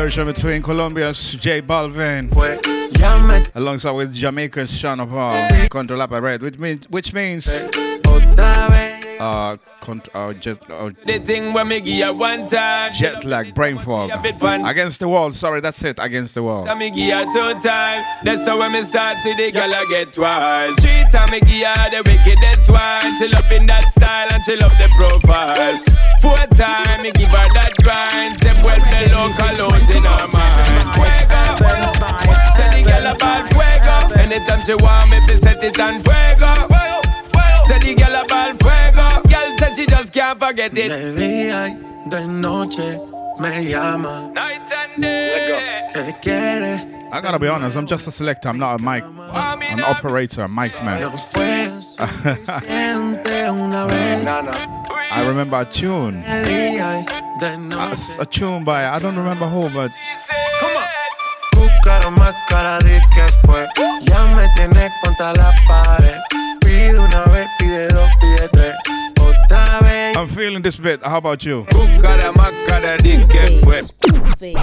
Collaboration 0.09 0.33
between 0.33 0.63
Colombia's 0.63 1.33
J 1.33 1.61
Balvin. 1.61 2.31
Alongside 3.53 3.91
with 3.91 4.11
Jamaica's 4.11 4.75
Sean 4.75 5.07
Paul, 5.07 5.69
Contra 5.69 5.95
la 5.95 6.07
Pared, 6.07 6.41
which 6.41 6.57
means 6.57 6.89
which 6.89 7.13
means 7.13 7.45
uh, 9.19 9.57
cont- 9.81 10.09
uh, 10.13 10.33
just, 10.33 10.61
uh, 10.69 10.89
The 11.05 11.19
thing 11.19 11.53
when 11.53 11.67
me 11.67 11.79
give 11.81 12.17
one 12.17 12.47
time. 12.47 12.93
jet 12.93 13.23
lag, 13.25 13.53
brain 13.53 13.77
fog. 13.77 14.11
Against 14.25 14.99
the 14.99 15.07
wall, 15.07 15.31
sorry, 15.31 15.61
that's 15.61 15.83
it, 15.83 15.97
against 16.01 16.35
the 16.35 16.43
wall. 16.43 16.63
Me 16.75 16.89
give 16.89 17.25
two 17.33 17.53
time. 17.59 18.03
That's 18.23 18.47
how 18.47 18.57
when 18.59 18.71
me 18.71 18.83
start 18.83 19.17
see 19.17 19.33
the 19.35 19.51
girl 19.51 19.73
I 19.73 19.85
get 19.89 20.17
wild. 20.17 20.79
Three 20.79 21.03
time 21.11 21.29
me 21.31 21.39
give 21.41 21.67
her 21.67 21.89
the 21.91 22.01
wickedest 22.05 22.69
one. 22.69 23.01
She 23.19 23.27
love 23.27 23.51
in 23.51 23.67
that 23.67 23.83
style 23.91 24.27
and 24.31 24.43
she 24.45 24.55
love 24.55 24.75
the 24.77 24.87
profile. 24.95 25.55
Four 26.21 26.37
time 26.55 27.01
me 27.03 27.11
give 27.11 27.29
her 27.29 27.47
that 27.59 27.73
grind. 27.83 28.39
Say 28.39 28.55
well 28.63 28.79
the 28.79 29.11
local 29.11 29.59
out 29.67 29.89
in 29.91 30.03
her 30.03 30.27
mind. 30.31 30.87
Fuego. 30.95 31.41
Say 32.55 32.83
the 32.83 32.89
girl 32.89 33.07
about 33.11 33.43
fuego. 33.51 33.95
Anytime 34.23 34.61
she 34.65 34.75
want 34.79 35.09
me, 35.11 35.19
be 35.27 35.35
set 35.39 35.63
it 35.63 35.79
on 35.79 35.99
fuego. 36.03 36.51
Say 37.67 37.79
the 37.83 37.95
girl 37.99 38.15
about 38.23 38.55
fuego. 38.63 39.08
Girl 39.29 39.57
said 39.57 39.75
she 39.75 39.85
just 39.85 40.13
can't 40.13 40.39
forget 40.39 40.71
it. 40.73 40.89
De 40.89 41.13
día 41.13 41.69
y 41.69 42.09
de 42.09 42.27
noche 42.27 42.99
me 43.39 43.65
llama. 43.65 44.31
Night 44.33 44.71
and 44.71 45.01
day. 45.01 45.89
¿Qué 45.93 46.15
quieres? 46.21 46.85
I 47.11 47.21
gotta 47.21 47.39
be 47.39 47.47
honest, 47.47 47.75
I'm 47.75 47.87
just 47.87 48.07
a 48.07 48.11
selector, 48.11 48.49
I'm 48.49 48.59
not 48.59 48.79
a 48.79 48.83
mic, 48.83 49.03
an 49.03 49.81
operator, 49.81 50.43
a 50.43 50.47
mic's 50.47 50.79
man. 50.83 51.01
Siente 51.81 53.49
una 53.49 53.85
vez. 53.85 54.27
I 55.11 55.25
remember 55.27 55.61
a 55.61 55.65
tune. 55.65 56.21
De 56.21 56.45
día 56.45 56.99
y 56.99 57.05
de 57.39 57.75
A, 57.75 58.21
a 58.21 58.25
tune 58.25 58.63
by, 58.63 58.85
I 58.85 58.99
don't 58.99 59.15
remember 59.17 59.47
who, 59.47 59.69
but 59.69 59.89
Buscaron 61.53 62.13
más 62.15 62.35
cara 62.47 62.77
de 62.79 63.01
que 63.13 63.23
fue. 63.47 63.65
Ya 64.03 64.23
me 64.35 64.47
tienes 64.55 64.91
contra 65.03 65.33
la 65.33 65.51
pared. 65.67 66.15
Pide 66.61 66.99
una 66.99 67.23
vez, 67.33 67.47
pide 67.57 67.87
dos, 67.87 68.09
pide 68.21 68.49
tres. 68.49 68.75
Otra 69.49 69.79
vez. 69.81 70.15
I'm 70.15 70.27
feeling 70.27 70.61
this 70.61 70.75
bit. 70.75 71.01
How 71.03 71.17
about 71.17 71.43
you? 71.43 71.65
Cara 72.01 72.31
macara 72.31 72.97
di 73.01 73.17
que 73.27 73.61
fue. 73.63 73.81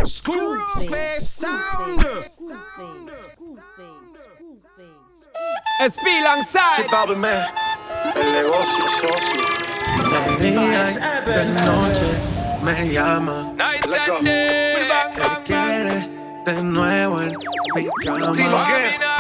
Screwface 0.06 1.20
sound. 1.20 2.04
SP 5.82 6.06
alongside. 6.22 6.76
Chicago 6.76 7.16
man. 7.16 7.46
El 8.14 8.32
negocio 8.32 8.84
socio. 9.02 9.42
De 10.38 10.50
día 10.50 10.90
y 10.90 11.32
de 11.32 11.44
noche 11.64 12.10
me 12.62 12.92
llama. 12.92 13.52
Night 13.56 13.86
and 13.86 14.24
day. 14.24 14.76
¿Qué 15.14 15.42
quieres 15.44 16.08
de 16.44 16.62
nuevo 16.62 17.22
en 17.22 17.36
mi 17.74 17.88
cama? 18.04 19.15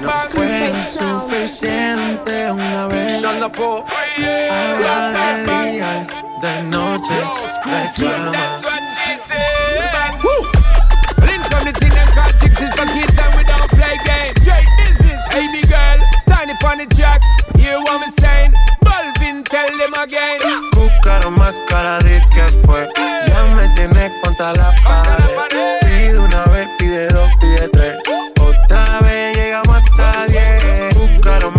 No 0.00 0.10
fue 0.30 0.72
suficiente 0.82 2.50
una 2.50 2.86
vez. 2.86 3.24
Ahora 3.24 3.48
de 5.10 5.44
día 5.44 5.90
y 6.02 6.40
de 6.40 6.62
noche 6.64 7.18
reclama. 7.64 8.32
Link 11.26 11.42
from 11.48 11.64
the 11.64 11.72
thing 11.72 11.90
them 11.90 12.08
call 12.12 12.30
chicks 12.40 12.60
is 12.60 12.70
for 12.74 12.86
kids 12.92 13.16
and 13.18 13.34
we 13.36 13.44
don't 13.44 13.68
play 13.70 13.96
games. 14.04 14.36
Straight 14.42 14.68
business, 14.76 15.20
baby 15.32 15.62
girl. 15.66 15.98
Tiny 16.28 16.52
on 16.64 16.78
the 16.78 16.86
track. 16.94 17.20
Hear 17.56 17.78
what 17.78 18.00
me 18.00 18.08
saying? 18.20 18.52
Balvin, 18.84 19.44
tell 19.44 19.68
them 19.78 19.94
again. 20.02 20.38
Buscaron 20.72 21.38
más 21.38 21.54
cara 21.68 21.98
de 22.00 22.20
que 22.34 22.42
fue. 22.66 22.88
Ya 23.26 23.42
me 23.54 23.68
tienes 23.74 24.12
contra 24.22 24.52
la 24.52 24.70
pared. 24.84 25.78
Pide 25.80 26.18
una 26.18 26.44
vez, 26.46 26.68
pide 26.78 27.08
dos, 27.08 27.30
pide 27.40 27.68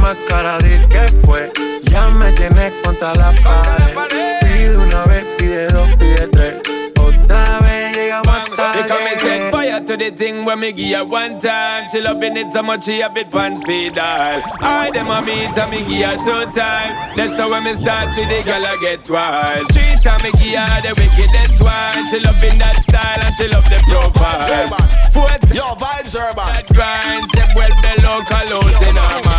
más 0.05 0.17
cara 0.27 0.59
de 0.59 0.87
que 0.87 1.07
fue. 1.25 1.51
Ya 1.89 2.09
me 2.09 2.31
tienes 2.33 2.71
contra 2.83 3.15
la 3.15 3.31
pared. 3.43 4.39
Pide 4.41 4.77
una 4.77 5.03
vez, 5.05 5.25
pide 5.37 5.67
dos, 5.69 5.89
pide 5.95 6.27
tres. 6.27 6.55
Otra 6.95 7.59
vez 7.61 7.97
llegamos 7.97 8.27
hasta 8.27 8.71
They 8.73 8.87
come 8.87 9.07
and 9.11 9.19
set 9.19 9.51
fire 9.51 9.81
to 9.83 9.97
the 9.97 10.11
thing 10.11 10.45
when 10.45 10.59
me 10.59 10.73
give 10.73 10.95
her 10.95 11.03
one 11.05 11.39
time. 11.39 11.89
She 11.89 12.01
loving 12.01 12.37
it 12.37 12.51
so 12.51 12.61
much 12.61 12.83
she 12.83 13.01
a 13.01 13.09
bit 13.09 13.31
pan 13.31 13.57
speed 13.57 13.95
dial. 13.95 14.43
I 14.61 14.91
them 14.91 15.07
a 15.09 15.21
meet 15.23 15.57
and 15.57 15.71
me 15.71 15.81
give 15.89 16.05
her 16.05 16.17
two 16.17 16.51
time. 16.51 16.93
That's 17.17 17.37
how 17.39 17.49
when 17.49 17.63
me 17.63 17.73
start 17.73 18.07
see 18.13 18.25
the 18.25 18.43
girl 18.45 18.61
I 18.63 18.77
get 18.81 19.09
wild. 19.09 19.65
Three 19.73 19.95
time 20.05 20.21
me 20.21 20.29
give 20.37 20.61
her 20.61 20.81
the 20.85 20.93
wickedest 21.01 21.63
one. 21.65 21.97
She 22.11 22.19
loving 22.21 22.59
that 22.61 22.77
style 22.85 23.21
and 23.25 23.33
she 23.37 23.47
love 23.47 23.67
the 23.73 23.81
profile. 23.89 24.69
Four 25.09 25.27
time, 25.29 25.57
Yo, 25.57 25.65
vibes 25.81 26.13
urban. 26.13 26.45
that 26.53 26.67
grind. 26.69 27.25
Say 27.33 27.47
well 27.57 27.73
the 27.81 27.93
local 28.05 28.53
out 28.53 28.81
in 28.85 28.95
her 28.95 29.23
mind. 29.25 29.34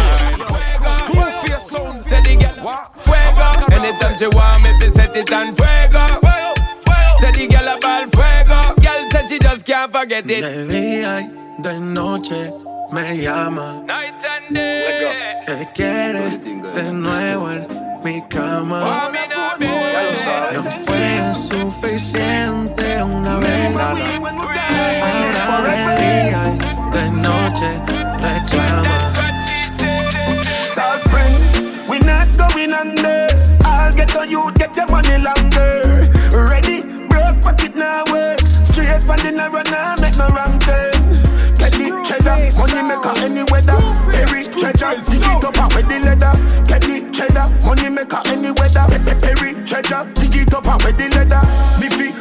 Sound. 1.67 2.07
Say 2.09 2.21
the 2.23 2.37
girl 2.43 2.55
fuego. 3.03 3.47
Anytime 3.75 4.15
she 4.19 4.29
want 4.29 4.63
me, 4.63 4.71
fi 4.79 4.89
set 4.89 5.17
it 5.17 5.33
on 5.33 5.55
fuego. 5.59 6.05
Say 7.19 7.33
the 7.33 7.47
girl 7.51 7.69
about 7.75 8.07
fuego. 8.15 8.59
Girl 8.81 9.11
said 9.11 9.27
she 9.29 9.39
just 9.39 9.67
can't 9.67 9.93
forget 9.93 10.25
it. 10.31 10.43
De 10.43 10.67
día 10.69 11.21
y 11.23 11.63
de 11.63 11.81
noche 11.81 12.53
me 12.93 13.19
llama. 13.19 13.83
Night 13.85 14.25
and 14.25 14.55
day. 14.55 15.11
¿Qué 15.47 15.69
quieres 15.75 16.41
de 16.41 16.93
nuevo 16.93 17.51
en 17.51 17.67
mi 18.05 18.23
cama? 18.29 18.81
Oh, 18.85 19.11
no 20.53 20.63
fue 20.63 21.35
suficiente 21.35 23.03
una 23.03 23.39
vez. 23.39 23.77
Ahora 25.49 25.91
de 25.91 26.03
día 26.03 26.43
y 26.49 26.59
de 26.97 27.11
noche 27.11 27.69
reclama. 28.21 28.97
South 30.67 31.03
friend, 31.09 31.56
we 31.89 31.99
not 32.01 32.29
going 32.37 32.73
under. 32.73 33.27
I'll 33.65 33.93
get 33.95 34.17
on 34.17 34.29
you, 34.31 34.51
get 34.55 34.77
your 34.77 34.87
money 34.91 35.17
longer. 35.23 36.09
Ready, 36.33 36.83
broke 37.09 37.41
pocket 37.43 37.75
now 37.77 38.05
work. 38.11 38.41
Straight 38.41 39.03
from 39.05 39.19
the 39.25 39.33
narrow 39.33 39.63
now, 39.71 39.95
make 40.01 40.17
no 40.19 40.27
wrong 40.35 40.59
turn. 40.61 40.99
Get 41.57 41.73
the 41.73 41.89
cheddar, 42.05 42.37
money 42.61 42.83
maker 42.85 43.15
any 43.25 43.45
weather. 43.51 43.79
Perry 44.13 44.45
treasure, 44.45 44.95
dig 45.09 45.25
it 45.25 45.45
up 45.45 45.57
and 45.57 45.73
with 45.75 45.89
the 45.89 45.99
leather. 46.05 46.33
Get 46.69 46.83
the 46.83 46.97
cheddar, 47.13 47.47
money 47.65 47.89
maker 47.89 48.21
any 48.29 48.51
weather. 48.53 48.85
Pe- 48.91 49.03
pe- 49.03 49.21
Perry 49.23 49.51
treasure, 49.65 50.05
dig 50.15 50.37
it 50.45 50.55
up 50.55 50.67
and 50.67 50.83
with 50.85 50.97
the 50.99 51.09
leather. 51.17 51.43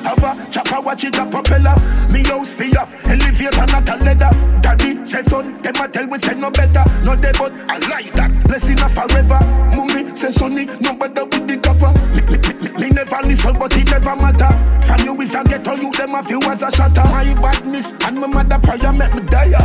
Have 0.06 0.24
a 0.24 0.52
chopper, 0.52 0.82
watch 0.82 1.04
it 1.04 1.18
a 1.18 1.26
propeller. 1.26 1.76
Me 2.12 2.24
house 2.24 2.54
fi 2.54 2.70
off, 2.78 2.94
elevator 3.06 3.66
not 3.66 3.90
a 3.90 3.96
leather. 4.04 4.30
Daddy 4.62 5.04
say 5.04 5.24
son, 5.24 5.60
them 5.62 5.76
a 5.82 5.88
tell 5.88 6.08
we 6.08 6.20
say 6.20 6.36
no 6.36 6.52
better. 6.52 6.84
No 7.04 7.16
they 7.16 7.32
but 7.34 7.52
I 7.70 7.78
like 7.90 8.14
that. 8.14 8.32
Blessing 8.48 8.80
a 8.80 8.88
forever. 8.88 9.40
Mummy 9.76 10.16
say 10.16 10.32
sonny, 10.32 10.66
no 10.80 10.94
bother 10.94 11.26
with 11.26 11.48
the 11.48 11.58
copper. 11.58 11.90
Me, 12.14 12.22
me, 12.30 12.38
me, 12.38 12.54
me, 12.62 12.82
me 12.82 12.90
never 12.94 13.28
listen, 13.28 13.58
but 13.58 13.76
it 13.76 13.90
never 13.90 14.16
matter. 14.16 14.52
From 14.86 15.06
you 15.06 15.22
is 15.22 15.34
a 15.34 15.44
ghetto, 15.44 15.74
you 15.74 15.92
them 15.94 16.14
a 16.14 16.22
few 16.22 16.40
as 16.44 16.62
a 16.62 16.72
shatter. 16.72 17.04
My 17.10 17.26
badness 17.42 17.94
and 18.06 18.22
my 18.22 18.28
mother 18.28 18.60
prayer 18.60 18.94
make 18.94 19.14
me 19.16 19.22
die. 19.26 19.58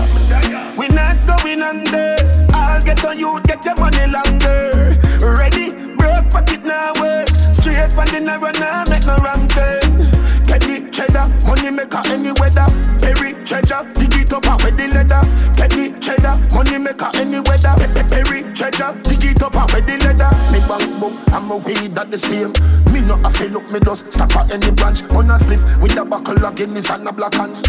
We 0.77 0.89
not 0.89 1.21
going 1.27 1.61
under. 1.61 2.17
I'll 2.55 2.83
get 2.83 3.05
on 3.05 3.19
you, 3.19 3.41
get 3.45 3.65
your 3.65 3.77
money 3.77 4.09
longer. 4.09 4.97
Ready, 5.21 5.77
broke 5.97 6.31
pocket 6.33 6.65
now 6.65 6.93
work. 6.97 7.29
Straight 7.29 7.93
from 7.93 8.09
the 8.09 8.21
narrow 8.25 8.53
now, 8.57 8.85
make 8.89 9.05
no 9.05 9.17
wrong 9.21 9.47
turn. 9.49 10.20
The 10.51 10.83
cheddar, 10.91 11.25
money 11.47 11.71
maker 11.71 12.03
any 12.11 12.35
weather. 12.39 12.67
Perry 12.99 13.39
treasure, 13.47 13.87
dig 13.95 14.19
it 14.19 14.33
up 14.35 14.47
and 14.47 14.59
with 14.63 14.77
the 14.77 14.87
leather. 14.91 15.23
The 15.55 15.95
cheddar, 16.03 16.35
money 16.55 16.79
maker 16.79 17.11
any 17.15 17.39
weather. 17.47 17.75
Pe- 17.79 18.07
Perry 18.11 18.43
treasure, 18.55 18.91
dig 19.07 19.31
it 19.31 19.43
up 19.43 19.55
and 19.55 19.71
with 19.71 19.87
the 19.87 19.97
leather. 20.03 20.31
Me 20.51 20.59
bank 20.67 20.91
I'm 21.31 21.51
a 21.51 21.57
weed 21.57 21.95
that 21.95 22.11
the 22.11 22.19
same. 22.19 22.51
Me 22.93 23.01
no 23.07 23.15
a 23.23 23.31
feel 23.31 23.51
look, 23.51 23.71
me 23.71 23.79
just 23.81 24.13
stop 24.13 24.35
at 24.37 24.51
any 24.51 24.71
branch. 24.71 25.03
On 25.15 25.31
a 25.31 25.39
spliff 25.39 25.63
with 25.83 25.99
a 25.99 26.05
buckle 26.05 26.45
of 26.45 26.55
Guinness 26.57 26.91
and 26.91 27.07
a 27.07 27.13
black 27.13 27.35
hands. 27.35 27.63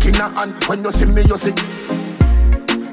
King 0.00 0.20
and 0.20 0.52
when 0.64 0.84
you 0.84 0.92
see 0.92 1.06
me, 1.06 1.22
you 1.24 1.36
see. 1.36 1.56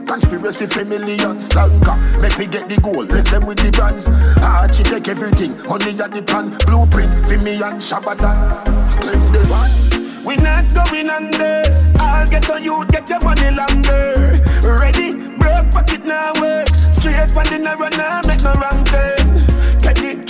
Conspiracy 0.07 0.67
for 0.67 0.85
millions, 0.85 1.49
flanker. 1.49 1.95
Make 2.21 2.39
me 2.39 2.47
get 2.47 2.69
the 2.69 2.79
gold, 2.81 3.09
bless 3.09 3.29
them 3.29 3.45
with 3.45 3.59
the 3.59 3.71
brands. 3.71 4.07
Archie 4.39 4.83
take 4.83 5.07
everything, 5.07 5.51
money 5.67 5.91
at 5.99 6.11
the 6.11 6.23
plan. 6.23 6.55
Blueprint 6.65 7.11
for 7.27 7.37
me 7.43 7.59
and 7.61 7.83
Shabada. 7.83 8.76
The. 9.47 10.23
We 10.25 10.35
not 10.37 10.73
going 10.73 11.09
under. 11.09 11.63
I'll 11.99 12.27
get 12.27 12.49
on 12.51 12.63
you, 12.63 12.85
get 12.87 13.09
your 13.09 13.19
money 13.23 13.49
longer. 13.55 14.41
Ready, 14.63 15.15
broke 15.37 15.71
pocket 15.71 16.05
now 16.05 16.33
work. 16.41 16.67
Straight 16.67 17.31
from 17.31 17.45
the 17.45 17.59
narrow 17.63 17.89
now, 17.95 18.21
make 18.27 18.43
no 18.43 18.53
wrong 18.53 18.83
turn. 18.85 19.16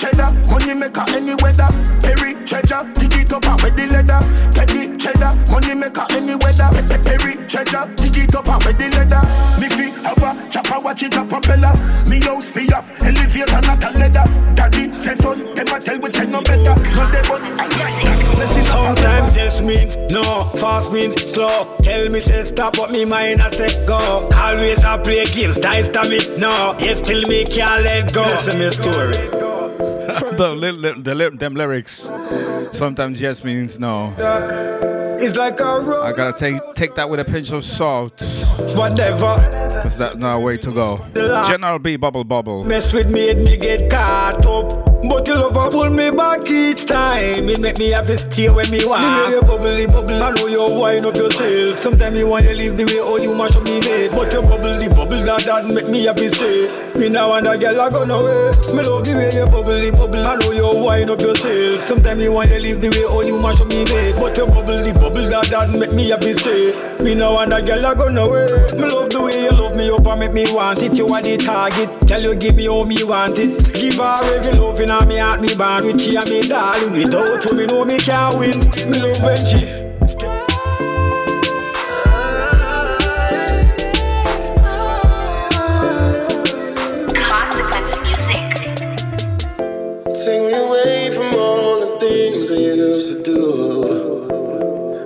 Get 0.07 0.15
the 0.15 0.23
cheddar, 0.23 0.51
money 0.51 0.73
maker 0.73 1.03
any 1.11 1.35
weather. 1.43 1.67
Perry 1.99 2.31
treasure, 2.47 2.83
dig 2.95 3.19
it 3.19 3.33
up 3.33 3.43
and 3.43 3.59
with 3.61 3.75
the 3.75 3.85
leather. 3.91 4.19
Get 4.55 4.67
the 4.71 4.95
cheddar, 4.95 5.31
money 5.51 5.75
maker 5.75 6.05
any 6.15 6.35
weather. 6.39 6.69
Pe- 6.71 6.87
pe- 6.87 7.03
Perry 7.03 7.33
treasure, 7.47 7.83
dig 7.99 8.17
it 8.23 8.35
up 8.35 8.47
and 8.47 8.63
with 8.63 8.77
the 8.77 8.87
leather. 8.95 9.21
Me 9.59 9.67
fi 9.67 9.91
have 10.07 10.23
a 10.23 10.49
chopper, 10.49 10.79
watch 10.79 11.03
it 11.03 11.13
a 11.15 11.23
propeller. 11.25 11.73
Me 12.07 12.19
house 12.23 12.49
fi 12.49 12.67
off, 12.71 12.87
elevator 13.03 13.59
not 13.67 13.83
a 13.83 13.91
leather. 13.99 14.23
Daddy 14.55 14.91
say 14.97 15.15
son, 15.15 15.43
them 15.55 15.67
a 15.67 15.79
tell 15.79 15.99
we 15.99 16.09
say 16.09 16.25
no 16.25 16.41
better. 16.41 16.75
No 16.95 17.03
they 17.11 17.21
but 17.27 17.41
I 17.43 17.67
like 17.67 17.99
that. 18.07 18.35
Let's 18.39 18.51
see 18.51 18.63
Sometimes 18.63 19.35
yes 19.35 19.61
means 19.61 19.97
no, 20.09 20.23
fast 20.55 20.91
means 20.93 21.19
slow. 21.19 21.75
Tell 21.83 22.07
me 22.09 22.19
say 22.21 22.43
stop, 22.43 22.77
but 22.77 22.91
me 22.91 23.03
mind 23.03 23.41
I 23.41 23.49
say 23.49 23.67
go. 23.85 24.29
Always 24.31 24.83
I 24.85 24.97
play 25.03 25.25
games, 25.25 25.57
dice 25.57 25.89
to 25.89 26.07
me 26.07 26.19
no. 26.37 26.75
Yes, 26.79 27.01
till 27.01 27.21
me 27.27 27.43
can't 27.43 27.83
let 27.83 28.13
go. 28.13 28.21
Listen 28.23 28.59
me 28.59 28.71
story. 28.71 29.47
the, 30.37 30.53
li- 30.55 30.71
li- 30.71 31.01
the 31.01 31.13
li- 31.15 31.29
them 31.37 31.55
lyrics 31.55 32.11
sometimes 32.71 33.19
yes 33.19 33.43
means 33.43 33.79
no. 33.79 34.13
It's 35.19 35.35
like 35.35 35.59
a 35.59 35.79
road. 35.79 36.03
I 36.03 36.13
gotta 36.13 36.37
take 36.37 36.61
take 36.75 36.95
that 36.95 37.09
with 37.09 37.19
a 37.19 37.25
pinch 37.25 37.51
of 37.51 37.63
salt. 37.63 38.21
Whatever. 38.75 39.35
Cause 39.83 39.97
that's 39.97 40.15
not 40.15 40.35
a 40.35 40.39
way 40.39 40.57
to 40.57 40.71
go. 40.71 40.97
General 41.47 41.79
B 41.79 41.95
bubble 41.97 42.23
bubble. 42.23 42.63
Mess 42.63 42.93
with 42.93 43.11
me, 43.11 43.29
it 43.29 43.37
me 43.37 43.57
get 43.57 43.89
caught 43.89 44.45
up. 44.45 44.86
But 45.09 45.27
you 45.27 45.35
love 45.35 45.71
pull 45.71 45.89
me 45.89 46.11
back 46.11 46.49
each 46.49 46.85
time. 46.85 47.47
It 47.47 47.59
make 47.61 47.77
me 47.79 47.91
have 47.91 48.07
to 48.07 48.17
stay 48.17 48.49
when 48.49 48.69
me 48.71 48.83
want. 48.83 49.03
Way 49.03 49.35
you 49.35 49.41
bubbly 49.41 49.87
bubble, 49.87 50.23
I 50.23 50.31
know 50.31 50.47
you 50.47 50.79
wind 50.79 51.05
up 51.05 51.15
yourself. 51.15 51.79
Sometimes 51.79 52.15
you 52.15 52.27
want 52.27 52.45
to 52.45 52.53
leave 52.53 52.75
the 52.75 52.85
way 52.85 52.99
all 52.99 53.19
you 53.19 53.33
mash 53.35 53.55
up 53.55 53.63
me 53.63 53.79
mate. 53.79 54.11
But 54.11 54.33
you 54.33 54.41
bubbly 54.41 54.89
bubble, 54.89 55.23
that 55.23 55.43
that 55.47 55.65
make 55.65 55.87
me 55.87 56.03
have 56.05 56.17
to 56.17 56.29
stay. 56.29 56.67
Me 56.99 57.09
now 57.09 57.29
want 57.29 57.47
a 57.47 57.57
girl 57.57 57.79
I 57.79 57.89
gone 57.89 58.11
away. 58.11 58.51
Me 58.75 58.81
love 58.83 59.05
the 59.07 59.13
way 59.15 59.31
you 59.31 59.45
bubbly 59.47 59.91
bubble, 59.91 60.27
I 60.27 60.35
know 60.35 60.51
you 60.51 60.67
wind 60.83 61.09
up 61.09 61.21
yourself. 61.21 61.83
Sometimes 61.83 62.19
you 62.21 62.31
want 62.33 62.49
to 62.51 62.59
leave 62.59 62.81
the 62.81 62.89
way 62.91 63.05
all 63.07 63.23
you 63.23 63.39
mash 63.39 63.61
up 63.61 63.69
me 63.69 63.85
mate. 63.87 64.15
But 64.19 64.35
you 64.35 64.47
bubbly 64.47 64.91
bubble, 64.93 65.27
that 65.31 65.47
that 65.55 65.71
make 65.71 65.93
me 65.93 66.09
have 66.09 66.19
to 66.21 66.33
stay. 66.35 66.75
Me 66.99 67.15
now 67.15 67.39
want 67.39 67.53
a 67.53 67.61
girl 67.61 67.85
I 67.85 67.95
gone 67.95 68.17
away. 68.17 68.47
Me 68.75 68.85
love 68.91 69.07
the 69.09 69.21
way 69.23 69.47
you 69.47 69.53
love 69.55 69.75
me 69.77 69.87
up 69.87 70.07
and 70.07 70.19
make 70.19 70.33
me 70.33 70.43
want 70.51 70.83
it. 70.83 70.97
You 70.97 71.07
are 71.07 71.21
the 71.21 71.37
target. 71.37 71.87
Tell 72.07 72.21
you 72.21 72.35
give 72.35 72.55
me 72.55 72.67
all 72.67 72.83
me 72.83 72.97
want 73.05 73.39
it. 73.39 73.55
Give 73.77 73.95
her 73.95 74.17
every 74.35 74.57
love 74.57 74.81
in 74.81 74.89
her 75.01 75.05
me 75.05 75.17
heart, 75.17 75.41
me 75.41 75.47
band 75.55 75.85
with 75.85 76.01
she 76.01 76.15
and 76.15 76.29
me 76.29 76.41
darling. 76.41 76.93
Without 76.93 77.43
you, 77.45 77.57
me 77.57 77.65
know 77.67 77.85
me 77.85 77.97
can't 77.97 78.37
win. 78.37 78.57
Me 78.89 78.99
love 79.01 79.21
when 79.23 79.37
she. 79.37 79.59
Take 90.25 90.43
me 90.43 90.53
away 90.53 91.09
from 91.13 91.35
all 91.39 91.79
the 91.79 91.97
things 91.99 92.51
I 92.51 92.55
used 92.55 93.17
to 93.17 93.23
do. 93.23 94.27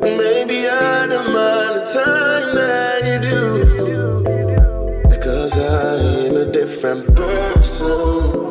And 0.03 0.17
maybe 0.17 0.67
I 0.67 1.07
don't 1.07 1.33
mind 1.33 1.75
the 1.77 1.83
time 1.85 2.55
that 2.55 3.01
you 3.09 3.17
do. 3.29 5.09
Because 5.09 5.57
I 5.57 6.27
am 6.27 6.35
a 6.37 6.51
different 6.51 7.15
person. 7.15 8.50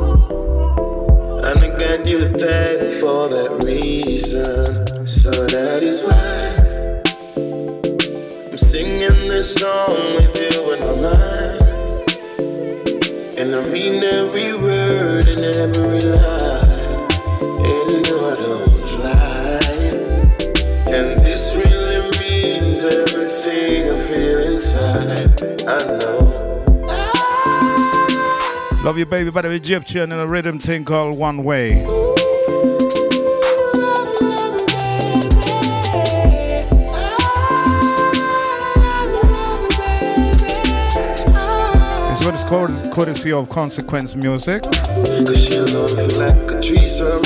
Thank 2.41 2.91
for 2.91 3.29
that 3.29 3.65
reason. 3.67 4.87
So 5.07 5.31
that 5.31 5.83
is 5.83 6.03
why 6.03 6.57
I'm 8.51 8.57
singing 8.57 9.29
this 9.29 9.57
song 9.57 9.93
with 10.17 10.35
you 10.41 10.73
in 10.73 10.81
my 10.81 10.95
mind. 11.05 11.61
And 13.39 13.55
I 13.55 13.61
mean 13.69 14.03
every 14.03 14.55
word 14.55 15.29
and 15.29 15.45
every 15.61 16.01
line. 16.01 17.09
And 17.61 17.91
you 17.93 18.01
know 18.09 18.21
I 18.25 18.35
don't 18.41 18.89
lie. 19.05 19.93
And 20.97 21.21
this 21.21 21.55
really 21.55 22.01
means 22.21 22.85
everything 22.85 23.91
I 23.91 23.97
feel 24.09 24.39
inside. 24.51 25.29
I 25.69 25.77
know. 25.99 26.41
Love 28.83 28.97
you, 28.97 29.05
baby, 29.05 29.31
by 29.31 29.43
the 29.43 29.51
Egyptian 29.51 30.11
and 30.11 30.23
a 30.23 30.27
rhythm 30.27 30.59
thing 30.59 30.87
called 30.87 31.19
One 31.19 31.45
Way. 31.45 32.00
Courtesy 43.01 43.33
of 43.33 43.49
Consequence 43.49 44.15
Music. 44.15 44.63
Cause 44.63 45.49
feel 45.49 45.65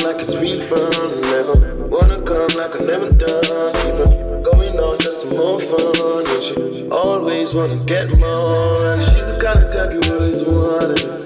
like 0.05 0.21
a 0.21 0.25
like 0.25 0.61
fun. 0.61 1.21
Never 1.23 1.89
wanna 1.89 2.23
come 2.23 2.47
like 2.57 2.81
I 2.81 2.85
never 2.85 3.11
done. 3.11 3.73
Keep 3.83 3.99
going 4.45 4.79
on, 4.79 5.01
just 5.01 5.23
some 5.23 5.31
more 5.31 5.59
fun. 5.59 6.27
And 6.29 6.41
she 6.41 6.89
always 6.91 7.55
wanna 7.55 7.85
get 7.87 8.09
more. 8.17 8.93
And 8.93 9.03
she's 9.03 9.33
the 9.33 9.37
kind 9.43 9.59
of 9.59 9.69
type 9.69 9.91
you 9.93 10.15
always 10.15 10.45
wanna. 10.45 11.24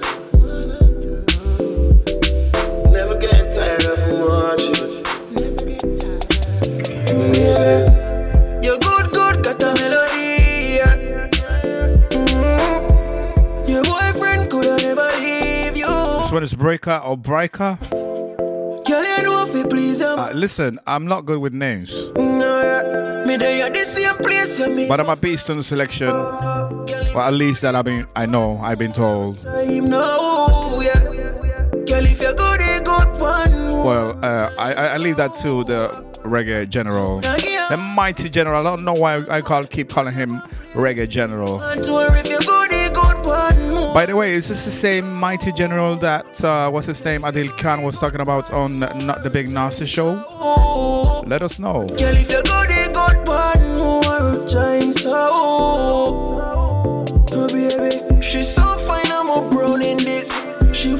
One 16.39 16.45
is 16.45 16.53
Breaker 16.53 17.01
or 17.03 17.17
Breaker. 17.17 17.77
Girl, 17.91 19.03
you 19.03 19.23
know 19.23 19.43
if 19.45 19.53
you 19.53 19.65
please 19.65 19.99
him. 19.99 20.17
Uh, 20.17 20.31
listen, 20.33 20.79
I'm 20.87 21.05
not 21.05 21.25
good 21.25 21.39
with 21.39 21.51
names, 21.51 21.91
No, 22.15 22.61
yeah. 22.61 23.25
Me 23.27 23.35
there 23.35 23.65
at 23.65 23.73
the 23.73 23.83
same 23.83 24.15
place, 24.15 24.57
yeah, 24.57 24.67
me. 24.67 24.87
but 24.87 25.01
I'm 25.01 25.09
a 25.09 25.17
beast 25.17 25.49
on 25.49 25.57
the 25.57 25.63
selection. 25.65 26.07
Well, 26.07 27.19
at 27.19 27.33
least 27.33 27.61
that 27.63 27.75
I've 27.75 27.83
been, 27.83 28.05
I 28.15 28.25
know, 28.25 28.57
I've 28.59 28.79
been 28.79 28.93
told. 28.93 29.43
Time 29.43 29.89
now, 29.89 30.79
yeah. 30.79 31.03
Girl, 31.03 32.05
if 32.07 32.21
you 32.21 32.33
good, 32.33 32.61
a 32.61 32.79
good 32.85 33.19
one. 33.19 33.83
Well, 33.83 34.17
uh, 34.23 34.49
I, 34.57 34.73
I 34.73 34.85
I 34.93 34.97
leave 34.97 35.17
that 35.17 35.35
to 35.43 35.65
the 35.65 35.89
reggae 36.23 36.69
general, 36.69 37.19
the 37.19 37.93
mighty 37.95 38.29
general. 38.29 38.65
I 38.65 38.69
don't 38.69 38.85
know 38.85 38.93
why 38.93 39.25
I 39.29 39.41
call 39.41 39.65
keep 39.65 39.89
calling 39.89 40.13
him 40.13 40.39
reggae 40.73 41.09
general. 41.09 41.59
By 43.93 44.05
the 44.05 44.15
way, 44.15 44.33
is 44.33 44.47
this 44.47 44.65
the 44.65 44.71
same 44.71 45.13
mighty 45.13 45.51
general 45.51 45.95
that 45.97 46.43
uh, 46.43 46.69
what's 46.69 46.87
his 46.87 47.03
name 47.03 47.21
Adil 47.21 47.49
Khan 47.57 47.81
was 47.81 47.99
talking 47.99 48.21
about 48.21 48.53
on 48.53 48.79
not 48.79 49.23
the 49.23 49.29
Big 49.29 49.49
Nasty 49.49 49.85
show? 49.85 50.11
Let 51.25 51.41
us 51.43 51.59
know. 51.59 51.85
Girl, 51.87 52.15
if 52.15 52.31
you 52.31 52.41
good 52.43 53.27
one. 53.27 53.77
More 53.77 54.45
time, 54.45 54.91
so. 54.91 55.11
Oh, 57.31 57.47
baby. 57.51 58.21
She's 58.21 58.47
so 58.47 58.61
fine, 58.61 59.09
I'm 59.11 59.29
a 59.29 59.49
brown 59.49 59.81
in 59.81 59.97
this. 59.97 60.31
She 60.71 60.93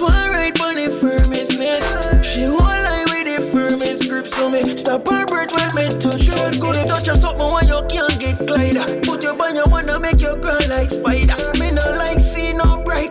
nest. 1.60 2.26
She 2.26 2.48
lie 2.50 3.06
with 3.14 4.10
grip. 4.10 4.26
So 4.26 4.50
me 4.50 4.66
stop 4.76 5.06
her 5.08 5.26
when 5.30 5.70
me 5.78 5.86
touch 6.02 6.26
her. 6.26 6.50
Good 6.58 6.90
touch 6.90 7.08
her 7.08 7.16
something 7.16 7.52
when 7.54 7.68
you 7.70 7.80
can't 7.86 8.18
get 8.20 8.38
glider. 8.50 8.86
Put 9.06 9.24
your 9.24 9.36
bun, 9.38 9.56
you 9.56 9.64
wanna 9.70 10.00
make 10.00 10.22
you 10.22 10.34
grow 10.42 10.58
like 10.74 10.90
spider. 10.90 11.38
Me 11.62 11.70
no 11.70 11.86
like 12.02 12.09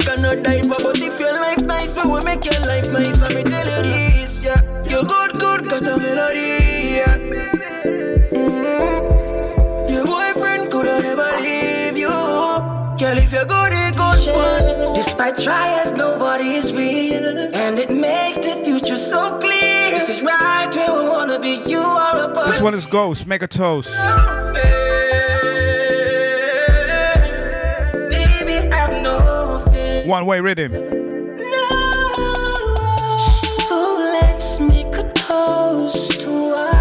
gonna 0.09 0.41
die 0.43 0.63
for. 0.65 0.81
But 0.83 0.99
if 1.01 1.21
your 1.21 1.33
life 1.45 1.63
nice, 1.67 1.93
but 1.93 2.07
we 2.07 2.21
make 2.25 2.45
your 2.45 2.61
life 2.65 2.89
nice. 2.93 3.21
And 3.23 3.35
me 3.37 3.43
tell 3.43 3.69
you 3.69 3.83
this, 3.83 4.47
yeah. 4.47 4.61
You 4.89 5.05
good, 5.05 5.33
good, 5.37 5.69
got 5.69 5.83
a 5.83 5.97
melody, 6.01 6.97
yeah. 6.97 7.19
Mm-hmm. 8.33 9.93
Your 9.93 10.07
boyfriend 10.07 10.71
could 10.73 10.89
never 11.05 11.31
leave 11.45 11.97
you. 11.97 12.17
Girl, 12.99 13.19
if 13.19 13.33
you're 13.33 13.45
good, 13.45 13.73
it 13.73 13.97
goes 13.97 14.27
one. 14.27 14.95
Despite 14.95 15.39
trials, 15.39 15.93
nobody 15.93 16.55
is 16.55 16.73
real. 16.73 17.25
And 17.55 17.79
it 17.79 17.91
makes 17.91 18.39
the 18.39 18.63
future 18.65 18.97
so 18.97 19.39
clear. 19.39 19.91
This 19.91 20.09
is 20.09 20.23
right 20.23 20.75
where 20.75 21.03
we 21.03 21.09
wanna 21.09 21.39
be. 21.39 21.63
You 21.67 21.81
are 21.81 22.31
a 22.31 22.33
part. 22.33 22.47
This 22.47 22.61
one 22.61 22.75
is 22.75 22.87
Ghost, 22.87 23.27
make 23.27 23.43
a 23.43 23.47
Toast. 23.47 23.95
One 30.09 30.25
way 30.25 30.41
rhythm. 30.41 30.73
So 33.19 33.77
let's 33.99 34.59
make 34.59 34.97
a 34.97 35.03
toast 35.13 36.23
to. 36.23 36.78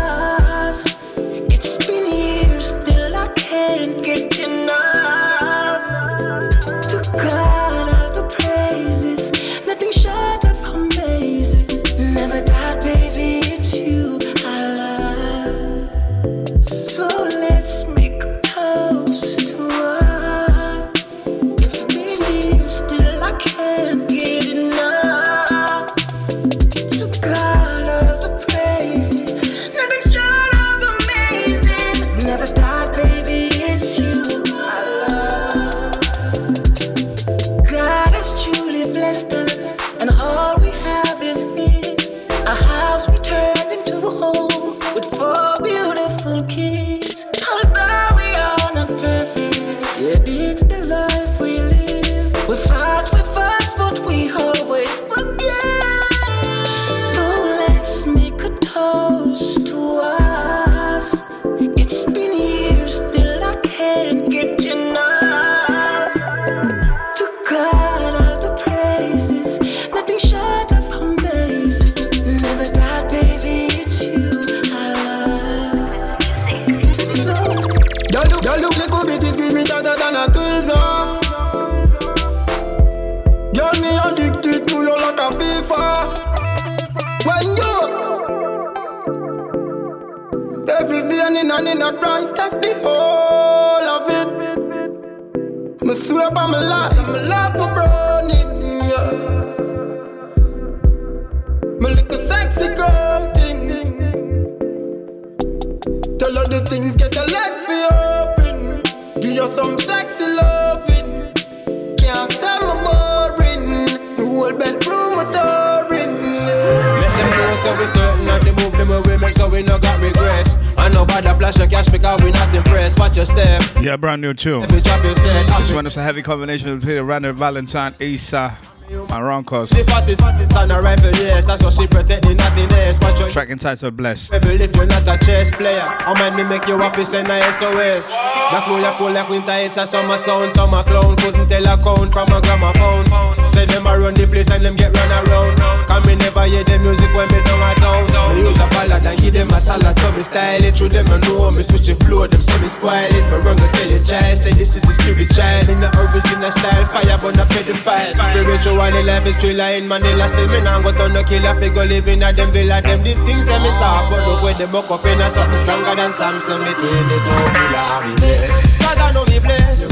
Tune. 124.37 124.63
Every 124.63 124.81
drop 124.81 125.03
you 125.03 125.13
said. 125.13 125.47
This 125.47 125.71
one 125.71 125.87
is 125.87 125.97
a 125.97 126.03
heavy 126.03 126.21
combination 126.21 126.77
between 126.77 127.01
Randall 127.01 127.33
Valentine, 127.33 127.95
Issa, 127.99 128.57
and 128.89 129.09
Ronkos. 129.09 129.69
The 129.69 129.83
fattest 129.83 130.21
on 130.23 130.71
a 130.71 130.79
yes. 131.19 131.47
That's 131.47 131.63
what 131.63 131.73
she 131.73 131.87
protect 131.87 132.23
the 132.23 132.33
nothingness. 132.33 132.99
But 132.99 133.19
you 133.19 133.29
Track 133.31 133.49
entitled 133.49 133.97
Blessed. 133.97 134.33
if 134.33 134.75
you're 134.75 134.85
not 134.85 135.03
a 135.03 135.17
chess 135.25 135.51
player. 135.51 135.81
How 135.81 136.13
man 136.13 136.35
me 136.35 136.43
make 136.43 136.67
you 136.67 136.77
happy 136.77 137.03
send 137.03 137.27
a 137.27 137.37
SOS. 137.51 138.15
The 138.15 138.61
flow 138.63 138.79
you 138.79 138.93
cool 138.95 139.11
like 139.11 139.29
winter, 139.29 139.51
it's 139.59 139.77
a 139.77 139.85
summer 139.85 140.17
sound. 140.17 140.51
Summer 140.53 140.83
clown 140.83 141.15
couldn't 141.17 141.47
tell 141.47 141.67
a 141.67 141.75
count 141.77 142.13
from 142.13 142.29
a 142.31 142.39
gramophone. 142.39 143.05
Say 143.49 143.65
them 143.65 143.85
a 143.87 143.97
run 143.99 144.13
the 144.13 144.27
place 144.27 144.49
and 144.51 144.63
them 144.63 144.75
get 144.75 144.95
run 144.95 145.11
around. 145.11 145.57
Come 145.87 146.05
me 146.07 146.15
never 146.15 146.45
hear 146.45 146.63
the 146.63 146.79
music 146.79 147.11
when 147.13 147.27
me 147.27 147.39
down 147.43 147.59
a 147.59 147.71
town. 147.79 148.06
Use 148.37 148.61
a 148.61 148.67
ballad 148.69 149.05
and 149.05 149.17
give 149.19 149.33
them 149.33 149.49
a 149.49 149.59
salad, 149.59 149.97
so 149.97 150.11
me 150.13 150.21
style 150.21 150.61
it. 150.61 150.77
Through 150.77 150.93
them 150.93 151.09
I 151.09 151.17
know 151.25 151.49
me 151.49 151.63
switch 151.65 151.89
the 151.89 151.95
flow, 152.05 152.29
them 152.29 152.39
say 152.39 152.57
me 152.61 152.69
spoil 152.69 152.93
it. 152.93 153.25
Me 153.33 153.37
run 153.41 153.57
go 153.57 153.67
tell 153.73 153.89
your 153.89 154.03
child, 154.05 154.37
say 154.37 154.53
this 154.53 154.77
is 154.77 154.81
the 154.85 154.93
spirit 154.93 155.29
child 155.33 155.73
in 155.73 155.81
the 155.81 155.89
original 155.97 156.51
style. 156.53 156.85
Fire 156.93 157.17
burn 157.17 157.39
a 157.41 157.45
pedophile. 157.49 158.13
Spiritually 158.13 159.01
life 159.03 159.25
is 159.25 159.35
thriller 159.41 159.73
in 159.73 159.89
Manila. 159.89 160.29
Still 160.29 160.47
me 160.53 160.61
now 160.61 160.77
go 160.81 160.93
turn 160.93 161.13
no 161.17 161.25
killer 161.25 161.57
figure 161.57 161.85
living 161.85 162.21
at 162.21 162.37
them 162.37 162.53
villa. 162.53 162.81
Them 162.81 163.01
the 163.01 163.17
things 163.25 163.49
say 163.49 163.57
me 163.57 163.71
soft, 163.73 164.13
but 164.13 164.21
look 164.29 164.45
where 164.45 164.53
them 164.53 164.69
buck 164.69 164.89
up 164.93 165.05
in 165.05 165.17
a 165.17 165.29
something 165.29 165.57
stronger 165.57 165.97
than 165.97 166.13
Samson. 166.13 166.61
Me 166.61 166.71
tell 166.77 166.85
it 166.85 167.25
all 167.25 167.47
me 167.53 167.63
love 167.73 168.03
me 168.05 168.13
bless. 168.21 168.77
God 168.77 168.97
I 169.01 169.13
know 169.13 169.25
me 169.25 169.41
bless. 169.41 169.89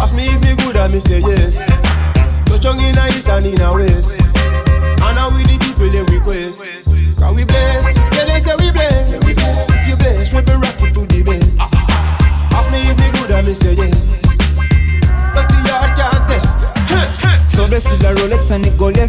Ask 0.00 0.12
me 0.12 0.28
if 0.28 0.40
me 0.44 0.52
good, 0.60 0.76
I 0.76 0.88
me 0.88 1.00
say 1.00 1.20
yes. 1.20 1.64
Touch 2.44 2.66
on 2.66 2.78
in 2.80 2.96
a 2.96 3.04
east 3.08 3.28
and 3.28 3.46
in 3.46 3.60
a 3.60 3.72
west. 3.72 4.23
We 10.34 10.42
be 10.42 10.52
rockin' 10.58 10.90
to 10.92 11.06
the 11.06 11.22
best. 11.22 11.46
Ask 12.50 12.66
me 12.74 12.82
if 12.90 12.98
me 12.98 13.06
good, 13.14 13.30
I 13.30 13.42
me 13.46 13.54
say 13.54 13.78
yes. 13.78 13.94
But 15.30 15.46
the 15.46 15.58
yard 15.62 15.94
can't 15.94 16.26
test. 16.26 16.58
So 17.46 17.68
blessed 17.70 17.90
with 17.94 18.02
the 18.02 18.10
Rolex 18.18 18.50
and 18.50 18.66
it 18.66 18.76
go 18.76 18.90
yeah. 18.90 19.06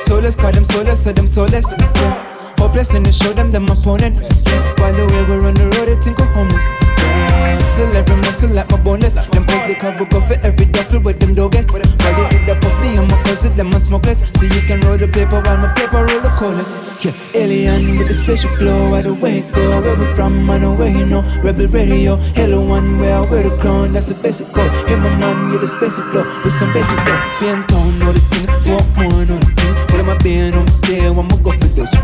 So 0.00 0.20
let's 0.20 0.36
call 0.36 0.52
them 0.52 0.64
soulless, 0.64 1.04
so 1.04 1.12
them 1.12 1.26
soulless, 1.26 1.72
yeah. 1.72 2.12
Hopeless 2.58 2.92
and 2.94 3.06
they 3.06 3.12
show 3.12 3.32
them 3.32 3.50
them 3.50 3.64
opponent, 3.68 4.20
yeah. 4.20 4.60
While 4.76 4.92
the 4.92 5.08
way 5.08 5.22
we 5.24 5.40
run 5.40 5.54
the 5.54 5.72
road, 5.72 5.88
they 5.88 5.96
think 5.96 6.18
we're 6.18 6.28
homeless, 6.36 6.68
yeah. 7.00 7.58
Still 7.64 7.96
every 7.96 8.16
muscle 8.16 8.50
like 8.50 8.70
my 8.70 8.76
boneless. 8.82 9.16
Boys 9.56 9.68
they 9.68 9.74
cover 9.74 10.04
go 10.04 10.20
for 10.20 10.36
every 10.44 10.66
duffel 10.66 11.00
with 11.00 11.18
them 11.18 11.32
don't 11.32 11.50
get. 11.50 11.72
While 11.72 11.80
they 11.80 12.28
did 12.28 12.44
the 12.44 12.54
puppy, 12.60 12.92
I'm 12.98 13.08
a 13.08 13.16
cousin, 13.24 13.54
them 13.54 13.72
a 13.72 13.80
smokeless. 13.80 14.20
See 14.36 14.52
you 14.52 14.60
can 14.68 14.80
roll 14.84 14.98
the 14.98 15.08
paper 15.08 15.40
while 15.40 15.56
my 15.56 15.72
paper 15.72 16.04
roll 16.04 16.20
the 16.20 16.28
coldest, 16.36 16.76
yeah. 17.04 17.12
Alien 17.32 17.96
with 17.96 18.08
the 18.08 18.14
special 18.14 18.50
flow, 18.56 19.00
the 19.00 19.14
way 19.14 19.38
it 19.40 19.54
go, 19.54 19.80
where 19.80 19.96
we 19.96 20.04
from, 20.14 20.50
I 20.50 20.58
know 20.58 20.74
where 20.74 20.92
you 20.92 21.06
know. 21.06 21.22
Rebel 21.42 21.68
radio, 21.68 22.16
hello 22.36 22.60
one, 22.60 22.98
where 22.98 23.16
I 23.16 23.30
wear 23.30 23.42
the 23.48 23.56
crown, 23.56 23.92
that's 23.94 24.10
a 24.10 24.14
basic 24.14 24.52
code. 24.52 24.70
Hey 24.88 24.96
my 24.96 25.08
man, 25.16 25.50
you 25.50 25.58
the 25.58 25.72
basic 25.80 26.04
flow, 26.12 26.24
with 26.44 26.52
some 26.52 26.72
basic 26.74 26.98
flow. 27.00 27.16
Spin 27.40 27.64
town, 27.64 27.98
know 27.98 28.12
the 28.12 28.20
thing, 28.28 28.46
walk 28.68 28.84
more, 29.00 29.24
know 29.24 29.40
the 29.40 29.50
thing. 29.56 29.72
Tell 29.88 30.04
them 30.04 30.10
I 30.10 30.18
been 30.20 30.52
on 30.52 30.66
the 30.66 30.70
stair, 30.70 31.08
I'ma 31.16 31.36
go 31.40 31.52
for 31.56 31.70
those 31.72 31.94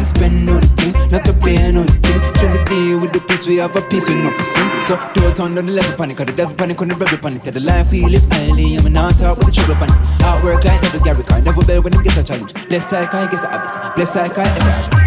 Run, 0.00 0.06
spend, 0.06 0.46
know 0.48 0.56
the 0.56 0.66
thing, 0.80 0.96
not 1.12 1.28
to 1.28 1.32
pay, 1.44 1.60
know 1.68 1.84
the 1.84 1.92
thing. 2.00 2.48
Me 2.56 2.64
deal 2.64 3.04
with 3.04 3.12
the 3.12 3.20
peace, 3.20 3.44
we 3.44 3.60
have 3.60 3.76
a 3.76 3.84
peace, 3.84 4.08
we 4.08 4.16
know 4.16 4.32
for 4.32 4.42
sin. 4.42 4.64
So 4.80 4.96
do 5.12 5.28
it 5.28 5.36
on 5.44 5.52
the 5.52 5.60
level 5.60 5.92
panic, 5.92 6.16
cause 6.16 6.24
the 6.24 6.32
devil 6.32 6.56
panic 6.56 6.80
on 6.80 6.88
the 6.88 6.96
rebel 6.96 7.20
panic. 7.20 7.44
Tell 7.44 7.52
the 7.52 7.60
life 7.60 7.92
we 7.92 8.08
live 8.08 8.24
highly, 8.32 8.80
I'm 8.80 8.88
not 8.96 9.20
talk 9.20 9.36
with 9.36 9.52
the 9.52 9.60
trouble 9.60 9.76
panic. 9.76 10.00
Hard 10.24 10.40
work 10.40 10.64
like 10.64 10.80
every 10.88 11.04
Gary 11.04 11.20
car, 11.20 11.44
never 11.44 11.60
bell 11.68 11.84
when 11.84 11.92
them 11.92 12.00
get 12.00 12.16
a 12.16 12.24
challenge. 12.24 12.56
Bless 12.72 12.88
I 12.96 13.04
can't 13.12 13.28
get 13.28 13.44
a 13.44 13.48
habit, 13.52 13.76
bless 13.92 14.16
I 14.16 14.32
can 14.32 14.48
every 14.48 14.72
habit. 14.72 15.04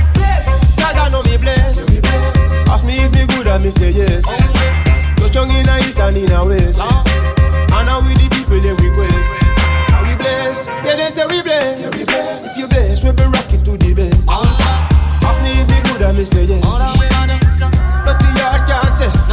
God 0.78 0.94
I 0.94 1.10
know 1.10 1.26
me 1.26 1.42
bless. 1.42 1.90
Ask 2.70 2.86
me 2.86 3.02
if 3.02 3.10
me 3.18 3.26
good, 3.34 3.50
I 3.50 3.58
me 3.66 3.74
say 3.74 3.98
yes. 3.98 4.30
Touch 5.18 5.42
on 5.42 5.50
in 5.50 5.66
a 5.74 5.74
east 5.82 5.98
and 6.06 6.22
in 6.22 6.30
a 6.30 6.46
west. 6.46 6.86
And 6.86 7.86
now 7.90 7.98
we 8.06 8.14
the 8.14 8.30
people 8.30 8.62
they 8.62 8.78
request. 8.78 9.30
Are 9.90 10.06
we 10.06 10.14
blessed? 10.22 10.70
Yeah, 10.86 11.02
they 11.02 11.10
say 11.10 11.26
we 11.26 11.42
blessed. 11.42 11.98
If 11.98 12.54
you 12.62 12.70
blessed, 12.70 13.02
we 13.02 13.10
be 13.10 13.26
rocking 13.26 13.43
if 16.24 16.34
me 16.36 16.46
good, 16.48 16.64
I 16.80 16.96
me 16.96 17.04
say 17.04 17.28
yes. 17.28 17.60
But 18.08 18.16
the 18.20 18.28
yard 18.40 18.62
can't 18.68 18.96
test. 19.00 19.28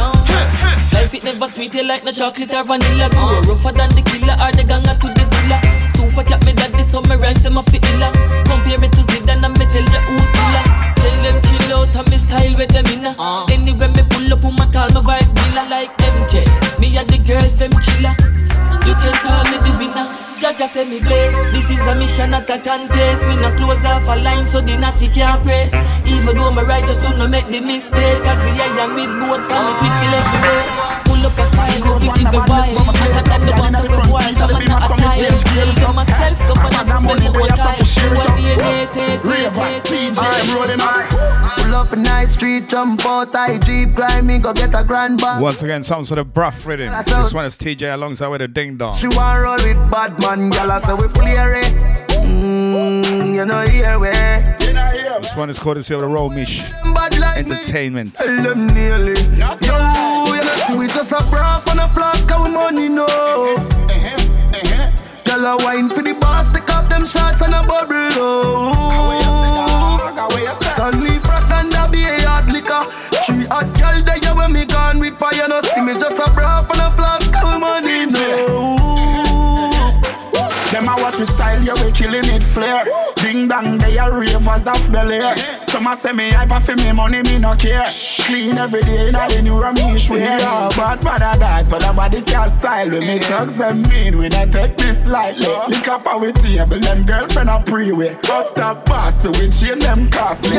Life 0.93 1.13
it 1.15 1.23
never 1.23 1.47
sweet, 1.47 1.73
you 1.73 1.83
like 1.87 2.03
no 2.03 2.11
chocolate 2.11 2.51
or 2.53 2.63
vanilla. 2.63 3.07
Go 3.11 3.39
rougher 3.47 3.71
than 3.71 3.89
the 3.95 4.03
killer 4.03 4.35
or 4.43 4.51
the 4.51 4.63
ganga 4.67 4.93
to 4.99 5.07
the 5.07 5.23
zilla. 5.23 5.57
Super 5.87 6.23
cat 6.27 6.43
me 6.45 6.51
daddy, 6.53 6.83
so 6.83 7.01
me 7.07 7.15
rent 7.15 7.43
them 7.43 7.57
a 7.57 7.63
fit 7.63 7.83
illa. 7.95 8.11
Compare 8.43 8.79
me 8.83 8.87
to 8.91 9.01
Zidane 9.07 9.43
and 9.43 9.55
me 9.55 9.65
tell 9.71 9.87
you 9.87 10.01
who's 10.11 10.31
killer. 10.35 10.65
Tell 10.99 11.17
them 11.23 11.37
chill 11.47 11.71
out 11.79 11.95
and 11.95 12.07
me 12.11 12.17
style 12.19 12.55
with 12.59 12.71
them 12.75 12.87
inna. 12.91 13.15
Uh. 13.15 13.47
Anyway 13.47 13.87
me 13.95 14.03
pull 14.11 14.27
up, 14.33 14.43
who 14.43 14.51
my 14.51 14.67
call 14.71 14.91
my 14.91 14.99
vibe 14.99 15.31
dealer 15.31 15.67
like 15.71 15.91
MJ. 16.03 16.43
Me 16.79 16.91
and 16.99 17.07
the 17.07 17.19
girls 17.23 17.55
them 17.55 17.71
chiller. 17.79 18.15
You 18.85 18.95
can 18.97 19.15
call 19.21 19.43
me 19.49 19.57
the 19.61 19.71
winner. 19.77 20.07
Jaja 20.41 20.65
say 20.67 20.89
me 20.89 20.99
blaze. 20.99 21.37
This 21.53 21.69
is 21.69 21.85
a 21.85 21.95
mission, 21.95 22.31
not 22.31 22.49
a 22.49 22.57
contest. 22.57 23.27
Me 23.29 23.35
not 23.37 23.57
close 23.57 23.85
off 23.85 24.07
a 24.07 24.15
line, 24.21 24.45
so 24.45 24.61
the 24.61 24.77
natty 24.77 25.07
can't 25.13 25.41
press. 25.43 25.73
Even 26.05 26.35
though 26.35 26.51
my 26.51 26.63
righteous 26.63 26.97
do 26.97 27.09
not 27.17 27.29
make 27.29 27.47
the 27.47 27.61
mistake, 27.61 28.19
cause 28.23 28.41
the 28.41 28.51
iron 28.57 28.95
with 28.95 29.11
both 29.21 29.43
come 29.49 29.65
me 29.65 29.73
quick 29.79 29.93
feel 30.01 30.11
left 30.11 30.29
me 30.33 30.39
rest 30.41 31.00
up 31.25 31.37
a 31.37 31.45
style, 31.45 31.79
go 31.81 31.99
give 31.99 32.15
it 32.15 32.31
the 32.31 32.41
vibe. 32.41 32.77
Hotter 32.77 33.23
than 33.29 33.41
the 33.45 33.53
one 33.59 33.75
of 33.75 33.85
a. 33.85 34.01
Tell 34.31 34.49
to 38.91 39.13
DNA. 39.95 40.91
Pull 41.57 41.75
up 41.75 41.91
a 41.91 41.95
nice 41.95 42.33
street, 42.33 42.67
jump 42.69 43.05
out, 43.05 43.35
I 43.35 43.57
jeep, 43.59 43.93
grind 43.93 44.27
me, 44.27 44.39
go 44.39 44.53
get 44.53 44.73
a 44.73 44.83
grand 44.83 45.19
bag. 45.19 45.41
Once 45.41 45.61
again, 45.61 45.83
sounds 45.83 46.07
sort 46.07 46.19
of 46.19 46.33
bruff 46.33 46.65
rhythm. 46.65 46.93
This 47.05 47.33
one 47.33 47.45
is 47.45 47.57
TJ 47.57 47.93
alongside 47.93 48.27
with 48.27 48.41
a 48.41 48.47
ding 48.47 48.77
dong. 48.77 48.95
She 48.95 49.07
want 49.07 49.43
roll 49.43 49.55
with 49.55 49.91
bad 49.91 50.19
man, 50.21 50.51
gyal, 50.51 50.79
so 50.81 50.95
we 50.95 51.07
flare 51.07 51.59
it. 51.59 51.73
Mmm, 52.09 53.35
you 53.35 53.45
know 53.45 53.61
here 53.61 53.99
we. 53.99 54.09
This 55.21 55.35
one 55.35 55.49
is 55.49 55.59
called 55.59 55.77
the 55.77 56.07
Romish 56.07 56.71
Entertainment. 57.37 58.15
See 60.67 60.77
we 60.77 60.87
just 60.87 61.11
a 61.11 61.15
braff 61.29 61.69
and 61.71 61.79
a 61.79 61.87
flask 61.87 62.31
of 62.31 62.51
money 62.51 62.89
no. 62.89 63.05
Uh-huh, 63.05 63.55
uh-huh. 63.57 64.91
Gyal 65.25 65.45
a 65.47 65.63
wine 65.63 65.89
for 65.89 66.03
the 66.03 66.13
boss, 66.19 66.51
take 66.51 66.69
off 66.69 66.89
them 66.89 67.05
shots 67.05 67.41
and 67.41 67.53
a 67.53 67.63
bubble. 67.63 67.95
Oh. 68.19 68.97
Leave 70.97 71.21
frost 71.21 71.51
and 71.53 71.73
a 71.73 71.87
be 71.91 72.03
a 72.03 72.27
hard 72.27 72.51
liquor. 72.51 72.83
Three 73.23 73.45
hot 73.45 73.65
gyal 73.77 74.03
there 74.03 74.17
you 74.17 74.35
when 74.35 74.51
me 74.53 74.65
gone 74.65 74.99
with 74.99 75.17
fire, 75.17 75.47
no 75.47 75.61
see 75.61 75.81
me 75.81 75.93
just 75.93 76.19
a 76.19 76.25
braff 76.33 76.69
and 76.69 76.81
a 76.81 76.91
flask 76.91 77.31
of 77.37 77.59
money 77.59 78.05
no. 78.07 78.77
Uh-huh. 78.89 79.91
Them 80.71 80.87
a 80.87 80.95
watch 81.01 81.17
we 81.19 81.25
style, 81.25 81.61
yeah, 81.63 81.75
we 81.83 81.91
killing 81.91 82.27
it 82.33 82.43
flair. 82.43 82.85
Ding 83.15 83.47
dong, 83.47 83.77
they 83.77 83.97
are 83.97 84.11
ravers 84.19 84.67
off 84.67 84.91
Bel 84.91 85.11
Air. 85.11 85.35
Some 85.61 85.87
a 85.87 85.95
say 85.95 86.13
me 86.13 86.31
hyper 86.31 86.59
for 86.59 86.75
me 86.75 86.91
money, 86.91 87.21
me 87.23 87.39
no 87.39 87.55
care. 87.55 87.85
Clean 88.31 88.57
every 88.57 88.79
day 88.87 89.09
in 89.09 89.13
the 89.13 89.41
new 89.43 89.59
Ramesh 89.59 90.09
we 90.09 90.19
yeah. 90.19 90.69
But 90.77 91.03
man 91.03 91.19
a 91.19 91.35
that, 91.35 91.67
so 91.67 91.75
the 91.77 91.91
body 91.91 92.21
can 92.21 92.47
style. 92.47 92.87
We 92.87 93.01
me 93.01 93.19
thugs 93.19 93.57
them 93.57 93.83
mean, 93.83 94.17
we 94.17 94.29
not 94.29 94.53
take 94.55 94.77
this 94.77 95.05
lightly. 95.05 95.51
Lick 95.67 95.89
up 95.89 96.07
our 96.07 96.31
table, 96.31 96.79
them 96.79 97.03
girlfriend 97.03 97.49
a 97.49 97.59
pre-way. 97.59 98.15
Up 98.31 98.55
top 98.55 98.85
boss, 98.85 99.27
we 99.27 99.31
we 99.35 99.51
chain 99.51 99.79
them 99.83 100.07
costly. 100.07 100.55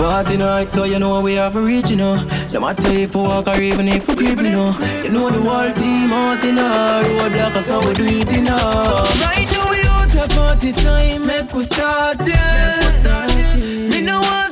Party 0.00 0.38
night, 0.40 0.70
so 0.70 0.84
you 0.84 0.98
know 0.98 1.20
we 1.20 1.34
have 1.34 1.56
a 1.56 1.60
reach, 1.60 1.90
you 1.90 1.96
know. 1.96 2.16
No 2.54 2.60
matter 2.60 2.88
if 2.88 3.14
we 3.14 3.20
walk 3.20 3.48
or 3.48 3.60
even 3.60 3.86
if 3.88 4.08
we 4.08 4.16
creep, 4.16 4.40
you 4.40 4.56
know. 4.56 4.72
You 5.04 5.12
know 5.12 5.28
the 5.28 5.44
whole 5.44 5.72
team 5.76 6.08
out 6.08 6.40
in 6.40 6.56
a 6.56 7.04
roadblock, 7.04 7.54
so 7.60 7.84
we 7.84 7.92
do 7.92 8.08
it 8.08 8.32
in 8.32 8.48
a. 8.48 8.56
Right 9.28 9.44
now 9.52 9.68
we 9.68 9.84
out 9.92 10.08
a 10.16 10.26
party 10.32 10.72
time, 10.72 11.26
make 11.26 11.52
we 11.52 11.64
start 11.68 12.16
it. 12.24 13.92
Me 13.92 14.00
no 14.00 14.16
want 14.16 14.32
to 14.32 14.32
no 14.32 14.40
bed 14.40 14.51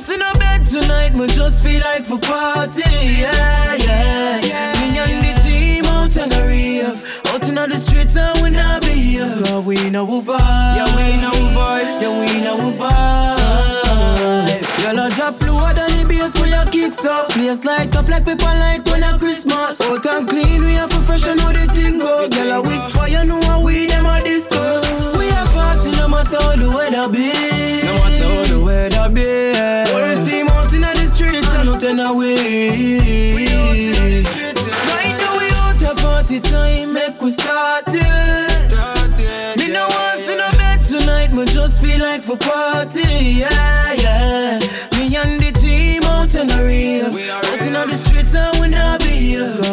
tonight, 0.71 1.13
me 1.13 1.27
just 1.27 1.63
feel 1.63 1.81
like 1.81 2.05
for 2.05 2.17
party, 2.17 2.81
yeah, 3.19 3.75
yeah. 3.75 4.71
Me 4.79 4.97
and 5.03 5.19
the 5.19 5.33
team 5.43 5.85
out 5.85 6.15
on 6.17 6.29
the 6.29 6.43
rave, 6.47 6.87
out 7.27 7.47
in 7.47 7.55
the 7.55 7.75
streets 7.75 8.15
and 8.15 8.41
we 8.41 8.51
not 8.51 8.81
be 8.81 8.95
here. 8.95 9.27
Cause 9.43 9.65
we 9.65 9.89
know 9.89 10.05
we 10.05 10.21
vibe, 10.21 10.39
yeah 10.39 10.87
we 10.95 11.19
know 11.21 11.31
we 11.35 11.47
vibe, 11.51 12.01
yeah 12.01 12.19
we 12.19 12.43
know 12.43 12.55
we 12.55 12.71
vibe. 12.77 13.30
Y'all 14.91 15.07
a 15.07 15.09
drop 15.15 15.39
lower 15.47 15.71
than 15.71 15.87
the 15.87 16.03
bass 16.03 16.35
when 16.35 16.51
you 16.51 16.59
kicks 16.67 17.07
up. 17.07 17.31
Place 17.31 17.63
light 17.63 17.95
up 17.95 18.11
like 18.11 18.27
people 18.27 18.51
light 18.59 18.83
when 18.91 19.07
a 19.07 19.15
Christmas. 19.15 19.79
Out 19.87 20.03
and 20.03 20.27
clean, 20.27 20.59
we 20.67 20.75
have 20.75 20.91
to 20.91 20.99
freshen 21.07 21.39
how 21.39 21.55
the 21.55 21.63
thing 21.71 21.95
go. 21.95 22.27
Girl 22.27 22.51
a 22.51 22.59
whisper, 22.59 23.07
you 23.07 23.23
know 23.23 23.39
how 23.47 23.63
we 23.63 23.87
them 23.87 24.03
a 24.03 24.19
discuss. 24.19 24.83
We 25.15 25.31
a 25.31 25.47
party 25.55 25.95
no 25.95 26.11
matter 26.11 26.35
how 26.43 26.59
the 26.59 26.67
weather 26.75 27.07
be. 27.07 27.31
No 27.87 27.91
matter 28.03 28.35
how 28.35 28.43
the 28.51 28.59
weather 28.59 29.07
be. 29.15 29.55
Whole 29.95 30.19
team 30.27 30.51
out 30.51 30.75
in 30.75 30.83
the 30.83 31.07
streets 31.07 31.47
and 31.55 31.71
nothing 31.71 32.03
away. 32.03 33.47
Right 34.91 35.15
now 35.23 35.39
we 35.39 35.47
out 35.55 35.79
a 35.87 35.95
party 36.03 36.43
time, 36.43 36.91
make 36.91 37.15
we 37.23 37.31
start 37.31 37.87
it. 37.87 38.67
Me 39.55 39.71
no 39.71 39.87
want 39.87 40.19
to 40.27 40.35
no 40.35 40.51
bed 40.59 40.83
tonight, 40.83 41.31
me 41.31 41.47
just 41.47 41.79
feel 41.79 42.03
like 42.03 42.27
for 42.27 42.35
party, 42.35 43.39
yeah, 43.39 43.95
yeah. 43.95 44.59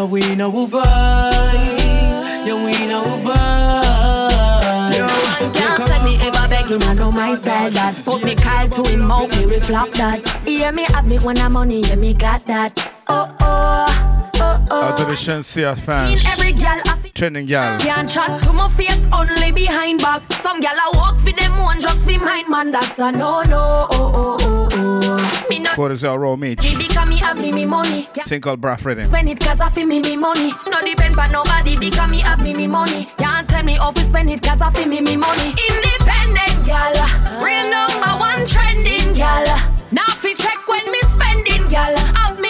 We 0.08 0.34
know 0.34 0.50
we 0.50 0.66
vibe, 0.66 0.84
yeah 2.46 2.54
we 2.54 2.86
know 2.88 3.02
we 3.02 3.30
vibe. 3.30 4.28
Can't 5.54 5.82
say 5.88 6.04
me 6.04 6.16
ever 6.26 6.48
beg 6.48 6.66
him, 6.66 6.82
I 6.82 6.94
know 6.94 7.12
my 7.12 7.34
style 7.34 7.70
that. 7.70 8.02
Put 8.04 8.24
me 8.24 8.34
Kyle 8.34 8.68
to 8.68 8.90
him 8.90 9.00
mouth, 9.06 9.36
me 9.38 9.46
we 9.46 9.60
flop 9.60 9.90
that. 9.92 10.26
Hear 10.46 10.72
me 10.72 10.84
have 10.84 11.06
me 11.06 11.18
when 11.18 11.38
I'm 11.38 11.52
money, 11.52 11.80
yeah 11.82 11.96
me 11.96 12.14
got 12.14 12.44
that 12.46 12.97
Oh 13.10 13.34
oh, 13.40 14.30
oh 14.36 14.66
oh 14.70 14.82
Out 14.90 14.98
to 14.98 15.04
the 15.04 15.12
Shenseea 15.12 15.76
fans. 15.78 16.24
Every 16.26 16.52
girl 16.52 16.80
Trending 17.14 17.46
gal. 17.46 17.76
Can't 17.80 18.08
chat 18.08 18.40
to 18.44 18.52
my 18.52 18.68
face, 18.68 19.04
only 19.12 19.50
behind 19.50 20.00
back. 20.00 20.22
Some 20.34 20.60
gal 20.60 20.76
I 20.76 20.90
walk 20.94 21.16
for 21.18 21.32
them 21.32 21.58
one, 21.58 21.80
just 21.80 22.08
for 22.08 22.16
mine, 22.24 22.48
man. 22.48 22.70
That's 22.70 22.96
a 23.00 23.10
no 23.10 23.42
no. 23.42 23.88
Oh 23.90 24.12
oh 24.14 24.36
oh 24.40 24.68
oh. 24.72 25.46
Me 25.50 25.58
not 25.60 25.74
Quarters 25.74 26.04
out 26.04 26.18
raw 26.20 26.36
meat. 26.36 26.62
me 26.62 26.76
because 26.78 27.08
me 27.08 27.16
have 27.18 27.36
me 27.40 27.50
me 27.50 27.64
money. 27.64 28.02
Thing 28.24 28.40
called 28.40 28.60
Braff 28.60 28.84
Rhythm. 28.84 29.02
Spend 29.04 29.28
it 29.28 29.40
cause 29.40 29.60
I 29.60 29.68
feel 29.68 29.86
me 29.86 29.98
me 30.00 30.16
money. 30.16 30.52
No 30.70 30.80
depend 30.80 31.16
but 31.16 31.32
nobody 31.32 31.76
because 31.76 32.08
me 32.08 32.20
have 32.20 32.40
me 32.40 32.54
me 32.54 32.68
money. 32.68 33.04
Can't 33.16 33.48
tell 33.48 33.64
me 33.64 33.72
how 33.74 33.90
to 33.90 34.00
spend 34.00 34.30
it 34.30 34.40
cause 34.40 34.60
I 34.60 34.70
feel 34.70 34.86
me 34.86 35.00
me 35.00 35.16
money. 35.16 35.50
Independent 35.58 36.66
gal, 36.70 36.94
real 37.42 37.66
number 37.66 38.12
one 38.22 38.46
trending 38.46 39.12
gal. 39.14 39.42
Now 39.90 40.06
fi 40.14 40.34
check 40.34 40.68
when 40.68 40.84
me 40.92 40.98
spending 41.02 41.66
gal. 41.68 41.96
Have 42.14 42.38
me 42.38 42.47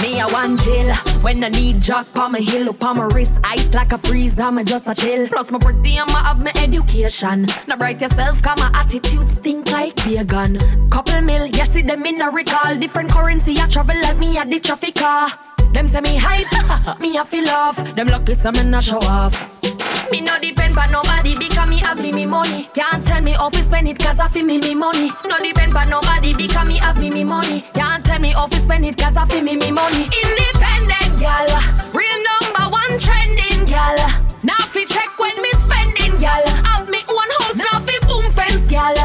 Me 0.00 0.20
a 0.20 0.26
one 0.28 0.56
chill. 0.56 0.94
When 1.20 1.44
I 1.44 1.50
need 1.50 1.82
jock 1.82 2.06
pa 2.14 2.28
my 2.28 2.40
hill 2.40 2.70
up 2.70 2.82
on 2.82 2.96
my 2.96 3.04
wrist 3.04 3.38
ice 3.44 3.74
like 3.74 3.92
a 3.92 3.98
freeze 3.98 4.38
I'm 4.38 4.64
just 4.64 4.88
a 4.88 4.94
chill. 4.94 5.28
Plus 5.28 5.50
my 5.50 5.58
pretty 5.58 5.98
and 5.98 6.10
my 6.10 6.20
have 6.20 6.42
my 6.42 6.52
education. 6.62 7.46
Now 7.66 7.76
bright 7.76 8.00
yourself 8.00 8.42
cause 8.42 8.58
my 8.58 8.70
attitude 8.72 9.28
stink 9.28 9.70
like 9.70 9.94
beer 10.04 10.24
gun. 10.24 10.58
Couple 10.88 11.20
mil 11.20 11.46
yes 11.48 11.72
see 11.72 11.82
them 11.82 12.06
in 12.06 12.20
a 12.22 12.30
recall. 12.30 12.76
Different 12.76 13.10
currency 13.10 13.58
I 13.58 13.66
travel 13.68 14.00
like 14.00 14.16
me 14.16 14.38
at 14.38 14.48
the 14.48 14.58
traffic 14.58 14.94
car 14.94 15.28
them 15.74 15.86
say 15.86 16.00
me 16.00 16.16
hype 16.16 17.00
me 17.00 17.18
a 17.18 17.24
feel 17.24 17.48
off. 17.50 17.76
Them 17.94 18.08
lucky 18.08 18.32
some 18.32 18.54
me 18.54 18.64
not 18.64 18.84
show 18.84 18.98
off 18.98 19.67
me 20.10 20.20
no 20.22 20.32
depend 20.40 20.74
but 20.74 20.90
nobody 20.90 21.36
because 21.36 21.68
me 21.68 21.78
have 21.78 22.00
me 22.00 22.12
me 22.12 22.26
money. 22.26 22.68
Can't 22.74 23.02
tell 23.02 23.22
me 23.22 23.32
how 23.32 23.48
to 23.48 23.62
spend 23.62 23.88
it 23.88 23.98
cause 23.98 24.20
I 24.20 24.28
feel 24.28 24.44
me 24.44 24.58
me 24.58 24.74
money. 24.74 25.10
No 25.24 25.38
depend 25.38 25.72
but 25.72 25.88
nobody 25.88 26.34
because 26.34 26.66
me 26.66 26.76
have 26.78 26.98
me 26.98 27.10
me 27.10 27.24
money. 27.24 27.60
Can't 27.74 28.04
tell 28.04 28.18
me 28.18 28.30
how 28.32 28.46
to 28.46 28.56
spend 28.56 28.84
it 28.86 28.96
cause 28.96 29.16
I 29.16 29.26
feel 29.26 29.42
me 29.42 29.56
me 29.56 29.70
money. 29.70 30.08
Independent 30.08 31.12
gal, 31.20 31.48
real 31.92 32.18
number 32.24 32.64
one 32.72 32.94
trending 32.98 33.64
gal. 33.66 33.96
Now 34.42 34.60
fi 34.72 34.84
check 34.84 35.10
when 35.18 35.34
me 35.42 35.50
spending 35.60 36.16
gal. 36.18 36.42
Have 36.64 36.88
me 36.88 37.00
own 37.08 37.30
house 37.42 37.58
now 37.58 37.78
fi 37.80 37.96
boom 38.06 38.30
fence 38.32 38.64
gal. 38.70 38.96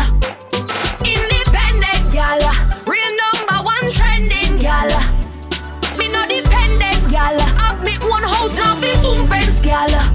Independent 1.03 2.03
gal, 2.13 2.39
real 2.87 3.11
number 3.19 3.59
one 3.65 3.85
trending 3.91 4.59
gal. 4.59 4.87
Me 5.99 6.07
no 6.11 6.23
dependent 6.31 7.01
gal. 7.11 7.35
Have 7.59 7.83
me 7.83 7.97
own 8.07 8.23
house 8.23 8.55
now 8.55 8.75
fi 8.79 8.91
boom 9.01 9.27
fence 9.27 9.59
gal. 9.59 10.12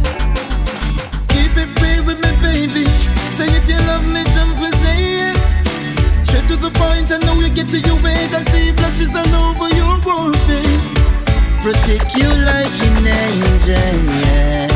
If 3.69 3.81
you 3.81 3.86
love 3.86 4.07
me, 4.07 4.24
jump 4.35 4.59
and 4.59 4.74
say 4.74 4.99
yes. 5.19 5.65
Straight 6.24 6.47
to 6.49 6.57
the 6.57 6.70
point, 6.70 7.12
I 7.12 7.19
know 7.24 7.35
you 7.40 7.51
get 7.51 7.69
to 7.69 7.78
your 7.81 7.97
weight. 8.03 8.32
I 8.32 8.43
see 8.51 8.73
blushes 8.73 9.15
all 9.15 9.35
over 9.45 9.69
your 9.77 9.95
warm 10.05 10.32
face. 10.49 10.89
Protect 11.62 12.15
you 12.16 12.28
like 12.49 12.77
an 12.89 13.07
angel, 13.07 13.99
yeah. 14.24 14.69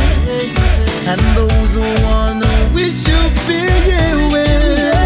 And 1.10 1.20
those 1.36 1.72
who 1.72 2.04
wanna 2.04 2.52
wish 2.74 3.06
you 3.08 3.20
feel 3.46 4.30
well. 4.30 5.01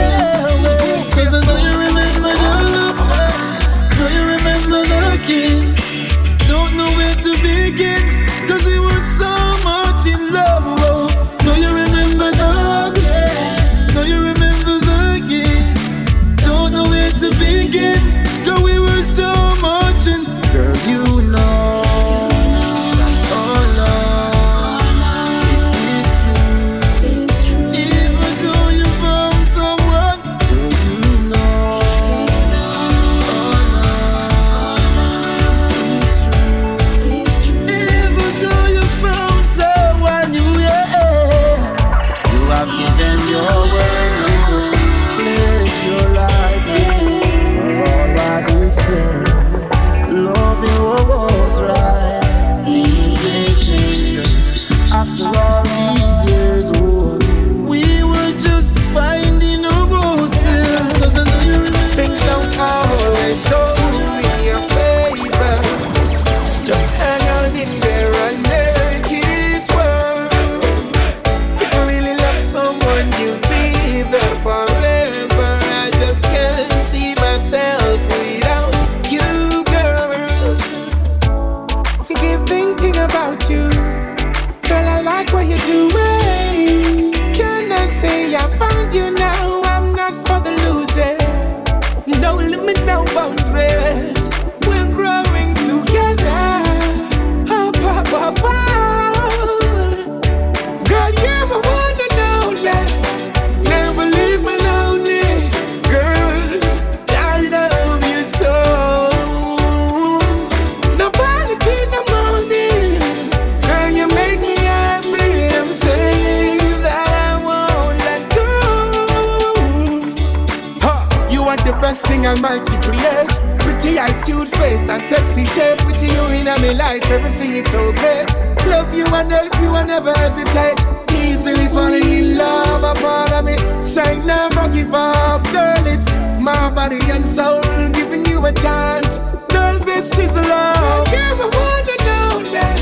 best 121.87 122.05
thing 122.07 122.27
Almighty 122.27 122.77
create. 122.83 123.33
Pretty 123.61 123.97
eyes, 123.97 124.21
cute 124.25 124.49
face, 124.59 124.89
and 124.89 125.03
sexy 125.05 125.47
shape. 125.55 125.79
With 125.87 126.03
you 126.03 126.23
in 126.39 126.47
my 126.47 126.73
life, 126.85 127.09
everything 127.17 127.53
is 127.53 127.67
so 127.71 127.81
great. 127.93 128.27
Love 128.67 128.93
you 128.93 129.07
and 129.19 129.31
help 129.31 129.55
you, 129.63 129.71
and 129.79 129.87
never 129.87 130.13
hesitate. 130.23 130.81
Easily 131.23 131.69
falling 131.69 132.09
in 132.19 132.37
love, 132.37 132.83
a 132.83 132.95
part 133.01 133.31
of 133.31 133.45
me. 133.45 133.57
Say 133.85 134.19
never 134.33 134.67
give 134.77 134.93
up, 134.95 135.45
girl. 135.55 135.87
It's 135.95 136.11
my 136.49 136.71
body 136.79 136.99
and 137.15 137.25
soul 137.25 137.63
giving 137.99 138.25
you 138.27 138.45
a 138.45 138.53
chance. 138.53 139.21
Girl, 139.55 139.79
this 139.91 140.19
is 140.19 140.35
love. 140.55 141.07
Never 141.23 141.47
wanna 141.59 141.97
know 142.09 142.31
that. 142.57 142.79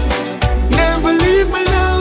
Never 0.80 1.12
leave 1.12 1.50
my 1.50 1.62
love. 1.74 1.93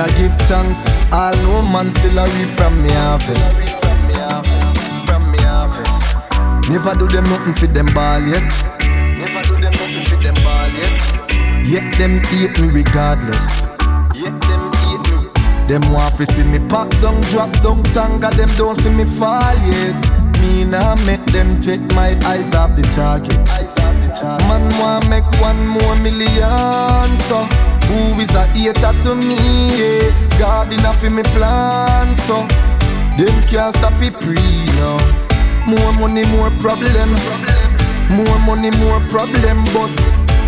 A 0.00 0.06
give 0.16 0.34
thanks. 0.48 0.88
All 1.12 1.34
no 1.44 1.62
man 1.62 1.90
still 1.90 2.18
a 2.18 2.24
reap 2.24 2.48
from 2.48 2.82
me 2.82 2.90
harvest. 2.90 3.76
Never 6.70 6.94
do 6.94 7.06
them 7.08 7.24
nothing 7.24 7.54
for 7.54 7.66
them 7.66 7.86
ball 7.92 8.22
yet. 8.22 8.46
Never 9.18 9.42
do 9.48 9.60
them 9.60 9.72
nothing 9.72 10.06
for 10.06 10.16
them 10.22 10.34
ball 10.42 10.70
yet. 10.70 10.96
Yet 11.66 11.86
them 11.98 12.22
hate 12.30 12.60
me 12.60 12.68
regardless. 12.68 13.66
Yet 14.14 14.36
them 14.48 14.72
hate 14.80 15.06
me. 15.10 15.28
Them 15.68 15.82
want 15.92 16.14
see 16.14 16.44
me 16.44 16.58
pack 16.68 16.88
down, 17.02 17.20
drop 17.32 17.52
down, 17.62 17.82
tanga. 17.92 18.30
Them 18.30 18.48
don't 18.56 18.76
see 18.76 18.90
me 18.90 19.04
fall 19.04 19.54
yet. 19.66 19.98
Me 20.40 20.64
nah 20.64 20.94
make 21.04 21.24
them 21.26 21.60
take 21.60 21.82
my 21.94 22.16
eyes 22.24 22.54
off 22.54 22.74
the 22.76 22.82
target. 22.94 23.36
Man 24.48 24.62
wanna 24.78 25.08
make 25.10 25.28
one 25.40 25.66
more 25.66 25.96
million, 25.96 27.16
so 27.28 27.69
who 27.90 28.20
is 28.22 28.30
a 28.34 28.46
hater 28.54 28.94
to 29.02 29.14
me? 29.14 29.36
Yeah. 29.74 30.38
God 30.38 30.72
enough 30.72 31.02
in 31.02 31.14
me 31.16 31.22
plan, 31.34 32.14
so 32.14 32.46
them 33.18 33.36
can't 33.50 33.74
stop 33.74 33.98
it 34.00 34.14
pre 34.22 34.38
no. 34.78 34.94
More 35.66 35.92
money, 35.98 36.24
more 36.30 36.50
problem. 36.62 37.10
More 38.10 38.38
money, 38.46 38.70
more 38.78 39.00
problem. 39.10 39.64
But 39.74 39.92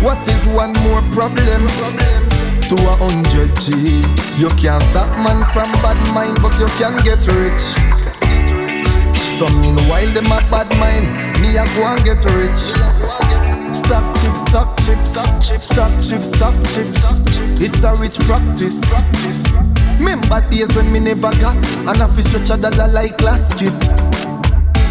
what 0.01 0.19
is 0.27 0.47
one 0.47 0.73
more 0.87 1.03
problem? 1.11 1.67
To 2.69 2.75
a 2.79 2.95
hundred 2.97 3.51
G. 3.59 4.01
You 4.39 4.49
can't 4.57 4.81
stop 4.89 5.09
man 5.19 5.45
from 5.53 5.71
bad 5.83 5.99
mind, 6.13 6.39
but 6.41 6.57
you 6.59 6.67
can 6.79 6.97
get 7.03 7.27
rich. 7.27 7.63
So 9.37 9.47
meanwhile 9.59 10.09
them 10.13 10.31
a 10.31 10.39
bad 10.49 10.69
mind, 10.79 11.05
me 11.41 11.57
a 11.57 11.65
go 11.75 11.85
and 11.85 12.03
get 12.03 12.23
rich. 12.33 12.71
Stock 13.73 14.05
chips, 14.17 14.41
stock 14.47 14.69
chips, 14.79 15.13
stock 15.65 15.91
chips, 16.01 16.29
stock 16.29 16.53
chips. 16.71 17.22
It's 17.59 17.83
a 17.83 17.95
rich 17.95 18.19
practice. 18.27 18.81
Remember 19.99 20.41
days 20.49 20.73
when 20.75 20.91
me 20.91 20.99
never 20.99 21.31
got 21.39 21.55
and 21.55 22.01
I 22.01 22.07
fish 22.07 22.25
stretch 22.25 22.49
a 22.49 22.87
like 22.87 23.21
last 23.21 23.57
kid. 23.57 23.73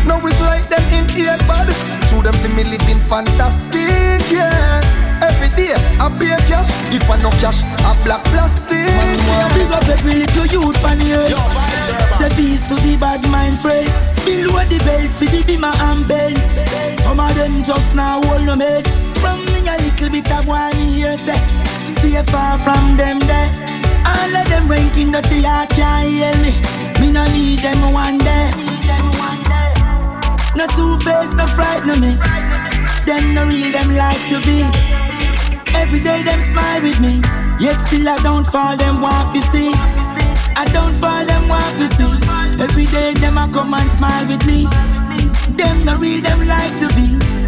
Now 0.06 0.18
it's 0.26 0.40
like 0.40 0.68
them 0.68 0.82
in 0.92 1.08
here 1.10 1.36
bad. 1.46 1.68
To 2.08 2.22
them 2.22 2.34
see 2.34 2.52
me 2.54 2.64
living 2.64 3.00
fantastic, 3.00 4.22
yeah. 4.30 4.80
Every 5.22 5.48
day 5.56 5.74
I 6.00 6.08
pay 6.18 6.34
cash. 6.48 6.70
If 6.92 7.08
I 7.08 7.20
no 7.22 7.30
cash, 7.38 7.62
I 7.86 7.96
black 8.04 8.24
plastic. 8.24 8.90
Man, 9.28 9.50
Big 9.54 9.70
up 9.70 9.88
every 9.88 10.14
little 10.20 10.46
youth 10.46 10.84
on 10.84 10.98
the 10.98 11.14
earth. 11.14 11.72
Say 12.18 12.30
peace 12.36 12.66
to 12.68 12.74
the 12.74 12.96
bad 12.98 13.22
mind 13.30 13.58
friends. 13.58 14.18
Below 14.24 14.64
the 14.66 14.78
belt 14.84 15.10
for 15.12 15.26
the 15.26 15.44
beamer 15.46 15.72
and 15.90 16.06
Benz. 16.08 16.58
Some 17.02 17.20
of 17.20 17.34
them 17.34 17.62
just 17.62 17.94
now 17.94 18.20
hold 18.22 18.46
no 18.46 18.56
mates. 18.56 19.18
From 19.18 19.38
me 19.46 19.60
a 19.68 19.76
little 19.78 20.10
bit 20.10 20.30
of 20.32 20.46
one 20.46 20.76
year 20.90 21.16
say. 21.16 21.61
Stay 22.02 22.20
far 22.24 22.58
from 22.58 22.96
them 22.96 23.20
there. 23.20 23.48
All 24.04 24.34
of 24.34 24.48
them 24.50 24.66
ranking 24.66 25.12
dirty, 25.12 25.46
I 25.46 25.66
can't 25.70 26.02
hear 26.10 26.34
me. 26.42 26.50
Me 26.98 27.12
no 27.12 27.22
need 27.30 27.60
them 27.60 27.94
one 27.94 28.18
day. 28.18 28.50
No 30.58 30.66
two 30.74 30.98
face, 30.98 31.32
no 31.38 31.46
frighten 31.46 32.00
me. 32.02 32.18
Them 33.06 33.34
no 33.34 33.46
real, 33.46 33.70
them 33.70 33.94
like 33.94 34.18
to 34.34 34.42
be. 34.42 34.66
Every 35.78 36.00
day 36.00 36.24
them 36.24 36.40
smile 36.40 36.82
with 36.82 36.98
me. 37.00 37.22
Yet 37.62 37.78
still 37.86 38.08
I 38.08 38.16
don't 38.18 38.48
fall, 38.48 38.76
them 38.76 38.96
to 38.98 39.40
see. 39.54 39.70
I 40.58 40.66
don't 40.74 40.94
fall, 40.98 41.24
them 41.24 41.46
to 41.46 41.86
see. 41.94 42.12
Every 42.60 42.86
day 42.86 43.14
them 43.14 43.38
a 43.38 43.48
come 43.54 43.74
and 43.74 43.88
smile 43.88 44.26
with 44.26 44.44
me. 44.44 44.66
Them 45.54 45.84
no 45.84 45.96
real, 45.98 46.20
them 46.20 46.48
like 46.48 46.74
to 46.80 46.88
be. 46.96 47.41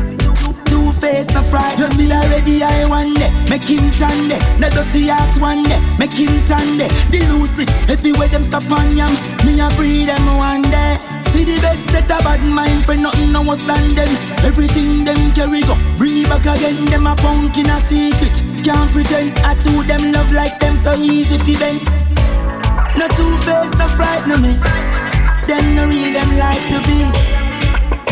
Face, 1.01 1.33
no 1.35 1.43
fright. 1.43 1.79
You 1.79 1.89
see 1.89 2.13
already 2.13 2.63
I 2.63 2.87
one 2.89 3.15
day, 3.15 3.31
make 3.51 3.65
him 3.65 3.91
turn 3.93 4.29
day. 4.29 4.39
No 4.59 4.71
dirty 4.71 5.09
heart 5.09 5.37
one 5.41 5.63
day, 5.65 5.81
make 5.99 6.15
him 6.15 6.41
turn 6.47 6.79
day. 6.79 6.89
The 7.11 7.27
lip, 7.29 7.69
everywhere 7.91 8.29
them 8.29 8.45
stop 8.45 8.71
on 8.71 8.97
yam. 8.97 9.13
Me 9.45 9.61
a 9.61 9.69
free 9.77 10.07
them 10.07 10.25
one 10.37 10.63
day. 10.63 10.97
See 11.35 11.45
the 11.45 11.59
best 11.61 11.83
set 11.91 12.07
a 12.07 12.23
bad 12.23 12.41
mind 12.47 12.85
for 12.85 12.95
nothing 12.95 13.33
no 13.33 13.43
worse 13.43 13.67
than 13.67 13.95
them. 13.95 14.09
Everything 14.47 15.05
them 15.05 15.19
carry 15.35 15.63
go, 15.63 15.75
bring 15.99 16.17
it 16.17 16.29
back 16.31 16.47
again. 16.47 16.85
Them 16.87 17.07
a 17.07 17.17
punk 17.17 17.59
in 17.59 17.69
a 17.69 17.81
secret. 17.81 18.39
Can't 18.63 18.91
pretend 18.93 19.37
I 19.43 19.59
two 19.59 19.83
them 19.83 20.13
love 20.13 20.31
likes 20.33 20.57
them 20.59 20.77
so 20.77 20.95
easy 20.95 21.39
fi 21.39 21.59
bend. 21.59 21.83
No 22.97 23.09
two 23.19 23.35
face, 23.43 23.75
no 23.77 23.89
frighten 23.89 24.41
me. 24.41 24.55
Them 25.51 25.75
no 25.75 25.89
real, 25.91 26.13
them 26.15 26.31
like 26.39 26.63
to 26.71 26.79
be. 26.87 27.03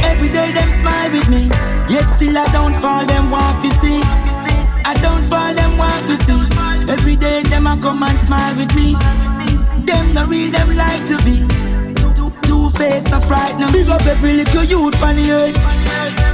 Every 0.03 0.29
day 0.29 0.51
them 0.51 0.69
smile 0.69 1.13
with 1.13 1.29
me. 1.31 1.72
Yet 1.89 2.09
still 2.09 2.37
I 2.37 2.45
don't 2.53 2.75
fall, 2.77 3.05
them 3.07 3.31
want 3.31 3.57
to 3.65 3.71
see. 3.81 4.01
I 4.85 4.95
don't 5.03 5.25
fall, 5.25 5.55
them 5.55 5.77
want 5.77 6.05
to 6.07 6.17
see. 6.25 6.93
Every 6.93 7.17
day 7.17 7.43
them 7.43 7.67
a 7.67 7.77
come 7.81 8.03
and 8.03 8.19
smile 8.19 8.55
with 8.57 8.75
me. 8.75 8.95
Them 9.87 10.15
no 10.15 10.27
real, 10.27 10.51
them 10.51 10.77
like 10.77 11.03
to 11.09 11.17
be. 11.25 11.47
Two 12.43 12.69
face, 12.71 13.11
no 13.11 13.21
frighten 13.21 13.73
Big 13.73 13.89
up 13.89 14.05
every 14.07 14.35
little 14.35 14.65
youth 14.65 15.03
on 15.03 15.17
the 15.17 15.31
earth. 15.33 15.63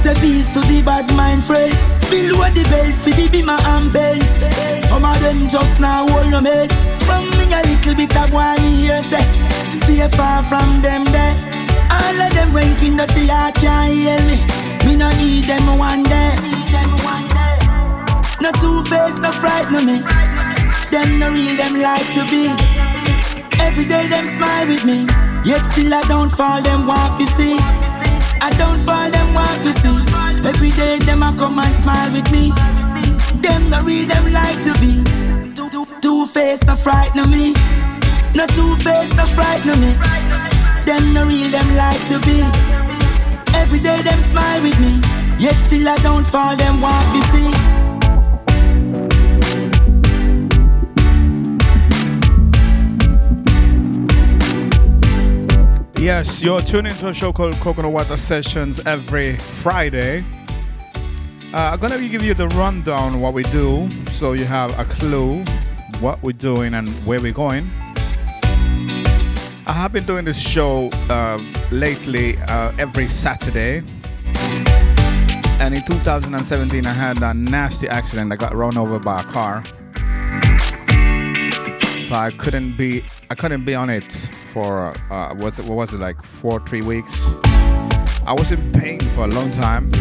Say 0.01 0.13
peace 0.15 0.51
to 0.51 0.59
the 0.61 0.81
bad 0.81 1.13
mind 1.15 1.43
friends. 1.43 2.03
Below 2.09 2.49
the 2.51 2.63
belt 2.69 2.95
for 2.95 3.11
the 3.11 3.27
beamer 3.31 3.57
and 3.75 3.91
Benz. 3.91 4.43
Some 4.87 5.05
of 5.05 5.19
them 5.21 5.47
just 5.47 5.79
now 5.79 6.07
hold 6.07 6.31
no 6.31 6.41
mates. 6.41 7.03
From 7.03 7.25
me 7.37 7.51
a 7.53 7.61
little 7.63 7.95
bit 7.95 8.15
of 8.15 8.31
one 8.31 8.63
year 8.79 9.01
say. 9.01 9.23
Stay 9.71 10.07
far 10.09 10.43
from 10.43 10.81
them 10.81 11.05
there. 11.05 11.35
All 11.91 12.21
of 12.21 12.33
them 12.33 12.53
ranking 12.53 12.97
dirty, 12.97 13.29
I 13.29 13.51
can't 13.51 13.91
hear 13.91 14.19
me. 14.27 14.58
Me 14.89 14.95
no 14.95 15.07
need 15.21 15.43
them 15.43 15.77
one 15.77 16.01
day. 16.01 16.33
No 18.41 18.51
two 18.53 18.83
face, 18.89 19.19
no 19.19 19.31
frighten 19.31 19.85
me. 19.85 20.01
Them 20.89 21.19
no 21.19 21.31
real, 21.31 21.55
them 21.57 21.79
like 21.79 22.07
to 22.17 22.25
be. 22.25 22.49
Every 23.61 23.85
day 23.85 24.07
them 24.07 24.25
smile 24.25 24.67
with 24.67 24.83
me. 24.85 25.05
Yet 25.45 25.61
still 25.69 25.93
I 25.93 26.01
don't 26.07 26.31
fall, 26.31 26.59
them 26.63 26.87
want 26.87 27.13
to 27.19 27.27
see. 27.37 27.57
I 28.41 28.49
don't 28.57 28.79
fall, 28.79 29.11
them 29.11 29.31
want 29.35 29.61
to 29.61 29.73
see. 29.77 30.49
Every 30.49 30.71
day 30.71 30.97
them 30.97 31.21
a 31.21 31.35
come 31.37 31.59
and 31.59 31.75
smile 31.75 32.11
with 32.11 32.25
me. 32.31 32.49
Them 33.45 33.69
no 33.69 33.83
real, 33.83 34.07
them 34.07 34.33
like 34.33 34.57
to 34.65 34.73
be. 34.81 35.03
Two 36.01 36.25
face, 36.25 36.65
no 36.65 36.75
frighten 36.75 37.29
me. 37.29 37.53
No 38.33 38.47
two 38.47 38.75
face, 38.77 39.13
no 39.15 39.27
frighten 39.27 39.79
me. 39.81 39.93
Them 40.85 41.13
no 41.13 41.27
real, 41.27 41.47
them 41.51 41.75
like 41.75 42.03
to 42.07 42.19
be. 42.21 42.78
Every 43.59 43.79
day 43.79 44.01
them 44.01 44.19
smile 44.21 44.63
with 44.63 44.79
me, 44.79 45.01
yet 45.37 45.53
still 45.55 45.87
I 45.87 45.95
don't 45.97 46.25
fall 46.25 46.55
them 46.55 46.81
want 46.81 47.05
to 47.13 47.21
see. 47.31 47.51
Yes, 56.01 56.41
you're 56.41 56.61
tuning 56.61 56.95
to 56.95 57.09
a 57.09 57.13
show 57.13 57.33
called 57.33 57.55
Coconut 57.55 57.91
Water 57.91 58.15
Sessions 58.15 58.79
every 58.85 59.35
Friday. 59.35 60.23
Uh, 61.53 61.71
I'm 61.73 61.79
gonna 61.79 61.99
give 62.07 62.23
you 62.23 62.33
the 62.33 62.47
rundown 62.49 63.19
what 63.19 63.33
we 63.33 63.43
do, 63.43 63.89
so 64.07 64.31
you 64.31 64.45
have 64.45 64.71
a 64.79 64.85
clue 64.85 65.43
what 65.99 66.23
we're 66.23 66.31
doing 66.31 66.73
and 66.75 66.87
where 67.05 67.19
we're 67.19 67.33
going. 67.33 67.69
I 69.69 69.73
have 69.73 69.93
been 69.93 70.05
doing 70.05 70.25
this 70.25 70.41
show 70.41 70.89
uh, 71.11 71.39
lately 71.69 72.37
uh, 72.47 72.73
every 72.79 73.07
Saturday, 73.07 73.83
and 75.61 75.75
in 75.75 75.83
2017 75.83 76.87
I 76.87 76.91
had 76.91 77.21
a 77.21 77.35
nasty 77.35 77.87
accident. 77.87 78.33
I 78.33 78.35
got 78.35 78.55
run 78.55 78.79
over 78.79 78.97
by 78.97 79.19
a 79.19 79.23
car, 79.25 79.63
so 81.99 82.15
I 82.15 82.33
couldn't 82.35 82.77
be 82.77 83.03
I 83.29 83.35
couldn't 83.35 83.63
be 83.63 83.75
on 83.75 83.91
it 83.91 84.11
for 84.51 84.91
uh, 85.11 85.35
what's 85.35 85.59
it, 85.59 85.65
what 85.65 85.75
was 85.75 85.93
it 85.93 85.99
like 85.99 86.23
four 86.23 86.59
three 86.61 86.81
weeks. 86.81 87.35
I 88.25 88.33
was 88.35 88.51
in 88.51 88.71
pain 88.71 88.99
for 88.99 89.25
a 89.25 89.27
long 89.27 89.51
time. 89.51 89.91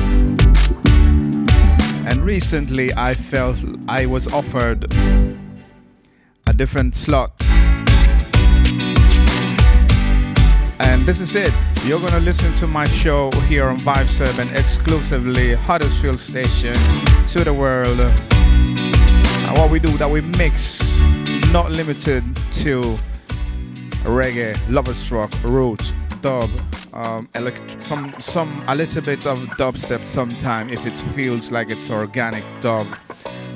And 2.09 2.25
recently 2.25 2.91
I 2.97 3.13
felt 3.13 3.59
I 3.87 4.07
was 4.07 4.33
offered 4.33 4.91
a 6.47 6.55
different 6.55 6.95
slot. 6.95 7.35
And 10.81 11.05
this 11.05 11.21
is 11.21 11.35
it. 11.35 11.53
You're 11.85 12.01
gonna 12.01 12.21
listen 12.21 12.55
to 12.55 12.67
my 12.67 12.85
show 12.85 13.31
here 13.49 13.69
on 13.69 13.79
Vibe 13.79 14.09
7 14.09 14.49
exclusively 14.55 15.55
Huddersfield 15.55 16.21
Station 16.21 16.75
to 17.29 17.45
the 17.45 17.53
world. 17.53 18.01
And 18.01 19.59
what 19.59 19.71
we 19.71 19.79
do 19.79 19.97
that 19.99 20.09
we 20.11 20.21
mix, 20.21 21.01
not 21.51 21.71
limited 21.71 22.25
to 22.63 22.97
reggae, 24.05 24.57
lovers 24.69 25.11
rock, 25.11 25.33
roots, 25.43 25.93
dub, 26.21 26.51
um, 26.93 27.29
elect- 27.35 27.83
some 27.83 28.15
some 28.19 28.63
a 28.67 28.75
little 28.75 29.03
bit 29.03 29.27
of 29.27 29.39
dubstep 29.59 30.07
sometime 30.07 30.69
if 30.71 30.87
it 30.87 30.97
feels 31.15 31.51
like 31.53 31.71
it's 31.71 31.91
organic 31.91 32.45
dub. 32.61 32.87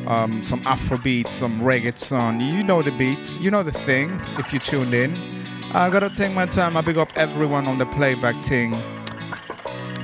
Um, 0.06 0.42
some 0.42 0.60
Afrobeat, 0.62 1.28
some 1.28 1.60
reggaeton. 1.60 2.40
You 2.52 2.64
know 2.64 2.82
the 2.82 2.90
beats, 2.92 3.38
you 3.38 3.50
know 3.50 3.62
the 3.62 3.72
thing. 3.72 4.20
If 4.38 4.52
you 4.52 4.58
tuned 4.58 4.94
in, 4.94 5.14
I 5.74 5.88
gotta 5.90 6.10
take 6.10 6.32
my 6.34 6.46
time. 6.46 6.76
I 6.76 6.82
big 6.82 6.98
up 6.98 7.08
everyone 7.16 7.66
on 7.66 7.78
the 7.78 7.86
playback 7.86 8.34
thing 8.44 8.74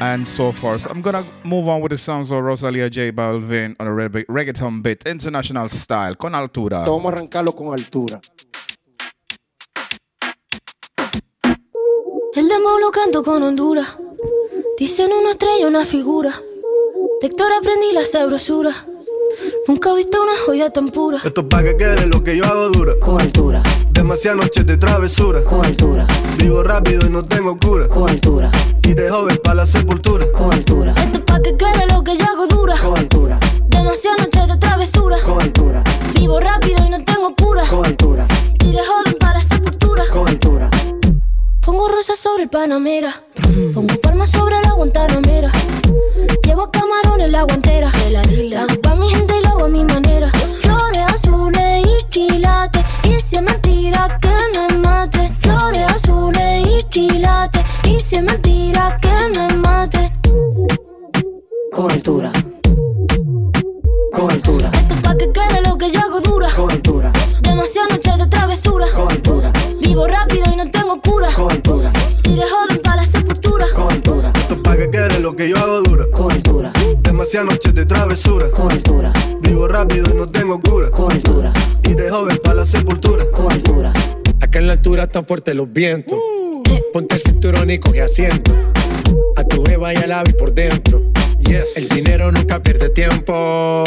and 0.00 0.26
so 0.26 0.50
forth. 0.50 0.82
So 0.82 0.90
I'm 0.90 1.02
gonna 1.02 1.24
move 1.44 1.68
on 1.68 1.80
with 1.82 1.90
the 1.90 1.98
sounds 1.98 2.30
of 2.32 2.42
Rosalia 2.42 2.88
J 2.88 3.12
Balvin 3.12 3.76
on 3.78 3.86
a 3.86 3.92
reg- 3.92 4.26
reggaeton 4.28 4.82
bit, 4.82 5.06
international 5.06 5.68
style, 5.68 6.14
con 6.14 6.34
altura. 6.34 6.84
Vamos 6.86 7.04
a 7.12 7.16
arrancarlo 7.16 7.52
con 7.52 7.72
altura. 7.72 8.18
El 12.34 12.48
demo 12.48 12.78
lo 12.78 12.90
canto 12.90 13.22
con 13.22 13.42
Honduras. 13.42 13.98
Dicen 14.78 15.10
una 15.12 15.32
estrella, 15.32 15.66
una 15.66 15.84
figura. 15.84 16.40
De 17.20 17.26
Héctor 17.26 17.52
aprendí 17.52 17.92
la 17.92 18.06
sabrosura. 18.06 18.72
Nunca 19.66 19.90
he 19.90 19.96
visto 19.96 20.22
una 20.22 20.32
joya 20.46 20.70
tan 20.70 20.88
pura. 20.88 21.18
Esto 21.24 21.42
es 21.42 21.46
pa' 21.46 21.62
que 21.62 21.76
quede 21.76 22.06
lo 22.06 22.22
que 22.24 22.36
yo 22.36 22.44
hago 22.44 22.70
dura. 22.70 22.92
Con 23.00 23.20
altura. 23.20 23.62
Demasiadas 23.90 24.42
noches 24.42 24.66
de 24.66 24.76
travesura. 24.76 25.42
Con 25.44 25.64
altura. 25.64 26.06
Vivo 26.38 26.62
rápido 26.62 27.06
y 27.06 27.10
no 27.10 27.24
tengo 27.24 27.58
cura. 27.58 27.88
Con 27.88 28.08
altura. 28.08 28.50
Y 28.82 28.94
de 28.94 29.10
joven 29.10 29.38
pa' 29.42 29.54
la 29.54 29.66
sepultura. 29.66 30.26
Con 30.32 30.52
altura. 30.52 30.94
Esto 30.96 31.18
es 31.18 31.24
pa' 31.24 31.40
que 31.42 31.56
quede 31.56 31.86
lo 31.92 32.02
que 32.02 32.16
yo 32.16 32.24
hago 32.24 32.46
dura. 32.46 32.76
Con 32.78 32.98
altura. 32.98 33.38
Demasiadas 33.68 34.20
noches 34.20 34.48
de 34.48 34.56
travesura. 34.56 35.18
Con 35.24 35.42
altura. 35.42 35.84
Vivo 36.14 36.40
rápido 36.40 36.86
y 36.86 36.90
no 36.90 37.04
tengo 37.04 37.34
cura. 37.34 37.64
Con 37.68 37.84
altura. 37.84 38.26
Y 38.64 38.72
de 38.72 38.78
joven 38.84 39.16
para 39.20 39.38
la 39.38 39.44
sepultura. 39.44 40.04
Con 40.12 40.28
altura. 40.28 40.70
Pongo 41.60 41.88
rosas 41.88 42.18
sobre 42.18 42.44
el 42.44 42.48
Panamera. 42.48 43.22
Pongo 43.74 43.94
palmas 44.00 44.30
sobre 44.30 44.54
la 44.62 44.72
Guantanamera. 44.72 45.52
Llevo 46.44 46.70
camarones 46.70 47.26
en 47.26 47.32
la 47.32 47.42
guantera. 47.42 47.92
La 48.10 48.62
hago 48.62 48.80
pa' 48.80 48.87
fuertes 85.26 85.54
los 85.54 85.72
vientos. 85.72 86.18
Ponte 86.92 87.16
el 87.16 87.22
cinturón 87.22 87.70
y 87.70 87.78
coge 87.78 88.02
asiento. 88.02 88.52
A 89.36 89.44
tu 89.44 89.64
jeva 89.64 89.92
y 89.94 89.96
al 89.96 90.12
ave 90.12 90.32
por 90.32 90.52
dentro. 90.52 91.02
El 91.48 91.88
dinero 91.88 92.30
nunca 92.30 92.62
pierde 92.62 92.90
tiempo. 92.90 93.84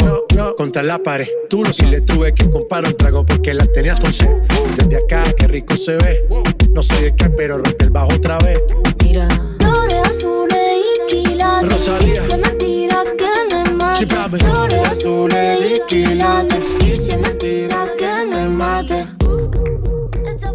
Contra 0.56 0.82
la 0.82 0.98
pared. 0.98 1.28
Tú 1.48 1.62
no 1.62 1.72
si 1.72 1.86
le 1.86 2.00
tuve 2.00 2.34
que 2.34 2.50
comprar 2.50 2.86
un 2.86 2.96
trago 2.96 3.24
porque 3.24 3.54
la 3.54 3.66
tenías 3.66 4.00
con 4.00 4.12
sed. 4.12 4.28
Desde 4.76 4.96
acá, 4.96 5.22
qué 5.36 5.46
rico 5.46 5.76
se 5.76 5.96
ve. 5.96 6.24
No 6.72 6.82
sé 6.82 7.00
de 7.00 7.14
qué, 7.14 7.30
pero 7.30 7.58
rompe 7.58 7.84
el 7.84 7.90
bajo 7.90 8.14
otra 8.14 8.38
vez. 8.38 8.58
Mira. 9.02 9.28
Flores 9.60 10.08
azules 10.08 10.58
y 10.58 11.14
quilates. 11.14 11.70
Rosalía. 11.70 12.22
Es 12.26 12.38
mentira 12.38 13.02
que 13.16 13.54
me 13.54 13.70
mate. 13.74 14.06
Flores 14.06 14.88
azules 14.90 15.60
y 15.60 15.80
quilates. 15.86 16.64
Es 16.84 17.16
mentira 17.16 17.92
que 17.96 18.10
me 18.30 18.48
mate. 18.48 19.06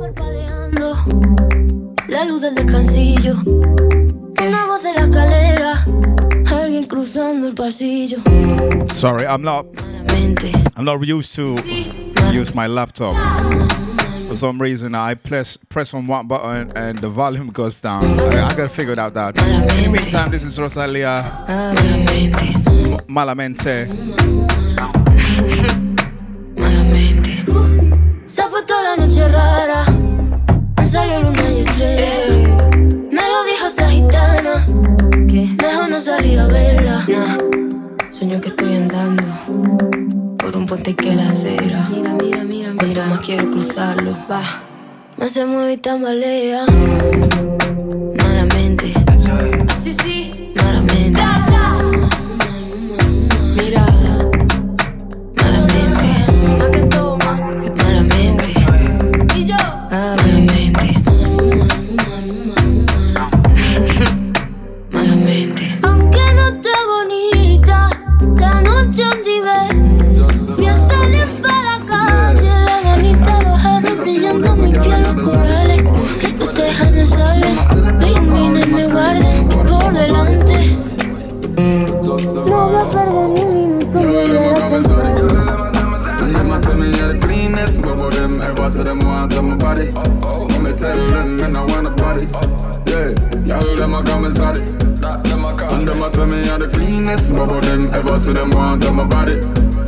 Parpadeando 0.07 0.95
la 2.07 2.23
luz 2.23 2.41
del 2.41 2.55
descansillo. 2.55 3.35
Una 3.45 4.65
voz 4.65 4.83
de 4.83 4.93
la 4.93 5.01
escalera. 5.01 5.85
Alguien 6.49 6.85
cruzando 6.85 7.47
el 7.47 7.53
pasillo. 7.53 8.19
Sorry, 8.87 9.25
I'm 9.25 9.41
not. 9.41 9.65
I'm 10.77 10.85
not 10.85 11.05
used 11.05 11.35
to 11.35 11.57
use 12.31 12.55
my 12.55 12.67
laptop. 12.67 13.15
For 14.29 14.35
some 14.35 14.61
reason, 14.61 14.95
I 14.95 15.15
press 15.15 15.57
press 15.67 15.93
on 15.93 16.07
one 16.07 16.27
button 16.27 16.71
and 16.75 16.99
the 16.99 17.09
volume 17.09 17.51
goes 17.51 17.81
down. 17.81 18.19
I, 18.19 18.47
I 18.47 18.55
gotta 18.55 18.69
figure 18.69 18.97
out 18.97 19.13
that. 19.15 19.37
In 19.39 19.67
the 19.67 19.89
meantime, 19.91 20.31
this 20.31 20.43
is 20.43 20.57
Rosalia 20.57 21.43
Malamente. 23.07 23.87
Se 23.87 24.46
salió 30.87 31.21
luna 31.21 31.51
y 31.51 31.59
estrella. 31.59 32.57
Me 33.11 33.21
lo 33.21 33.43
dijo 33.43 33.67
esa 33.67 33.89
gitana. 33.89 34.65
Mejor 35.61 35.89
no 35.89 35.99
salir 35.99 36.39
a 36.39 36.47
verla. 36.47 37.05
Sueño 38.11 38.39
que 38.39 38.47
estoy 38.47 38.77
andando 38.77 39.23
por 40.37 40.55
un 40.55 40.65
puente 40.65 40.95
que 40.95 41.13
la 41.13 41.23
acera. 41.23 41.87
Mira, 41.89 42.15
mira, 42.21 42.43
mira, 42.43 42.73
Cuanto 42.77 43.03
más 43.05 43.19
quiero 43.19 43.51
cruzarlo, 43.51 44.15
va. 44.31 44.41
Más 45.17 45.31
se 45.31 45.45
mueve 45.45 45.73
y 45.73 45.77
tambalea. 45.77 46.65
Say 88.69 88.83
them 88.83 88.99
want 88.99 89.33
on 89.37 89.49
my 89.49 89.57
body 89.57 89.89
Let 89.91 90.61
me 90.61 90.73
tell 90.73 91.07
them 91.07 91.37
me 91.37 91.47
no 91.49 91.65
want 91.65 91.87
a 91.87 91.91
body 91.91 92.27
Yeah, 92.85 93.15
y'all 93.45 93.75
them 93.75 93.93
a 93.93 94.03
come 94.03 94.25
inside 94.25 94.57
it 94.57 94.69
And 95.71 95.85
them 95.87 96.01
a 96.03 96.09
say 96.09 96.25
me 96.25 96.41
a 96.49 96.57
the 96.57 96.69
cleanest 96.73 97.33
Bubble 97.33 97.61
them 97.61 97.89
ever 97.93 98.17
say 98.17 98.33
them 98.33 98.51
want 98.51 98.85
on 98.85 98.95
my 98.95 99.07
body 99.07 99.41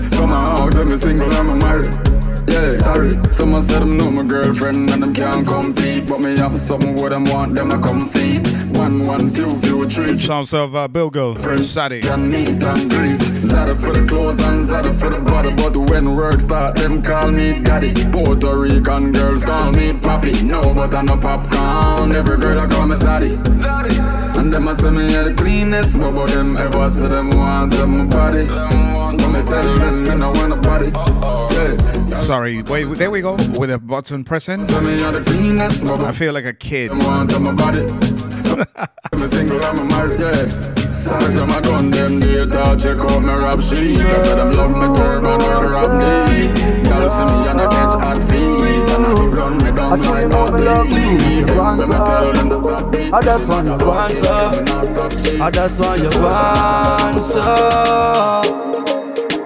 Some 0.08 0.30
house 0.30 0.76
them 0.76 0.90
me 0.90 0.98
single 0.98 1.32
and 1.34 1.48
me 1.48 1.56
married 1.60 1.94
Yeah, 2.48 2.66
sorry. 2.66 3.12
Someone 3.32 3.62
said 3.62 3.82
them 3.82 3.98
know 3.98 4.10
my 4.10 4.24
girlfriend 4.24 4.90
and 4.90 5.04
them 5.04 5.14
can't 5.14 5.46
compete. 5.46 6.10
But 6.10 6.20
me 6.20 6.36
have 6.38 6.58
something 6.58 6.96
where 6.96 7.12
them 7.12 7.26
want 7.26 7.54
them 7.54 7.70
to 7.70 7.80
come 7.80 8.08
feed. 8.08 8.48
One, 8.76 9.06
one, 9.06 9.30
few, 9.30 9.56
few, 9.60 9.88
three. 9.88 10.18
Sounds 10.18 10.52
of 10.54 10.76
uh, 10.76 10.88
Bill 10.88 11.12
Go, 11.12 11.38
Sadie. 11.38 12.02
Can 12.02 12.32
meet 12.32 12.64
and 12.64 12.90
greet. 12.90 13.39
Zada 13.50 13.74
for 13.74 13.94
the 13.94 14.06
clothes 14.06 14.40
and 14.40 14.62
Zada 14.62 14.94
for 14.94 15.10
the 15.10 15.20
body. 15.20 15.50
But 15.56 15.76
when 15.76 16.16
work 16.16 16.40
start, 16.40 16.76
them 16.76 17.02
call 17.02 17.32
me 17.32 17.60
daddy. 17.60 17.94
Puerto 18.12 18.56
Rican 18.56 19.12
girls 19.12 19.44
call 19.44 19.72
me 19.72 19.94
papi. 19.94 20.44
No, 20.44 20.62
but 20.74 20.94
I 20.94 21.02
no 21.02 21.18
popcorn. 21.18 22.12
Every 22.12 22.38
girl 22.38 22.60
I 22.60 22.68
call 22.68 22.86
me 22.86 22.96
Zaddy. 22.96 23.34
And 24.38 24.54
them 24.54 24.68
a 24.68 24.76
say 24.76 24.92
me 24.92 25.16
are 25.16 25.24
the 25.24 25.34
cleanest. 25.34 25.98
But 25.98 26.10
about 26.10 26.30
them 26.30 26.58
ever 26.58 26.90
say 26.90 27.08
them 27.08 27.36
want 27.36 27.74
them 27.74 28.08
body. 28.08 28.46
When 28.46 29.32
me 29.34 29.42
tell 29.44 29.76
them 29.78 30.04
me 30.04 30.16
no 30.16 30.32
want 30.32 30.54
a 30.54 30.58
body. 30.58 30.92
Yeah. 32.10 32.16
Sorry, 32.16 32.62
wait, 32.64 32.86
there 32.98 33.10
we 33.12 33.22
go 33.22 33.34
with 33.58 33.72
a 33.72 33.80
button 33.80 34.24
pressing. 34.24 34.62
I 34.62 36.12
feel 36.12 36.34
like 36.34 36.46
a 36.46 36.54
kid. 36.54 36.92
Want 38.40 38.60
them 38.66 38.74
body. 38.76 38.96
So, 39.00 39.00
I'm 39.12 39.28
single, 39.28 39.64
I'm 39.64 39.88
married. 39.88 40.20
Yeah. 40.20 40.90
Sarge 40.90 41.36
them 41.36 41.50
a 41.50 41.62
done 41.62 41.92
them 41.92 42.20
data. 42.20 42.76
Check 42.78 42.98
out 43.00 43.20
my 43.22 43.36
rap 43.36 43.60
sheet. 43.60 44.00
I 44.00 44.18
said 44.18 44.36
them 44.38 44.54
love 44.54 44.72
me 44.72 44.88
turban 44.96 45.42
or 45.42 45.70
rap 45.70 45.92
knee. 46.00 46.50
Y'all 46.90 47.10
see 47.10 47.26
me 47.26 47.48
and 47.48 47.62
I 47.62 47.68
catch 47.70 47.96
hot 48.00 48.18
feet. 48.18 48.90
And 48.90 49.06
I 49.06 49.14
keep 49.16 49.32
run 49.32 49.58
me 49.58 49.72
down 49.72 50.02
like 50.02 50.32
hot 50.32 50.54
lead. 50.54 51.50
When 51.50 51.92
I 51.92 52.06
tell 52.06 52.34
them 52.34 52.50
to 52.50 52.58
stop 52.58 52.92
beat. 52.92 53.14
I 53.14 53.22
just 53.22 53.48
want 53.48 53.68
you 53.68 53.92
answer. 53.92 55.44
I 55.44 55.52
just 55.52 55.80
want 55.80 56.02
you 56.02 56.12
answer. 57.16 57.42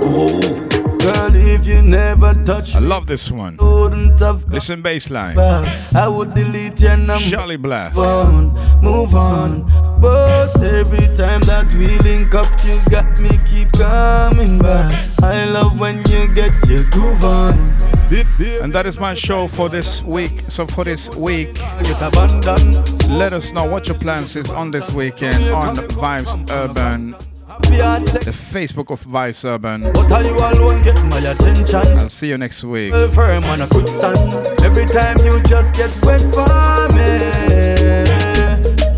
Oh. 0.05 0.62
Girl, 1.03 1.35
if 1.35 1.67
you 1.67 1.81
never 1.81 2.33
touch 2.45 2.75
I 2.75 2.79
love 2.79 3.07
this 3.07 3.29
one. 3.29 3.57
Listen 3.57 4.81
baseline. 4.81 5.35
I 5.95 6.07
would 6.07 6.33
delete 6.33 6.79
your 6.79 6.95
number. 6.95 7.19
Charly 7.19 7.57
Black. 7.57 7.93
Move 7.93 8.05
on, 8.05 8.81
move 8.81 9.15
on. 9.15 10.01
But 10.01 10.61
every 10.63 11.05
time 11.17 11.41
that 11.41 11.73
we 11.73 11.97
link 11.99 12.33
up, 12.33 12.47
you 12.63 12.79
got 12.89 13.19
me 13.19 13.29
keep 13.49 13.69
coming 13.73 14.59
back. 14.59 14.91
I 15.21 15.45
love 15.45 15.77
when 15.79 15.97
you 16.09 16.33
get 16.33 16.53
your 16.67 16.83
groove 16.91 17.23
on. 17.23 17.53
And 18.61 18.71
that 18.73 18.85
is 18.85 18.99
my 18.99 19.13
show 19.13 19.47
for 19.47 19.67
this 19.69 20.03
week. 20.03 20.43
So 20.47 20.65
for 20.65 20.83
this 20.83 21.13
week, 21.15 21.59
let 23.09 23.33
us 23.33 23.51
know 23.51 23.65
what 23.65 23.87
your 23.87 23.97
plans 23.97 24.35
is 24.35 24.49
on 24.49 24.71
this 24.71 24.93
weekend 24.93 25.35
on 25.51 25.75
Vibes 25.75 26.49
Urban. 26.49 27.15
The 27.63 28.31
Facebook 28.31 28.91
of 28.91 29.03
Vibes 29.05 29.43
Urban. 29.45 29.81
But 29.93 30.11
are 30.11 30.23
you 30.23 30.35
alone 30.35 30.83
get 30.83 30.95
my 31.05 31.19
attention? 31.19 31.97
I'll 31.97 32.09
see 32.09 32.29
you 32.29 32.37
next 32.37 32.63
week. 32.63 32.93
Firm 33.11 33.43
on 33.45 33.61
a 33.61 33.67
quicksand. 33.67 34.17
Every 34.63 34.85
time 34.85 35.17
you 35.25 35.41
just 35.43 35.75
get 35.75 35.91
wet 36.03 36.21
for 36.21 36.47
me. 36.95 38.13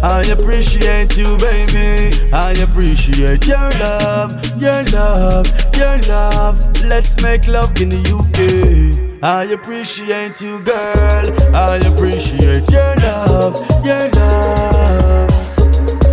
I 0.03 0.21
appreciate 0.29 1.17
you, 1.17 1.37
baby. 1.37 2.15
I 2.31 2.53
appreciate 2.61 3.47
your 3.47 3.69
love, 3.79 4.61
your 4.61 4.83
love, 4.93 5.47
your 5.75 5.97
love. 6.07 6.59
Let's 6.83 7.21
make 7.23 7.47
love 7.47 7.81
in 7.81 7.89
the 7.89 8.01
UK. 8.13 9.23
I 9.23 9.45
appreciate 9.45 10.39
you, 10.41 10.61
girl. 10.61 11.55
I 11.55 11.77
appreciate 11.91 12.69
your 12.69 12.95
love, 12.97 13.57
your 13.83 14.07
love. 14.09 15.29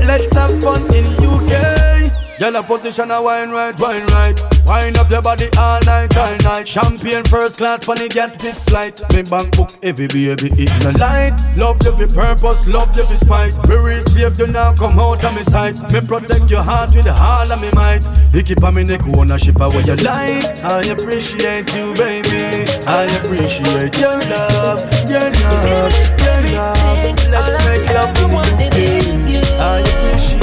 Let's 0.07 0.33
have 0.35 0.63
fun 0.63 0.83
in 0.95 1.05
UK. 1.21 2.02
A 2.43 2.61
position 2.61 3.13
a 3.13 3.23
wine 3.23 3.51
right, 3.51 3.79
wine 3.79 4.05
right. 4.07 4.35
Wine 4.67 4.97
up 4.99 5.09
your 5.09 5.23
body 5.23 5.47
all 5.57 5.81
night, 5.87 6.15
all 6.19 6.37
night. 6.39 6.67
Champagne 6.67 7.23
first 7.23 7.59
class, 7.59 7.85
funny 7.85 8.09
get 8.09 8.37
big 8.43 8.55
flight. 8.55 9.01
Me 9.15 9.23
bank 9.23 9.57
book 9.57 9.71
every 9.81 10.09
baby 10.09 10.51
it 10.59 10.69
no 10.83 10.91
light. 10.99 11.39
Love 11.57 11.79
you 11.85 11.93
for 11.97 12.13
purpose, 12.13 12.67
love 12.67 12.95
you 12.97 13.05
for 13.05 13.15
spite. 13.15 13.55
Me 13.69 13.77
real 13.77 14.03
you 14.37 14.47
now 14.49 14.75
come 14.75 14.99
out 14.99 15.23
of 15.25 15.33
me 15.37 15.43
sight. 15.45 15.77
Me 15.93 16.01
protect 16.01 16.51
your 16.51 16.63
heart 16.65 16.91
with 16.97 17.07
all 17.07 17.47
of 17.47 17.63
me 17.63 17.71
might. 17.75 18.03
You 18.35 18.43
keep 18.43 18.63
on 18.65 18.75
me 18.75 18.83
neck 18.83 19.07
ownership 19.07 19.61
of 19.61 19.73
what 19.73 19.87
you 19.87 19.95
like. 20.03 20.43
I 20.67 20.83
appreciate 20.91 21.71
you, 21.73 21.95
baby. 21.95 22.67
I 22.91 23.07
appreciate 23.23 23.97
your 24.03 24.19
love, 24.19 24.83
your 25.07 25.31
love, 25.31 25.95
your 26.19 26.41
love. 26.59 27.07
Let's 27.31 27.65
make 27.71 27.87
love 27.95 28.19
in 28.19 28.59
the 28.59 28.67
UK. 28.67 29.61
I 29.63 29.79
appreciate 29.79 30.42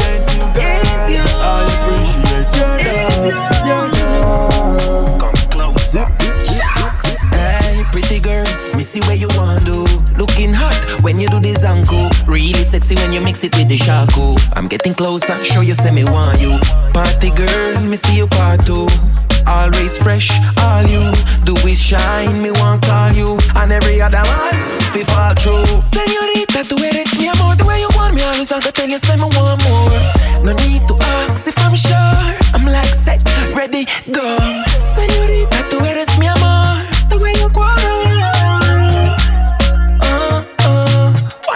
Come 5.19 5.35
closer. 5.49 6.05
Hey, 7.31 7.83
pretty 7.91 8.19
girl, 8.19 8.45
me 8.75 8.83
see 8.83 9.01
where 9.01 9.15
you 9.15 9.27
want 9.35 9.65
to. 9.65 9.85
Looking 10.17 10.53
hot 10.53 11.01
when 11.01 11.19
you 11.19 11.29
do 11.29 11.39
the 11.39 11.53
zanku. 11.53 12.09
Really 12.27 12.63
sexy 12.63 12.95
when 12.95 13.11
you 13.13 13.21
mix 13.21 13.43
it 13.43 13.55
with 13.55 13.69
the 13.69 13.77
shaku. 13.77 14.35
I'm 14.53 14.67
getting 14.67 14.93
closer, 14.93 15.41
show 15.43 15.61
you 15.61 15.73
say 15.73 15.91
me 15.91 16.03
want 16.03 16.41
you. 16.41 16.59
Party 16.93 17.31
girl, 17.31 17.79
me 17.81 17.95
see 17.95 18.17
you 18.17 18.27
part 18.27 18.65
two. 18.65 18.87
Always 19.49 19.97
fresh, 19.97 20.29
all 20.61 20.83
you 20.85 21.01
do 21.43 21.55
is 21.67 21.81
shine. 21.81 22.41
Me 22.41 22.51
want 22.61 22.85
call 22.85 23.11
you, 23.13 23.37
and 23.57 23.71
every 23.71 23.99
other 24.01 24.21
man 24.21 24.55
fi 24.93 25.03
fall 25.03 25.33
through. 25.33 25.65
Señorita, 25.81 26.63
tú 26.69 26.77
eres 26.83 27.17
mi 27.17 27.27
amor. 27.27 27.55
The 27.55 27.65
way 27.65 27.79
you 27.81 27.89
want 27.95 28.13
me, 28.13 28.21
always 28.21 28.51
I 28.51 28.59
gotta 28.59 28.71
tell 28.71 28.87
you, 28.87 28.97
say 28.97 29.15
me 29.17 29.27
want 29.35 29.61
more. 29.65 29.99
No 30.45 30.53
need 30.53 30.87
to 30.87 30.95
ask 31.17 31.47
if 31.47 31.57
I'm 31.59 31.75
sure. 31.75 32.19
I'm 32.53 32.65
like 32.65 32.93
set, 32.93 33.21
ready, 33.55 33.85
go. 34.11 34.37
Señorita, 34.77 35.67
tú 35.69 35.77
eres 35.85 36.09
mi 36.19 36.27
amor. 36.27 36.77
The 37.09 37.17
way 37.17 37.33
you 37.41 37.49
quarrel. 37.49 37.78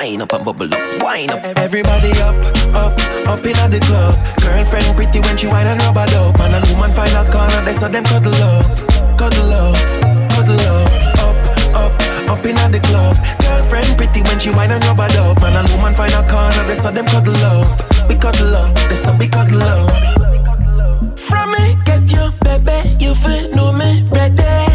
Wine 0.03 0.21
up 0.21 0.33
and 0.33 0.43
bubble 0.43 0.67
up, 0.67 0.83
wine 0.99 1.31
up. 1.31 1.39
Everybody 1.63 2.11
up, 2.19 2.35
up, 2.75 2.91
up 3.23 3.39
in 3.39 3.55
the 3.71 3.79
club. 3.87 4.19
Girlfriend 4.43 4.99
pretty 4.99 5.23
when 5.23 5.37
she 5.37 5.47
wine 5.47 5.65
and 5.65 5.79
rubber 5.79 6.03
up. 6.19 6.35
Man 6.37 6.51
and 6.51 6.67
woman 6.67 6.91
find 6.91 7.15
a 7.15 7.23
corner, 7.31 7.63
they 7.63 7.71
saw 7.71 7.87
them 7.87 8.03
cuddle 8.03 8.35
up, 8.35 8.67
cuddle 9.15 9.55
up, 9.55 9.79
cuddle 10.27 10.59
up. 10.59 10.91
Up, 11.23 11.39
up, 11.71 12.35
up 12.35 12.43
in 12.43 12.59
the 12.67 12.83
club. 12.83 13.15
Girlfriend 13.47 13.95
pretty 13.95 14.27
when 14.27 14.37
she 14.43 14.51
wine 14.51 14.75
and 14.75 14.83
rubber 14.83 15.07
up. 15.23 15.39
Man 15.39 15.55
and 15.55 15.71
woman 15.71 15.95
find 15.95 16.11
a 16.11 16.19
corner, 16.27 16.67
they 16.67 16.75
saw 16.75 16.91
them 16.91 17.05
cuddle 17.07 17.39
up. 17.47 17.71
We 18.09 18.19
cuddle 18.19 18.59
up, 18.59 18.75
they 18.91 18.99
saw 18.99 19.15
we 19.15 19.31
cuddle 19.31 19.63
up. 19.63 19.87
From 21.15 21.47
me, 21.55 21.79
get 21.87 22.03
you, 22.11 22.27
baby, 22.43 22.91
you 22.99 23.15
feel 23.15 23.55
know 23.55 23.71
me 23.71 24.03
ready. 24.11 24.72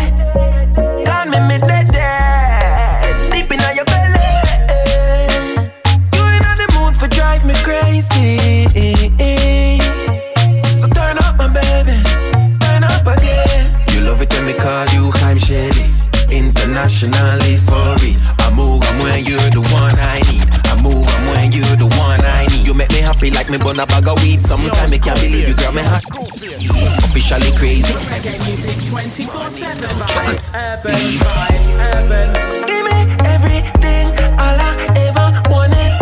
Me 14.48 14.54
call 14.54 14.86
you 14.96 15.12
Haim 15.20 15.36
Shady. 15.36 15.92
Internationally 16.32 17.56
for 17.60 17.92
real. 18.00 18.16
I 18.40 18.48
move, 18.56 18.80
I'm 18.88 18.96
when 19.04 19.24
you're 19.28 19.50
the 19.52 19.60
one 19.76 19.96
I 20.00 20.24
need. 20.28 20.48
I 20.72 20.74
move, 20.80 21.04
I'm 21.04 21.24
when 21.28 21.52
you're 21.52 21.76
the 21.76 21.88
one 22.00 22.20
I 22.24 22.48
need. 22.48 22.64
You 22.64 22.72
make 22.72 22.90
me 22.92 23.00
happy 23.04 23.30
like 23.30 23.50
me 23.50 23.58
bun 23.58 23.78
a 23.78 23.84
bag 23.84 24.08
of 24.08 24.16
weed. 24.22 24.40
Sometimes 24.40 24.92
I 24.92 24.98
can't 24.98 25.20
believe 25.20 25.48
you 25.48 25.54
grab 25.54 25.74
me 25.74 25.84
hot. 25.84 26.04
Officially 27.04 27.52
crazy. 27.60 27.92
Give 32.68 32.84
me 32.88 32.98
everything, 33.28 34.06
all 34.40 34.56
I 34.56 34.72
ever 35.04 35.28
wanted. 35.52 35.92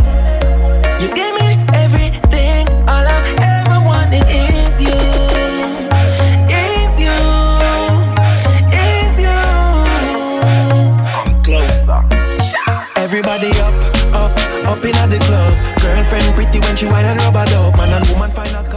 You 1.03 1.09
give 1.11 1.35
me 1.35 1.46
Everybody 13.17 13.49
up, 13.65 13.73
up, 14.13 14.33
up 14.69 14.85
in 14.85 14.93
the 15.09 15.17
club. 15.25 15.57
Girlfriend 15.81 16.35
pretty 16.35 16.61
when 16.61 16.77
she 16.77 16.85
wine 16.85 17.07
and 17.07 17.19
rubber 17.23 17.47
dub. 17.47 17.75
Man 17.79 17.95
and 17.95 18.07
woman 18.11 18.31
find 18.31 18.55
a 18.55 18.76